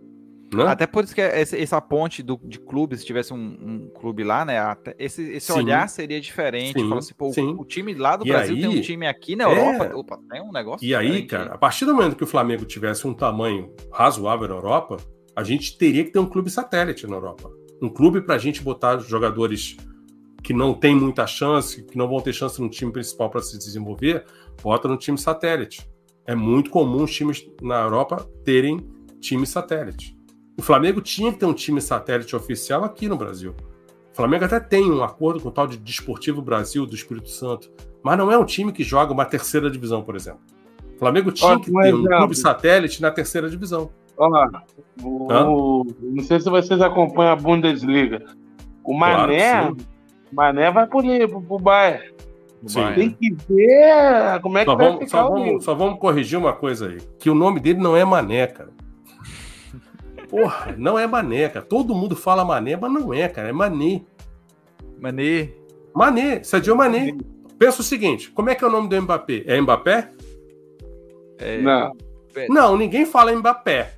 Né? 0.53 0.63
Até 0.65 0.87
por 0.87 1.03
isso 1.03 1.13
que 1.13 1.19
essa, 1.19 1.57
essa 1.57 1.81
ponte 1.81 2.23
do, 2.23 2.39
de 2.43 2.59
clubes, 2.59 3.01
se 3.01 3.05
tivesse 3.05 3.33
um, 3.33 3.37
um 3.37 3.89
clube 3.93 4.23
lá, 4.23 4.45
né? 4.45 4.55
Esse, 4.97 5.21
esse 5.23 5.51
olhar 5.51 5.89
seria 5.89 6.21
diferente. 6.21 6.79
Fala 6.87 6.99
assim, 6.99 7.13
pô, 7.13 7.29
o, 7.29 7.65
time 7.65 7.93
lá 7.93 8.15
do 8.15 8.25
e 8.25 8.29
Brasil 8.29 8.55
aí, 8.55 8.61
tem 8.61 8.69
um 8.69 8.81
time 8.81 9.07
aqui 9.07 9.35
na 9.35 9.43
Europa. 9.43 9.85
É... 9.85 9.95
Opa, 9.95 10.17
tem 10.29 10.41
um 10.41 10.51
negócio. 10.51 10.87
E 10.87 10.95
aí, 10.95 11.25
cara, 11.25 11.53
a 11.53 11.57
partir 11.57 11.85
do 11.85 11.93
momento 11.93 12.15
que 12.15 12.23
o 12.23 12.27
Flamengo 12.27 12.63
tivesse 12.63 13.05
um 13.05 13.13
tamanho 13.13 13.73
razoável 13.91 14.47
na 14.47 14.55
Europa, 14.55 14.97
a 15.35 15.43
gente 15.43 15.77
teria 15.77 16.05
que 16.05 16.11
ter 16.11 16.19
um 16.19 16.25
clube 16.25 16.49
satélite 16.49 17.05
na 17.05 17.17
Europa. 17.17 17.51
Um 17.81 17.89
clube 17.89 18.21
para 18.21 18.35
a 18.35 18.39
gente 18.39 18.61
botar 18.61 18.97
jogadores 18.99 19.75
que 20.41 20.53
não 20.53 20.73
tem 20.73 20.95
muita 20.95 21.27
chance, 21.27 21.83
que 21.83 21.97
não 21.97 22.07
vão 22.07 22.21
ter 22.21 22.31
chance 22.31 22.61
no 22.61 22.69
time 22.69 22.91
principal 22.91 23.29
para 23.29 23.41
se 23.41 23.57
desenvolver, 23.57 24.25
bota 24.63 24.87
no 24.87 24.95
time 24.95 25.17
satélite. 25.17 25.85
É 26.27 26.35
muito 26.35 26.69
comum 26.69 27.03
os 27.03 27.15
times 27.15 27.49
na 27.61 27.81
Europa 27.81 28.29
terem 28.43 28.85
time 29.21 29.47
satélite. 29.47 30.17
O 30.57 30.61
Flamengo 30.61 30.99
tinha 30.99 31.31
que 31.31 31.39
ter 31.39 31.45
um 31.45 31.53
time 31.53 31.79
satélite 31.79 32.35
oficial 32.35 32.83
aqui 32.83 33.07
no 33.07 33.15
Brasil. 33.15 33.55
O 34.11 34.15
Flamengo 34.15 34.43
até 34.43 34.59
tem 34.59 34.91
um 34.91 35.03
acordo 35.03 35.39
com 35.39 35.47
o 35.47 35.51
tal 35.51 35.67
de 35.67 35.77
Desportivo 35.77 36.41
Brasil 36.41 36.85
do 36.85 36.95
Espírito 36.95 37.29
Santo, 37.29 37.71
mas 38.03 38.17
não 38.17 38.29
é 38.29 38.37
um 38.37 38.43
time 38.43 38.73
que 38.73 38.83
joga 38.83 39.13
uma 39.13 39.23
terceira 39.23 39.69
divisão, 39.69 40.03
por 40.03 40.15
exemplo. 40.15 40.41
O 40.95 40.99
Flamengo 40.99 41.31
tinha 41.31 41.59
que 41.59 41.71
ter 41.71 41.79
exemplo. 41.79 42.01
um 42.01 42.17
clube 42.17 42.35
satélite 42.35 43.01
na 43.01 43.11
terceira 43.11 43.49
divisão. 43.49 43.89
Ó, 44.17 44.49
o, 45.03 45.85
não 46.01 46.23
sei 46.23 46.39
se 46.39 46.49
vocês 46.49 46.81
acompanham 46.81 47.33
a 47.33 47.35
Bundesliga. 47.35 48.25
O 48.83 48.97
Mané, 48.97 49.51
claro, 49.51 49.77
Mané 50.33 50.71
vai 50.71 50.87
pro, 50.87 51.01
pro, 51.29 51.41
pro 51.41 51.59
Bayern. 52.61 52.95
Tem 52.95 53.09
que 53.11 53.35
ver 53.47 54.41
como 54.41 54.57
é 54.57 54.65
que 54.65 54.71
só 54.71 54.75
vai 54.75 54.87
vamos, 54.87 55.03
ficar 55.03 55.17
só 55.17 55.29
vamos, 55.29 55.63
só 55.63 55.75
vamos 55.75 55.99
corrigir 55.99 56.37
uma 56.37 56.53
coisa 56.53 56.87
aí. 56.89 56.97
Que 57.19 57.29
o 57.29 57.35
nome 57.35 57.59
dele 57.59 57.79
não 57.79 57.95
é 57.95 58.03
Mané, 58.03 58.47
cara. 58.47 58.69
Porra, 60.29 60.75
não 60.77 60.97
é 60.97 61.05
Mané, 61.05 61.49
cara. 61.49 61.65
Todo 61.65 61.95
mundo 61.95 62.15
fala 62.15 62.43
Mané, 62.43 62.75
mas 62.75 62.91
não 62.91 63.13
é, 63.13 63.27
cara. 63.27 63.49
É 63.49 63.53
Mané. 63.53 64.01
Mané. 64.99 65.49
Mané, 65.93 66.43
Sadio 66.43 66.75
Mané. 66.75 67.15
Pensa 67.57 67.81
o 67.81 67.83
seguinte: 67.83 68.31
como 68.31 68.49
é 68.49 68.55
que 68.55 68.63
é 68.63 68.67
o 68.67 68.71
nome 68.71 68.89
do 68.89 69.01
Mbappé? 69.01 69.43
É 69.45 69.59
Mbappé? 69.59 70.11
É... 71.39 71.61
Não. 71.61 71.91
Não, 72.49 72.77
ninguém 72.77 73.05
fala 73.05 73.35
Mbappé. 73.35 73.96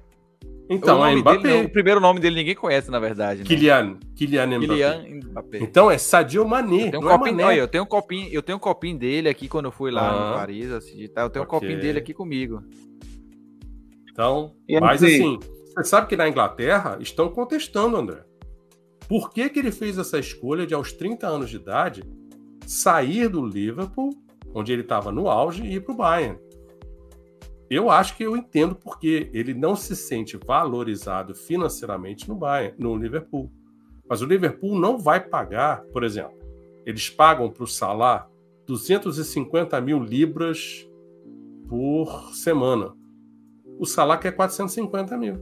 Então, 0.69 1.03
é 1.03 1.15
Mbappé. 1.15 1.41
Dele, 1.41 1.65
o 1.65 1.69
primeiro 1.69 1.99
nome 1.99 2.19
dele 2.19 2.35
ninguém 2.35 2.53
conhece, 2.53 2.91
na 2.91 2.99
verdade. 2.99 3.39
Né? 3.39 3.45
Kylian. 3.45 3.97
Kylian 4.15 4.45
Mbappé. 4.45 4.67
Kylian 4.67 5.21
Mbappé. 5.23 5.57
Então 5.61 5.89
é 5.89 5.97
Sadio 5.97 6.47
Mané. 6.47 6.85
Eu 6.85 6.91
tenho, 6.91 7.03
um 7.03 7.09
é 7.09 7.17
copinho, 7.17 7.41
é 7.41 7.45
olha, 7.45 7.57
eu 7.57 7.67
tenho 7.67 7.83
um 7.83 7.87
copinho, 7.87 8.29
eu 8.31 8.43
tenho 8.43 8.57
um 8.57 8.61
copinho 8.61 8.99
dele 8.99 9.27
aqui 9.29 9.47
quando 9.47 9.65
eu 9.65 9.71
fui 9.71 9.89
lá 9.89 10.11
ah, 10.11 10.13
em 10.13 10.37
Paris, 10.37 10.71
assim, 10.71 11.07
tá? 11.07 11.23
Eu 11.23 11.29
tenho 11.31 11.43
okay. 11.43 11.57
um 11.57 11.59
copinho 11.59 11.81
dele 11.81 11.97
aqui 11.97 12.13
comigo. 12.13 12.63
Então, 14.11 14.53
mas 14.79 15.03
assim, 15.03 15.39
você 15.73 15.83
sabe 15.83 16.07
que 16.07 16.15
na 16.15 16.29
Inglaterra 16.29 16.97
estão 17.01 17.29
contestando, 17.29 17.97
André. 17.97 18.23
Por 19.07 19.31
que, 19.31 19.49
que 19.49 19.57
ele 19.57 19.71
fez 19.71 19.97
essa 19.97 20.19
escolha 20.19 20.67
de, 20.67 20.75
aos 20.75 20.93
30 20.93 21.25
anos 21.25 21.49
de 21.49 21.55
idade, 21.55 22.03
sair 22.67 23.27
do 23.27 23.43
Liverpool, 23.43 24.11
onde 24.53 24.71
ele 24.71 24.83
estava 24.83 25.11
no 25.11 25.27
auge, 25.27 25.63
e 25.63 25.75
ir 25.75 25.81
para 25.81 25.93
o 25.93 25.97
Bayern? 25.97 26.37
Eu 27.69 27.89
acho 27.89 28.17
que 28.17 28.23
eu 28.23 28.35
entendo 28.35 28.75
porque 28.75 29.29
ele 29.31 29.53
não 29.53 29.75
se 29.75 29.95
sente 29.95 30.37
valorizado 30.37 31.35
financeiramente 31.35 32.27
no 32.27 32.35
Bayern, 32.35 32.75
no 32.79 32.95
Liverpool. 32.95 33.51
Mas 34.09 34.21
o 34.21 34.25
Liverpool 34.25 34.79
não 34.79 34.97
vai 34.97 35.19
pagar, 35.19 35.83
por 35.93 36.03
exemplo, 36.03 36.37
eles 36.83 37.09
pagam 37.09 37.51
para 37.51 37.63
o 37.63 37.67
Salah 37.67 38.27
250 38.65 39.79
mil 39.81 40.01
libras 40.01 40.87
por 41.67 42.33
semana. 42.33 42.93
O 43.77 43.85
Salah 43.85 44.17
quer 44.17 44.31
450 44.31 45.15
mil. 45.15 45.39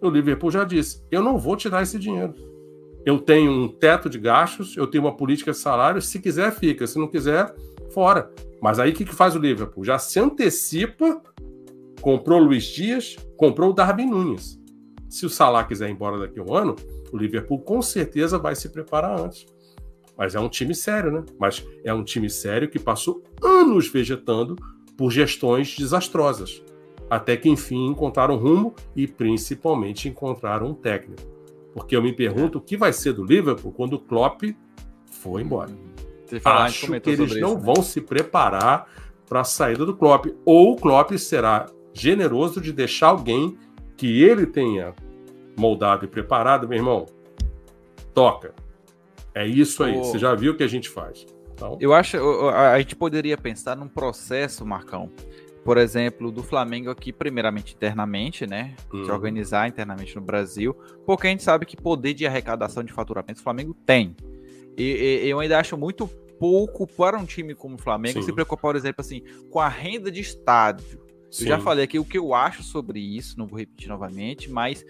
O 0.00 0.08
Liverpool 0.08 0.50
já 0.50 0.64
disse: 0.64 1.04
eu 1.10 1.22
não 1.22 1.38
vou 1.38 1.56
tirar 1.56 1.82
esse 1.82 1.98
dinheiro. 1.98 2.34
Eu 3.04 3.18
tenho 3.18 3.50
um 3.50 3.68
teto 3.68 4.08
de 4.08 4.18
gastos, 4.18 4.76
eu 4.76 4.86
tenho 4.86 5.04
uma 5.04 5.14
política 5.14 5.52
de 5.52 5.58
salário. 5.58 6.00
Se 6.00 6.18
quiser, 6.18 6.50
fica. 6.52 6.86
Se 6.86 6.98
não 6.98 7.06
quiser, 7.06 7.54
fora. 7.94 8.30
Mas 8.60 8.78
aí 8.78 8.90
o 8.90 8.94
que, 8.94 9.04
que 9.04 9.14
faz 9.14 9.36
o 9.36 9.38
Liverpool? 9.38 9.84
Já 9.84 9.98
se 9.98 10.18
antecipa, 10.18 11.22
comprou 12.00 12.40
o 12.40 12.44
Luiz 12.44 12.64
Dias, 12.64 13.16
comprou 13.36 13.70
o 13.70 13.72
Darwin 13.72 14.06
Nunes. 14.06 14.60
Se 15.08 15.24
o 15.24 15.30
Salah 15.30 15.64
quiser 15.64 15.88
ir 15.88 15.92
embora 15.92 16.18
daqui 16.18 16.40
a 16.40 16.42
um 16.42 16.54
ano, 16.54 16.74
o 17.12 17.16
Liverpool 17.16 17.60
com 17.60 17.80
certeza 17.80 18.38
vai 18.38 18.56
se 18.56 18.68
preparar 18.68 19.18
antes. 19.18 19.46
Mas 20.18 20.34
é 20.34 20.40
um 20.40 20.48
time 20.48 20.74
sério, 20.74 21.10
né? 21.10 21.24
Mas 21.38 21.64
é 21.84 21.94
um 21.94 22.04
time 22.04 22.28
sério 22.28 22.68
que 22.68 22.78
passou 22.78 23.22
anos 23.42 23.88
vegetando 23.88 24.56
por 24.96 25.10
gestões 25.10 25.76
desastrosas 25.76 26.62
até 27.08 27.36
que 27.36 27.48
enfim 27.48 27.86
encontraram 27.86 28.36
rumo 28.36 28.74
e 28.94 29.06
principalmente 29.06 30.08
encontraram 30.08 30.68
um 30.68 30.74
técnico. 30.74 31.22
Porque 31.72 31.96
eu 31.96 32.02
me 32.02 32.12
pergunto 32.12 32.58
o 32.58 32.60
que 32.60 32.76
vai 32.76 32.92
ser 32.92 33.12
do 33.12 33.24
Liverpool 33.24 33.72
quando 33.72 33.94
o 33.94 34.00
Klopp 34.00 34.42
for 35.06 35.40
embora. 35.40 35.70
Falar, 36.40 36.64
Acho 36.64 36.86
que 37.00 37.10
eles 37.10 37.36
não 37.40 37.54
isso, 37.54 37.58
né? 37.58 37.62
vão 37.64 37.82
se 37.82 38.00
preparar 38.00 38.88
para 39.28 39.40
a 39.40 39.44
saída 39.44 39.84
do 39.84 39.94
Klopp. 39.96 40.26
Ou 40.44 40.72
o 40.72 40.76
Klopp 40.76 41.12
será 41.12 41.66
generoso 41.92 42.60
de 42.60 42.72
deixar 42.72 43.08
alguém 43.08 43.56
que 43.96 44.22
ele 44.22 44.46
tenha 44.46 44.94
moldado 45.56 46.04
e 46.04 46.08
preparado, 46.08 46.68
meu 46.68 46.78
irmão. 46.78 47.06
Toca. 48.12 48.54
É 49.34 49.46
isso 49.46 49.82
aí. 49.82 49.96
Você 49.96 50.18
já 50.18 50.34
viu 50.34 50.52
o 50.52 50.56
que 50.56 50.62
a 50.62 50.68
gente 50.68 50.88
faz. 50.88 51.26
Então... 51.52 51.76
Eu 51.80 51.92
acho 51.92 52.16
a 52.50 52.78
gente 52.78 52.96
poderia 52.96 53.36
pensar 53.36 53.76
num 53.76 53.88
processo, 53.88 54.66
Marcão, 54.66 55.10
por 55.64 55.78
exemplo, 55.78 56.30
do 56.30 56.42
Flamengo 56.42 56.90
aqui, 56.90 57.12
primeiramente 57.12 57.74
internamente, 57.74 58.46
né? 58.46 58.74
Uhum. 58.92 59.04
Se 59.04 59.10
organizar 59.10 59.66
internamente 59.66 60.14
no 60.14 60.20
Brasil, 60.20 60.76
porque 61.06 61.26
a 61.26 61.30
gente 61.30 61.42
sabe 61.42 61.64
que 61.64 61.76
poder 61.76 62.12
de 62.14 62.26
arrecadação 62.26 62.84
de 62.84 62.92
faturamento 62.92 63.40
o 63.40 63.42
Flamengo 63.42 63.74
tem. 63.86 64.14
E, 64.76 65.22
e 65.24 65.28
eu 65.28 65.40
ainda 65.40 65.58
acho 65.58 65.76
muito 65.76 66.10
pouco 66.38 66.86
para 66.86 67.18
um 67.18 67.24
time 67.24 67.54
como 67.54 67.76
o 67.76 67.78
Flamengo 67.78 68.20
Sim. 68.20 68.26
se 68.26 68.32
preocupar, 68.32 68.72
por 68.72 68.76
exemplo, 68.76 69.00
assim, 69.00 69.22
com 69.50 69.60
a 69.60 69.68
renda 69.68 70.10
de 70.10 70.20
estádio. 70.20 71.00
Sim. 71.30 71.44
Eu 71.44 71.48
já 71.48 71.58
falei 71.58 71.84
aqui 71.84 71.98
o 71.98 72.04
que 72.04 72.18
eu 72.18 72.34
acho 72.34 72.62
sobre 72.62 73.00
isso, 73.00 73.38
não 73.38 73.46
vou 73.46 73.58
repetir 73.58 73.88
novamente, 73.88 74.50
mas 74.50 74.84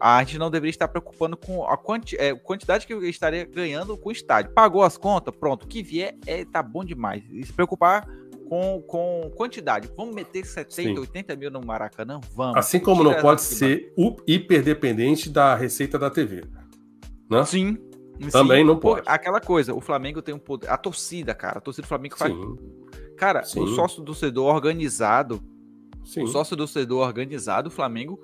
a 0.00 0.22
gente 0.22 0.38
não 0.38 0.50
deveria 0.50 0.70
estar 0.70 0.86
preocupando 0.88 1.36
com 1.36 1.66
a 1.66 1.76
quanti 1.76 2.16
é, 2.16 2.34
quantidade 2.34 2.86
que 2.86 2.92
eu 2.92 3.02
estaria 3.04 3.44
ganhando 3.44 3.96
com 3.96 4.08
o 4.08 4.12
estádio. 4.12 4.52
Pagou 4.52 4.82
as 4.82 4.96
contas, 4.96 5.34
pronto, 5.34 5.64
o 5.64 5.66
que 5.66 5.82
vier 5.82 6.16
é 6.26 6.44
tá 6.44 6.62
bom 6.62 6.84
demais. 6.84 7.24
E 7.30 7.44
se 7.44 7.52
preocupar 7.52 8.06
com, 8.48 8.82
com 8.86 9.30
quantidade. 9.36 9.90
Vamos 9.96 10.14
meter 10.14 10.44
70, 10.44 10.72
Sim. 10.72 10.98
80 10.98 11.36
mil 11.36 11.50
no 11.50 11.60
Maracanã? 11.60 12.20
Vamos. 12.34 12.56
Assim 12.56 12.80
como 12.80 13.02
não 13.02 13.14
pode 13.20 13.42
ser 13.42 13.92
hiperdependente 14.26 15.28
da 15.28 15.54
receita 15.54 15.98
da 15.98 16.10
TV. 16.10 16.44
Né? 17.30 17.44
Sim. 17.44 17.76
Também 18.32 18.62
Sim. 18.62 18.66
não 18.66 18.78
pode. 18.78 19.02
Aquela 19.06 19.40
coisa, 19.40 19.74
o 19.74 19.80
Flamengo 19.80 20.20
tem 20.20 20.34
um 20.34 20.38
poder. 20.38 20.68
A 20.68 20.76
torcida, 20.76 21.34
cara, 21.34 21.58
a 21.58 21.60
torcida 21.60 21.86
do 21.86 21.88
Flamengo 21.88 22.16
faz. 22.16 22.32
Sim. 22.32 22.58
Cara, 23.16 23.42
Sim. 23.44 23.60
o 23.60 23.66
sócio 23.68 24.02
torcedor 24.02 24.54
organizado. 24.54 25.40
Sim. 26.04 26.22
O 26.22 26.26
sócio 26.26 26.56
torcedor 26.56 27.06
organizado, 27.06 27.68
o 27.68 27.70
Flamengo 27.70 28.18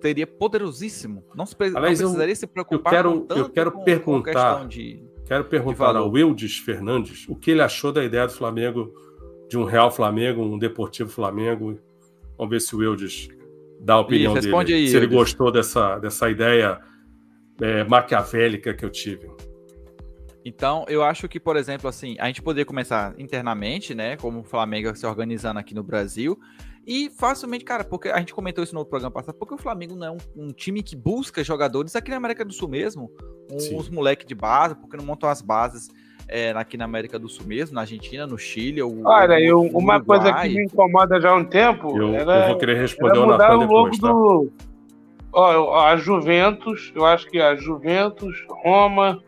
teria 0.00 0.26
poderosíssimo. 0.26 1.24
Não, 1.34 1.44
se, 1.46 1.56
Aliás, 1.58 1.98
não 1.98 2.08
precisaria 2.08 2.32
eu, 2.32 2.36
se 2.36 2.46
preocupar 2.46 2.92
eu 2.92 3.26
quero, 3.26 3.40
eu 3.40 3.50
quero 3.50 3.72
com, 3.72 3.82
perguntar, 3.82 4.60
com 4.60 4.68
de, 4.68 5.02
quero 5.26 5.44
perguntar 5.44 5.96
ao 5.96 6.10
Wildes 6.10 6.58
Fernandes 6.58 7.26
o 7.28 7.34
que 7.34 7.50
ele 7.50 7.62
achou 7.62 7.90
da 7.90 8.04
ideia 8.04 8.26
do 8.26 8.32
Flamengo 8.32 8.92
de 9.48 9.58
um 9.58 9.64
Real 9.64 9.90
Flamengo, 9.90 10.42
um 10.42 10.58
Deportivo 10.58 11.10
Flamengo. 11.10 11.78
Vamos 12.36 12.50
ver 12.50 12.60
se 12.60 12.74
o 12.76 12.78
Wildes 12.78 13.28
dá 13.80 13.94
a 13.94 14.00
opinião 14.00 14.36
Isso, 14.36 14.42
dele. 14.42 14.74
Aí, 14.74 14.88
se 14.88 14.96
ele 14.96 15.06
gostou 15.06 15.50
dessa, 15.50 15.98
dessa 15.98 16.30
ideia 16.30 16.80
é, 17.60 17.84
maquiavélica 17.84 18.74
que 18.74 18.84
eu 18.84 18.90
tive. 18.90 19.30
Então, 20.44 20.84
eu 20.88 21.02
acho 21.02 21.26
que, 21.26 21.40
por 21.40 21.56
exemplo, 21.56 21.88
assim, 21.88 22.16
a 22.18 22.26
gente 22.26 22.42
poderia 22.42 22.66
começar 22.66 23.14
internamente, 23.18 23.94
né? 23.94 24.16
Como 24.16 24.40
o 24.40 24.44
Flamengo 24.44 24.94
se 24.94 25.06
organizando 25.06 25.58
aqui 25.58 25.74
no 25.74 25.82
Brasil. 25.82 26.38
E 26.86 27.08
facilmente, 27.08 27.64
cara, 27.64 27.82
porque 27.82 28.10
a 28.10 28.18
gente 28.18 28.34
comentou 28.34 28.62
isso 28.62 28.74
no 28.74 28.84
programa 28.84 29.10
passado, 29.10 29.36
porque 29.36 29.54
o 29.54 29.58
Flamengo 29.58 29.96
não 29.96 30.06
é 30.06 30.10
um, 30.10 30.18
um 30.36 30.52
time 30.52 30.82
que 30.82 30.94
busca 30.94 31.42
jogadores 31.42 31.96
aqui 31.96 32.10
na 32.10 32.18
América 32.18 32.44
do 32.44 32.52
Sul 32.52 32.68
mesmo, 32.68 33.10
uns 33.50 33.88
moleques 33.88 34.26
de 34.26 34.34
base, 34.34 34.74
porque 34.74 34.98
não 34.98 35.04
montam 35.04 35.30
as 35.30 35.40
bases 35.40 35.88
é, 36.28 36.50
aqui 36.50 36.76
na 36.76 36.84
América 36.84 37.18
do 37.18 37.26
Sul 37.26 37.46
mesmo, 37.46 37.74
na 37.74 37.82
Argentina, 37.82 38.26
no 38.26 38.36
Chile. 38.36 38.82
O, 38.82 39.02
Olha, 39.06 39.40
eu, 39.40 39.62
uma 39.62 40.02
coisa 40.02 40.30
que 40.32 40.48
me 40.50 40.64
incomoda 40.64 41.18
já 41.18 41.30
há 41.30 41.36
um 41.36 41.44
tempo. 41.44 41.96
Eu, 41.96 42.14
era, 42.14 42.42
eu 42.42 42.48
vou 42.48 42.58
querer 42.58 42.76
responder 42.76 43.18
o 43.18 43.26
Natan 43.26 43.58
depois, 43.60 43.98
tá? 43.98 44.12
Ó, 45.34 45.76
a 45.80 45.96
Juventus, 45.96 46.92
eu 46.94 47.04
acho 47.04 47.28
que 47.28 47.40
a 47.40 47.56
Juventus, 47.56 48.44
Roma, 48.48 49.20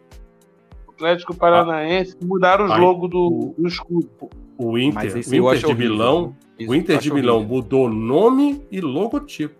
Atlético 0.88 1.34
Paranaense, 1.34 2.16
mudaram 2.22 2.66
os 2.66 2.78
logos 2.78 3.10
do, 3.10 3.54
do 3.58 3.66
escudo. 3.66 4.08
O 4.56 4.78
Inter, 4.78 5.14
o 5.14 5.18
Inter 5.18 5.66
de 5.66 5.74
Milão, 5.74 6.36
o 6.66 6.74
Inter 6.74 6.98
de 6.98 7.12
Milão 7.12 7.36
horrível. 7.36 7.56
mudou 7.56 7.88
nome 7.88 8.64
e 8.70 8.80
logotipo. 8.80 9.54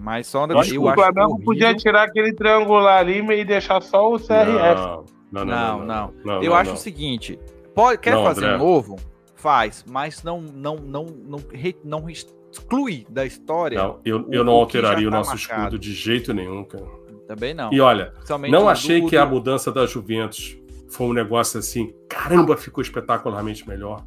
Mas 0.00 0.26
só 0.26 0.46
eu 0.46 0.58
acho 0.58 0.70
que 0.70 0.78
o 0.78 0.92
Flamengo 0.92 1.40
podia 1.40 1.74
tirar 1.74 2.04
aquele 2.04 2.32
triangular 2.32 2.98
ali 2.98 3.18
e 3.18 3.44
deixar 3.44 3.82
só 3.82 4.12
o 4.12 4.18
CRF. 4.18 4.74
Não. 4.76 5.04
Não, 5.32 5.44
não, 5.46 5.84
não. 5.86 6.14
não. 6.24 6.42
Eu 6.42 6.54
acho 6.54 6.74
o 6.74 6.76
seguinte: 6.76 7.38
pode, 7.74 7.98
quer 7.98 8.12
fazer 8.12 8.54
um 8.54 8.58
novo? 8.58 8.96
Faz, 9.34 9.84
mas 9.88 10.22
não, 10.22 10.40
não, 10.40 10.76
não, 10.76 11.06
não, 11.06 11.38
não 11.82 12.10
exclui 12.52 13.06
da 13.08 13.24
história. 13.24 13.78
Não, 13.78 14.00
eu, 14.04 14.26
eu 14.30 14.44
não 14.44 14.52
alteraria 14.52 15.08
o 15.08 15.10
tá 15.10 15.16
nosso 15.18 15.30
marcado. 15.30 15.60
escudo 15.60 15.78
de 15.78 15.92
jeito 15.92 16.32
nenhum, 16.32 16.64
cara. 16.64 16.86
Também 17.26 17.54
não. 17.54 17.72
E 17.72 17.80
olha, 17.80 18.12
não 18.50 18.68
achei 18.68 19.00
do, 19.00 19.08
que 19.08 19.16
a 19.16 19.24
mudança 19.24 19.72
da 19.72 19.86
Juventus 19.86 20.56
foi 20.90 21.06
um 21.06 21.12
negócio 21.12 21.58
assim, 21.58 21.94
caramba, 22.08 22.56
ficou 22.56 22.82
espetacularmente 22.82 23.66
melhor. 23.66 24.04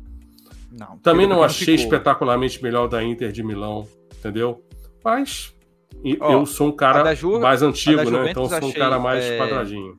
Não. 0.71 0.97
Também 0.99 1.25
não 1.25 1.41
achei 1.41 1.77
ficou. 1.77 1.85
espetacularmente 1.85 2.61
melhor 2.61 2.87
da 2.87 3.03
Inter 3.03 3.31
de 3.31 3.41
Milão, 3.41 3.87
entendeu? 4.17 4.63
Mas 5.03 5.55
eu 6.03 6.45
sou 6.45 6.67
um 6.67 6.71
cara 6.71 7.15
Ju, 7.15 7.39
mais 7.39 7.61
antigo, 7.61 8.09
né? 8.09 8.31
Então 8.31 8.47
sou 8.47 8.69
um 8.69 8.73
cara 8.73 8.99
mais 8.99 9.23
é, 9.23 9.37
quadradinho. 9.37 9.97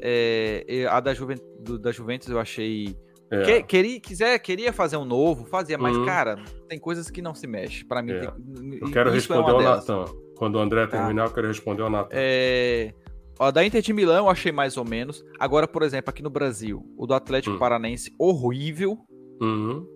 É, 0.00 0.86
a 0.88 1.00
da, 1.00 1.12
Juventus, 1.12 1.78
da 1.80 1.92
Juventus 1.92 2.28
eu 2.28 2.38
achei. 2.38 2.96
É. 3.30 3.42
Que, 3.42 3.62
queria, 3.62 4.00
quiser, 4.00 4.38
queria 4.40 4.72
fazer 4.72 4.96
um 4.96 5.04
novo, 5.04 5.44
fazia, 5.44 5.78
mas, 5.78 5.96
uhum. 5.96 6.04
cara, 6.04 6.36
tem 6.68 6.78
coisas 6.78 7.10
que 7.10 7.22
não 7.22 7.34
se 7.34 7.46
mexe. 7.46 7.84
Para 7.84 8.02
mim, 8.02 8.12
é. 8.12 8.20
tem, 8.20 8.78
eu 8.80 8.90
quero 8.90 9.10
é 9.10 9.12
responder 9.12 9.50
ao 9.50 9.62
Natan. 9.62 10.04
Quando 10.36 10.56
o 10.56 10.58
André 10.58 10.86
tá. 10.86 10.98
terminar, 10.98 11.26
eu 11.26 11.32
quero 11.32 11.46
responder 11.46 11.82
ao 11.82 11.90
Natan. 11.90 12.08
É. 12.12 12.92
Ó, 13.38 13.50
da 13.50 13.64
Inter 13.64 13.80
de 13.80 13.92
Milão 13.92 14.26
eu 14.26 14.28
achei 14.28 14.52
mais 14.52 14.76
ou 14.76 14.84
menos. 14.84 15.24
Agora, 15.38 15.66
por 15.66 15.82
exemplo, 15.82 16.10
aqui 16.10 16.22
no 16.22 16.28
Brasil, 16.28 16.84
o 16.96 17.06
do 17.06 17.14
Atlético 17.14 17.56
hum. 17.56 17.58
Paranense, 17.58 18.12
horrível. 18.18 18.98
Uhum. 19.40 19.86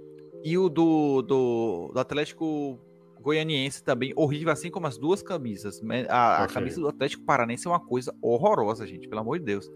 E 0.43 0.57
o 0.57 0.69
do, 0.69 1.21
do, 1.23 1.91
do 1.93 2.01
Atlético 2.01 2.79
Goianiense 3.21 3.83
também 3.83 4.13
horrível, 4.15 4.53
assim 4.53 4.71
como 4.71 4.87
as 4.87 4.97
duas 4.97 5.23
camisas. 5.23 5.81
A, 6.09 6.45
a 6.45 6.47
camisa 6.47 6.81
do 6.81 6.89
Atlético 6.89 7.25
Paranense 7.25 7.67
é 7.67 7.71
uma 7.71 7.81
coisa 7.81 8.15
horrorosa, 8.23 8.87
gente, 8.87 9.09
pelo 9.09 9.21
amor 9.21 9.39
de 9.39 9.47
Deus. 9.47 9.71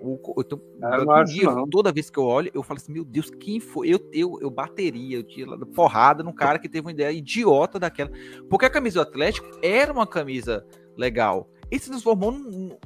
O, 0.00 0.34
eu 0.36 0.44
tô, 0.44 0.60
eu 0.80 1.24
dia, 1.24 1.48
toda 1.70 1.92
vez 1.92 2.10
que 2.10 2.18
eu 2.18 2.24
olho, 2.24 2.50
eu 2.54 2.62
falo 2.62 2.78
assim: 2.78 2.92
meu 2.92 3.04
Deus, 3.04 3.30
quem 3.30 3.60
foi? 3.60 3.88
Eu, 3.88 4.00
eu, 4.12 4.38
eu 4.40 4.50
bateria, 4.50 5.18
eu 5.18 5.22
tinha 5.22 5.46
porrada 5.74 6.22
no 6.22 6.34
cara 6.34 6.58
que 6.58 6.68
teve 6.68 6.86
uma 6.86 6.92
ideia 6.92 7.10
idiota 7.12 7.78
daquela. 7.78 8.10
Porque 8.48 8.66
a 8.66 8.70
camisa 8.70 8.96
do 8.96 9.08
Atlético 9.08 9.46
era 9.62 9.92
uma 9.92 10.06
camisa 10.06 10.66
legal. 10.96 11.50
E 11.70 11.78
se 11.78 11.88
transformou 11.88 12.34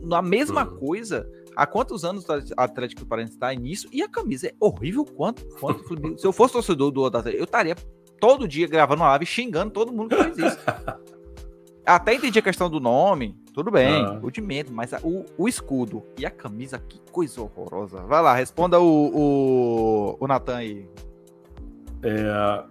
na 0.01 0.23
mesma 0.23 0.65
uhum. 0.65 0.77
coisa. 0.79 1.31
Há 1.57 1.67
quantos 1.67 2.05
anos 2.05 2.25
o 2.29 2.33
Atlético 2.57 3.05
Paranaense 3.05 3.35
está 3.35 3.53
nisso? 3.53 3.89
E 3.93 4.03
a 4.03 4.09
camisa 4.09 4.47
é 4.47 4.55
horrível 4.61 5.05
quanto? 5.05 5.45
quanto 5.59 6.19
se 6.19 6.27
eu 6.27 6.33
fosse 6.33 6.55
torcedor 6.55 6.91
do 6.91 7.05
Atlético, 7.05 7.37
eu 7.37 7.45
estaria 7.45 7.75
todo 8.21 8.47
dia 8.47 8.69
gravando 8.69 9.03
uma 9.03 9.09
live 9.11 9.27
xingando 9.27 9.73
todo 9.73 9.93
mundo 9.93 10.17
que 10.17 10.25
fez 10.25 10.39
isso. 10.39 10.59
Até 11.85 12.15
entendi 12.15 12.39
a 12.39 12.43
questão 12.43 12.71
do 12.71 12.79
nome, 12.79 13.37
tudo 13.53 13.71
bem, 13.71 14.05
ah. 14.05 14.19
o 14.23 14.31
dimento, 14.31 14.73
mas 14.73 14.95
a, 14.95 15.01
o, 15.03 15.25
o, 15.37 15.49
escudo 15.49 16.03
e 16.17 16.25
a 16.25 16.31
camisa, 16.31 16.79
que 16.79 17.01
coisa 17.11 17.41
horrorosa. 17.41 17.99
Vai 18.03 18.23
lá, 18.23 18.35
responda 18.35 18.79
o, 18.81 18.87
o, 18.87 20.17
o 20.21 20.27
Natan 20.27 20.57
aí. 20.57 20.89
É, 22.03 22.65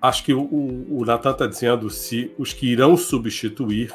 acho 0.00 0.24
que 0.24 0.32
o, 0.32 0.48
o 0.90 1.04
Natan 1.04 1.32
está 1.32 1.46
dizendo 1.46 1.90
se 1.90 2.32
os 2.38 2.52
que 2.52 2.70
irão 2.70 2.96
substituir 2.96 3.92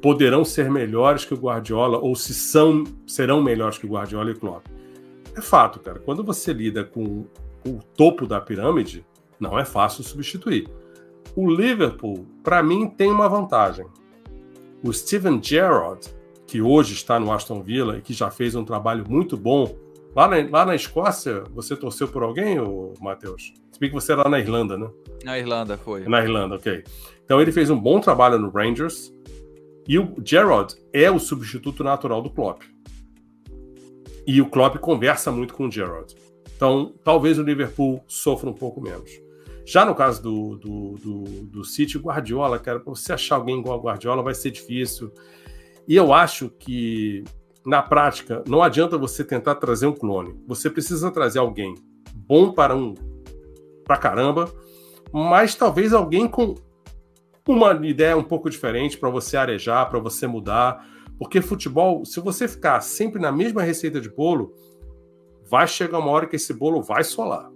poderão 0.00 0.44
ser 0.44 0.70
melhores 0.70 1.24
que 1.24 1.34
o 1.34 1.36
Guardiola 1.36 1.98
ou 1.98 2.14
se 2.14 2.34
são 2.34 2.84
serão 3.06 3.42
melhores 3.42 3.78
que 3.78 3.86
o 3.86 3.90
Guardiola 3.90 4.30
e 4.30 4.34
Klopp. 4.34 4.66
É 5.36 5.40
fato, 5.40 5.78
cara. 5.80 5.98
Quando 6.00 6.24
você 6.24 6.52
lida 6.52 6.84
com 6.84 7.26
o 7.66 7.80
topo 7.96 8.26
da 8.26 8.40
pirâmide, 8.40 9.04
não 9.38 9.58
é 9.58 9.64
fácil 9.64 10.02
substituir. 10.02 10.68
O 11.34 11.48
Liverpool, 11.48 12.26
para 12.42 12.62
mim, 12.62 12.88
tem 12.88 13.10
uma 13.10 13.28
vantagem. 13.28 13.86
O 14.82 14.92
Steven 14.92 15.42
Gerrard, 15.42 16.06
que 16.46 16.62
hoje 16.62 16.94
está 16.94 17.18
no 17.18 17.32
Aston 17.32 17.62
Villa 17.62 17.98
e 17.98 18.00
que 18.00 18.12
já 18.12 18.30
fez 18.30 18.54
um 18.54 18.64
trabalho 18.64 19.04
muito 19.08 19.36
bom. 19.36 19.76
Lá 20.14 20.28
na, 20.28 20.36
lá 20.50 20.66
na 20.66 20.74
Escócia, 20.74 21.44
você 21.52 21.76
torceu 21.76 22.08
por 22.08 22.22
alguém, 22.22 22.56
Matheus? 23.00 23.52
Se 23.70 23.78
bem 23.78 23.90
que 23.90 23.94
você 23.94 24.12
era 24.12 24.22
lá 24.22 24.30
na 24.30 24.38
Irlanda, 24.40 24.76
né? 24.76 24.88
Na 25.24 25.38
Irlanda, 25.38 25.76
foi. 25.76 26.08
Na 26.08 26.22
Irlanda, 26.22 26.56
ok. 26.56 26.82
Então 27.24 27.40
ele 27.40 27.52
fez 27.52 27.70
um 27.70 27.78
bom 27.78 28.00
trabalho 28.00 28.38
no 28.38 28.50
Rangers. 28.50 29.12
E 29.86 29.98
o 29.98 30.16
Gerrard 30.24 30.74
é 30.92 31.10
o 31.10 31.18
substituto 31.18 31.82
natural 31.82 32.22
do 32.22 32.30
Klopp. 32.30 32.62
E 34.26 34.40
o 34.42 34.50
Klopp 34.50 34.76
conversa 34.76 35.32
muito 35.32 35.54
com 35.54 35.66
o 35.66 35.70
Gerrard. 35.70 36.14
Então, 36.54 36.92
talvez 37.04 37.38
o 37.38 37.42
Liverpool 37.42 38.02
sofra 38.06 38.50
um 38.50 38.52
pouco 38.52 38.80
menos. 38.80 39.10
Já 39.68 39.84
no 39.84 39.94
caso 39.94 40.22
do, 40.22 40.56
do, 40.56 40.94
do, 40.94 41.24
do 41.44 41.62
City, 41.62 41.98
Guardiola, 41.98 42.58
cara, 42.58 42.80
para 42.80 42.88
você 42.88 43.12
achar 43.12 43.34
alguém 43.34 43.60
igual 43.60 43.76
ao 43.76 43.84
Guardiola 43.84 44.22
vai 44.22 44.34
ser 44.34 44.50
difícil. 44.50 45.12
E 45.86 45.94
eu 45.94 46.10
acho 46.10 46.48
que, 46.48 47.22
na 47.66 47.82
prática, 47.82 48.42
não 48.46 48.62
adianta 48.62 48.96
você 48.96 49.22
tentar 49.22 49.56
trazer 49.56 49.86
um 49.86 49.92
clone. 49.92 50.42
Você 50.46 50.70
precisa 50.70 51.10
trazer 51.10 51.40
alguém 51.40 51.74
bom 52.14 52.50
para 52.50 52.74
um 52.74 52.94
para 53.84 53.98
caramba, 53.98 54.50
mas 55.12 55.54
talvez 55.54 55.92
alguém 55.92 56.26
com 56.26 56.54
uma 57.46 57.72
ideia 57.86 58.16
um 58.16 58.24
pouco 58.24 58.48
diferente 58.48 58.96
para 58.96 59.10
você 59.10 59.36
arejar, 59.36 59.84
para 59.90 59.98
você 59.98 60.26
mudar. 60.26 60.82
Porque 61.18 61.42
futebol, 61.42 62.06
se 62.06 62.20
você 62.20 62.48
ficar 62.48 62.80
sempre 62.80 63.20
na 63.20 63.30
mesma 63.30 63.60
receita 63.60 64.00
de 64.00 64.08
bolo, 64.08 64.54
vai 65.44 65.68
chegar 65.68 65.98
uma 65.98 66.10
hora 66.10 66.26
que 66.26 66.36
esse 66.36 66.54
bolo 66.54 66.80
vai 66.80 67.04
solar 67.04 67.50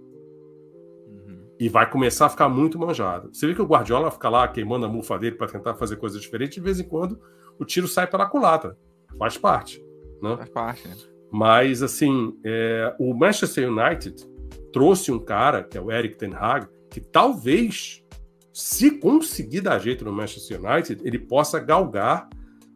e 1.59 1.69
vai 1.69 1.89
começar 1.89 2.25
a 2.25 2.29
ficar 2.29 2.49
muito 2.49 2.79
manjado. 2.79 3.29
Você 3.31 3.47
vê 3.47 3.53
que 3.53 3.61
o 3.61 3.65
Guardiola 3.65 4.11
fica 4.11 4.29
lá 4.29 4.47
queimando 4.47 4.85
a 4.85 4.89
mufa 4.89 5.17
dele 5.17 5.35
para 5.35 5.47
tentar 5.47 5.75
fazer 5.75 5.97
coisas 5.97 6.21
diferentes, 6.21 6.55
de 6.55 6.61
vez 6.61 6.79
em 6.79 6.83
quando 6.83 7.19
o 7.59 7.65
tiro 7.65 7.87
sai 7.87 8.07
pela 8.07 8.25
culatra. 8.25 8.77
Faz 9.17 9.37
parte. 9.37 9.83
Né? 10.21 10.35
Faz 10.37 10.49
parte. 10.49 10.87
Né? 10.87 10.95
Mas, 11.31 11.81
assim, 11.81 12.37
é, 12.43 12.95
o 12.99 13.13
Manchester 13.13 13.71
United 13.71 14.27
trouxe 14.71 15.11
um 15.11 15.19
cara, 15.19 15.63
que 15.63 15.77
é 15.77 15.81
o 15.81 15.91
Eric 15.91 16.17
Ten 16.17 16.33
Hag, 16.33 16.67
que 16.89 16.99
talvez, 16.99 18.03
se 18.51 18.91
conseguir 18.99 19.61
dar 19.61 19.79
jeito 19.79 20.03
no 20.05 20.11
Manchester 20.11 20.63
United, 20.63 21.01
ele 21.03 21.19
possa 21.19 21.59
galgar 21.59 22.29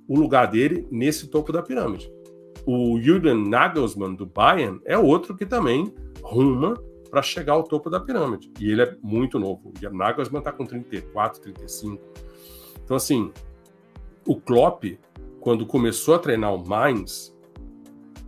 o 0.08 0.18
lugar 0.18 0.48
dele 0.48 0.88
nesse 0.90 1.28
topo 1.28 1.52
da 1.52 1.62
pirâmide. 1.62 2.12
O 2.66 3.00
Julian 3.00 3.48
Nagelsmann, 3.48 4.16
do 4.16 4.26
Bayern, 4.26 4.80
é 4.86 4.98
outro 4.98 5.36
que 5.36 5.46
também 5.46 5.94
ruma 6.22 6.76
para 7.10 7.22
chegar 7.22 7.54
ao 7.54 7.64
topo 7.64 7.90
da 7.90 8.00
pirâmide. 8.00 8.52
E 8.60 8.72
ele 8.72 8.82
é 8.82 8.98
muito 9.02 9.40
novo. 9.40 9.72
O 9.82 9.96
Nagelsmann 9.96 10.40
está 10.40 10.52
com 10.52 10.66
34, 10.66 11.42
35. 11.42 12.04
Então, 12.84 12.96
assim, 12.98 13.32
o 14.26 14.36
Klopp, 14.36 14.84
quando 15.40 15.66
começou 15.66 16.16
a 16.16 16.20
treinar 16.20 16.54
o 16.54 16.68
Mainz, 16.68 17.36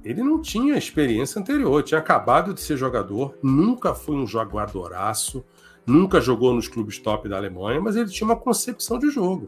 ele 0.03 0.23
não 0.23 0.41
tinha 0.41 0.77
experiência 0.77 1.39
anterior, 1.39 1.83
tinha 1.83 1.99
acabado 1.99 2.53
de 2.53 2.61
ser 2.61 2.77
jogador, 2.77 3.37
nunca 3.43 3.93
foi 3.93 4.15
um 4.15 4.25
jogadoraço, 4.25 5.43
nunca 5.85 6.21
jogou 6.21 6.53
nos 6.53 6.67
clubes 6.67 6.97
top 6.99 7.27
da 7.27 7.37
Alemanha, 7.37 7.81
mas 7.81 7.95
ele 7.95 8.09
tinha 8.09 8.25
uma 8.25 8.35
concepção 8.35 8.97
de 8.97 9.09
jogo. 9.09 9.45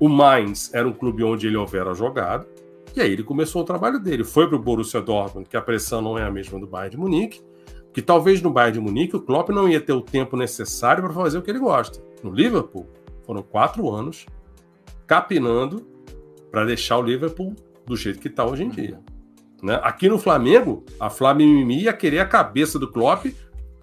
O 0.00 0.08
Mainz 0.08 0.72
era 0.74 0.86
um 0.86 0.92
clube 0.92 1.22
onde 1.24 1.46
ele 1.46 1.56
houvera 1.56 1.94
jogado, 1.94 2.46
e 2.94 3.00
aí 3.00 3.12
ele 3.12 3.22
começou 3.22 3.62
o 3.62 3.64
trabalho 3.64 4.00
dele. 4.00 4.24
Foi 4.24 4.48
para 4.48 4.56
o 4.56 4.58
Borussia 4.58 5.00
Dortmund, 5.00 5.48
que 5.48 5.56
a 5.56 5.62
pressão 5.62 6.02
não 6.02 6.18
é 6.18 6.24
a 6.24 6.30
mesma 6.30 6.58
do 6.58 6.66
Bayern 6.66 6.90
de 6.90 6.96
Munique, 6.96 7.42
que 7.92 8.02
talvez 8.02 8.40
no 8.42 8.50
Bayern 8.50 8.78
de 8.78 8.80
Munique 8.80 9.16
o 9.16 9.20
Klopp 9.20 9.50
não 9.50 9.68
ia 9.68 9.80
ter 9.80 9.92
o 9.92 10.00
tempo 10.00 10.36
necessário 10.36 11.02
para 11.02 11.12
fazer 11.12 11.38
o 11.38 11.42
que 11.42 11.50
ele 11.50 11.58
gosta. 11.58 12.00
No 12.22 12.30
Liverpool, 12.30 12.86
foram 13.24 13.42
quatro 13.42 13.90
anos 13.90 14.26
capinando 15.06 15.86
para 16.50 16.64
deixar 16.64 16.98
o 16.98 17.02
Liverpool 17.02 17.54
do 17.86 17.96
jeito 17.96 18.20
que 18.20 18.28
está 18.28 18.44
hoje 18.44 18.64
em 18.64 18.68
dia. 18.68 19.00
Né? 19.62 19.78
Aqui 19.82 20.08
no 20.08 20.18
Flamengo, 20.18 20.84
a 21.00 21.10
Flamengo 21.10 21.70
ia 21.70 21.92
querer 21.92 22.20
a 22.20 22.26
cabeça 22.26 22.78
do 22.78 22.90
Klopp 22.90 23.26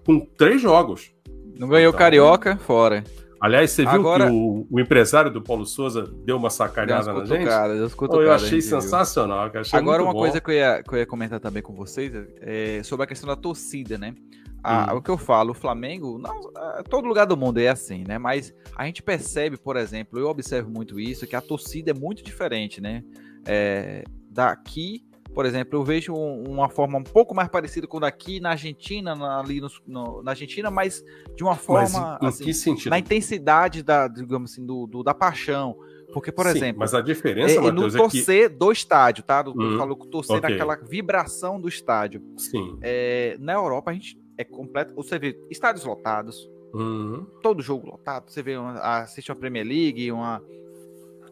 com 0.04 0.20
três 0.20 0.60
jogos. 0.60 1.12
Não 1.58 1.68
ganhou 1.68 1.90
então, 1.90 1.98
Carioca, 1.98 2.56
fora. 2.56 3.02
Aliás, 3.40 3.70
você 3.70 3.82
viu 3.82 3.92
Agora... 3.92 4.26
que 4.26 4.32
o, 4.32 4.66
o, 4.70 4.80
empresário 4.80 5.30
do 5.30 5.42
Paulo 5.42 5.66
Souza 5.66 6.02
deu 6.24 6.36
uma 6.36 6.50
sacaneada 6.50 7.12
na 7.12 7.24
gente? 7.24 7.44
Deu 7.44 8.22
eu 8.22 8.32
achei 8.32 8.60
sensacional. 8.60 9.50
Achei 9.54 9.78
Agora, 9.78 10.02
uma 10.02 10.12
bom. 10.12 10.20
coisa 10.20 10.40
que 10.40 10.50
eu, 10.50 10.54
ia, 10.54 10.82
que 10.82 10.94
eu 10.94 10.98
ia 10.98 11.06
comentar 11.06 11.38
também 11.38 11.62
com 11.62 11.74
vocês 11.74 12.12
é 12.40 12.82
sobre 12.82 13.04
a 13.04 13.06
questão 13.06 13.28
da 13.28 13.36
torcida, 13.36 13.98
né? 13.98 14.14
A, 14.62 14.92
hum. 14.92 14.96
O 14.96 15.02
que 15.02 15.10
eu 15.10 15.18
falo, 15.18 15.52
o 15.52 15.54
Flamengo, 15.54 16.18
não, 16.18 16.50
todo 16.88 17.06
lugar 17.06 17.26
do 17.26 17.36
mundo 17.36 17.58
é 17.58 17.68
assim, 17.68 18.04
né? 18.06 18.18
Mas 18.18 18.52
a 18.74 18.84
gente 18.86 19.02
percebe, 19.02 19.56
por 19.56 19.76
exemplo, 19.76 20.18
eu 20.18 20.26
observo 20.26 20.70
muito 20.70 20.98
isso, 20.98 21.26
que 21.26 21.36
a 21.36 21.40
torcida 21.40 21.92
é 21.92 21.94
muito 21.94 22.22
diferente, 22.22 22.80
né? 22.80 23.04
É, 23.46 24.02
daqui 24.28 25.05
por 25.36 25.44
exemplo, 25.44 25.78
eu 25.78 25.84
vejo 25.84 26.14
uma 26.14 26.70
forma 26.70 26.96
um 26.96 27.02
pouco 27.02 27.34
mais 27.34 27.46
parecida 27.50 27.86
com 27.86 28.00
daqui 28.00 28.40
na 28.40 28.52
Argentina, 28.52 29.14
na, 29.14 29.38
ali 29.38 29.60
no, 29.60 29.68
no, 29.86 30.22
na 30.22 30.30
Argentina, 30.30 30.70
mas 30.70 31.04
de 31.34 31.44
uma 31.44 31.54
forma. 31.54 32.18
Mas 32.22 32.22
em, 32.22 32.26
assim, 32.26 32.44
que 32.44 32.54
sentido? 32.54 32.90
Na 32.90 32.98
intensidade 32.98 33.82
da, 33.82 34.08
digamos 34.08 34.52
assim, 34.52 34.64
do, 34.64 34.86
do 34.86 35.02
da 35.02 35.12
paixão. 35.12 35.76
Porque, 36.10 36.32
por 36.32 36.46
Sim, 36.46 36.56
exemplo. 36.56 36.80
Mas 36.80 36.94
a 36.94 37.02
diferença, 37.02 37.56
é, 37.56 37.60
Mateus, 37.60 37.92
no 37.92 38.00
torcer 38.00 38.46
é 38.46 38.48
que... 38.48 38.56
do 38.56 38.72
estádio, 38.72 39.24
tá? 39.24 39.42
Do, 39.42 39.50
hum, 39.50 39.76
falou 39.76 39.94
que 39.94 40.08
torcer 40.08 40.38
okay. 40.38 40.52
naquela 40.52 40.74
vibração 40.76 41.60
do 41.60 41.68
estádio. 41.68 42.22
Sim. 42.38 42.78
É, 42.80 43.36
na 43.38 43.52
Europa, 43.52 43.90
a 43.90 43.94
gente 43.94 44.18
é 44.38 44.44
completo. 44.44 44.94
Você 44.94 45.18
vê 45.18 45.38
estádios 45.50 45.84
lotados, 45.84 46.50
uhum. 46.72 47.26
todo 47.42 47.62
jogo 47.62 47.86
lotado. 47.86 48.30
Você 48.30 48.42
vê, 48.42 48.56
uma, 48.56 49.02
assiste 49.02 49.30
uma 49.30 49.36
Premier 49.36 49.66
League, 49.66 50.10
uma, 50.10 50.42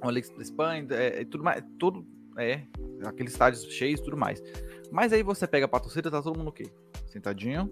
uma 0.03 0.13
Liga 0.13 0.29
da 0.37 0.43
Espanha, 0.43 0.87
é, 0.91 1.25
tudo 1.25 1.43
mais. 1.43 1.65
Tudo, 1.79 2.05
é, 2.39 2.63
aqueles 3.05 3.33
estádios 3.33 3.65
cheios 3.65 4.01
e 4.01 4.03
tudo 4.03 4.17
mais. 4.17 4.43
Mas 4.91 5.13
aí 5.13 5.23
você 5.23 5.47
pega 5.47 5.67
pra 5.67 5.81
torcida, 5.81 6.11
tá 6.11 6.23
todo 6.23 6.37
mundo 6.37 6.49
o 6.49 6.53
quê? 6.53 6.67
Sentadinho. 7.07 7.71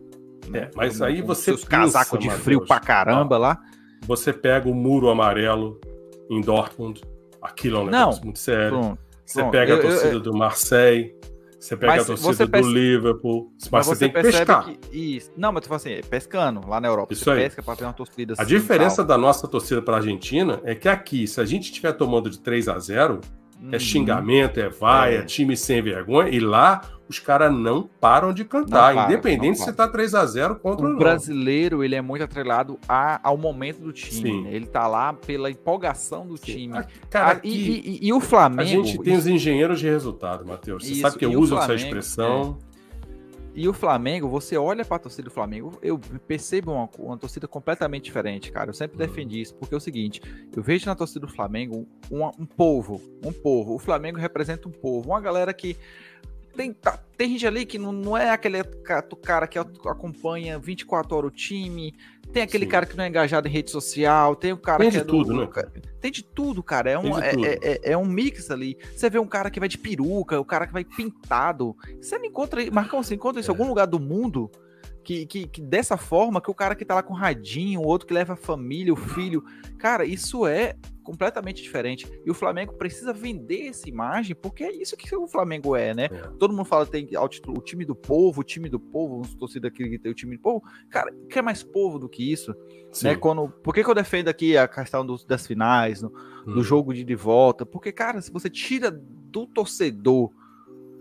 Né? 0.48 0.60
É, 0.60 0.70
mas 0.74 1.00
aí 1.00 1.22
você. 1.22 1.52
Os 1.52 1.64
casacos 1.64 2.18
de 2.18 2.30
frio 2.30 2.64
pra 2.66 2.80
caramba 2.80 3.38
lá. 3.38 3.60
Você 4.06 4.32
pega 4.32 4.68
o 4.68 4.74
muro 4.74 5.08
amarelo 5.08 5.80
em 6.28 6.40
Dortmund, 6.40 7.00
aquilo 7.40 7.78
é 7.78 7.80
um 7.80 7.86
negócio 7.86 8.20
não, 8.20 8.24
muito 8.24 8.38
sério. 8.38 8.70
Pronto, 8.70 8.98
você 9.24 9.40
pronto. 9.40 9.52
pega 9.52 9.74
a 9.74 9.80
torcida 9.80 10.08
eu, 10.08 10.12
eu, 10.14 10.20
do 10.20 10.36
Marseille, 10.36 11.14
você 11.60 11.76
pega 11.76 11.92
mas 11.92 12.02
a 12.02 12.06
torcida 12.06 12.46
do 12.46 12.68
Liverpool, 12.68 13.52
mas, 13.54 13.68
mas 13.70 13.86
você, 13.86 13.94
você, 13.94 14.08
tem 14.08 14.12
que 14.12 14.22
pescar. 14.22 14.64
Que, 14.64 14.98
isso. 15.16 15.30
Não, 15.36 15.52
mas 15.52 15.62
tu 15.62 15.68
fala 15.68 15.76
assim, 15.76 16.00
pescando 16.10 16.68
lá 16.68 16.80
na 16.80 16.88
Europa. 16.88 17.12
Isso 17.12 17.30
aí. 17.30 17.42
pesca 17.42 17.62
para 17.62 17.76
ter 17.76 17.84
uma 17.84 17.92
torcida 17.92 18.32
assim, 18.32 18.42
A 18.42 18.44
diferença 18.44 18.96
tal. 18.96 19.06
da 19.06 19.18
nossa 19.18 19.46
torcida 19.46 19.80
para 19.80 19.94
a 19.94 19.96
Argentina 19.98 20.60
é 20.64 20.74
que 20.74 20.88
aqui, 20.88 21.26
se 21.28 21.40
a 21.40 21.44
gente 21.44 21.64
estiver 21.64 21.92
tomando 21.92 22.28
de 22.28 22.40
3 22.40 22.68
a 22.68 22.78
0 22.80 23.20
é 23.70 23.78
xingamento, 23.78 24.58
é 24.58 24.68
vai, 24.68 25.16
é. 25.16 25.22
time 25.22 25.56
sem 25.56 25.82
vergonha, 25.82 26.30
e 26.30 26.40
lá 26.40 26.82
os 27.08 27.18
caras 27.18 27.52
não 27.52 27.88
param 28.00 28.32
de 28.32 28.44
cantar, 28.44 28.94
para, 28.94 29.04
independente 29.04 29.58
se 29.58 29.72
tá 29.72 29.86
3 29.86 30.14
a 30.14 30.24
0 30.24 30.56
contra 30.56 30.86
o 30.86 30.96
brasileiro, 30.96 31.84
ele 31.84 31.94
é 31.94 32.00
muito 32.00 32.24
atrelado 32.24 32.78
a, 32.88 33.20
ao 33.22 33.36
momento 33.36 33.80
do 33.80 33.92
time. 33.92 34.42
Né? 34.42 34.54
Ele 34.54 34.66
tá 34.66 34.86
lá 34.86 35.12
pela 35.12 35.50
empolgação 35.50 36.26
do 36.26 36.38
Sim. 36.38 36.44
time. 36.44 36.78
Ah, 36.78 36.86
cara, 37.10 37.40
e, 37.44 37.50
e, 37.50 38.08
e, 38.08 38.12
o 38.12 38.20
Flamengo. 38.20 38.62
A 38.62 38.64
gente 38.64 38.98
tem 39.00 39.16
os 39.16 39.26
engenheiros 39.26 39.78
de 39.78 39.86
resultado, 39.86 40.46
Matheus. 40.46 40.84
Você 40.84 40.92
isso, 40.92 41.02
sabe 41.02 41.18
que 41.18 41.24
eu 41.26 41.32
uso 41.38 41.54
Flamengo, 41.54 41.72
essa 41.72 41.84
expressão. 41.84 42.58
É. 42.68 42.71
E 43.54 43.68
o 43.68 43.72
Flamengo, 43.72 44.28
você 44.28 44.56
olha 44.56 44.84
para 44.84 44.96
a 44.96 45.00
torcida 45.00 45.24
do 45.24 45.30
Flamengo, 45.30 45.78
eu 45.82 45.98
percebo 46.26 46.72
uma, 46.72 46.88
uma, 46.98 47.18
torcida 47.18 47.46
completamente 47.46 48.04
diferente, 48.04 48.50
cara. 48.50 48.70
Eu 48.70 48.74
sempre 48.74 48.96
defendi 48.96 49.42
isso, 49.42 49.54
porque 49.54 49.74
é 49.74 49.76
o 49.76 49.80
seguinte: 49.80 50.22
eu 50.56 50.62
vejo 50.62 50.86
na 50.86 50.94
torcida 50.94 51.26
do 51.26 51.32
Flamengo 51.32 51.86
um, 52.10 52.24
um 52.24 52.46
povo, 52.46 53.00
um 53.22 53.32
povo. 53.32 53.74
O 53.74 53.78
Flamengo 53.78 54.18
representa 54.18 54.68
um 54.68 54.72
povo, 54.72 55.10
uma 55.10 55.20
galera 55.20 55.52
que 55.52 55.76
tem, 56.56 56.72
tá, 56.72 57.01
tem 57.16 57.30
gente 57.30 57.46
ali 57.46 57.66
que 57.66 57.78
não, 57.78 57.92
não 57.92 58.16
é 58.16 58.30
aquele 58.30 58.62
cara 59.22 59.46
que 59.46 59.58
acompanha 59.58 60.58
24 60.58 61.16
horas 61.16 61.30
o 61.30 61.34
time, 61.34 61.94
tem 62.32 62.42
aquele 62.42 62.64
Sim. 62.64 62.70
cara 62.70 62.86
que 62.86 62.96
não 62.96 63.04
é 63.04 63.08
engajado 63.08 63.46
em 63.46 63.50
rede 63.50 63.70
social, 63.70 64.34
tem 64.34 64.52
o 64.52 64.56
cara 64.56 64.78
tem 64.78 64.90
que 64.90 64.96
de 64.96 65.02
é 65.02 65.04
tudo, 65.04 65.34
do, 65.34 65.40
né? 65.40 65.48
Tem 66.00 66.10
de 66.10 66.24
tudo, 66.24 66.62
cara. 66.62 66.90
É 66.90 66.98
um, 66.98 67.18
é, 67.18 67.30
é, 67.30 67.58
é, 67.62 67.92
é, 67.92 67.96
um 67.96 68.06
mix 68.06 68.50
ali. 68.50 68.78
Você 68.96 69.10
vê 69.10 69.18
um 69.18 69.26
cara 69.26 69.50
que 69.50 69.60
vai 69.60 69.68
de 69.68 69.76
peruca, 69.76 70.40
o 70.40 70.44
cara 70.44 70.66
que 70.66 70.72
vai 70.72 70.84
pintado. 70.84 71.76
Você 72.00 72.18
não 72.18 72.24
encontra, 72.24 72.70
Marcão, 72.70 73.02
você 73.02 73.14
encontra 73.14 73.40
isso 73.40 73.50
em 73.50 73.54
é. 73.54 73.56
algum 73.56 73.68
lugar 73.68 73.86
do 73.86 74.00
mundo 74.00 74.50
que, 75.02 75.26
que, 75.26 75.46
que, 75.46 75.60
dessa 75.60 75.96
forma, 75.96 76.40
que 76.40 76.50
o 76.50 76.54
cara 76.54 76.74
que 76.74 76.84
tá 76.84 76.94
lá 76.94 77.02
com 77.02 77.12
radinho, 77.12 77.80
o 77.80 77.86
outro 77.86 78.06
que 78.06 78.14
leva 78.14 78.34
a 78.34 78.36
família, 78.36 78.92
o 78.92 78.96
filho. 78.96 79.44
Cara, 79.78 80.04
isso 80.04 80.46
é 80.46 80.76
completamente 81.02 81.62
diferente. 81.62 82.06
E 82.24 82.30
o 82.30 82.34
Flamengo 82.34 82.74
precisa 82.74 83.12
vender 83.12 83.68
essa 83.68 83.88
imagem, 83.88 84.36
porque 84.36 84.64
é 84.64 84.72
isso 84.72 84.96
que 84.96 85.14
o 85.14 85.26
Flamengo 85.26 85.74
é, 85.74 85.92
né? 85.92 86.04
É. 86.04 86.28
Todo 86.38 86.54
mundo 86.54 86.64
fala 86.64 86.86
que 86.86 86.92
tem 86.92 87.08
o 87.16 87.60
time 87.60 87.84
do 87.84 87.94
povo, 87.94 88.40
o 88.40 88.44
time 88.44 88.68
do 88.68 88.78
povo, 88.78 89.18
uns 89.18 89.34
torcida 89.34 89.70
que 89.70 89.98
tem 89.98 90.12
o 90.12 90.14
time 90.14 90.36
do 90.36 90.42
povo. 90.42 90.62
Cara, 90.88 91.12
o 91.12 91.26
que 91.26 91.38
é 91.38 91.42
mais 91.42 91.62
povo 91.62 91.98
do 91.98 92.08
que 92.08 92.32
isso? 92.32 92.54
Né? 93.02 93.16
Quando, 93.16 93.48
por 93.48 93.74
que, 93.74 93.82
que 93.82 93.90
eu 93.90 93.94
defendo 93.94 94.28
aqui 94.28 94.56
a 94.56 94.68
questão 94.68 95.04
das 95.26 95.46
finais, 95.46 96.02
no, 96.02 96.12
hum. 96.46 96.54
do 96.54 96.62
jogo 96.62 96.94
de, 96.94 97.04
de 97.04 97.14
volta? 97.14 97.66
Porque, 97.66 97.90
cara, 97.90 98.20
se 98.20 98.30
você 98.30 98.48
tira 98.48 98.90
do 98.90 99.46
torcedor, 99.46 100.30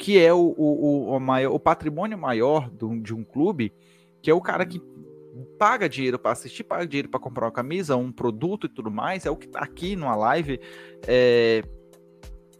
que 0.01 0.17
é 0.17 0.33
o, 0.33 0.55
o, 0.57 1.15
o, 1.15 1.19
maior, 1.19 1.53
o 1.53 1.59
patrimônio 1.59 2.17
maior 2.17 2.71
do, 2.71 2.99
de 2.99 3.13
um 3.13 3.23
clube, 3.23 3.71
que 4.21 4.29
é 4.29 4.33
o 4.33 4.41
cara 4.41 4.65
que 4.65 4.81
paga 5.57 5.87
dinheiro 5.87 6.19
para 6.19 6.31
assistir, 6.31 6.63
paga 6.63 6.85
dinheiro 6.85 7.09
para 7.09 7.19
comprar 7.19 7.45
uma 7.45 7.51
camisa, 7.51 7.95
um 7.95 8.11
produto 8.11 8.67
e 8.67 8.69
tudo 8.69 8.91
mais, 8.91 9.25
é 9.25 9.29
o 9.29 9.35
que 9.35 9.47
tá 9.47 9.59
aqui 9.59 9.95
numa 9.95 10.15
live 10.15 10.59
é, 11.07 11.63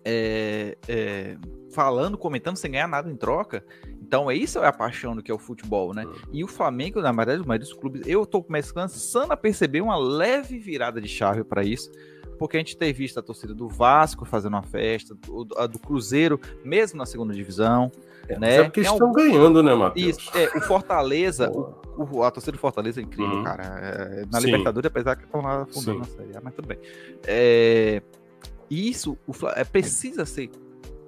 é, 0.05 0.77
é, 0.87 1.37
falando, 1.73 2.17
comentando 2.17 2.57
sem 2.57 2.71
ganhar 2.71 2.87
nada 2.87 3.09
em 3.09 3.15
troca. 3.15 3.63
Então, 4.01 4.29
é 4.29 4.35
isso 4.35 4.59
é 4.59 4.67
a 4.67 4.73
paixão 4.73 5.15
do 5.15 5.23
que 5.23 5.31
é 5.31 5.33
o 5.33 5.39
futebol, 5.39 5.93
né? 5.93 6.05
E 6.31 6.43
o 6.43 6.47
Flamengo, 6.47 7.01
na 7.01 7.11
verdade, 7.11 7.39
os 7.39 7.45
maiores 7.47 7.71
clubes, 7.73 8.01
eu 8.05 8.25
tô 8.25 8.43
começando 8.43 9.31
a 9.31 9.37
perceber 9.37 9.81
uma 9.81 9.97
leve 9.97 10.57
virada 10.57 10.99
de 10.99 11.07
chave 11.07 11.43
para 11.43 11.63
isso 11.63 11.91
porque 12.41 12.57
a 12.57 12.59
gente 12.59 12.75
tem 12.75 12.91
visto 12.91 13.19
a 13.19 13.21
torcida 13.21 13.53
do 13.53 13.69
Vasco 13.69 14.25
fazendo 14.25 14.53
uma 14.53 14.63
festa, 14.63 15.15
a 15.57 15.67
do 15.67 15.77
Cruzeiro, 15.77 16.41
mesmo 16.65 16.97
na 16.97 17.05
segunda 17.05 17.35
divisão. 17.35 17.91
É, 18.27 18.39
né? 18.39 18.55
é 18.55 18.63
porque 18.63 18.81
estão 18.81 19.11
ganhando, 19.11 19.61
né, 19.61 19.75
Matheus? 19.75 20.17
Isso, 20.17 20.35
é, 20.35 20.57
o 20.57 20.61
Fortaleza, 20.61 21.51
o, 21.51 22.23
a 22.23 22.31
torcida 22.31 22.53
do 22.53 22.57
Fortaleza 22.57 22.99
é 22.99 23.03
incrível, 23.03 23.35
uhum. 23.35 23.43
cara. 23.43 23.63
É, 23.63 24.25
na 24.31 24.39
Sim. 24.39 24.47
Libertadores, 24.47 24.87
apesar 24.87 25.17
que 25.17 25.25
estão 25.25 25.39
lá 25.39 25.67
fundando 25.67 26.03
Série 26.05 26.35
A, 26.35 26.41
mas 26.41 26.55
tudo 26.55 26.67
bem. 26.67 26.79
É, 27.27 28.01
isso 28.67 29.15
o, 29.27 29.33
é, 29.55 29.63
precisa 29.63 30.25
ser 30.25 30.49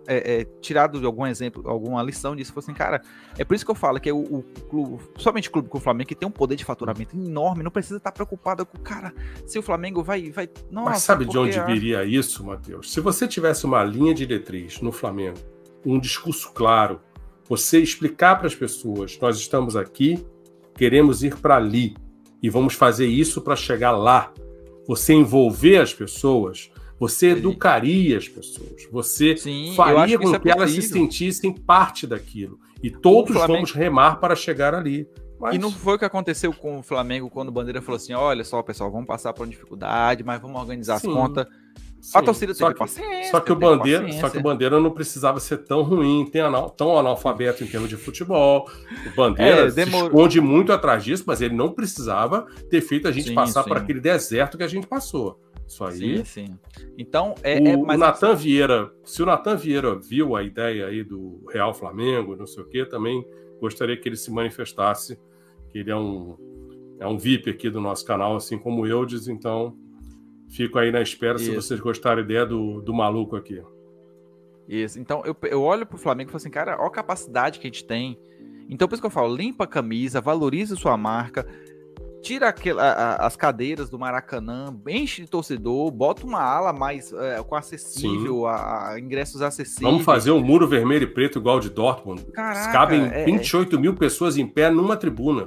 é, 0.07 0.41
é, 0.41 0.45
tirado 0.61 0.99
de 0.99 1.05
algum 1.05 1.25
exemplo, 1.25 1.63
alguma 1.69 2.01
lição 2.03 2.35
disso, 2.35 2.53
assim, 2.57 2.73
cara, 2.73 3.01
é 3.38 3.43
por 3.43 3.55
isso 3.55 3.65
que 3.65 3.71
eu 3.71 3.75
falo 3.75 3.99
que 3.99 4.09
é 4.09 4.13
o, 4.13 4.19
o 4.19 4.43
clube, 4.69 5.03
somente 5.17 5.49
o 5.49 5.51
clube 5.51 5.69
com 5.69 5.77
o 5.77 5.81
Flamengo, 5.81 6.07
que 6.07 6.15
tem 6.15 6.27
um 6.27 6.31
poder 6.31 6.55
de 6.55 6.65
faturamento 6.65 7.15
enorme, 7.15 7.63
não 7.63 7.71
precisa 7.71 7.97
estar 7.97 8.11
preocupado 8.11 8.65
com, 8.65 8.77
cara, 8.80 9.13
se 9.45 9.57
o 9.57 9.63
Flamengo 9.63 10.03
vai. 10.03 10.30
vai 10.31 10.49
nossa, 10.71 10.89
Mas 10.89 11.01
sabe 11.03 11.25
de 11.25 11.38
onde 11.38 11.59
viria 11.61 12.03
isso, 12.03 12.43
Matheus? 12.43 12.91
Se 12.91 12.99
você 12.99 13.27
tivesse 13.27 13.65
uma 13.65 13.84
linha 13.84 14.13
diretriz 14.13 14.81
no 14.81 14.91
Flamengo, 14.91 15.38
um 15.85 15.99
discurso 15.99 16.51
claro, 16.53 16.99
você 17.47 17.80
explicar 17.80 18.38
para 18.38 18.47
as 18.47 18.55
pessoas: 18.55 19.17
nós 19.21 19.38
estamos 19.38 19.75
aqui, 19.75 20.25
queremos 20.75 21.23
ir 21.23 21.38
para 21.38 21.55
ali 21.55 21.95
e 22.41 22.49
vamos 22.49 22.73
fazer 22.73 23.07
isso 23.07 23.41
para 23.41 23.55
chegar 23.55 23.91
lá. 23.91 24.34
Você 24.85 25.13
envolver 25.13 25.77
as 25.77 25.93
pessoas, 25.93 26.69
você 27.03 27.31
educaria 27.31 28.17
as 28.17 28.30
pessoas, 28.30 28.88
você 28.89 29.35
Sim, 29.35 29.73
faria 29.75 30.17
com 30.17 30.31
que, 30.31 30.39
que 30.39 30.49
é 30.49 30.51
elas 30.53 30.71
se 30.71 30.81
sentissem 30.81 31.53
parte 31.53 32.07
daquilo. 32.07 32.57
E 32.81 32.89
todos 32.89 33.34
Flamengo... 33.34 33.53
vamos 33.53 33.71
remar 33.73 34.21
para 34.21 34.38
chegar 34.38 34.73
ali. 34.73 35.05
Mas... 35.38 35.55
E 35.55 35.57
não 35.57 35.69
foi 35.69 35.95
o 35.95 35.99
que 35.99 36.05
aconteceu 36.05 36.53
com 36.53 36.80
o 36.80 36.84
Flamengo 36.84 37.30
quando 37.30 37.49
o 37.49 37.51
Bandeira 37.51 37.81
falou 37.81 37.97
assim: 37.97 38.13
olha 38.13 38.45
só, 38.45 38.63
pessoal, 38.63 38.89
vamos 38.89 39.05
passar 39.05 39.34
por 39.34 39.43
uma 39.43 39.51
dificuldade, 39.51 40.23
mas 40.23 40.41
vamos 40.41 40.61
organizar 40.61 40.97
Sim. 40.97 41.09
as 41.09 41.13
contas 41.13 41.47
Sim, 41.99 42.17
a 42.17 42.21
torcida 42.21 42.53
só 42.53 42.71
que, 42.71 42.80
paciência. 42.80 43.31
Só 43.31 43.39
que, 43.41 43.51
o 43.51 43.55
bandeira, 43.55 44.09
só 44.13 44.30
que 44.30 44.38
o 44.38 44.41
Bandeira 44.41 44.80
não 44.80 44.91
precisava 44.91 45.41
ser 45.41 45.57
tão 45.59 45.81
ruim, 45.81 46.30
tão 46.77 46.97
analfabeto 46.97 47.65
em 47.65 47.67
termos 47.67 47.89
de 47.89 47.97
futebol. 47.97 48.69
O 49.07 49.15
Bandeira 49.15 49.67
é, 49.67 49.69
se 49.69 49.81
esconde 49.81 50.39
muito 50.39 50.71
atrás 50.71 51.03
disso, 51.03 51.23
mas 51.27 51.41
ele 51.41 51.55
não 51.55 51.71
precisava 51.71 52.47
ter 52.69 52.80
feito 52.80 53.09
a 53.09 53.11
gente 53.11 53.30
sim, 53.30 53.35
passar 53.35 53.63
sim. 53.63 53.69
por 53.69 53.77
aquele 53.77 53.99
deserto 53.99 54.57
que 54.57 54.63
a 54.63 54.67
gente 54.67 54.88
passou. 54.88 55.39
Isso 55.68 55.84
aí. 55.84 56.18
Sim, 56.18 56.26
sim. 56.26 56.60
Então, 56.98 57.35
é. 57.44 57.60
O, 57.60 57.68
é, 57.68 57.76
o 57.76 57.98
Natan 57.98 58.35
Vieira, 58.35 58.91
se 59.03 59.23
o 59.23 59.26
Natan 59.26 59.56
Vieira 59.56 59.95
viu 59.95 60.35
a 60.35 60.44
ideia 60.44 60.88
aí 60.88 61.03
do 61.03 61.44
Real 61.52 61.73
Flamengo, 61.73 62.35
não 62.35 62.45
sei 62.45 62.64
o 62.64 62.68
quê, 62.68 62.85
também 62.85 63.26
gostaria 63.60 63.98
que 63.98 64.07
ele 64.07 64.18
se 64.18 64.31
manifestasse. 64.31 65.19
Que 65.72 65.80
ele 65.80 65.90
é 65.90 65.95
um, 65.95 66.38
é 66.99 67.07
um 67.07 67.18
VIP 67.18 67.49
aqui 67.49 67.69
do 67.69 67.81
nosso 67.81 68.06
canal, 68.06 68.35
assim 68.35 68.57
como 68.57 68.85
eu, 68.85 69.06
diz, 69.06 69.27
então 69.27 69.76
Fico 70.53 70.77
aí 70.77 70.91
na 70.91 71.02
espera 71.02 71.38
Isso. 71.38 71.45
se 71.45 71.56
vocês 71.56 71.80
gostarem 71.80 72.23
da 72.23 72.30
ideia 72.30 72.45
do, 72.45 72.80
do 72.80 72.94
maluco 72.94 73.35
aqui. 73.35 73.60
Isso. 74.68 74.99
Então 74.99 75.23
eu, 75.26 75.35
eu 75.49 75.64
olho 75.64 75.84
pro 75.84 75.98
Flamengo 75.98 76.30
e 76.30 76.31
falo 76.31 76.38
assim, 76.38 76.52
cara, 76.52 76.77
olha 76.77 76.88
a 76.88 76.91
capacidade 76.91 77.60
que 77.60 77.65
a 77.65 77.69
gente 77.72 77.84
tem. 77.84 78.19
Então 78.69 78.88
por 78.88 78.94
isso 78.94 79.02
que 79.02 79.07
eu 79.07 79.11
falo, 79.11 79.35
limpa 79.35 79.64
a 79.64 79.68
camisa, 79.68 80.22
valorize 80.22 80.76
sua 80.76 80.95
marca, 80.95 81.44
tira 82.23 82.47
aquela, 82.47 82.81
a, 82.83 83.27
as 83.27 83.35
cadeiras 83.35 83.89
do 83.89 83.99
Maracanã, 83.99 84.73
enche 84.87 85.21
de 85.21 85.27
torcedor, 85.27 85.91
bota 85.91 86.25
uma 86.25 86.41
ala 86.41 86.71
mais 86.71 87.11
é, 87.11 87.43
com 87.43 87.55
acessível, 87.55 88.47
a, 88.47 88.93
a, 88.93 88.99
ingressos 88.99 89.41
acessíveis. 89.41 89.91
Vamos 89.91 90.05
fazer 90.05 90.31
um 90.31 90.41
muro 90.41 90.67
vermelho 90.67 91.03
e 91.03 91.07
preto 91.07 91.37
igual 91.37 91.59
de 91.59 91.69
Dortmund. 91.69 92.23
Caraca, 92.31 92.71
Cabem 92.71 93.05
é, 93.11 93.25
28 93.25 93.75
é... 93.75 93.79
mil 93.79 93.93
pessoas 93.93 94.37
em 94.37 94.47
pé 94.47 94.71
numa 94.71 94.95
tribuna. 94.95 95.45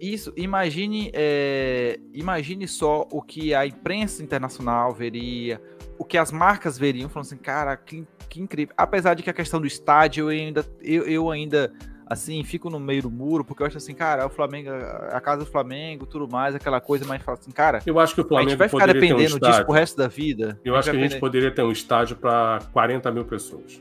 Isso, 0.00 0.32
imagine, 0.36 1.10
é, 1.14 1.98
imagine 2.12 2.68
só 2.68 3.06
o 3.10 3.22
que 3.22 3.54
a 3.54 3.66
imprensa 3.66 4.22
internacional 4.22 4.92
veria, 4.92 5.60
o 5.98 6.04
que 6.04 6.18
as 6.18 6.30
marcas 6.30 6.76
veriam, 6.76 7.08
falando 7.08 7.26
assim, 7.26 7.36
cara, 7.38 7.76
que, 7.76 8.04
que 8.28 8.40
incrível. 8.40 8.74
Apesar 8.76 9.14
de 9.14 9.22
que 9.22 9.30
a 9.30 9.32
questão 9.32 9.58
do 9.58 9.66
estádio, 9.66 10.30
eu 10.30 10.46
ainda, 10.46 10.66
eu, 10.82 11.04
eu 11.04 11.30
ainda, 11.30 11.72
assim, 12.06 12.42
fico 12.44 12.70
no 12.70 12.78
meio 12.78 13.02
do 13.02 13.10
muro, 13.10 13.44
porque 13.44 13.62
eu 13.62 13.66
acho 13.66 13.76
assim, 13.76 13.94
cara, 13.94 14.26
o 14.26 14.30
Flamengo, 14.30 14.70
a 15.10 15.20
casa 15.20 15.44
do 15.44 15.50
Flamengo, 15.50 16.06
tudo 16.06 16.28
mais, 16.28 16.54
aquela 16.54 16.80
coisa, 16.80 17.04
mas 17.04 17.20
fala 17.22 17.36
assim, 17.38 17.50
cara, 17.50 17.80
eu 17.84 17.98
acho 17.98 18.14
que 18.14 18.20
o 18.20 18.28
Flamengo 18.28 18.48
a 18.48 18.50
gente 18.50 18.58
vai 18.58 18.68
ficar 18.68 18.86
dependendo 18.86 19.36
um 19.36 19.38
disso 19.38 19.64
pro 19.64 19.72
resto 19.72 19.96
da 19.96 20.06
vida. 20.06 20.58
Eu 20.64 20.76
acho 20.76 20.90
que 20.90 20.96
a 20.96 21.00
gente 21.00 21.18
poderia 21.18 21.50
ter 21.50 21.62
um 21.62 21.72
estádio 21.72 22.16
para 22.16 22.60
40 22.72 23.10
mil 23.10 23.24
pessoas. 23.24 23.78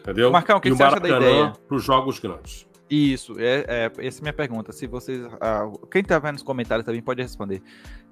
Entendeu? 0.00 0.30
Marcão, 0.32 0.56
o 0.56 0.60
que, 0.60 0.68
e 0.68 0.72
que 0.72 0.76
você 0.76 0.82
acha 0.82 0.98
da 0.98 1.08
ideia? 1.08 1.52
Para 1.68 1.76
os 1.76 1.84
jogos 1.84 2.18
grandes. 2.18 2.66
Isso, 2.90 3.38
é, 3.38 3.64
é, 3.68 3.92
essa 3.98 4.18
é 4.18 4.20
a 4.20 4.22
minha 4.22 4.32
pergunta. 4.32 4.72
Se 4.72 4.86
vocês. 4.88 5.24
Ah, 5.40 5.70
quem 5.92 6.02
tá 6.02 6.18
vendo 6.18 6.32
nos 6.32 6.42
comentários 6.42 6.84
também 6.84 7.00
pode 7.00 7.22
responder. 7.22 7.62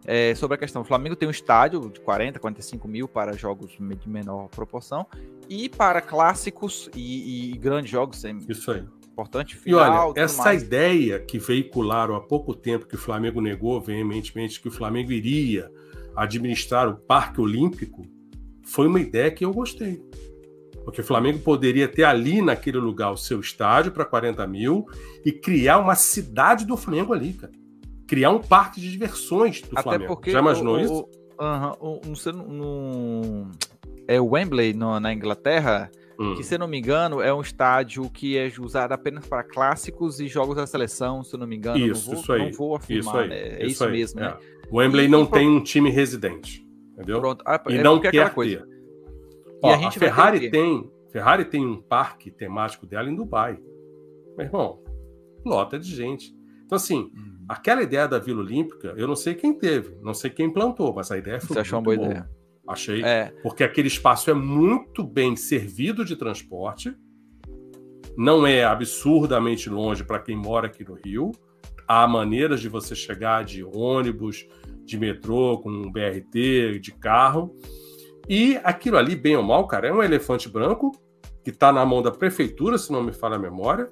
É, 0.05 0.35
sobre 0.37 0.55
a 0.55 0.59
questão: 0.59 0.83
o 0.83 0.85
Flamengo 0.85 1.17
tem 1.17 1.27
um 1.27 1.33
estádio 1.33 1.91
de 1.91 1.99
40, 1.99 2.39
45 2.39 2.87
mil 2.87 3.09
para 3.09 3.33
jogos 3.33 3.73
de 3.73 4.09
menor 4.09 4.47
proporção 4.49 5.05
e 5.49 5.69
para 5.69 6.01
clássicos 6.01 6.89
e, 6.95 7.55
e 7.55 7.59
grandes 7.59 7.91
jogos. 7.91 8.23
Isso 8.49 8.71
aí. 8.71 8.85
Importante 9.21 9.57
final. 9.57 9.81
E 9.81 10.11
olha, 10.11 10.21
essa 10.21 10.45
mais. 10.45 10.63
ideia 10.63 11.19
que 11.19 11.39
veicularam 11.39 12.15
há 12.15 12.21
pouco 12.21 12.55
tempo, 12.55 12.87
que 12.87 12.95
o 12.95 12.99
Flamengo 12.99 13.41
negou 13.41 13.81
veementemente, 13.81 14.61
que 14.61 14.69
o 14.69 14.71
Flamengo 14.71 15.11
iria 15.11 15.71
administrar 16.17 16.89
o 16.89 16.97
Parque 16.97 17.41
Olímpico, 17.41 18.07
foi 18.65 18.87
uma 18.87 19.01
ideia 19.01 19.31
que 19.31 19.45
eu 19.45 19.53
gostei. 19.53 20.01
Porque 20.85 21.01
o 21.01 21.05
Flamengo 21.05 21.39
poderia 21.41 21.87
ter 21.89 22.05
ali 22.05 22.41
naquele 22.41 22.79
lugar 22.79 23.11
o 23.11 23.17
seu 23.17 23.41
estádio 23.41 23.93
para 23.93 24.05
40 24.05 24.47
mil 24.47 24.87
e 25.25 25.33
criar 25.33 25.79
uma 25.79 25.95
cidade 25.95 26.65
do 26.65 26.77
Flamengo 26.77 27.13
ali, 27.13 27.33
cara. 27.35 27.53
criar 28.07 28.31
um 28.31 28.39
parque 28.41 28.81
de 28.81 28.91
diversões 28.91 29.61
do 29.61 29.69
Até 29.73 29.83
Flamengo. 29.83 30.07
porque 30.15 30.31
Já 30.31 30.39
imaginou 30.39 30.77
o, 30.77 30.81
isso? 30.81 31.09
Aham, 31.39 31.75
sei, 32.17 32.33
no, 32.33 33.51
é 34.09 34.19
o 34.19 34.29
Wembley 34.31 34.73
no- 34.73 34.99
na 34.99 35.13
Inglaterra, 35.13 35.91
Hum. 36.19 36.35
que 36.35 36.43
se 36.43 36.55
eu 36.55 36.59
não 36.59 36.67
me 36.67 36.77
engano 36.79 37.21
é 37.21 37.33
um 37.33 37.41
estádio 37.41 38.11
que 38.11 38.37
é 38.37 38.51
usado 38.59 38.91
apenas 38.93 39.25
para 39.27 39.45
clássicos 39.45 40.19
e 40.19 40.27
jogos 40.27 40.57
da 40.57 40.67
seleção, 40.67 41.23
se 41.23 41.35
eu 41.35 41.39
não 41.39 41.47
me 41.47 41.57
engano. 41.57 41.79
Isso, 41.79 42.07
não 42.07 42.15
vou, 42.15 42.23
isso 42.23 42.33
aí. 42.33 42.43
Não 42.51 42.53
vou 42.59 42.75
afirmar, 42.77 43.01
Isso 43.15 43.17
aí. 43.23 43.29
né? 43.29 43.37
É 43.63 43.67
isso, 43.67 43.85
aí, 43.85 43.93
mesmo, 43.93 44.21
é. 44.21 44.23
né? 44.25 44.37
O 44.71 44.79
Wembley 44.79 45.05
E- 45.05 45.09
não 45.09 45.25
pro- 45.25 45.39
tem 45.39 45.49
um 45.49 45.63
time 45.63 45.91
residente. 45.91 46.67
Entendeu? 46.95 47.21
Pronto. 47.21 47.45
Ah, 47.47 47.63
E 47.69 47.77
é 47.77 47.83
não 47.83 47.99
é 47.99 48.11
quer 48.11 48.35
coisa. 48.35 48.59
ter. 48.67 48.79
Ó, 49.63 49.71
a 49.73 49.87
a, 49.87 49.91
Ferrari 49.93 50.51
tem. 50.51 50.91
Ferrari 51.13 51.45
tem 51.45 51.65
um 51.65 51.81
parque 51.81 52.31
temático 52.31 52.85
dela 52.87 53.09
em 53.09 53.15
Dubai. 53.15 53.57
Meu 54.37 54.47
irmão, 54.47 54.83
lota 55.45 55.79
de 55.79 55.89
gente. 55.95 56.35
Então, 56.67 56.77
assim, 56.77 57.11
Uhum. 57.15 57.45
aquela 57.49 57.83
ideia 57.83 58.07
da 58.09 58.19
Vila 58.19 58.41
Olímpica, 58.41 58.93
eu 58.97 59.07
não 59.09 59.17
sei 59.17 59.35
quem 59.35 59.55
teve, 59.55 59.97
não 60.03 60.13
sei 60.13 60.31
quem 60.31 60.53
plantou, 60.53 60.93
mas 60.95 61.11
a 61.11 61.17
ideia 61.17 61.41
foi 61.41 61.55
Você 61.55 61.61
achou 61.61 61.79
uma 61.79 61.85
boa 61.85 61.97
boa. 61.97 62.09
ideia? 62.09 62.31
Achei. 62.69 63.03
É, 63.03 63.33
Porque 63.43 63.65
aquele 63.65 63.89
espaço 63.89 64.31
é 64.31 64.35
muito 64.35 65.03
bem 65.03 65.35
servido 65.35 66.05
de 66.05 66.15
transporte, 66.15 66.95
não 68.17 68.47
é 68.47 68.65
absurdamente 68.65 69.71
longe 69.71 70.05
para 70.05 70.19
quem 70.19 70.37
mora 70.37 70.67
aqui 70.67 70.85
no 70.85 70.95
Rio. 70.95 71.31
Há 71.87 72.07
maneiras 72.07 72.61
de 72.61 72.69
você 72.69 72.95
chegar 72.95 73.45
de 73.45 73.65
ônibus, 73.65 74.47
de 74.85 74.99
metrô, 74.99 75.59
com 75.59 75.71
um 75.71 75.91
BRT, 75.91 76.81
de 76.81 76.93
carro. 76.93 77.57
E 78.29 78.59
aquilo 78.63 78.99
ali, 78.99 79.17
bem 79.17 79.37
ou 79.37 79.43
mal, 79.43 79.67
cara, 79.67 79.89
é 79.89 79.93
um 79.93 80.03
elefante 80.03 80.49
branco 80.49 80.93
que 81.45 81.51
está 81.51 81.73
na 81.73 81.87
mão 81.87 82.03
da 82.03 82.11
prefeitura, 82.11 82.77
se 82.77 82.93
não 82.93 83.03
me 83.03 83.13
falha 83.13 83.37
a 83.37 83.39
memória. 83.39 83.89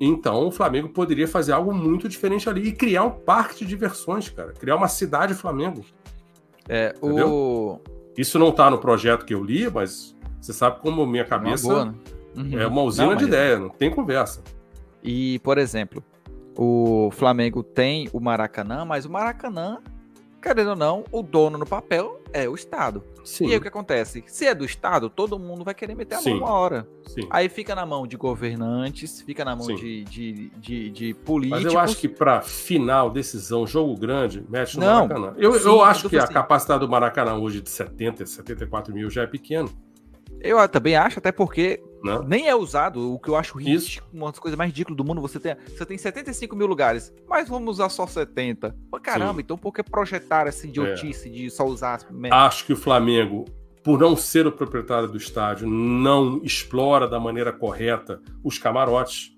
Então 0.00 0.46
o 0.46 0.50
Flamengo 0.50 0.90
poderia 0.90 1.26
fazer 1.26 1.52
algo 1.52 1.74
muito 1.74 2.08
diferente 2.08 2.48
ali 2.48 2.68
e 2.68 2.72
criar 2.72 3.04
um 3.04 3.10
parque 3.10 3.64
de 3.64 3.66
diversões, 3.66 4.28
cara. 4.28 4.52
Criar 4.52 4.76
uma 4.76 4.88
cidade 4.88 5.34
Flamengo. 5.34 5.84
É 6.70 6.94
o. 7.02 7.78
Isso 8.16 8.38
não 8.38 8.48
está 8.50 8.70
no 8.70 8.78
projeto 8.78 9.24
que 9.24 9.34
eu 9.34 9.42
li, 9.42 9.68
mas 9.70 10.16
você 10.40 10.52
sabe 10.52 10.80
como 10.80 11.04
minha 11.06 11.22
Uma 11.24 11.28
cabeça 11.28 11.66
boa, 11.68 11.84
né? 11.86 11.94
Uhum. 12.36 12.58
é 12.60 12.66
uma 12.66 12.82
usina 12.82 13.08
Não, 13.08 13.16
de 13.16 13.24
mas- 13.24 13.28
ideia, 13.34 13.58
não 13.58 13.68
tem 13.70 13.90
conversa. 13.90 14.42
E, 15.02 15.38
por 15.40 15.58
exemplo, 15.58 16.02
o 16.56 17.10
Flamengo 17.12 17.62
tem 17.62 18.08
o 18.12 18.20
Maracanã, 18.20 18.84
mas 18.84 19.04
o 19.04 19.10
Maracanã, 19.10 19.78
querendo 20.40 20.70
ou 20.70 20.76
não, 20.76 21.04
o 21.10 21.22
dono 21.22 21.56
no 21.58 21.66
papel 21.66 22.19
é 22.32 22.48
o 22.48 22.54
Estado. 22.54 23.02
Sim, 23.24 23.46
E 23.46 23.50
aí 23.52 23.56
o 23.58 23.60
que 23.60 23.68
acontece? 23.68 24.24
Se 24.26 24.46
é 24.46 24.54
do 24.54 24.64
Estado, 24.64 25.10
todo 25.10 25.38
mundo 25.38 25.62
vai 25.64 25.74
querer 25.74 25.94
meter 25.94 26.14
a 26.16 26.18
Sim. 26.18 26.30
mão 26.34 26.38
uma 26.48 26.50
hora. 26.52 26.88
sim. 27.06 27.26
Aí 27.30 27.48
fica 27.48 27.74
na 27.74 27.84
mão 27.84 28.06
de 28.06 28.16
governantes, 28.16 29.20
fica 29.20 29.44
na 29.44 29.54
mão 29.54 29.66
de, 29.68 30.04
de, 30.04 30.50
de, 30.56 30.90
de 30.90 31.14
Mas 31.14 31.24
políticos. 31.24 31.64
eu 31.74 31.78
acho 31.78 31.96
que 31.98 32.08
para 32.08 32.40
final, 32.40 33.10
decisão, 33.10 33.66
jogo 33.66 33.96
grande, 33.96 34.44
mete 34.48 34.76
no 34.78 34.84
Não, 34.86 35.06
Maracanã. 35.06 35.34
Eu, 35.36 35.54
eu 35.56 35.82
acho 35.82 36.08
que 36.08 36.16
a 36.18 36.24
assim. 36.24 36.32
capacidade 36.32 36.80
do 36.80 36.88
Maracanã 36.88 37.34
hoje 37.36 37.60
de 37.60 37.70
70, 37.70 38.24
74 38.26 38.94
mil 38.94 39.10
já 39.10 39.22
é 39.22 39.26
pequeno. 39.26 39.70
Eu 40.40 40.66
também 40.68 40.96
acho, 40.96 41.18
até 41.18 41.30
porque 41.30 41.82
Né? 42.02 42.20
nem 42.26 42.48
é 42.48 42.54
usado. 42.54 43.14
O 43.14 43.18
que 43.18 43.28
eu 43.28 43.36
acho 43.36 43.58
ridículo, 43.58 44.08
uma 44.12 44.30
das 44.30 44.38
coisas 44.38 44.56
mais 44.56 44.70
ridículas 44.70 44.96
do 44.96 45.04
mundo, 45.04 45.20
você 45.20 45.38
tem, 45.38 45.54
você 45.66 45.84
tem 45.84 45.98
75 45.98 46.56
mil 46.56 46.66
lugares, 46.66 47.12
mas 47.28 47.48
vamos 47.48 47.76
usar 47.76 47.88
só 47.88 48.06
70. 48.06 48.74
Pô, 48.90 48.98
caramba, 48.98 49.34
Sim. 49.34 49.38
É. 49.38 49.42
então 49.42 49.58
por 49.58 49.72
que 49.72 49.82
projetar 49.82 50.46
essa 50.46 50.66
idiotice 50.66 51.28
de 51.28 51.50
só 51.50 51.64
usar 51.64 52.00
Acho 52.30 52.64
que 52.64 52.72
o 52.72 52.76
Flamengo, 52.76 53.44
por 53.82 53.98
não 53.98 54.16
ser 54.16 54.46
o 54.46 54.52
proprietário 54.52 55.08
do 55.08 55.16
estádio, 55.16 55.68
não 55.68 56.40
explora 56.42 57.06
da 57.06 57.20
maneira 57.20 57.52
correta 57.52 58.20
os 58.42 58.58
camarotes. 58.58 59.36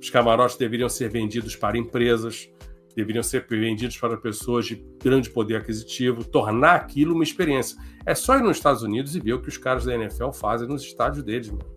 Os 0.00 0.10
camarotes 0.10 0.56
deveriam 0.56 0.88
ser 0.88 1.08
vendidos 1.08 1.56
para 1.56 1.78
empresas, 1.78 2.48
deveriam 2.94 3.22
ser 3.22 3.46
vendidos 3.48 3.96
para 3.96 4.16
pessoas 4.16 4.66
de 4.66 4.76
grande 5.02 5.30
poder 5.30 5.56
aquisitivo, 5.56 6.24
tornar 6.24 6.74
aquilo 6.74 7.14
uma 7.14 7.24
experiência. 7.24 7.76
É 8.06 8.14
só 8.14 8.36
ir 8.36 8.42
nos 8.42 8.56
Estados 8.56 8.82
Unidos 8.82 9.16
e 9.16 9.20
ver 9.20 9.32
o 9.32 9.42
que 9.42 9.48
os 9.48 9.56
caras 9.56 9.84
da 9.84 9.94
NFL 9.94 10.30
fazem 10.30 10.68
nos 10.68 10.82
estádios 10.82 11.24
deles. 11.24 11.50
Mano. 11.50 11.73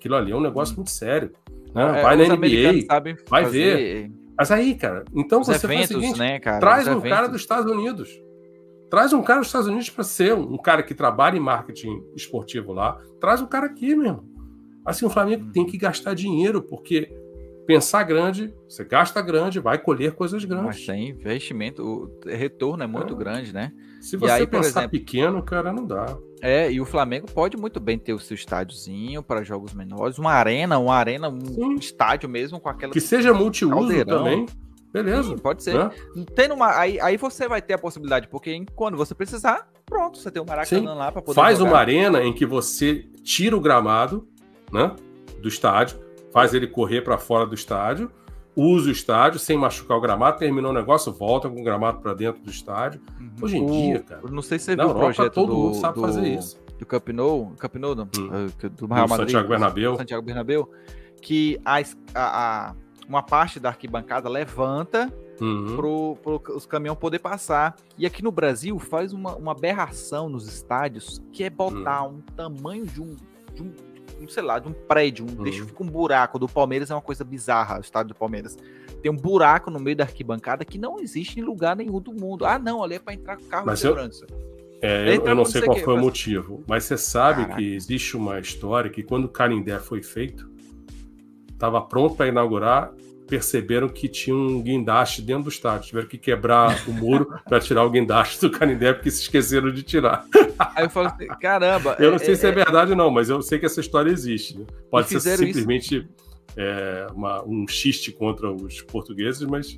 Aquilo 0.00 0.16
ali 0.16 0.32
é 0.32 0.36
um 0.36 0.40
negócio 0.40 0.74
muito 0.74 0.90
sério. 0.90 1.30
né? 1.74 1.98
É, 1.98 2.02
vai 2.02 2.16
na 2.16 2.34
NBA. 2.34 2.86
vai 3.28 3.44
fazer 3.44 4.10
Mas 4.36 4.50
aí, 4.50 4.74
cara, 4.74 5.04
então 5.14 5.42
os 5.42 5.46
você 5.46 5.58
faz 5.58 5.68
o 5.68 5.72
eventos, 5.74 5.88
seguinte: 5.88 6.18
né, 6.18 6.40
cara? 6.40 6.58
Traz 6.58 6.88
Os 6.88 6.94
um 6.96 7.00
cara 7.02 7.12
eventos. 7.14 7.32
dos 7.32 7.40
Estados 7.42 7.70
Unidos. 7.70 8.22
Traz 8.90 9.12
um 9.12 9.22
cara 9.22 9.38
dos 9.40 9.48
Estados 9.48 9.68
Unidos 9.68 9.90
para 9.90 10.02
ser 10.02 10.34
um 10.34 10.56
cara 10.56 10.82
que 10.82 10.94
trabalha 10.94 11.36
em 11.36 11.40
marketing 11.40 12.02
esportivo 12.16 12.72
lá. 12.72 12.98
Traz 13.20 13.40
um 13.42 13.46
cara 13.46 13.66
aqui 13.66 13.94
mesmo. 13.94 14.24
Assim, 14.84 15.04
o 15.04 15.10
Flamengo 15.10 15.44
Uhum. 15.44 15.52
tem 15.52 15.66
que 15.66 15.76
gastar 15.76 16.14
dinheiro, 16.14 16.62
porque 16.62 17.14
pensar 17.74 18.02
grande, 18.02 18.52
você 18.68 18.84
gasta 18.84 19.20
grande, 19.22 19.60
vai 19.60 19.78
colher 19.78 20.12
coisas 20.12 20.44
Mas 20.44 20.48
grandes. 20.50 20.86
tem 20.86 21.08
investimento, 21.10 21.82
o 21.82 22.28
retorno 22.28 22.82
é 22.82 22.86
muito 22.86 23.14
Ah. 23.14 23.16
grande, 23.16 23.52
né? 23.52 23.72
Se 24.00 24.16
você 24.16 24.32
aí, 24.32 24.46
pensar 24.46 24.80
exemplo- 24.80 24.90
pequeno, 24.90 25.42
cara, 25.42 25.72
não 25.72 25.86
dá. 25.86 26.16
É, 26.42 26.70
e 26.72 26.80
o 26.80 26.84
Flamengo 26.86 27.26
pode 27.32 27.56
muito 27.56 27.78
bem 27.78 27.98
ter 27.98 28.12
o 28.14 28.18
seu 28.18 28.34
estádiozinho 28.34 29.22
para 29.22 29.42
jogos 29.42 29.74
menores, 29.74 30.18
uma 30.18 30.32
arena, 30.32 30.78
uma 30.78 30.94
arena, 30.94 31.28
um 31.28 31.40
Sim. 31.40 31.74
estádio 31.74 32.28
mesmo 32.28 32.58
com 32.58 32.68
aquela. 32.68 32.92
Que 32.92 33.00
seja 33.00 33.32
multiuso 33.34 33.74
Caldeirão. 33.74 34.18
também. 34.18 34.46
Beleza. 34.92 35.28
Sim, 35.28 35.38
pode 35.38 35.62
ser. 35.62 35.74
né? 35.74 35.90
Tendo 36.34 36.54
uma, 36.54 36.76
aí, 36.76 36.98
aí 37.00 37.16
você 37.16 37.46
vai 37.46 37.62
ter 37.62 37.74
a 37.74 37.78
possibilidade, 37.78 38.26
porque 38.28 38.64
quando 38.74 38.96
você 38.96 39.14
precisar, 39.14 39.68
pronto, 39.86 40.18
você 40.18 40.30
tem 40.32 40.42
o 40.42 40.46
Maracanã 40.46 40.94
lá 40.94 41.12
para 41.12 41.22
poder 41.22 41.36
Faz 41.36 41.58
jogar. 41.58 41.70
uma 41.70 41.78
arena 41.78 42.22
em 42.22 42.32
que 42.32 42.44
você 42.44 43.04
tira 43.22 43.56
o 43.56 43.60
gramado 43.60 44.26
né, 44.72 44.90
do 45.40 45.46
estádio, 45.48 45.98
faz 46.32 46.54
ele 46.54 46.66
correr 46.66 47.02
para 47.02 47.18
fora 47.18 47.46
do 47.46 47.54
estádio, 47.54 48.10
usa 48.56 48.88
o 48.88 48.92
estádio 48.92 49.38
sem 49.38 49.56
machucar 49.56 49.96
o 49.96 50.00
gramado, 50.00 50.38
terminou 50.38 50.70
o 50.70 50.74
negócio, 50.74 51.12
volta 51.12 51.48
com 51.48 51.60
o 51.60 51.64
gramado 51.64 52.00
para 52.00 52.14
dentro 52.14 52.42
do 52.42 52.50
estádio. 52.50 53.00
Uhum. 53.20 53.30
Hoje 53.42 53.56
em 53.58 53.64
O- 53.64 53.70
dia, 53.70 54.00
cara, 54.00 54.20
Não 54.30 54.42
sei 54.42 54.58
se 54.58 54.66
você 54.66 54.76
viu 54.76 54.84
o 54.84 54.88
Europa 54.88 55.04
projeto 55.14 55.34
todo 55.34 55.52
do, 55.52 55.58
mundo 55.58 55.74
sabe 55.76 55.94
do, 55.94 56.00
fazer 56.00 56.26
isso. 56.26 56.60
do 56.78 56.86
Camp 56.86 57.08
Nou, 57.10 57.52
Camp 57.58 57.74
Nou, 57.76 57.94
não, 57.94 58.04
Hum. 58.04 58.30
eh, 58.62 58.68
do 58.68 58.86
Do 58.86 58.94
Real 58.94 59.08
Madrid, 59.08 59.28
Santiago 59.28 59.48
Bernabéu. 59.48 59.96
Santiago 59.96 60.24
Bernabéu, 60.26 60.70
que 61.22 61.60
a, 61.64 61.76
a- 61.78 61.80
a- 62.14 62.74
uma 63.08 63.22
parte 63.22 63.58
da 63.60 63.68
arquibancada 63.70 64.28
levanta 64.28 65.12
Uhum. 65.40 65.76
para 66.44 66.54
os 66.54 66.66
caminhões 66.66 66.98
poder 66.98 67.18
passar. 67.18 67.74
E 67.96 68.04
aqui 68.04 68.22
no 68.22 68.30
Brasil 68.30 68.78
faz 68.78 69.12
uma, 69.12 69.34
uma 69.36 69.52
aberração 69.52 70.28
nos 70.28 70.46
estádios, 70.46 71.20
que 71.32 71.42
é 71.44 71.50
botar 71.50 72.04
Hum. 72.04 72.16
um 72.16 72.20
tamanho 72.34 72.84
de 72.86 73.00
um, 73.00 73.16
de 73.54 73.62
um, 73.62 73.72
um, 74.20 74.28
sei 74.28 74.42
lá, 74.42 74.58
de 74.58 74.68
um 74.68 74.72
prédio, 74.72 75.24
um, 75.24 75.28
Uhum. 75.38 75.42
deixa 75.44 75.64
fica 75.64 75.82
um 75.82 75.86
buraco. 75.86 76.38
Do 76.38 76.48
Palmeiras 76.48 76.90
é 76.90 76.94
uma 76.94 77.00
coisa 77.02 77.24
bizarra, 77.24 77.78
o 77.78 77.80
estádio 77.80 78.14
do 78.14 78.18
Palmeiras. 78.18 78.56
Tem 79.02 79.10
um 79.10 79.16
buraco 79.16 79.70
no 79.70 79.80
meio 79.80 79.96
da 79.96 80.04
arquibancada 80.04 80.64
que 80.64 80.78
não 80.78 80.98
existe 81.00 81.40
em 81.40 81.42
lugar 81.42 81.74
nenhum 81.76 82.00
do 82.00 82.12
mundo. 82.12 82.44
Ah, 82.44 82.58
não, 82.58 82.82
ali 82.82 82.96
é 82.96 82.98
para 82.98 83.14
entrar 83.14 83.36
com 83.36 83.44
carro 83.44 83.66
Mas 83.66 83.80
de 83.80 83.86
eu- 83.86 83.92
segurança. 83.94 84.26
É, 84.82 85.14
eu, 85.16 85.26
eu 85.26 85.34
não 85.34 85.44
sei 85.44 85.60
qual 85.62 85.76
o 85.76 85.80
foi 85.80 85.92
o 85.92 85.96
mas- 85.96 86.04
motivo, 86.06 86.64
mas 86.66 86.84
você 86.84 86.96
sabe 86.96 87.42
Caraca. 87.42 87.56
que 87.56 87.74
existe 87.74 88.16
uma 88.16 88.38
história 88.40 88.88
que 88.90 89.02
quando 89.02 89.26
o 89.26 89.28
Canindé 89.28 89.78
foi 89.78 90.02
feito, 90.02 90.48
estava 91.52 91.80
pronto 91.82 92.14
para 92.14 92.28
inaugurar, 92.28 92.90
perceberam 93.30 93.88
que 93.88 94.08
tinha 94.08 94.34
um 94.36 94.60
guindaste 94.60 95.22
dentro 95.22 95.44
do 95.44 95.48
estádio. 95.48 95.86
Tiveram 95.88 96.08
que 96.08 96.18
quebrar 96.18 96.76
o 96.88 96.92
muro 96.92 97.32
para 97.48 97.60
tirar 97.60 97.84
o 97.84 97.90
guindaste 97.90 98.40
do 98.40 98.50
Canindé, 98.50 98.92
porque 98.92 99.10
se 99.10 99.22
esqueceram 99.22 99.70
de 99.72 99.82
tirar. 99.84 100.26
Aí 100.58 100.84
eu 100.84 100.90
falo 100.90 101.06
assim, 101.06 101.26
caramba. 101.40 101.96
Eu 101.98 102.10
não 102.10 102.18
sei 102.18 102.34
se 102.36 102.46
é 102.46 102.50
verdade, 102.52 102.94
não, 102.94 103.10
mas 103.10 103.30
eu 103.30 103.40
sei 103.40 103.58
que 103.58 103.64
essa 103.66 103.80
história 103.80 104.10
existe. 104.10 104.58
né? 104.58 104.66
Pode 104.90 105.08
ser 105.08 105.20
simplesmente 105.38 106.08
é, 106.56 107.06
uma- 107.14 107.42
um 107.46 107.66
xiste 107.68 108.10
contra 108.12 108.50
os 108.52 108.82
portugueses, 108.82 109.42
mas 109.48 109.76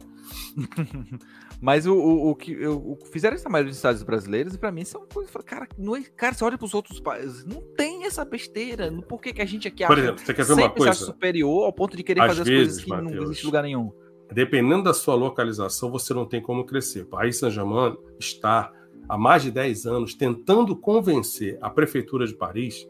Mas 1.62 1.86
o, 1.86 1.94
o, 1.94 2.30
o 2.30 2.34
que 2.34 2.50
eu, 2.50 2.98
fizeram 3.12 3.36
essa 3.36 3.48
maioria 3.48 3.70
dos 3.70 3.76
estados 3.76 4.02
brasileiros, 4.02 4.52
e 4.56 4.58
pra 4.58 4.72
mim, 4.72 4.84
são 4.84 5.06
coisas. 5.06 5.32
Cara, 5.46 5.68
não 5.78 5.94
é, 5.94 6.02
cara, 6.02 6.34
você 6.34 6.44
olha 6.44 6.58
pros 6.58 6.74
outros 6.74 6.98
países, 6.98 7.44
não 7.46 7.62
tem 7.76 8.04
essa 8.04 8.24
besteira. 8.24 8.90
não- 8.90 9.00
Por 9.00 9.20
que, 9.20 9.32
que 9.32 9.40
a 9.40 9.44
gente 9.46 9.68
aqui 9.68 9.86
Por 9.86 9.96
exemplo, 9.96 10.18
você 10.18 10.34
quer 10.34 10.44
ver 10.44 10.54
uma 10.54 10.68
coisa? 10.70 10.92
superior 10.92 11.64
ao 11.64 11.72
ponto 11.72 11.96
de 11.96 12.02
querer 12.02 12.20
Às 12.22 12.26
fazer 12.26 12.42
as 12.42 12.48
vezes, 12.48 12.66
coisas 12.66 12.84
que 12.84 12.90
não 12.90 13.04
Matheus, 13.04 13.24
existe 13.26 13.46
lugar 13.46 13.62
nenhum? 13.62 13.92
dependendo 14.32 14.82
da 14.82 14.94
sua 14.94 15.14
localização, 15.14 15.90
você 15.90 16.12
não 16.12 16.26
tem 16.26 16.40
como 16.42 16.64
crescer. 16.66 17.02
O 17.02 17.06
Paris 17.06 17.38
Saint-Germain 17.38 17.96
está 18.18 18.72
há 19.08 19.16
mais 19.16 19.42
de 19.42 19.50
10 19.52 19.86
anos 19.86 20.14
tentando 20.14 20.74
convencer 20.74 21.58
a 21.60 21.68
prefeitura 21.70 22.26
de 22.26 22.34
Paris 22.34 22.88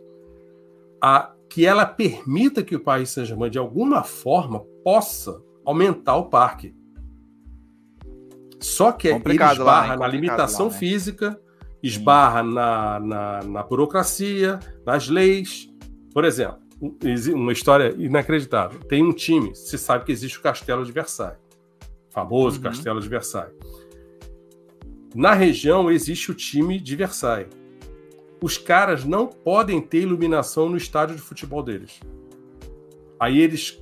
a 1.01 1.35
que 1.51 1.67
ela 1.67 1.85
permita 1.85 2.63
que 2.63 2.75
o 2.77 2.81
Paris 2.81 3.11
Saint-Germain, 3.11 3.51
de 3.51 3.59
alguma 3.59 4.03
forma, 4.03 4.61
possa 4.83 5.43
aumentar 5.65 6.17
o 6.17 6.31
parque. 6.31 6.75
Só 8.63 8.93
que 8.93 9.09
ele 9.09 9.17
Complicado 9.19 9.49
lá, 9.49 9.53
esbarra 9.81 9.95
hein? 9.95 10.01
na 10.01 10.07
limitação 10.09 10.67
lá, 10.67 10.73
né? 10.73 10.79
física, 10.79 11.41
esbarra 11.83 12.43
na, 12.43 13.01
na, 13.01 13.43
na 13.43 13.63
burocracia, 13.63 14.59
nas 14.87 15.09
leis. 15.09 15.69
Por 16.15 16.25
exemplo, 16.25 16.59
um- 16.81 16.97
uma 17.35 17.53
história 17.53 17.95
inacreditável. 17.99 18.81
Tem 18.81 19.03
um 19.03 19.13
time, 19.13 19.55
se 19.55 19.77
sabe 19.77 20.05
que 20.05 20.13
existe 20.13 20.39
o 20.39 20.43
Castelo 20.43 20.85
de 20.85 20.93
Versailles, 20.93 21.39
famoso 22.11 22.57
Uhum. 22.59 22.63
Castelo 22.63 23.01
de 23.01 23.09
Versailles. 23.09 23.55
Na 25.15 25.35
região 25.35 25.91
existe 25.91 26.31
o 26.31 26.35
time 26.35 26.81
de 26.81 26.97
Versailles. 26.97 27.51
Os 28.43 28.57
caras 28.59 29.05
não 29.05 29.27
podem 29.27 29.81
ter 29.81 30.03
iluminação 30.03 30.69
no 30.69 30.77
estádio 30.77 31.15
de 31.17 31.23
futebol 31.23 31.63
deles. 31.63 32.01
Aí 33.21 33.41
eles 33.41 33.79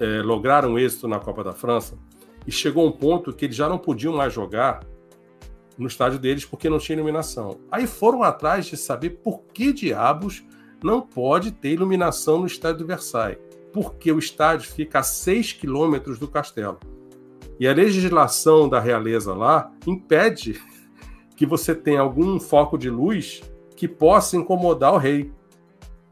eh, 0.00 0.22
lograram 0.22 0.76
êxito 0.78 1.06
na 1.06 1.20
Copa 1.20 1.44
da 1.44 1.52
França 1.52 1.96
e 2.46 2.52
chegou 2.52 2.86
um 2.86 2.92
ponto 2.92 3.32
que 3.32 3.44
eles 3.44 3.56
já 3.56 3.68
não 3.68 3.78
podiam 3.78 4.14
mais 4.14 4.32
jogar 4.32 4.84
no 5.78 5.86
estádio 5.86 6.18
deles 6.18 6.44
porque 6.44 6.68
não 6.68 6.78
tinha 6.78 6.96
iluminação. 6.96 7.58
Aí 7.70 7.86
foram 7.86 8.22
atrás 8.22 8.66
de 8.66 8.76
saber 8.76 9.10
por 9.22 9.42
que 9.52 9.72
diabos 9.72 10.44
não 10.82 11.00
pode 11.00 11.52
ter 11.52 11.70
iluminação 11.70 12.40
no 12.40 12.46
estádio 12.46 12.78
do 12.78 12.86
Versailles. 12.86 13.38
Porque 13.72 14.12
o 14.12 14.18
estádio 14.18 14.70
fica 14.70 14.98
a 14.98 15.02
6 15.02 15.54
quilômetros 15.54 16.18
do 16.18 16.28
castelo. 16.28 16.78
E 17.58 17.66
a 17.66 17.72
legislação 17.72 18.68
da 18.68 18.80
realeza 18.80 19.34
lá 19.34 19.72
impede 19.86 20.60
que 21.36 21.46
você 21.46 21.74
tenha 21.74 22.00
algum 22.00 22.38
foco 22.38 22.76
de 22.76 22.90
luz 22.90 23.42
que 23.76 23.88
possa 23.88 24.36
incomodar 24.36 24.92
o 24.92 24.98
rei. 24.98 25.32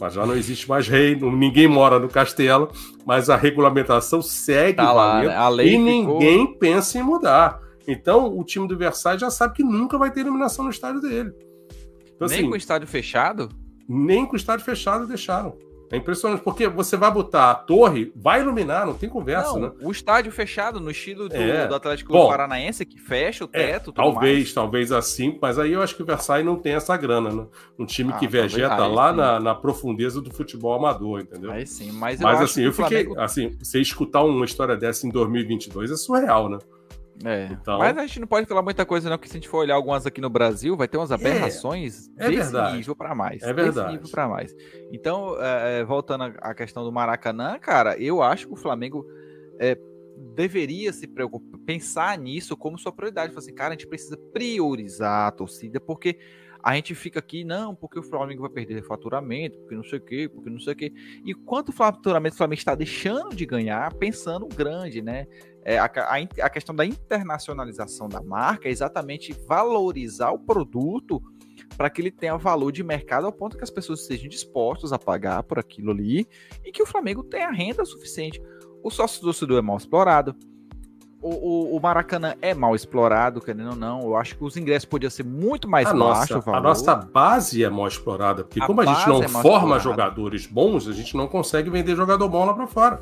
Mas 0.00 0.14
já 0.14 0.24
não 0.24 0.34
existe 0.34 0.66
mais 0.66 0.88
rei, 0.88 1.14
ninguém 1.14 1.68
mora 1.68 1.98
no 1.98 2.08
castelo, 2.08 2.72
mas 3.04 3.28
a 3.28 3.36
regulamentação 3.36 4.22
segue 4.22 4.78
tá 4.78 4.90
lá, 4.90 5.22
né? 5.22 5.36
a 5.36 5.46
lei 5.50 5.66
e 5.66 5.70
ficou... 5.70 6.18
ninguém 6.18 6.58
pensa 6.58 6.98
em 6.98 7.02
mudar. 7.02 7.60
Então, 7.86 8.34
o 8.34 8.42
time 8.42 8.66
do 8.66 8.78
Versailles 8.78 9.20
já 9.20 9.30
sabe 9.30 9.56
que 9.56 9.62
nunca 9.62 9.98
vai 9.98 10.10
ter 10.10 10.20
iluminação 10.20 10.64
no 10.64 10.70
estádio 10.70 11.02
dele. 11.02 11.30
Então, 12.14 12.26
Nem 12.28 12.38
assim, 12.38 12.46
com 12.48 12.54
o 12.54 12.56
estádio 12.56 12.88
fechado? 12.88 13.50
Nem 13.86 14.24
com 14.24 14.32
o 14.32 14.36
estádio 14.36 14.64
fechado 14.64 15.06
deixaram. 15.06 15.58
É 15.92 15.96
impressionante, 15.96 16.42
porque 16.42 16.68
você 16.68 16.96
vai 16.96 17.10
botar 17.10 17.50
a 17.50 17.54
torre, 17.54 18.12
vai 18.14 18.40
iluminar, 18.40 18.86
não 18.86 18.94
tem 18.94 19.08
conversa, 19.08 19.54
não, 19.54 19.60
né? 19.60 19.72
O 19.82 19.90
estádio 19.90 20.30
fechado, 20.30 20.78
no 20.78 20.88
estilo 20.88 21.28
do, 21.28 21.34
é. 21.34 21.66
do 21.66 21.74
Atlético 21.74 22.12
Bom, 22.12 22.28
Paranaense, 22.28 22.86
que 22.86 22.96
fecha 22.96 23.44
o 23.44 23.48
é, 23.52 23.66
teto. 23.66 23.90
É, 23.90 23.94
talvez, 23.94 24.38
mais. 24.38 24.52
talvez 24.52 24.92
assim, 24.92 25.36
mas 25.42 25.58
aí 25.58 25.72
eu 25.72 25.82
acho 25.82 25.96
que 25.96 26.02
o 26.02 26.06
Versailles 26.06 26.46
não 26.46 26.56
tem 26.56 26.74
essa 26.74 26.96
grana, 26.96 27.30
né? 27.30 27.44
Um 27.76 27.84
time 27.84 28.12
ah, 28.14 28.18
que 28.18 28.28
vegeta 28.28 28.86
lá 28.86 29.12
na, 29.12 29.40
na, 29.40 29.54
profundeza 29.54 30.20
do 30.20 30.32
futebol 30.32 30.74
amador, 30.74 31.20
entendeu? 31.22 31.50
Aí 31.50 31.66
sim, 31.66 31.90
mas 31.90 32.20
eu 32.20 32.26
Mas 32.26 32.40
assim, 32.40 32.62
eu 32.62 32.72
fiquei, 32.72 33.04
Flamengo... 33.04 33.20
assim, 33.20 33.56
você 33.58 33.80
escutar 33.80 34.22
uma 34.22 34.44
história 34.44 34.76
dessa 34.76 35.08
em 35.08 35.10
2022 35.10 35.90
é 35.90 35.96
surreal, 35.96 36.48
né? 36.48 36.58
É, 37.24 37.48
então... 37.52 37.78
mas 37.78 37.96
a 37.98 38.06
gente 38.06 38.20
não 38.20 38.26
pode 38.26 38.46
falar 38.46 38.62
muita 38.62 38.86
coisa, 38.86 39.10
não, 39.10 39.18
porque 39.18 39.28
se 39.28 39.36
a 39.36 39.40
gente 39.40 39.48
for 39.48 39.58
olhar 39.58 39.74
algumas 39.74 40.06
aqui 40.06 40.20
no 40.20 40.30
Brasil, 40.30 40.76
vai 40.76 40.88
ter 40.88 40.96
umas 40.96 41.10
é, 41.10 41.14
aberrações 41.14 42.08
é, 42.18 42.26
é 42.26 42.30
desse 42.30 42.50
verdade. 42.50 42.76
nível 42.76 42.96
para 42.96 43.14
mais. 43.14 43.42
É 43.42 43.52
verdade. 43.52 43.92
nível 43.92 44.10
para 44.10 44.28
mais. 44.28 44.54
Então, 44.90 45.36
é, 45.40 45.80
é, 45.80 45.84
voltando 45.84 46.24
à 46.40 46.54
questão 46.54 46.82
do 46.82 46.90
Maracanã, 46.90 47.58
cara, 47.58 47.98
eu 47.98 48.22
acho 48.22 48.46
que 48.46 48.54
o 48.54 48.56
Flamengo 48.56 49.06
é, 49.58 49.76
deveria 50.34 50.92
se 50.92 51.06
preocupar, 51.06 51.60
pensar 51.60 52.16
nisso 52.18 52.56
como 52.56 52.78
sua 52.78 52.92
prioridade. 52.92 53.32
Falar 53.32 53.40
assim, 53.40 53.54
cara, 53.54 53.70
a 53.70 53.76
gente 53.76 53.86
precisa 53.86 54.16
priorizar 54.32 55.28
a 55.28 55.30
torcida, 55.30 55.78
porque 55.78 56.18
a 56.62 56.74
gente 56.74 56.94
fica 56.94 57.18
aqui, 57.18 57.42
não, 57.42 57.74
porque 57.74 57.98
o 57.98 58.02
Flamengo 58.02 58.42
vai 58.42 58.50
perder 58.50 58.82
faturamento, 58.82 59.58
porque 59.58 59.74
não 59.74 59.84
sei 59.84 59.98
o 59.98 60.02
quê, 60.02 60.28
porque 60.28 60.50
não 60.50 60.60
sei 60.60 60.72
o 60.74 60.76
quê. 60.76 60.92
E 61.24 61.34
quanto 61.34 61.72
faturamento 61.72 62.34
o 62.34 62.36
Flamengo 62.36 62.58
está 62.58 62.74
deixando 62.74 63.34
de 63.34 63.46
ganhar 63.46 63.92
pensando 63.94 64.46
grande, 64.46 65.00
né? 65.00 65.26
É, 65.64 65.78
a, 65.78 65.84
a, 65.84 66.44
a, 66.46 66.50
questão 66.50 66.74
da 66.74 66.86
internacionalização 66.86 68.08
da 68.08 68.22
marca 68.22 68.68
é 68.68 68.70
exatamente 68.70 69.34
valorizar 69.46 70.30
o 70.30 70.38
produto 70.38 71.22
para 71.76 71.90
que 71.90 72.00
ele 72.00 72.10
tenha 72.10 72.36
valor 72.36 72.72
de 72.72 72.82
mercado 72.82 73.26
ao 73.26 73.32
ponto 73.32 73.56
que 73.56 73.64
as 73.64 73.70
pessoas 73.70 74.00
estejam 74.00 74.28
dispostas 74.28 74.92
a 74.92 74.98
pagar 74.98 75.42
por 75.42 75.58
aquilo 75.58 75.90
ali 75.90 76.26
e 76.64 76.72
que 76.72 76.82
o 76.82 76.86
Flamengo 76.86 77.22
tenha 77.22 77.50
renda 77.50 77.84
suficiente. 77.84 78.40
O 78.82 78.90
sócio 78.90 79.20
torcedor 79.20 79.58
é 79.58 79.62
mal 79.62 79.76
explorado. 79.76 80.34
O, 81.22 81.28
o, 81.28 81.76
o, 81.76 81.80
Maracanã 81.80 82.34
é 82.40 82.54
mal 82.54 82.74
explorado, 82.74 83.42
querendo 83.42 83.70
ou 83.70 83.76
não. 83.76 84.00
Eu 84.00 84.16
acho 84.16 84.38
que 84.38 84.42
os 84.42 84.56
ingressos 84.56 84.86
podiam 84.86 85.10
ser 85.10 85.22
muito 85.22 85.68
mais 85.68 85.86
a 85.86 85.92
baixos. 85.92 86.48
a 86.48 86.60
nossa 86.60 86.96
base 86.96 87.62
é 87.62 87.68
mal 87.68 87.86
explorada, 87.86 88.42
porque 88.42 88.62
a 88.62 88.66
como 88.66 88.80
a 88.80 88.86
gente 88.86 89.06
não 89.06 89.22
é 89.22 89.28
forma 89.28 89.78
jogadores 89.78 90.46
bons, 90.46 90.88
a 90.88 90.92
gente 90.92 91.14
não 91.14 91.28
consegue 91.28 91.68
vender 91.68 91.94
jogador 91.94 92.26
bom 92.26 92.46
lá 92.46 92.54
para 92.54 92.66
fora. 92.66 93.00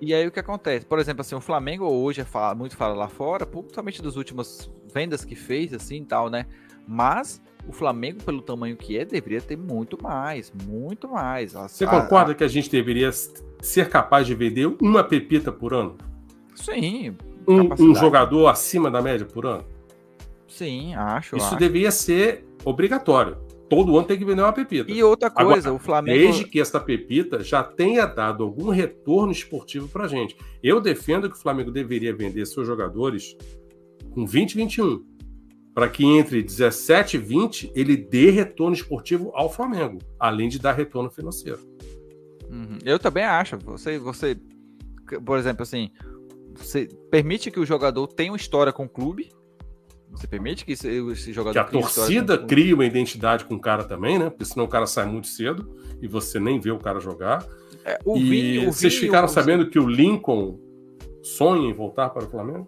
E 0.00 0.14
aí 0.14 0.26
o 0.26 0.30
que 0.30 0.38
acontece? 0.38 0.86
Por 0.86 0.98
exemplo, 0.98 1.22
assim, 1.22 1.34
o 1.34 1.40
Flamengo 1.40 1.84
hoje 1.84 2.20
é 2.20 2.24
fala, 2.24 2.54
muito 2.54 2.76
fala 2.76 2.94
lá 2.94 3.08
fora, 3.08 3.44
principalmente 3.44 4.00
das 4.00 4.16
últimas 4.16 4.70
vendas 4.92 5.24
que 5.24 5.34
fez, 5.34 5.72
assim, 5.72 6.04
tal, 6.04 6.30
né? 6.30 6.46
Mas 6.86 7.42
o 7.66 7.72
Flamengo, 7.72 8.22
pelo 8.22 8.40
tamanho 8.40 8.76
que 8.76 8.96
é, 8.96 9.04
deveria 9.04 9.40
ter 9.40 9.56
muito 9.56 10.00
mais, 10.02 10.52
muito 10.66 11.08
mais. 11.08 11.52
Você 11.52 11.84
a, 11.84 11.88
concorda 11.88 12.32
a... 12.32 12.34
que 12.34 12.44
a 12.44 12.48
gente 12.48 12.70
deveria 12.70 13.10
ser 13.60 13.88
capaz 13.88 14.26
de 14.26 14.34
vender 14.34 14.66
uma 14.80 15.02
pepita 15.02 15.50
por 15.50 15.74
ano? 15.74 15.96
Sim. 16.54 17.16
Um, 17.46 17.90
um 17.90 17.94
jogador 17.94 18.46
acima 18.48 18.90
da 18.90 19.02
média 19.02 19.26
por 19.26 19.46
ano? 19.46 19.64
Sim, 20.46 20.94
acho. 20.94 21.36
Isso 21.36 21.46
acho. 21.46 21.56
deveria 21.56 21.90
ser 21.90 22.46
obrigatório 22.64 23.47
todo 23.68 23.96
ano 23.96 24.06
tem 24.06 24.18
que 24.18 24.24
vender 24.24 24.42
uma 24.42 24.52
pepita. 24.52 24.90
E 24.90 25.02
outra 25.02 25.30
coisa, 25.30 25.68
Agora, 25.68 25.72
o 25.74 25.78
Flamengo. 25.78 26.18
Desde 26.18 26.44
que 26.44 26.60
essa 26.60 26.80
pepita 26.80 27.42
já 27.42 27.62
tenha 27.62 28.06
dado 28.06 28.42
algum 28.42 28.70
retorno 28.70 29.32
esportivo 29.32 29.88
pra 29.88 30.08
gente. 30.08 30.36
Eu 30.62 30.80
defendo 30.80 31.28
que 31.30 31.36
o 31.36 31.40
Flamengo 31.40 31.70
deveria 31.70 32.14
vender 32.14 32.46
seus 32.46 32.66
jogadores 32.66 33.36
com 34.10 34.26
20 34.26 34.56
21. 34.56 35.04
Para 35.74 35.88
que 35.88 36.04
entre 36.04 36.42
17 36.42 37.16
e 37.16 37.20
20 37.20 37.72
ele 37.74 37.96
dê 37.96 38.30
retorno 38.30 38.74
esportivo 38.74 39.30
ao 39.34 39.52
Flamengo, 39.52 39.98
além 40.18 40.48
de 40.48 40.58
dar 40.58 40.72
retorno 40.72 41.10
financeiro. 41.10 41.60
Uhum. 42.50 42.78
Eu 42.84 42.98
também 42.98 43.24
acho. 43.24 43.56
Você, 43.58 43.98
você, 43.98 44.36
por 45.24 45.38
exemplo, 45.38 45.62
assim, 45.62 45.90
você 46.56 46.88
permite 47.10 47.50
que 47.50 47.60
o 47.60 47.66
jogador 47.66 48.08
tenha 48.08 48.32
uma 48.32 48.36
história 48.36 48.72
com 48.72 48.86
o 48.86 48.88
clube, 48.88 49.28
você 50.10 50.26
permite 50.26 50.64
que 50.64 50.72
esse, 50.72 50.88
esse 50.88 51.32
jogador. 51.32 51.52
Que 51.52 51.58
a 51.58 51.64
torcida 51.64 52.38
crie 52.38 52.74
uma 52.74 52.84
identidade 52.84 53.44
com 53.44 53.54
o 53.54 53.60
cara 53.60 53.84
também, 53.84 54.18
né? 54.18 54.30
Porque 54.30 54.44
senão 54.44 54.64
o 54.64 54.68
cara 54.68 54.86
sai 54.86 55.06
muito 55.06 55.26
cedo 55.26 55.76
e 56.00 56.08
você 56.08 56.40
nem 56.40 56.58
vê 56.58 56.70
o 56.70 56.78
cara 56.78 57.00
jogar. 57.00 57.46
É, 57.84 57.98
o 58.04 58.16
e 58.16 58.22
Vini, 58.22 58.66
o 58.66 58.72
vocês 58.72 58.96
ficaram 58.96 59.26
o... 59.26 59.30
sabendo 59.30 59.68
que 59.70 59.78
o 59.78 59.86
Lincoln 59.86 60.58
sonha 61.22 61.68
em 61.68 61.72
voltar 61.72 62.10
para 62.10 62.24
o 62.24 62.28
Flamengo? 62.28 62.66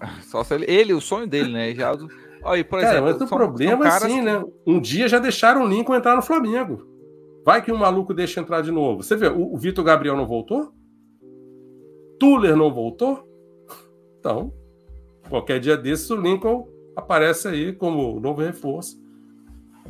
Só 0.22 0.42
se 0.44 0.54
ele, 0.54 0.66
ele 0.68 0.94
o 0.94 1.00
sonho 1.00 1.26
dele, 1.26 1.52
né? 1.52 1.74
Já, 1.74 1.92
por 1.96 2.80
cara, 2.80 2.98
exemplo, 2.98 3.04
mas 3.04 3.20
o 3.20 3.26
problema 3.26 3.84
é 3.84 3.88
assim, 3.88 4.18
que... 4.18 4.22
né? 4.22 4.44
Um 4.66 4.80
dia 4.80 5.08
já 5.08 5.18
deixaram 5.18 5.64
o 5.64 5.68
Lincoln 5.68 5.94
entrar 5.94 6.16
no 6.16 6.22
Flamengo. 6.22 6.86
Vai 7.44 7.62
que 7.62 7.70
um 7.70 7.76
maluco 7.76 8.12
deixa 8.12 8.40
entrar 8.40 8.60
de 8.60 8.70
novo. 8.70 9.02
Você 9.02 9.14
vê, 9.14 9.28
o, 9.28 9.54
o 9.54 9.56
Vitor 9.56 9.84
Gabriel 9.84 10.16
não 10.16 10.26
voltou? 10.26 10.72
Tuller 12.18 12.56
não 12.56 12.72
voltou? 12.72 13.24
Então, 14.18 14.52
Qualquer 15.28 15.60
dia 15.60 15.76
desses, 15.76 16.08
o 16.10 16.16
Lincoln 16.16 16.68
aparece 16.94 17.48
aí 17.48 17.72
como 17.72 18.18
novo 18.20 18.40
reforço. 18.40 19.00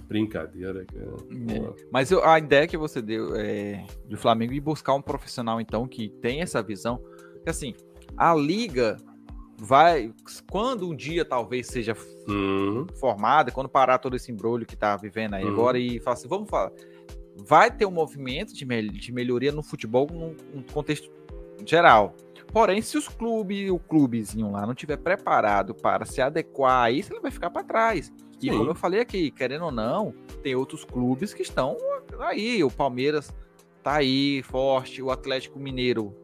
Brincadeira, 0.09 0.85
cara. 0.85 1.17
É. 1.53 1.85
Mas 1.91 2.11
eu, 2.11 2.25
a 2.25 2.39
ideia 2.39 2.67
que 2.67 2.77
você 2.77 3.03
deu 3.03 3.35
é, 3.35 3.85
do 4.09 4.17
Flamengo 4.17 4.53
ir 4.53 4.61
buscar 4.61 4.95
um 4.95 5.03
profissional, 5.03 5.61
então, 5.61 5.87
que 5.87 6.09
tem 6.09 6.43
essa 6.43 6.63
visão. 6.63 7.01
Assim, 7.47 7.75
a 8.17 8.35
liga 8.35 8.97
vai. 9.59 10.13
Quando 10.51 10.89
um 10.89 10.95
dia 10.95 11.25
talvez 11.25 11.67
seja 11.67 11.97
uhum. 12.29 12.87
formada, 13.01 13.51
quando 13.51 13.69
parar 13.69 13.99
todo 13.99 14.17
esse 14.17 14.31
embrulho 14.31 14.67
que 14.67 14.77
tá 14.77 14.97
vivendo 14.97 15.35
aí 15.35 15.45
uhum. 15.45 15.53
agora, 15.53 15.79
e 15.79 15.99
falar 16.01 16.15
assim, 16.15 16.29
vamos 16.29 16.49
falar. 16.49 16.71
Vai 17.45 17.71
ter 17.71 17.85
um 17.85 17.91
movimento 17.91 18.55
de, 18.55 18.65
mel 18.65 18.89
de 18.89 19.13
melhoria 19.13 19.53
no 19.53 19.63
futebol 19.63 20.07
num, 20.11 20.35
num 20.55 20.63
contexto 20.63 21.11
geral. 21.65 22.15
Porém, 22.53 22.81
se 22.81 22.97
os 22.97 23.09
clubes, 23.09 23.71
o 23.71 23.79
clubezinho 23.79 24.51
lá 24.51 24.67
não 24.67 24.75
tiver 24.75 24.97
preparado 24.97 25.75
para 25.75 26.05
se 26.05 26.21
adequar 26.21 26.85
a 26.85 26.91
isso, 26.91 27.13
ele 27.13 27.21
vai 27.21 27.31
ficar 27.31 27.51
para 27.51 27.65
trás. 27.65 28.13
E 28.41 28.51
Sim. 28.51 28.59
como 28.59 28.71
eu 28.71 28.75
falei 28.75 29.01
aqui, 29.01 29.31
querendo 29.31 29.67
ou 29.67 29.73
não, 29.73 30.15
tem 30.43 30.55
outros 30.55 30.85
clubes 30.85 31.33
que 31.33 31.43
estão 31.43 31.77
aí. 32.21 32.63
O 32.63 32.71
Palmeiras 32.71 33.33
tá 33.83 33.97
aí 33.97 34.43
forte, 34.43 35.03
o 35.03 35.11
Atlético 35.11 35.59
Mineiro 35.59 36.15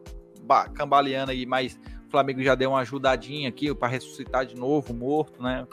cambaleando 0.73 1.31
aí, 1.31 1.45
mas 1.45 1.79
o 2.07 2.11
Flamengo 2.11 2.43
já 2.43 2.55
deu 2.55 2.71
uma 2.71 2.79
ajudadinha 2.79 3.49
aqui 3.49 3.73
para 3.73 3.87
ressuscitar 3.87 4.45
de 4.45 4.55
novo, 4.55 4.93
morto, 4.93 5.41
né? 5.41 5.65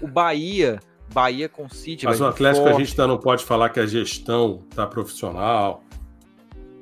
O 0.00 0.06
Bahia, 0.06 0.78
Bahia 1.12 1.48
com 1.48 1.68
City. 1.68 2.04
Mas 2.04 2.20
o 2.20 2.26
Atlético 2.26 2.64
forte. 2.64 2.76
a 2.76 2.84
gente 2.84 2.90
ainda 2.92 3.06
não 3.06 3.18
pode 3.18 3.44
falar 3.44 3.70
que 3.70 3.80
a 3.80 3.86
gestão 3.86 4.62
tá 4.74 4.86
profissional, 4.86 5.82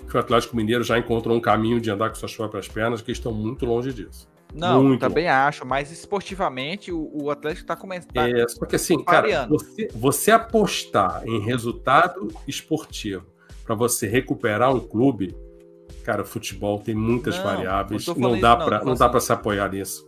que 0.06 0.16
o 0.16 0.20
Atlético 0.20 0.56
Mineiro 0.56 0.84
já 0.84 0.98
encontrou 0.98 1.36
um 1.36 1.40
caminho 1.40 1.80
de 1.80 1.90
andar 1.90 2.08
com 2.08 2.14
suas 2.14 2.34
próprias 2.34 2.68
pernas, 2.68 3.02
que 3.02 3.12
estão 3.12 3.32
muito 3.32 3.66
longe 3.66 3.92
disso. 3.92 4.28
Não, 4.54 4.82
muito 4.82 5.00
também 5.00 5.24
longe. 5.24 5.36
acho, 5.36 5.66
mas 5.66 5.90
esportivamente 5.90 6.90
o, 6.90 7.10
o 7.12 7.30
Atlético 7.30 7.64
está 7.64 7.76
começando. 7.76 8.12
Tá 8.12 8.28
é, 8.28 8.46
porque 8.58 8.76
assim, 8.76 9.02
cara, 9.02 9.46
você, 9.46 9.88
você 9.94 10.30
apostar 10.30 11.22
em 11.26 11.40
resultado 11.40 12.28
esportivo 12.46 13.26
para 13.64 13.74
você 13.74 14.06
recuperar 14.06 14.74
um 14.74 14.80
clube, 14.80 15.36
cara, 16.04 16.24
futebol 16.24 16.78
tem 16.78 16.94
muitas 16.94 17.36
não, 17.36 17.44
variáveis, 17.44 18.06
não 18.06 18.40
dá 18.40 18.56
para 18.56 18.78
não, 18.78 18.86
não 18.86 18.94
dá 18.94 19.08
para 19.08 19.20
se 19.20 19.32
apoiar 19.32 19.70
nisso. 19.70 20.06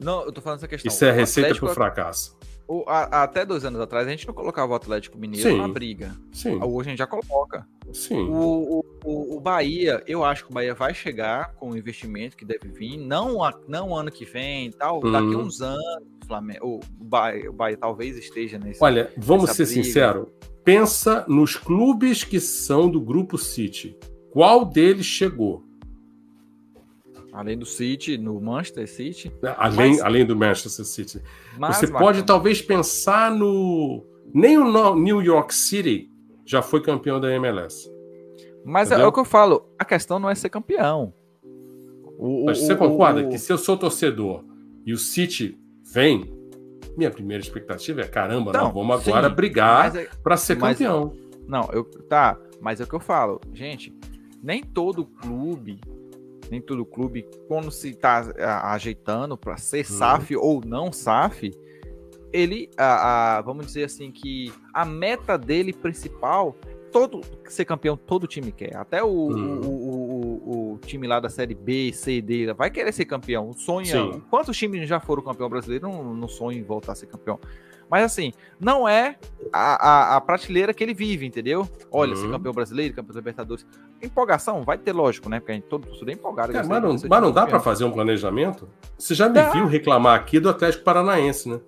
Não, 0.00 0.24
eu 0.24 0.32
tô 0.32 0.40
falando 0.40 0.58
essa 0.58 0.68
questão. 0.68 0.88
Isso 0.88 1.04
é 1.04 1.10
receita 1.10 1.54
para 1.54 1.70
o 1.70 1.74
fracasso. 1.74 2.37
O, 2.68 2.84
a, 2.86 3.22
até 3.22 3.46
dois 3.46 3.64
anos 3.64 3.80
atrás 3.80 4.06
a 4.06 4.10
gente 4.10 4.26
não 4.26 4.34
colocava 4.34 4.72
o 4.72 4.74
Atlético 4.74 5.16
Mineiro 5.16 5.48
Sim. 5.48 5.56
na 5.56 5.66
briga. 5.66 6.14
Sim. 6.30 6.62
Hoje 6.62 6.88
a 6.88 6.90
gente 6.90 6.98
já 6.98 7.06
coloca. 7.06 7.66
Sim. 7.94 8.28
O, 8.28 8.84
o, 9.02 9.36
o, 9.36 9.40
Bahia, 9.40 10.02
eu 10.06 10.22
acho 10.22 10.44
que 10.44 10.50
o 10.50 10.54
Bahia 10.54 10.74
vai 10.74 10.92
chegar 10.92 11.54
com 11.54 11.70
o 11.70 11.76
investimento 11.76 12.36
que 12.36 12.44
deve 12.44 12.68
vir, 12.68 12.98
não, 12.98 13.42
a, 13.42 13.58
não 13.66 13.96
ano 13.96 14.10
que 14.10 14.26
vem, 14.26 14.70
tal, 14.70 15.02
uhum. 15.02 15.10
daqui 15.10 15.34
uns 15.34 15.62
anos, 15.62 16.04
o, 16.22 16.26
Flamengo, 16.26 16.66
o, 16.66 16.80
Bahia, 17.04 17.50
o 17.50 17.54
Bahia 17.54 17.76
talvez 17.78 18.18
esteja 18.18 18.58
nesse. 18.58 18.84
Olha, 18.84 19.10
vamos 19.16 19.50
ser 19.52 19.64
sinceros. 19.64 20.28
Pensa 20.62 21.24
nos 21.26 21.56
clubes 21.56 22.22
que 22.22 22.38
são 22.38 22.90
do 22.90 23.00
grupo 23.00 23.38
City. 23.38 23.96
Qual 24.30 24.66
deles 24.66 25.06
chegou? 25.06 25.64
Além 27.32 27.58
do 27.58 27.66
City, 27.66 28.16
no 28.16 28.40
Manchester 28.40 28.88
City. 28.88 29.32
Além, 29.56 29.90
mas, 29.90 30.00
além 30.00 30.24
do 30.24 30.34
Manchester 30.34 30.84
City. 30.84 31.22
Mas, 31.58 31.76
Você 31.76 31.86
pode 31.86 32.22
talvez 32.22 32.62
pensar 32.62 33.30
no. 33.30 34.04
Nem 34.32 34.58
o 34.58 34.94
New 34.94 35.22
York 35.22 35.54
City 35.54 36.10
já 36.44 36.62
foi 36.62 36.82
campeão 36.82 37.20
da 37.20 37.30
MLS. 37.32 37.90
Mas 38.64 38.88
Entendeu? 38.88 39.06
é 39.06 39.08
o 39.08 39.12
que 39.12 39.20
eu 39.20 39.24
falo, 39.24 39.68
a 39.78 39.84
questão 39.84 40.18
não 40.18 40.28
é 40.28 40.34
ser 40.34 40.48
campeão. 40.48 41.12
O, 42.18 42.46
Mas 42.46 42.58
você 42.58 42.72
o, 42.72 42.76
concorda 42.76 43.22
o, 43.22 43.28
que 43.28 43.38
se 43.38 43.52
eu 43.52 43.58
sou 43.58 43.76
torcedor 43.76 44.44
e 44.84 44.92
o 44.92 44.98
City 44.98 45.58
vem, 45.92 46.30
minha 46.96 47.10
primeira 47.10 47.42
expectativa 47.42 48.00
é 48.00 48.08
caramba, 48.08 48.52
não, 48.52 48.64
não 48.64 48.72
vamos 48.72 49.06
agora 49.06 49.28
sim, 49.28 49.34
brigar 49.34 49.96
é, 49.96 50.08
para 50.22 50.36
ser 50.36 50.58
campeão. 50.58 51.14
Não, 51.46 51.68
eu 51.72 51.84
tá, 51.84 52.36
mas 52.60 52.80
é 52.80 52.84
o 52.84 52.86
que 52.86 52.94
eu 52.94 53.00
falo, 53.00 53.40
gente, 53.54 53.94
nem 54.42 54.62
todo 54.62 55.06
clube, 55.06 55.80
nem 56.50 56.60
todo 56.60 56.84
clube 56.84 57.26
quando 57.46 57.70
se 57.70 57.90
está 57.90 58.20
ajeitando 58.72 59.36
para 59.36 59.56
ser 59.56 59.80
hum. 59.80 59.84
SAF 59.84 60.36
ou 60.36 60.62
não 60.64 60.92
SAF, 60.92 61.50
ele, 62.32 62.68
a, 62.76 63.38
a, 63.38 63.42
vamos 63.42 63.66
dizer 63.66 63.84
assim 63.84 64.10
que 64.10 64.52
a 64.72 64.84
meta 64.84 65.38
dele 65.38 65.72
principal 65.72 66.54
todo 66.92 67.20
ser 67.48 67.64
campeão 67.64 67.96
todo 67.96 68.26
time 68.26 68.52
quer. 68.52 68.76
Até 68.76 69.02
o, 69.02 69.08
hum. 69.08 69.60
o, 69.60 69.68
o, 69.68 70.72
o, 70.74 70.78
time 70.78 71.06
lá 71.06 71.20
da 71.20 71.28
série 71.28 71.54
B, 71.54 71.92
C, 71.92 72.20
D 72.20 72.52
vai 72.52 72.70
querer 72.70 72.92
ser 72.92 73.04
campeão. 73.04 73.52
Sonha. 73.52 73.86
Sim. 73.86 74.22
Quantos 74.30 74.56
times 74.56 74.88
já 74.88 75.00
foram 75.00 75.22
campeão 75.22 75.48
brasileiro 75.48 75.88
não, 75.88 76.14
não 76.14 76.28
sonham 76.28 76.60
em 76.60 76.64
voltar 76.64 76.92
a 76.92 76.94
ser 76.94 77.06
campeão? 77.06 77.38
Mas 77.90 78.04
assim, 78.04 78.32
não 78.60 78.86
é 78.86 79.16
a, 79.52 79.88
a, 79.88 80.16
a 80.16 80.20
prateleira 80.20 80.74
que 80.74 80.84
ele 80.84 80.92
vive, 80.92 81.24
entendeu? 81.24 81.66
Olha, 81.90 82.14
ser 82.14 82.26
uhum. 82.26 82.32
campeão 82.32 82.52
brasileiro, 82.52 82.94
campeão 82.94 83.14
da 83.14 83.20
Libertadores. 83.20 83.66
Empolgação, 84.00 84.62
vai 84.62 84.78
ter 84.78 84.92
lógico, 84.92 85.28
né? 85.28 85.40
Porque 85.40 85.52
a 85.52 85.54
gente 85.54 85.66
todo 85.66 85.86
mundo 85.88 86.08
é 86.08 86.12
empolgado. 86.12 86.52
Cara, 86.52 86.66
mas 86.66 86.82
não, 86.82 87.08
mas 87.08 87.22
não 87.22 87.32
dá 87.32 87.46
para 87.46 87.58
fazer 87.60 87.84
um 87.84 87.90
planejamento? 87.90 88.68
Você 88.96 89.14
já 89.14 89.28
me 89.28 89.34
dá. 89.34 89.50
viu 89.50 89.66
reclamar 89.66 90.18
aqui 90.18 90.38
do 90.38 90.48
Atlético 90.48 90.84
Paranaense, 90.84 91.48
né? 91.48 91.60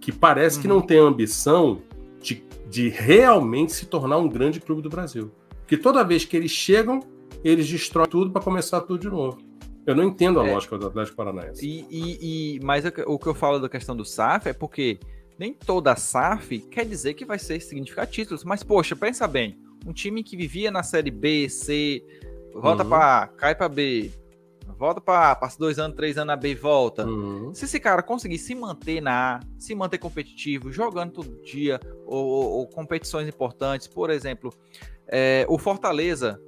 Que 0.00 0.12
parece 0.12 0.56
uhum. 0.56 0.62
que 0.62 0.68
não 0.68 0.80
tem 0.80 0.98
ambição 0.98 1.82
de 2.20 2.46
de 2.68 2.88
realmente 2.88 3.72
se 3.72 3.86
tornar 3.86 4.18
um 4.18 4.28
grande 4.28 4.60
clube 4.60 4.82
do 4.82 4.90
Brasil. 4.90 5.30
Que 5.66 5.76
toda 5.76 6.04
vez 6.04 6.24
que 6.24 6.36
eles 6.36 6.50
chegam, 6.50 7.00
eles 7.44 7.68
destroem 7.68 8.08
tudo 8.08 8.30
para 8.30 8.42
começar 8.42 8.80
tudo 8.80 8.98
de 8.98 9.08
novo. 9.08 9.38
Eu 9.86 9.94
não 9.94 10.02
entendo 10.02 10.40
a 10.40 10.46
é, 10.46 10.52
lógica 10.52 10.76
do 10.76 10.86
Atlético 10.86 11.16
Paranaense. 11.16 11.64
E, 11.64 11.86
e, 11.88 12.56
e, 12.56 12.60
mas 12.64 12.84
o 13.06 13.18
que 13.18 13.26
eu 13.26 13.34
falo 13.34 13.60
da 13.60 13.68
questão 13.68 13.96
do 13.96 14.04
SAF 14.04 14.48
é 14.48 14.52
porque 14.52 14.98
nem 15.38 15.54
toda 15.54 15.94
SAF 15.94 16.58
quer 16.58 16.84
dizer 16.84 17.14
que 17.14 17.24
vai 17.24 17.38
ser 17.38 17.60
significar 17.60 18.06
títulos. 18.06 18.42
Mas, 18.42 18.64
poxa, 18.64 18.96
pensa 18.96 19.28
bem. 19.28 19.56
Um 19.86 19.92
time 19.92 20.22
que 20.22 20.36
vivia 20.36 20.70
na 20.70 20.82
série 20.82 21.10
B, 21.10 21.48
C, 21.48 22.04
volta 22.52 22.82
uhum. 22.82 22.90
para 22.90 23.28
cai 23.28 23.54
para 23.54 23.68
B, 23.68 24.10
volta 24.76 25.00
para 25.00 25.34
passa 25.36 25.58
dois 25.58 25.78
anos, 25.78 25.96
três 25.96 26.16
anos 26.18 26.26
na 26.26 26.36
B 26.36 26.50
e 26.50 26.54
volta. 26.54 27.06
Uhum. 27.06 27.54
Se 27.54 27.64
esse 27.64 27.78
cara 27.78 28.02
conseguir 28.02 28.38
se 28.38 28.54
manter 28.54 29.00
na 29.00 29.36
A, 29.36 29.40
se 29.58 29.74
manter 29.74 29.98
competitivo, 29.98 30.72
jogando 30.72 31.12
todo 31.12 31.40
dia, 31.42 31.80
ou, 32.04 32.26
ou, 32.26 32.50
ou 32.58 32.66
competições 32.66 33.28
importantes, 33.28 33.86
por 33.86 34.10
exemplo, 34.10 34.52
é, 35.06 35.46
o 35.48 35.56
Fortaleza, 35.56 36.40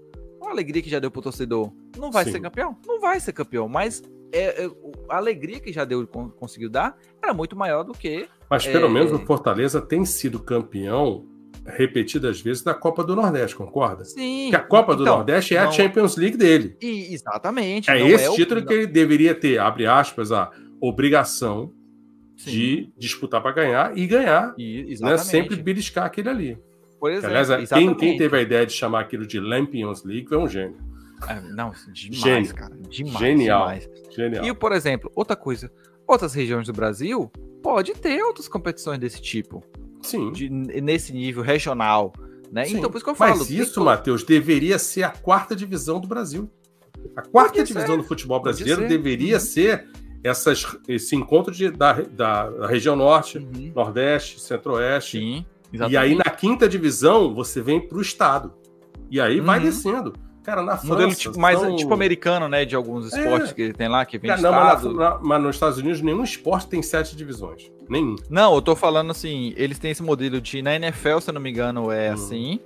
a 0.42 0.50
alegria 0.50 0.82
que 0.82 0.90
já 0.90 0.98
deu 0.98 1.10
pro 1.10 1.22
torcedor, 1.22 1.72
não 1.96 2.10
vai 2.10 2.24
Sim. 2.24 2.32
ser 2.32 2.40
campeão? 2.40 2.76
Não 2.86 3.00
vai 3.00 3.20
ser 3.20 3.32
campeão, 3.32 3.68
mas 3.68 4.02
é, 4.32 4.64
é, 4.64 4.70
a 5.08 5.16
alegria 5.16 5.60
que 5.60 5.72
já 5.72 5.84
deu 5.84 6.06
conseguiu 6.06 6.68
dar 6.68 6.96
era 7.22 7.32
muito 7.32 7.56
maior 7.56 7.82
do 7.82 7.92
que. 7.92 8.28
Mas 8.50 8.66
pelo 8.66 8.86
é, 8.86 8.90
menos 8.90 9.12
o 9.12 9.18
Fortaleza 9.20 9.80
tem 9.80 10.04
sido 10.04 10.38
campeão 10.40 11.26
repetidas 11.76 12.40
vezes 12.40 12.62
da 12.62 12.74
Copa 12.74 13.04
do 13.04 13.14
Nordeste, 13.14 13.56
concorda? 13.56 14.04
Sim. 14.04 14.48
Que 14.50 14.56
a 14.56 14.60
Copa 14.60 14.94
do 14.96 15.02
então, 15.02 15.16
Nordeste 15.16 15.56
é 15.56 15.62
não... 15.62 15.68
a 15.68 15.72
Champions 15.72 16.16
League 16.16 16.36
dele. 16.36 16.76
E, 16.80 17.12
exatamente. 17.12 17.90
É 17.90 18.00
esse 18.00 18.26
é 18.26 18.32
título 18.32 18.60
o... 18.60 18.66
que 18.66 18.72
ele 18.72 18.86
deveria 18.86 19.34
ter, 19.34 19.58
abre 19.58 19.86
aspas, 19.86 20.32
a 20.32 20.50
obrigação 20.80 21.72
Sim. 22.36 22.50
de 22.50 22.92
disputar 22.96 23.42
para 23.42 23.52
ganhar 23.52 23.96
e 23.96 24.06
ganhar. 24.06 24.54
E, 24.58 24.96
né? 25.00 25.18
Sempre 25.18 25.56
beliscar 25.56 26.06
aquele 26.06 26.28
ali. 26.28 26.58
Por 26.98 27.10
exemplo, 27.12 27.36
Aliás, 27.36 27.68
quem, 27.68 27.94
quem, 27.94 28.16
teve 28.16 28.36
a 28.36 28.42
ideia 28.42 28.66
de 28.66 28.72
chamar 28.72 29.00
aquilo 29.00 29.26
de 29.26 29.38
Lampions 29.38 30.04
League 30.04 30.28
foi 30.28 30.38
um 30.38 30.48
gênio. 30.48 30.78
É, 31.28 31.40
não, 31.40 31.72
demais, 31.92 32.18
gênio. 32.18 32.54
cara. 32.54 32.76
Demais, 32.88 33.18
Genial. 33.18 33.60
Demais. 33.60 33.90
Genial. 34.10 34.44
E, 34.44 34.54
por 34.54 34.72
exemplo, 34.72 35.10
outra 35.14 35.36
coisa, 35.36 35.70
outras 36.06 36.34
regiões 36.34 36.66
do 36.66 36.72
Brasil 36.72 37.30
pode 37.62 37.92
ter 37.94 38.22
outras 38.22 38.48
competições 38.48 38.98
desse 38.98 39.20
tipo. 39.20 39.62
Sim. 40.02 40.32
De, 40.32 40.48
nesse 40.48 41.12
nível 41.12 41.42
regional. 41.42 42.12
Né? 42.50 42.64
Sim. 42.64 42.78
Então, 42.78 42.90
por 42.90 42.96
isso 42.96 43.04
que 43.04 43.10
eu 43.10 43.14
falo. 43.14 43.38
Mas 43.38 43.50
isso, 43.50 43.82
Matheus, 43.82 44.22
deveria 44.22 44.78
ser 44.78 45.02
a 45.02 45.10
quarta 45.10 45.54
divisão 45.54 46.00
do 46.00 46.08
Brasil. 46.08 46.50
A 47.16 47.22
quarta 47.22 47.54
Pode 47.54 47.66
divisão 47.66 47.94
ser. 47.94 47.96
do 47.96 48.04
futebol 48.04 48.40
brasileiro 48.40 48.82
ser. 48.82 48.88
deveria 48.88 49.34
uhum. 49.34 49.40
ser 49.40 49.88
essas, 50.22 50.66
esse 50.88 51.14
encontro 51.14 51.52
de, 51.52 51.70
da, 51.70 51.92
da, 51.92 52.50
da 52.50 52.66
região 52.66 52.96
norte, 52.96 53.38
uhum. 53.38 53.72
nordeste, 53.74 54.40
centro-oeste. 54.40 55.18
Sim, 55.18 55.46
exatamente. 55.72 55.94
E 55.94 55.96
aí, 55.96 56.14
na 56.14 56.30
quinta 56.30 56.68
divisão, 56.68 57.34
você 57.34 57.60
vem 57.60 57.80
para 57.80 57.98
o 57.98 58.00
estado. 58.00 58.54
E 59.10 59.20
aí 59.20 59.40
uhum. 59.40 59.46
vai 59.46 59.60
descendo. 59.60 60.12
Cara, 60.48 60.62
na 60.62 60.78
França. 60.78 60.86
Modelo 60.86 61.14
tipo, 61.14 61.38
mais 61.38 61.60
são... 61.60 61.76
tipo 61.76 61.92
americano, 61.92 62.48
né? 62.48 62.64
De 62.64 62.74
alguns 62.74 63.12
é. 63.12 63.18
esportes 63.18 63.50
é. 63.50 63.54
que 63.54 63.72
tem 63.74 63.86
lá, 63.86 64.06
que 64.06 64.16
vem 64.16 64.30
Cara, 64.30 64.40
não, 64.40 64.50
mas, 64.50 64.82
na, 64.82 65.18
mas, 65.20 65.42
nos 65.42 65.56
Estados 65.56 65.76
Unidos 65.76 66.00
nenhum 66.00 66.24
esporte 66.24 66.68
tem 66.68 66.82
sete 66.82 67.14
divisões. 67.14 67.70
Nenhum. 67.86 68.16
Não, 68.30 68.54
eu 68.54 68.62
tô 68.62 68.74
falando 68.74 69.10
assim, 69.10 69.52
eles 69.58 69.78
têm 69.78 69.90
esse 69.90 70.02
modelo 70.02 70.40
de. 70.40 70.62
Na 70.62 70.74
NFL, 70.74 71.18
se 71.20 71.28
eu 71.28 71.34
não 71.34 71.40
me 71.40 71.50
engano, 71.50 71.92
é 71.92 72.10
hum. 72.10 72.14
assim. 72.14 72.60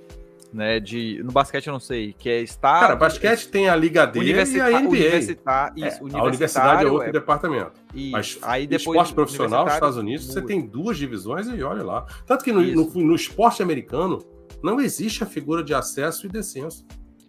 Né, 0.53 0.79
de, 0.79 1.19
no 1.23 1.31
basquete 1.31 1.65
eu 1.65 1.73
não 1.73 1.79
sei, 1.79 2.13
que 2.13 2.29
é 2.29 2.39
estar. 2.41 2.79
Cara, 2.79 2.95
basquete 2.95 3.49
tem 3.49 3.67
a 3.67 3.75
Liga 3.75 4.05
D 4.05 4.21
e 4.21 4.61
a 4.61 4.69
NBA. 4.69 4.87
Universitar, 4.87 5.73
isso, 5.75 6.07
é, 6.13 6.19
a 6.19 6.23
universidade 6.23 6.85
é 6.85 6.87
outro 6.87 7.09
é, 7.09 7.11
departamento. 7.11 7.71
Isso. 7.93 8.11
Mas 8.11 8.39
aí 8.43 8.67
depois, 8.67 8.95
esporte 8.95 9.15
profissional 9.15 9.65
nos 9.65 9.73
Estados 9.73 9.97
Unidos, 9.97 10.27
muda. 10.27 10.39
você 10.39 10.45
tem 10.45 10.61
duas 10.61 10.95
divisões 10.95 11.47
e 11.47 11.63
olha 11.63 11.83
lá. 11.83 12.05
Tanto 12.27 12.45
que 12.45 12.51
no, 12.51 12.61
no, 12.61 12.85
no 12.85 13.15
esporte 13.15 13.63
americano 13.63 14.23
não 14.61 14.79
existe 14.79 15.23
a 15.23 15.25
figura 15.25 15.63
de 15.63 15.73
acesso 15.73 16.27
e 16.27 16.29
descenso. 16.29 16.85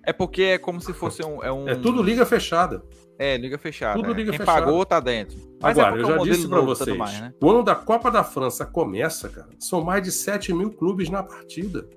É 0.06 0.12
porque 0.12 0.42
é 0.42 0.58
como 0.58 0.80
se 0.80 0.92
fosse 0.92 1.24
um. 1.24 1.42
É, 1.42 1.52
um... 1.52 1.68
é 1.68 1.74
tudo 1.74 2.02
liga 2.02 2.24
fechada. 2.26 2.82
É, 3.18 3.36
liga 3.36 3.56
fechada. 3.56 3.94
Tudo 3.94 4.12
é. 4.12 4.14
liga 4.14 4.30
Quem 4.30 4.40
fechada. 4.40 4.60
pagou 4.60 4.84
tá 4.84 5.00
dentro. 5.00 5.36
Mas 5.60 5.78
é 5.78 5.80
Agora, 5.80 5.96
é 5.96 6.02
eu 6.02 6.06
já 6.06 6.18
disse 6.18 6.48
para 6.48 6.60
vocês, 6.60 6.96
mais, 6.96 7.20
né? 7.20 7.34
quando 7.40 7.68
a 7.68 7.74
Copa 7.74 8.10
da 8.10 8.24
França 8.24 8.66
começa, 8.66 9.28
cara, 9.28 9.48
são 9.58 9.82
mais 9.82 10.02
de 10.02 10.10
7 10.10 10.52
mil 10.52 10.70
clubes 10.70 11.08
na 11.08 11.22
partida. 11.22 11.88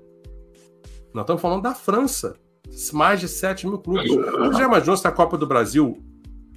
Nós 1.13 1.23
estamos 1.23 1.41
falando 1.41 1.63
da 1.63 1.73
França. 1.73 2.35
Mais 2.93 3.19
de 3.19 3.27
7 3.27 3.65
mil 3.65 3.79
clubes. 3.79 4.13
Você 4.13 4.57
já 4.57 4.65
imaginou 4.65 4.97
se 4.97 5.07
a 5.07 5.11
Copa 5.11 5.38
do 5.38 5.47
Brasil 5.47 5.97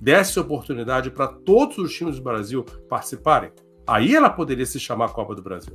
desse 0.01 0.39
oportunidade 0.41 1.11
para 1.11 1.29
todos 1.29 1.79
os 1.79 1.95
times 1.95 2.17
do 2.17 2.23
Brasil 2.23 2.65
participarem? 2.89 3.53
Aí 3.87 4.15
ela 4.15 4.29
poderia 4.29 4.67
se 4.67 4.79
chamar 4.79 5.11
Copa 5.11 5.35
do 5.35 5.43
Brasil. 5.43 5.73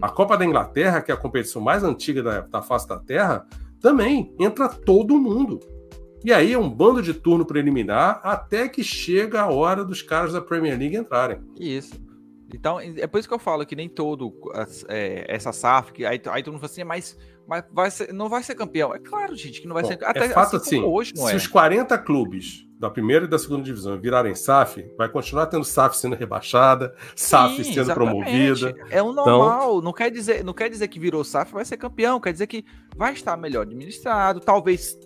A 0.00 0.08
Copa 0.08 0.36
da 0.36 0.44
Inglaterra, 0.44 1.00
que 1.00 1.10
é 1.10 1.14
a 1.14 1.16
competição 1.16 1.60
mais 1.60 1.84
antiga 1.84 2.22
da, 2.22 2.40
da 2.40 2.62
face 2.62 2.88
da 2.88 2.98
Terra, 2.98 3.46
também 3.84 4.34
entra 4.40 4.66
todo 4.66 5.20
mundo. 5.20 5.60
E 6.24 6.32
aí 6.32 6.54
é 6.54 6.58
um 6.58 6.70
bando 6.70 7.02
de 7.02 7.12
turno 7.12 7.44
preliminar 7.44 8.18
até 8.24 8.66
que 8.66 8.82
chega 8.82 9.42
a 9.42 9.50
hora 9.50 9.84
dos 9.84 10.00
caras 10.00 10.32
da 10.32 10.40
Premier 10.40 10.78
League 10.78 10.96
entrarem. 10.96 11.38
Isso. 11.60 12.02
Então, 12.54 12.80
é 12.80 13.06
por 13.06 13.18
isso 13.18 13.28
que 13.28 13.34
eu 13.34 13.38
falo 13.38 13.66
que 13.66 13.76
nem 13.76 13.86
todo 13.86 14.32
é, 14.88 15.26
essa 15.28 15.52
SAF, 15.52 15.92
que 15.92 16.06
aí, 16.06 16.18
aí 16.30 16.42
todo 16.42 16.54
mundo 16.54 16.62
fala 16.62 16.72
assim, 16.72 16.82
mas, 16.82 17.18
mas 17.46 17.62
vai 17.70 17.90
ser, 17.90 18.10
não 18.10 18.30
vai 18.30 18.42
ser 18.42 18.54
campeão. 18.54 18.94
É 18.94 18.98
claro, 18.98 19.36
gente, 19.36 19.60
que 19.60 19.66
não 19.66 19.74
vai 19.74 19.82
Bom, 19.82 19.90
ser 19.90 20.02
Até, 20.02 20.24
é 20.24 20.28
fato 20.30 20.56
assim, 20.56 20.78
assim 20.78 20.86
hoje, 20.86 21.12
não 21.14 21.26
se 21.26 21.34
é. 21.34 21.36
os 21.36 21.46
40 21.46 21.98
clubes 21.98 22.66
da 22.84 22.90
primeira 22.90 23.24
e 23.24 23.28
da 23.28 23.38
segunda 23.38 23.62
divisão 23.62 23.98
virarem 23.98 24.34
SAF, 24.34 24.86
vai 24.96 25.08
continuar 25.08 25.46
tendo 25.46 25.64
SAF 25.64 25.96
sendo 25.96 26.14
rebaixada, 26.14 26.94
SAF 27.16 27.56
Sim, 27.56 27.64
sendo 27.64 27.80
exatamente. 27.80 28.10
promovida. 28.10 28.74
É 28.90 29.02
o 29.02 29.10
então 29.10 29.14
normal. 29.14 29.62
Então... 29.62 29.80
Não, 29.80 29.92
quer 29.92 30.10
dizer, 30.10 30.44
não 30.44 30.52
quer 30.52 30.68
dizer 30.68 30.88
que 30.88 31.00
virou 31.00 31.24
SAF 31.24 31.54
vai 31.54 31.64
ser 31.64 31.78
campeão, 31.78 32.20
quer 32.20 32.32
dizer 32.32 32.46
que 32.46 32.62
vai 32.94 33.14
estar 33.14 33.38
melhor 33.38 33.62
administrado, 33.62 34.38
talvez 34.38 34.98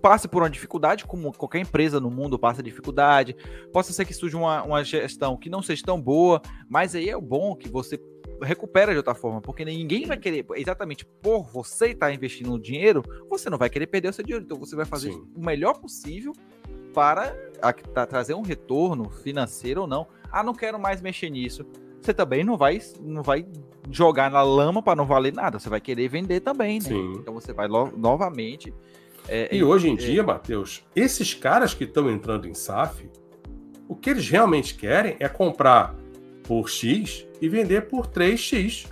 passe 0.00 0.26
por 0.26 0.42
uma 0.42 0.48
dificuldade, 0.48 1.04
como 1.04 1.30
qualquer 1.32 1.58
empresa 1.58 2.00
no 2.00 2.10
mundo 2.10 2.38
passa 2.38 2.62
dificuldade. 2.62 3.36
Possa 3.72 3.92
ser 3.92 4.06
que 4.06 4.14
surja 4.14 4.38
uma, 4.38 4.62
uma 4.62 4.82
gestão 4.82 5.36
que 5.36 5.50
não 5.50 5.60
seja 5.60 5.82
tão 5.84 6.00
boa, 6.00 6.40
mas 6.68 6.94
aí 6.94 7.10
é 7.10 7.16
o 7.16 7.20
bom 7.20 7.54
que 7.54 7.68
você 7.68 8.00
recupera 8.42 8.92
de 8.92 8.98
outra 8.98 9.14
forma, 9.14 9.40
porque 9.40 9.64
ninguém 9.64 10.06
vai 10.06 10.16
querer, 10.16 10.44
exatamente 10.56 11.04
por 11.22 11.44
você 11.44 11.88
estar 11.88 12.12
investindo 12.12 12.58
dinheiro, 12.58 13.02
você 13.28 13.48
não 13.48 13.58
vai 13.58 13.70
querer 13.70 13.86
perder 13.86 14.08
o 14.08 14.12
seu 14.12 14.24
dinheiro, 14.24 14.44
então 14.44 14.58
você 14.58 14.76
vai 14.76 14.84
fazer 14.84 15.12
Sim. 15.12 15.26
o 15.34 15.44
melhor 15.44 15.78
possível 15.78 16.32
para 16.96 17.36
a, 17.60 17.68
a, 17.68 18.06
trazer 18.06 18.32
um 18.32 18.40
retorno 18.40 19.10
financeiro 19.10 19.82
ou 19.82 19.86
não. 19.86 20.06
Ah, 20.32 20.42
não 20.42 20.54
quero 20.54 20.80
mais 20.80 21.02
mexer 21.02 21.28
nisso. 21.28 21.66
Você 22.00 22.14
também 22.14 22.42
não 22.42 22.56
vai, 22.56 22.80
não 23.02 23.22
vai 23.22 23.46
jogar 23.90 24.30
na 24.30 24.42
lama 24.42 24.82
para 24.82 24.96
não 24.96 25.04
valer 25.04 25.34
nada. 25.34 25.58
Você 25.58 25.68
vai 25.68 25.78
querer 25.78 26.08
vender 26.08 26.40
também, 26.40 26.78
né? 26.80 26.88
Então 27.18 27.34
você 27.34 27.52
vai 27.52 27.68
novamente. 27.68 28.72
É, 29.28 29.54
e 29.54 29.60
é, 29.60 29.64
hoje 29.64 29.90
em 29.90 29.92
é, 29.92 29.96
dia, 29.96 30.22
Matheus, 30.22 30.86
esses 30.96 31.34
caras 31.34 31.74
que 31.74 31.84
estão 31.84 32.10
entrando 32.10 32.48
em 32.48 32.54
SAF, 32.54 33.10
o 33.86 33.94
que 33.94 34.08
eles 34.08 34.30
realmente 34.30 34.74
querem 34.74 35.16
é 35.20 35.28
comprar 35.28 35.94
por 36.44 36.70
X 36.70 37.26
e 37.42 37.48
vender 37.48 37.88
por 37.88 38.06
3X. 38.06 38.90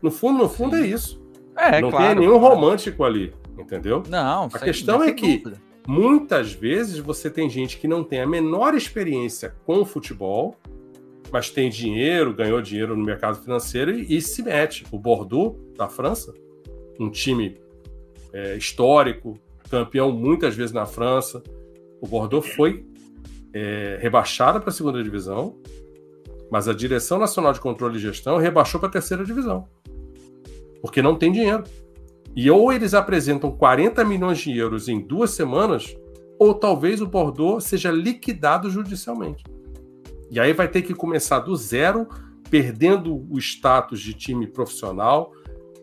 No 0.00 0.10
fundo, 0.10 0.38
no 0.38 0.48
fundo 0.48 0.74
Sim. 0.74 0.82
é 0.82 0.86
isso. 0.86 1.22
É, 1.54 1.80
não 1.82 1.90
claro, 1.90 2.06
tem 2.06 2.26
nenhum 2.26 2.38
romântico 2.38 3.04
ali, 3.04 3.34
entendeu? 3.58 4.02
Não, 4.08 4.48
a 4.52 4.58
questão 4.58 5.02
é 5.02 5.12
que 5.12 5.38
dúvida 5.38 5.65
muitas 5.86 6.52
vezes 6.52 6.98
você 6.98 7.30
tem 7.30 7.48
gente 7.48 7.78
que 7.78 7.86
não 7.86 8.02
tem 8.02 8.20
a 8.20 8.26
menor 8.26 8.74
experiência 8.74 9.54
com 9.64 9.84
futebol, 9.84 10.56
mas 11.32 11.50
tem 11.50 11.68
dinheiro, 11.68 12.34
ganhou 12.34 12.60
dinheiro 12.60 12.96
no 12.96 13.04
mercado 13.04 13.40
financeiro 13.40 13.92
e, 13.92 14.16
e 14.16 14.20
se 14.20 14.42
mete. 14.42 14.84
O 14.90 14.98
Bordeaux, 14.98 15.56
da 15.76 15.88
França, 15.88 16.34
um 16.98 17.10
time 17.10 17.58
é, 18.32 18.56
histórico, 18.56 19.38
campeão 19.70 20.12
muitas 20.12 20.54
vezes 20.54 20.72
na 20.72 20.86
França. 20.86 21.42
O 22.00 22.06
Bordeaux 22.06 22.46
foi 22.54 22.86
é, 23.52 23.98
rebaixado 24.00 24.60
para 24.60 24.70
a 24.70 24.72
segunda 24.72 25.02
divisão, 25.02 25.56
mas 26.50 26.68
a 26.68 26.72
Direção 26.72 27.18
Nacional 27.18 27.52
de 27.52 27.60
Controle 27.60 27.96
e 27.96 28.00
Gestão 28.00 28.36
rebaixou 28.38 28.78
para 28.78 28.88
a 28.88 28.92
terceira 28.92 29.24
divisão, 29.24 29.66
porque 30.80 31.02
não 31.02 31.16
tem 31.16 31.32
dinheiro. 31.32 31.64
E 32.36 32.50
ou 32.50 32.70
eles 32.70 32.92
apresentam 32.92 33.50
40 33.50 34.04
milhões 34.04 34.38
de 34.38 34.54
euros 34.54 34.88
em 34.88 35.00
duas 35.00 35.30
semanas, 35.30 35.96
ou 36.38 36.52
talvez 36.52 37.00
o 37.00 37.06
Bordeaux 37.06 37.64
seja 37.64 37.90
liquidado 37.90 38.68
judicialmente. 38.68 39.42
E 40.30 40.38
aí 40.38 40.52
vai 40.52 40.68
ter 40.68 40.82
que 40.82 40.92
começar 40.92 41.38
do 41.38 41.56
zero, 41.56 42.06
perdendo 42.50 43.26
o 43.30 43.38
status 43.38 44.00
de 44.00 44.12
time 44.12 44.46
profissional, 44.46 45.32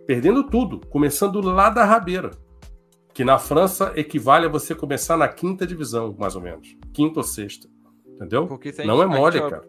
perdendo 0.05 0.43
tudo, 0.43 0.79
começando 0.87 1.41
lá 1.41 1.71
da 1.71 1.83
rabeira. 1.85 2.29
Que 3.13 3.23
na 3.23 3.39
França 3.39 3.91
equivale 3.95 4.45
a 4.45 4.49
você 4.49 4.75
começar 4.75 5.17
na 5.17 5.27
quinta 5.27 5.65
divisão, 5.65 6.15
mais 6.19 6.35
ou 6.35 6.41
menos. 6.41 6.77
Quinta 6.93 7.19
ou 7.19 7.23
sexta. 7.23 7.67
Entendeu? 8.05 8.47
Gente, 8.63 8.85
Não 8.85 9.01
é 9.01 9.07
mole, 9.07 9.39
gente, 9.39 9.49
cara. 9.49 9.65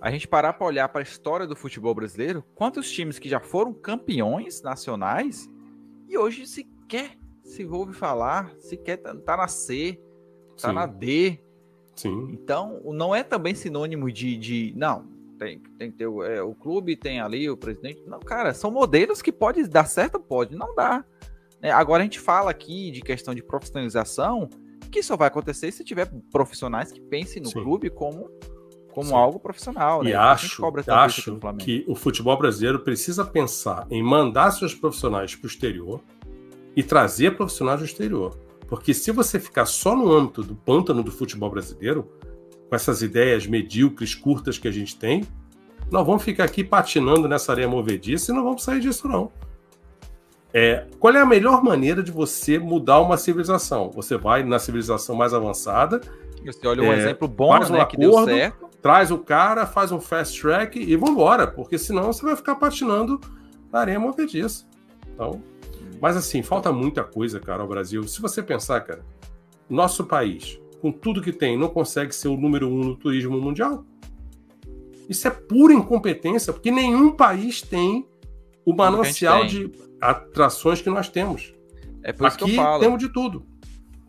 A 0.00 0.10
gente 0.10 0.26
parar 0.26 0.54
para 0.54 0.66
olhar 0.66 0.88
para 0.88 1.00
a 1.00 1.02
história 1.02 1.46
do 1.46 1.54
futebol 1.54 1.94
brasileiro, 1.94 2.42
quantos 2.54 2.90
times 2.90 3.18
que 3.18 3.28
já 3.28 3.38
foram 3.38 3.72
campeões 3.72 4.62
nacionais 4.62 5.48
e 6.12 6.18
hoje 6.18 6.46
sequer 6.46 7.16
se 7.42 7.64
ouve 7.64 7.94
falar, 7.94 8.54
sequer 8.58 8.98
tá, 8.98 9.14
tá 9.14 9.36
na 9.36 9.48
C, 9.48 9.98
tá 10.60 10.68
Sim. 10.68 10.74
na 10.74 10.86
D. 10.86 11.38
Sim. 11.96 12.28
Então, 12.32 12.80
não 12.84 13.14
é 13.14 13.22
também 13.22 13.54
sinônimo 13.54 14.12
de. 14.12 14.36
de 14.36 14.74
não, 14.76 15.06
tem, 15.38 15.58
tem 15.78 15.90
que 15.90 15.96
ter 15.96 16.06
o, 16.06 16.22
é, 16.22 16.42
o 16.42 16.54
clube, 16.54 16.96
tem 16.96 17.20
ali 17.20 17.48
o 17.48 17.56
presidente. 17.56 18.02
Não, 18.06 18.20
cara, 18.20 18.52
são 18.52 18.70
modelos 18.70 19.22
que 19.22 19.32
pode 19.32 19.66
dar 19.66 19.86
certo, 19.86 20.20
pode 20.20 20.54
não 20.54 20.74
dar. 20.74 21.06
É, 21.62 21.70
agora 21.70 22.02
a 22.02 22.04
gente 22.04 22.20
fala 22.20 22.50
aqui 22.50 22.90
de 22.90 23.00
questão 23.00 23.34
de 23.34 23.42
profissionalização, 23.42 24.50
que 24.90 25.02
só 25.02 25.16
vai 25.16 25.28
acontecer 25.28 25.72
se 25.72 25.82
tiver 25.82 26.10
profissionais 26.30 26.92
que 26.92 27.00
pensem 27.00 27.42
no 27.42 27.48
Sim. 27.48 27.62
clube 27.62 27.88
como 27.88 28.30
como 28.92 29.16
algo 29.16 29.38
profissional. 29.38 30.02
Né? 30.02 30.10
E 30.10 30.14
acho, 30.14 30.62
acho 30.88 31.38
que 31.58 31.84
o 31.88 31.94
futebol 31.94 32.36
brasileiro 32.38 32.80
precisa 32.80 33.24
pensar 33.24 33.86
em 33.90 34.02
mandar 34.02 34.50
seus 34.52 34.74
profissionais 34.74 35.34
para 35.34 35.46
o 35.46 35.50
exterior 35.50 36.00
e 36.76 36.82
trazer 36.82 37.36
profissionais 37.36 37.80
do 37.80 37.86
exterior. 37.86 38.38
Porque 38.68 38.94
se 38.94 39.10
você 39.10 39.38
ficar 39.38 39.66
só 39.66 39.96
no 39.96 40.12
âmbito 40.12 40.42
do 40.42 40.54
pântano 40.54 41.02
do 41.02 41.10
futebol 41.10 41.50
brasileiro, 41.50 42.08
com 42.68 42.76
essas 42.76 43.02
ideias 43.02 43.46
medíocres, 43.46 44.14
curtas 44.14 44.58
que 44.58 44.68
a 44.68 44.70
gente 44.70 44.96
tem, 44.96 45.24
nós 45.90 46.06
vamos 46.06 46.22
ficar 46.22 46.44
aqui 46.44 46.64
patinando 46.64 47.28
nessa 47.28 47.52
areia 47.52 47.68
movediça 47.68 48.32
e 48.32 48.34
não 48.34 48.44
vamos 48.44 48.62
sair 48.62 48.80
disso, 48.80 49.06
não. 49.08 49.30
É, 50.54 50.86
qual 50.98 51.14
é 51.14 51.20
a 51.20 51.26
melhor 51.26 51.62
maneira 51.62 52.02
de 52.02 52.10
você 52.10 52.58
mudar 52.58 53.00
uma 53.00 53.16
civilização? 53.16 53.90
Você 53.90 54.16
vai 54.16 54.42
na 54.42 54.58
civilização 54.58 55.14
mais 55.14 55.32
avançada. 55.32 56.00
Você 56.44 56.66
olha 56.66 56.82
um 56.82 56.92
é, 56.92 56.98
exemplo 56.98 57.28
bom, 57.28 57.52
né, 57.52 57.60
um 57.60 57.74
acordo, 57.74 57.86
que 57.86 57.96
deu 57.96 58.24
certo 58.24 58.71
traz 58.82 59.12
o 59.12 59.18
cara, 59.18 59.64
faz 59.64 59.92
um 59.92 60.00
fast 60.00 60.38
track 60.42 60.78
e 60.78 60.96
vambora, 60.96 61.46
porque 61.46 61.78
senão 61.78 62.12
você 62.12 62.26
vai 62.26 62.34
ficar 62.34 62.56
patinando 62.56 63.20
na 63.72 63.78
areia 63.78 64.00
movediça. 64.00 64.66
Então, 65.14 65.40
mas 66.00 66.16
assim, 66.16 66.42
falta 66.42 66.72
muita 66.72 67.04
coisa, 67.04 67.38
cara, 67.38 67.62
ao 67.62 67.68
Brasil. 67.68 68.02
Se 68.08 68.20
você 68.20 68.42
pensar, 68.42 68.80
cara, 68.80 69.04
nosso 69.70 70.04
país, 70.04 70.60
com 70.80 70.90
tudo 70.90 71.22
que 71.22 71.32
tem, 71.32 71.56
não 71.56 71.68
consegue 71.68 72.12
ser 72.12 72.26
o 72.26 72.36
número 72.36 72.68
um 72.68 72.82
no 72.82 72.96
turismo 72.96 73.40
mundial. 73.40 73.84
Isso 75.08 75.28
é 75.28 75.30
pura 75.30 75.72
incompetência, 75.72 76.52
porque 76.52 76.72
nenhum 76.72 77.12
país 77.12 77.62
tem 77.62 78.04
o 78.64 78.74
manancial 78.74 79.46
de 79.46 79.70
atrações 80.00 80.82
que 80.82 80.90
nós 80.90 81.08
temos. 81.08 81.54
É 82.02 82.12
por 82.12 82.26
isso 82.26 82.36
Aqui 82.36 82.44
que 82.46 82.50
eu 82.50 82.56
falo. 82.56 82.80
temos 82.80 82.98
de 82.98 83.08
tudo. 83.08 83.46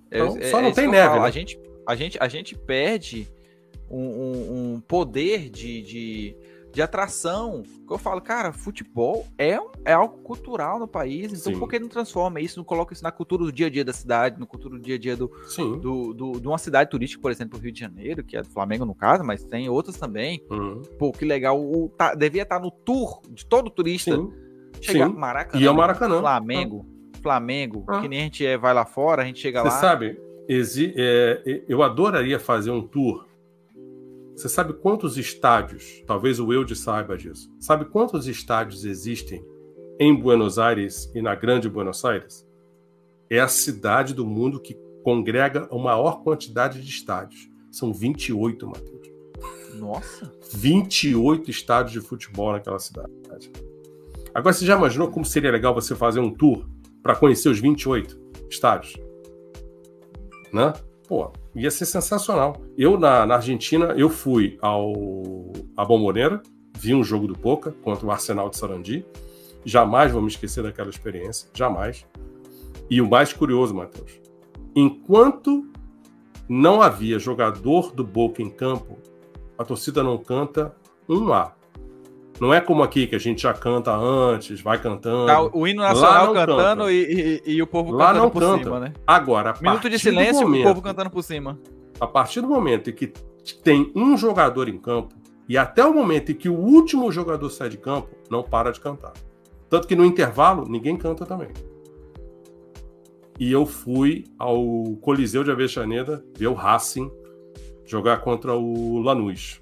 É, 0.09 0.19
então, 0.19 0.37
é, 0.39 0.49
só 0.49 0.61
não 0.61 0.69
é 0.69 0.71
tem 0.71 0.87
neve. 0.87 1.19
Né? 1.19 1.25
A, 1.25 1.29
gente, 1.29 1.59
a, 1.87 1.95
gente, 1.95 2.17
a 2.19 2.27
gente 2.27 2.57
perde 2.57 3.27
um, 3.97 4.73
um, 4.73 4.81
poder 4.81 5.49
de, 5.49 5.81
de, 5.81 6.37
de, 6.71 6.81
atração. 6.81 7.63
Que 7.87 7.93
eu 7.93 7.97
falo, 7.97 8.21
cara, 8.21 8.51
futebol 8.51 9.25
é, 9.37 9.59
é 9.85 9.93
algo 9.93 10.17
cultural 10.19 10.79
no 10.79 10.87
país, 10.87 11.31
então 11.31 11.53
Sim. 11.53 11.59
por 11.59 11.69
que 11.69 11.79
não 11.79 11.87
transforma 11.87 12.39
isso, 12.39 12.57
não 12.57 12.63
coloca 12.63 12.93
isso 12.93 13.03
na 13.03 13.11
cultura 13.11 13.43
do 13.43 13.51
dia 13.51 13.67
a 13.67 13.69
dia 13.69 13.85
da 13.85 13.93
cidade, 13.93 14.39
na 14.39 14.45
cultura 14.45 14.77
do 14.77 14.81
dia 14.81 14.95
a 14.95 14.99
dia 14.99 15.15
do, 15.15 15.31
do, 15.81 16.13
do, 16.13 16.39
de 16.39 16.47
uma 16.47 16.57
cidade 16.57 16.89
turística, 16.89 17.21
por 17.21 17.31
exemplo, 17.31 17.59
o 17.59 17.61
Rio 17.61 17.71
de 17.71 17.79
Janeiro, 17.79 18.23
que 18.23 18.35
é 18.35 18.41
do 18.41 18.49
Flamengo 18.49 18.85
no 18.85 18.95
caso, 18.95 19.23
mas 19.23 19.43
tem 19.43 19.69
outras 19.69 19.97
também. 19.97 20.43
Uhum. 20.49 20.81
Pô, 20.97 21.11
que 21.11 21.25
legal. 21.25 21.59
O, 21.59 21.89
tá, 21.89 22.15
devia 22.15 22.43
estar 22.43 22.59
no 22.59 22.71
tour 22.71 23.21
de 23.29 23.45
todo 23.45 23.69
turista. 23.69 24.15
Sim. 24.15 24.31
Chegar 24.81 25.07
Sim. 25.07 25.15
Maracanã. 25.15 25.63
E 25.63 25.65
é 25.65 25.71
o 25.71 25.75
Maracanã. 25.75 26.19
Flamengo. 26.19 26.85
Ah. 26.89 26.93
Flamengo, 27.21 27.85
ah. 27.87 28.01
que 28.01 28.07
nem 28.09 28.19
a 28.19 28.23
gente 28.23 28.45
é, 28.45 28.57
vai 28.57 28.73
lá 28.73 28.85
fora, 28.85 29.21
a 29.21 29.25
gente 29.25 29.39
chega 29.39 29.61
Você 29.61 29.67
lá. 29.69 29.73
Você 29.73 29.79
sabe, 29.79 30.19
exi 30.47 30.93
é, 30.97 31.63
eu 31.69 31.81
adoraria 31.81 32.37
fazer 32.37 32.69
um 32.69 32.81
tour 32.81 33.25
você 34.35 34.49
sabe 34.49 34.73
quantos 34.73 35.17
estádios, 35.17 36.03
talvez 36.07 36.39
o 36.39 36.51
Eude 36.51 36.75
saiba 36.75 37.17
disso, 37.17 37.53
sabe 37.59 37.85
quantos 37.85 38.27
estádios 38.27 38.83
existem 38.83 39.45
em 39.99 40.15
Buenos 40.15 40.57
Aires 40.57 41.11
e 41.13 41.21
na 41.21 41.35
Grande 41.35 41.69
Buenos 41.69 42.03
Aires? 42.03 42.47
É 43.29 43.39
a 43.39 43.47
cidade 43.47 44.13
do 44.13 44.25
mundo 44.25 44.59
que 44.59 44.77
congrega 45.03 45.67
a 45.71 45.77
maior 45.77 46.23
quantidade 46.23 46.81
de 46.81 46.89
estádios. 46.89 47.49
São 47.71 47.93
28, 47.93 48.67
Matheus. 48.67 49.07
Nossa! 49.75 50.31
28 50.53 51.49
estádios 51.49 51.91
de 51.93 52.01
futebol 52.01 52.51
naquela 52.51 52.79
cidade. 52.79 53.51
Agora, 54.33 54.53
você 54.53 54.65
já 54.65 54.75
imaginou 54.75 55.11
como 55.11 55.25
seria 55.25 55.51
legal 55.51 55.73
você 55.73 55.95
fazer 55.95 56.19
um 56.19 56.31
tour 56.31 56.67
para 57.01 57.15
conhecer 57.15 57.49
os 57.49 57.59
28 57.59 58.19
estádios? 58.49 58.95
Né? 60.51 60.73
Pô, 61.07 61.31
ia 61.55 61.71
ser 61.71 61.85
sensacional. 61.85 62.61
Eu, 62.77 62.97
na, 62.99 63.25
na 63.25 63.35
Argentina, 63.35 63.93
eu 63.97 64.09
fui 64.09 64.57
ao 64.61 64.93
a 65.75 65.85
Bomboneira, 65.85 66.41
vi 66.77 66.93
um 66.93 67.03
jogo 67.03 67.27
do 67.27 67.33
Boca 67.33 67.71
contra 67.83 68.05
o 68.05 68.11
Arsenal 68.11 68.49
de 68.49 68.57
Sarandi. 68.57 69.05
Jamais 69.65 70.11
vou 70.11 70.21
me 70.21 70.27
esquecer 70.27 70.63
daquela 70.63 70.89
experiência, 70.89 71.49
jamais. 71.53 72.05
E 72.89 73.01
o 73.01 73.09
mais 73.09 73.31
curioso, 73.31 73.73
Matheus, 73.73 74.19
enquanto 74.75 75.67
não 76.49 76.81
havia 76.81 77.17
jogador 77.17 77.93
do 77.93 78.03
Boca 78.03 78.41
em 78.41 78.49
campo, 78.49 78.97
a 79.57 79.63
torcida 79.63 80.03
não 80.03 80.17
canta 80.17 80.75
um 81.07 81.31
A. 81.31 81.55
Não 82.39 82.53
é 82.53 82.59
como 82.59 82.81
aqui 82.83 83.07
que 83.07 83.15
a 83.15 83.19
gente 83.19 83.43
já 83.43 83.53
canta 83.53 83.95
antes, 83.95 84.59
vai 84.61 84.81
cantando. 84.81 85.27
Tá, 85.27 85.41
o 85.41 85.67
hino 85.67 85.81
nacional 85.81 86.33
cantando 86.33 86.89
e, 86.89 87.41
e, 87.45 87.53
e, 87.53 87.61
o 87.61 87.67
povo 87.67 87.91
Lá 87.91 88.07
cantando 88.07 88.31
por 88.31 88.41
canta. 88.41 88.63
cima, 88.63 88.79
né? 88.79 88.93
Agora, 89.05 89.53
minuto 89.61 89.89
de 89.89 89.99
silêncio 89.99 90.41
momento, 90.41 90.61
o 90.61 90.67
povo 90.69 90.81
cantando 90.81 91.09
por 91.09 91.23
cima. 91.23 91.59
A 91.99 92.07
partir 92.07 92.41
do 92.41 92.47
momento 92.47 92.89
em 92.89 92.93
que 92.93 93.13
tem 93.63 93.91
um 93.95 94.17
jogador 94.17 94.67
em 94.67 94.77
campo 94.77 95.15
e 95.47 95.57
até 95.57 95.85
o 95.85 95.93
momento 95.93 96.31
em 96.31 96.35
que 96.35 96.49
o 96.49 96.55
último 96.55 97.11
jogador 97.11 97.49
sai 97.49 97.69
de 97.69 97.77
campo, 97.77 98.09
não 98.29 98.41
para 98.41 98.71
de 98.71 98.79
cantar. 98.79 99.13
Tanto 99.69 99.87
que 99.87 99.95
no 99.95 100.05
intervalo 100.05 100.65
ninguém 100.67 100.97
canta 100.97 101.25
também. 101.25 101.49
E 103.39 103.51
eu 103.51 103.65
fui 103.65 104.25
ao 104.37 104.95
Coliseu 105.01 105.43
de 105.43 105.51
Avexaneda 105.51 106.23
ver 106.37 106.47
o 106.47 106.53
Racing 106.53 107.11
jogar 107.85 108.17
contra 108.17 108.53
o 108.53 108.99
Lanús. 108.99 109.61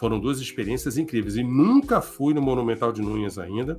Foram 0.00 0.18
duas 0.18 0.40
experiências 0.40 0.96
incríveis. 0.96 1.36
E 1.36 1.42
nunca 1.42 2.00
fui 2.00 2.32
no 2.32 2.40
Monumental 2.40 2.90
de 2.90 3.02
Núñez 3.02 3.38
ainda. 3.38 3.78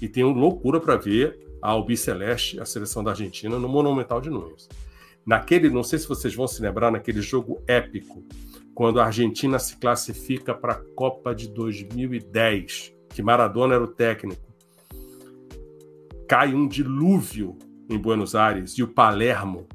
E 0.00 0.08
tenho 0.08 0.30
loucura 0.30 0.80
para 0.80 0.96
ver 0.96 1.38
a 1.60 1.68
Albiceleste, 1.68 2.58
a 2.58 2.64
seleção 2.64 3.04
da 3.04 3.10
Argentina, 3.10 3.58
no 3.58 3.68
Monumental 3.68 4.18
de 4.18 4.30
Núñez. 4.30 4.66
Naquele, 5.26 5.68
não 5.68 5.82
sei 5.82 5.98
se 5.98 6.08
vocês 6.08 6.34
vão 6.34 6.48
se 6.48 6.62
lembrar, 6.62 6.90
naquele 6.90 7.20
jogo 7.20 7.62
épico, 7.66 8.24
quando 8.74 8.98
a 8.98 9.04
Argentina 9.04 9.58
se 9.58 9.76
classifica 9.76 10.54
para 10.54 10.72
a 10.72 10.82
Copa 10.94 11.34
de 11.34 11.48
2010, 11.50 12.94
que 13.10 13.22
Maradona 13.22 13.74
era 13.74 13.84
o 13.84 13.88
técnico. 13.88 14.40
Cai 16.26 16.54
um 16.54 16.66
dilúvio 16.66 17.58
em 17.90 17.98
Buenos 17.98 18.34
Aires 18.34 18.78
e 18.78 18.82
o 18.82 18.88
Palermo 18.88 19.66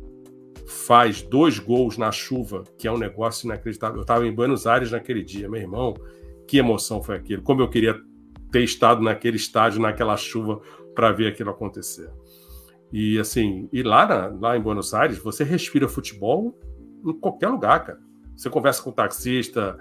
faz 0.74 1.22
dois 1.22 1.60
gols 1.60 1.98
na 1.98 2.12
chuva, 2.12 2.64
que 2.78 2.88
é 2.88 2.91
um 2.91 2.98
negócio 2.98 3.45
inacreditável. 3.45 3.98
Eu 3.98 4.02
estava 4.02 4.26
em 4.26 4.34
Buenos 4.34 4.66
Aires 4.66 4.91
naquele 4.91 5.24
dia, 5.24 5.48
meu 5.48 5.62
irmão, 5.62 5.94
que 6.48 6.58
emoção 6.58 7.02
foi 7.02 7.16
aquilo. 7.16 7.41
Como 7.44 7.62
eu 7.62 7.70
queria 7.70 8.00
ter 8.52 8.64
estado 8.64 9.02
naquele 9.02 9.38
estádio, 9.38 9.82
naquela 9.82 10.18
chuva, 10.18 10.62
para 10.94 11.12
ver 11.12 11.28
aquilo 11.28 11.50
acontecer. 11.50 12.10
E 12.91 13.18
assim, 13.20 13.68
e 13.72 13.82
lá, 13.82 14.06
na, 14.06 14.28
lá 14.28 14.58
em 14.58 14.62
Buenos 14.62 14.94
Aires, 14.94 15.18
você 15.18 15.44
respira 15.44 15.88
futebol 15.88 16.58
em 17.06 17.14
qualquer 17.14 17.50
lugar, 17.50 17.84
cara. 17.84 18.00
Você 18.36 18.50
conversa 18.50 18.82
com 18.84 18.90
o 18.90 18.94
taxista, 18.94 19.78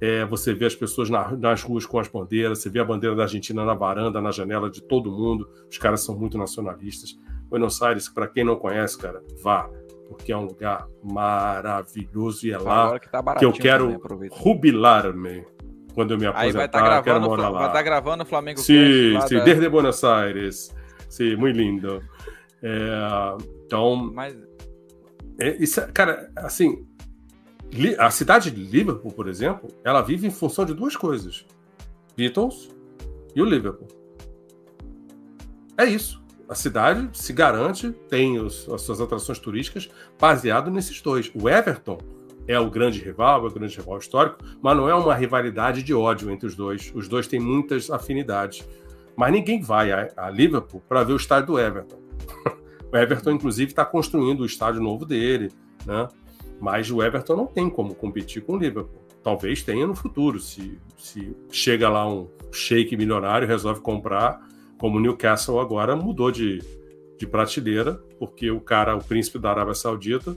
é, 0.00 0.24
você 0.24 0.54
vê 0.54 0.66
as 0.66 0.74
pessoas 0.74 1.10
na, 1.10 1.32
nas 1.36 1.62
ruas 1.62 1.84
com 1.86 1.98
as 1.98 2.08
bandeiras, 2.08 2.60
você 2.60 2.70
vê 2.70 2.78
a 2.78 2.84
bandeira 2.84 3.16
da 3.16 3.22
Argentina 3.24 3.64
na 3.64 3.74
varanda, 3.74 4.20
na 4.20 4.30
janela 4.30 4.70
de 4.70 4.82
todo 4.82 5.10
mundo. 5.10 5.48
Os 5.70 5.78
caras 5.78 6.02
são 6.02 6.18
muito 6.18 6.38
nacionalistas. 6.38 7.18
Buenos 7.48 7.80
Aires, 7.82 8.08
para 8.08 8.26
quem 8.26 8.44
não 8.44 8.56
conhece, 8.56 8.98
cara, 8.98 9.22
vá 9.42 9.70
porque 10.08 10.32
é 10.32 10.36
um 10.36 10.44
lugar 10.44 10.86
maravilhoso 11.02 12.46
e 12.46 12.52
é 12.52 12.58
lá 12.58 12.98
que, 12.98 13.08
tá 13.08 13.22
que, 13.34 13.44
eu 13.44 13.52
quero 13.52 14.00
rubilar-me 14.30 15.44
quando 15.94 16.12
eu 16.12 16.18
me 16.18 16.26
aposentar. 16.26 16.46
Aí 16.46 16.52
vai 16.52 16.66
estar 16.66 16.78
tá 16.78 16.84
gravando, 16.84 17.30
quero 17.30 17.52
Vai 17.52 17.66
estar 17.66 17.72
tá 17.72 17.82
gravando 17.82 18.22
o 18.22 18.26
Flamengo 18.26 18.60
Sim, 18.60 19.18
sim, 19.26 19.36
da... 19.36 19.44
desde 19.44 19.68
Buenos 19.68 20.04
Aires. 20.04 20.74
Sim, 21.08 21.36
muito 21.36 21.56
lindo. 21.56 22.02
É, 22.62 23.36
então, 23.64 24.10
Mas... 24.12 24.36
é, 25.38 25.56
isso, 25.56 25.80
cara, 25.92 26.30
assim, 26.36 26.86
a 27.98 28.10
cidade 28.10 28.50
de 28.50 28.62
Liverpool, 28.62 29.12
por 29.12 29.28
exemplo, 29.28 29.68
ela 29.84 30.02
vive 30.02 30.26
em 30.26 30.30
função 30.30 30.64
de 30.64 30.74
duas 30.74 30.96
coisas: 30.96 31.44
Beatles 32.16 32.70
e 33.34 33.42
o 33.42 33.44
Liverpool. 33.44 33.88
É 35.78 35.84
isso. 35.84 36.22
A 36.48 36.54
cidade 36.54 37.08
se 37.12 37.32
garante, 37.32 37.90
tem 38.08 38.38
os, 38.38 38.68
as 38.68 38.82
suas 38.82 39.00
atrações 39.00 39.38
turísticas 39.38 39.90
baseado 40.18 40.70
nesses 40.70 41.00
dois. 41.00 41.30
O 41.34 41.48
Everton 41.48 41.98
é 42.46 42.58
o 42.58 42.70
grande 42.70 43.00
rival, 43.00 43.44
é 43.44 43.48
o 43.48 43.52
grande 43.52 43.76
rival 43.76 43.98
histórico, 43.98 44.38
mas 44.62 44.76
não 44.76 44.88
é 44.88 44.94
uma 44.94 45.14
rivalidade 45.14 45.82
de 45.82 45.92
ódio 45.92 46.30
entre 46.30 46.46
os 46.46 46.54
dois. 46.54 46.92
Os 46.94 47.08
dois 47.08 47.26
têm 47.26 47.40
muitas 47.40 47.90
afinidades. 47.90 48.66
Mas 49.16 49.32
ninguém 49.32 49.60
vai 49.60 49.90
a, 49.90 50.08
a 50.16 50.30
Liverpool 50.30 50.82
para 50.88 51.02
ver 51.02 51.14
o 51.14 51.16
estádio 51.16 51.48
do 51.48 51.58
Everton. 51.58 51.98
o 52.92 52.96
Everton, 52.96 53.32
inclusive, 53.32 53.72
está 53.72 53.84
construindo 53.84 54.40
o 54.40 54.46
estádio 54.46 54.80
novo 54.80 55.04
dele, 55.04 55.50
né? 55.84 56.06
Mas 56.60 56.90
o 56.90 57.02
Everton 57.02 57.36
não 57.36 57.46
tem 57.46 57.68
como 57.68 57.94
competir 57.94 58.42
com 58.42 58.54
o 58.54 58.58
Liverpool. 58.58 59.04
Talvez 59.22 59.62
tenha 59.62 59.86
no 59.86 59.94
futuro, 59.94 60.38
se, 60.38 60.78
se 60.96 61.36
chega 61.50 61.88
lá 61.88 62.08
um 62.08 62.28
shake 62.52 62.96
milionário 62.96 63.48
resolve 63.48 63.80
comprar, 63.80 64.40
como 64.78 64.98
o 64.98 65.00
Newcastle 65.00 65.58
agora 65.58 65.96
mudou 65.96 66.30
de, 66.30 66.62
de 67.18 67.26
prateleira, 67.26 67.94
porque 68.18 68.50
o 68.50 68.60
cara, 68.60 68.96
o 68.96 69.02
príncipe 69.02 69.38
da 69.38 69.50
Arábia 69.50 69.74
Saudita, 69.74 70.36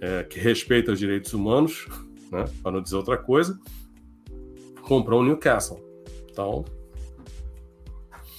é, 0.00 0.24
que 0.24 0.38
respeita 0.38 0.92
os 0.92 0.98
direitos 0.98 1.32
humanos, 1.32 1.86
né, 2.30 2.44
para 2.62 2.72
não 2.72 2.82
dizer 2.82 2.96
outra 2.96 3.16
coisa, 3.16 3.58
comprou 4.82 5.20
o 5.20 5.24
Newcastle. 5.24 5.80
Então. 6.30 6.64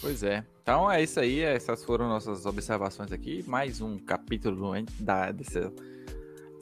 Pois 0.02 0.24
é. 0.24 0.44
Então 0.62 0.90
é 0.90 1.04
isso 1.04 1.20
aí. 1.20 1.42
Essas 1.42 1.84
foram 1.84 2.08
nossas 2.08 2.46
observações 2.46 3.12
aqui. 3.12 3.44
Mais 3.48 3.82
um 3.82 3.98
capítulo 3.98 4.74
da, 5.00 5.32
desse 5.32 5.70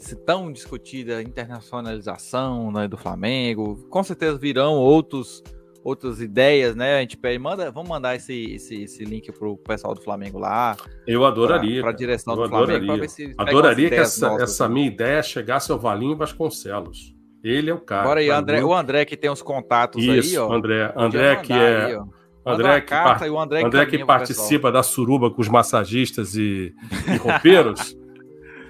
se 0.02 0.16
tão 0.16 0.52
discutida 0.52 1.22
internacionalização 1.22 2.72
né, 2.72 2.88
do 2.88 2.98
Flamengo. 2.98 3.76
Com 3.90 4.04
certeza 4.04 4.38
virão 4.38 4.74
outros 4.74 5.44
outras 5.84 6.22
ideias, 6.22 6.76
né? 6.76 6.98
A 6.98 7.02
gente 7.02 7.18
pede, 7.18 7.40
manda, 7.40 7.72
vamos 7.72 7.90
mandar 7.90 8.16
esse, 8.16 8.54
esse, 8.54 8.84
esse 8.84 9.04
link 9.04 9.32
pro 9.32 9.58
pessoal 9.58 9.94
do 9.94 10.02
Flamengo 10.02 10.40
lá. 10.40 10.78
Eu 11.08 11.26
adoraria. 11.26 11.82
Para 11.82 11.92
a 11.92 11.96
direção 11.96 12.36
do 12.36 12.44
adoraria. 12.44 12.86
Flamengo. 12.86 13.10
Se 13.10 13.34
adoraria 13.38 13.90
que 13.90 13.96
essa, 13.96 14.38
essa 14.40 14.70
minha 14.70 14.88
ideia 14.88 15.22
chegasse 15.24 15.72
ao 15.72 15.80
Valinho 15.80 16.16
Vasconcelos. 16.16 17.16
Ele 17.44 17.72
é 17.72 17.74
o 17.74 17.80
cara. 17.80 18.04
Agora 18.04 18.20
aí, 18.20 18.30
André, 18.30 18.64
o 18.64 18.74
André 18.74 19.04
que 19.04 19.18
tem 19.18 19.30
os 19.30 19.42
contatos 19.42 20.04
Isso, 20.04 20.32
aí, 20.32 20.38
ó. 20.38 20.54
André, 20.54 20.94
André 20.96 21.36
que 21.38 21.54
é. 21.54 21.86
Aí, 21.86 22.00
André 22.46 22.82
que, 22.82 22.90
par... 22.90 23.24
André, 23.24 23.64
André 23.64 23.86
que 23.86 24.06
participa 24.06 24.72
da 24.72 24.84
suruba 24.84 25.30
com 25.32 25.42
os 25.42 25.48
massagistas 25.48 26.36
e, 26.36 26.74
e 27.08 27.18
roupeiros. 27.18 27.98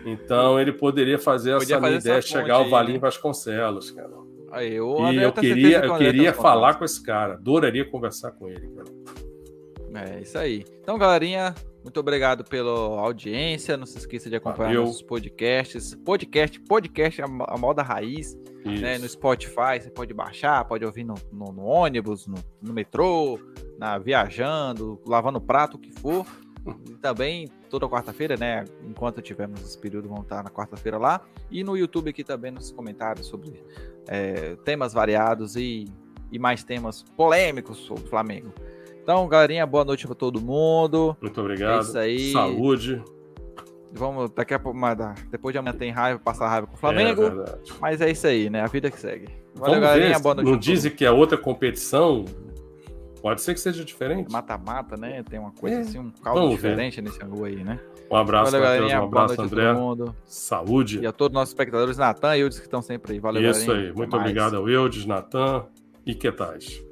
Então 0.04 0.60
ele 0.60 0.74
poderia 0.74 1.20
fazer 1.20 1.52
essa 1.52 1.80
fazer 1.80 1.96
ideia, 1.98 2.22
chegar 2.24 2.56
ao 2.56 2.68
Valinho 2.68 2.96
né? 2.96 3.00
Vasconcelos, 3.00 3.92
cara. 3.92 4.10
Aí, 4.52 4.74
e 4.74 4.76
eu 4.76 5.32
queria, 5.32 5.80
eu 5.80 5.98
queria 5.98 6.34
falar 6.34 6.76
com 6.76 6.84
esse 6.84 7.02
cara, 7.02 7.34
adoraria 7.36 7.90
conversar 7.90 8.32
com 8.32 8.50
ele, 8.50 8.68
cara. 8.70 8.90
É 10.10 10.22
isso 10.22 10.38
aí. 10.38 10.66
Então, 10.82 10.98
galerinha, 10.98 11.54
muito 11.84 12.00
obrigado 12.00 12.44
pela 12.44 12.72
audiência. 13.02 13.76
Não 13.76 13.86
se 13.86 13.98
esqueça 13.98 14.30
de 14.30 14.36
acompanhar 14.36 14.70
Valeu. 14.70 14.86
nossos 14.86 15.02
podcasts. 15.02 15.96
Podcast, 15.96 16.60
podcast 16.62 17.22
a, 17.22 17.26
a 17.26 17.58
moda 17.58 17.82
raiz. 17.82 18.38
Né, 18.64 19.00
no 19.00 19.10
Spotify, 19.10 19.82
você 19.82 19.90
pode 19.90 20.14
baixar, 20.14 20.64
pode 20.66 20.86
ouvir 20.86 21.04
no, 21.04 21.16
no, 21.32 21.52
no 21.52 21.64
ônibus, 21.64 22.28
no, 22.28 22.36
no, 22.62 22.72
metrô, 22.72 23.40
na, 23.80 23.98
viajando, 23.98 25.02
lavando 25.04 25.42
prato, 25.42 25.78
o 25.78 25.80
que 25.80 25.92
for. 25.92 26.28
E 26.88 26.94
também 26.98 27.50
toda 27.72 27.90
quarta-feira, 27.90 28.38
né? 28.38 28.64
Enquanto 28.88 29.20
tivermos 29.20 29.62
esse 29.62 29.80
período, 29.80 30.08
vão 30.08 30.22
estar 30.22 30.44
na 30.44 30.52
quarta-feira 30.52 31.00
lá. 31.00 31.22
E 31.50 31.64
no 31.64 31.76
YouTube 31.76 32.12
aqui 32.12 32.24
também 32.24 32.52
nos 32.52 32.72
comentários 32.72 33.26
sobre 33.26 33.52
é, 34.08 34.56
temas 34.64 34.94
variados 34.94 35.56
e, 35.56 35.86
e 36.32 36.40
mais 36.40 36.64
temas 36.64 37.04
polêmicos 37.16 37.78
sobre 37.78 38.04
o 38.04 38.08
Flamengo. 38.08 38.54
Então, 39.04 39.28
galerinha, 39.28 39.66
boa 39.66 39.84
noite 39.84 40.06
para 40.06 40.16
todo 40.16 40.40
mundo. 40.40 41.18
Muito 41.22 41.42
obrigado. 41.42 41.80
É 41.80 41.82
isso 41.82 41.98
aí. 41.98 42.32
Saúde. 42.32 43.04
Vamos, 43.94 44.32
daqui 44.32 44.54
a 44.54 44.60
pouco, 44.60 44.80
depois 45.30 45.54
de 45.54 45.60
amanhã 45.60 45.76
tem 45.76 45.92
raiva, 45.92 46.18
passar 46.20 46.48
raiva 46.48 46.68
com 46.68 46.76
o 46.76 46.78
Flamengo. 46.78 47.24
É 47.24 47.58
mas 47.82 48.00
é 48.00 48.10
isso 48.10 48.26
aí, 48.26 48.50
né? 48.50 48.62
A 48.62 48.68
vida 48.68 48.90
que 48.90 48.98
segue. 48.98 49.28
Valeu, 49.56 49.76
Vamos 49.76 49.80
galerinha. 49.82 50.16
Ver, 50.16 50.22
boa 50.22 50.36
noite. 50.36 50.50
Não 50.50 50.58
dizem 50.58 50.92
que 50.92 51.06
a 51.06 51.12
outra 51.12 51.38
competição 51.38 52.24
Pode 53.22 53.42
ser 53.42 53.54
que 53.54 53.60
seja 53.60 53.86
diferente. 53.86 54.32
Mata-mata, 54.32 54.98
né? 54.98 55.24
Tem 55.24 55.40
uma 55.40 55.52
coisa 55.52 55.78
é. 55.78 55.80
assim, 55.82 56.00
um 56.00 56.10
caldo 56.10 56.40
Vamos 56.40 56.56
diferente 56.56 56.96
ver. 56.96 57.02
nesse 57.04 57.24
ângulo 57.24 57.46
aí, 57.46 57.64
né? 57.64 57.80
Um 58.10 58.16
abraço, 58.16 58.52
Valeu, 58.52 58.68
galerinha. 58.68 59.02
Um 59.02 59.06
abraço, 59.06 59.42
André. 59.42 59.64
Saúde. 60.26 61.00
E 61.00 61.08
a 61.08 61.12
todos 61.12 61.34
os 61.34 61.40
nossos 61.40 61.52
espectadores, 61.52 61.98
Natan 61.98 62.36
e 62.36 62.42
Eudes 62.42 62.60
que 62.60 62.66
estão 62.66 62.82
sempre 62.82 63.14
aí. 63.14 63.20
Valeu, 63.20 63.50
Isso 63.50 63.66
galerinha. 63.68 63.90
aí. 63.92 63.96
Muito 63.96 64.18
obrigado 64.18 64.58
ao 64.58 64.68
Eudes, 64.68 65.06
Natan 65.06 65.66
e 66.06 66.16
que 66.16 66.32
tais. 66.32 66.84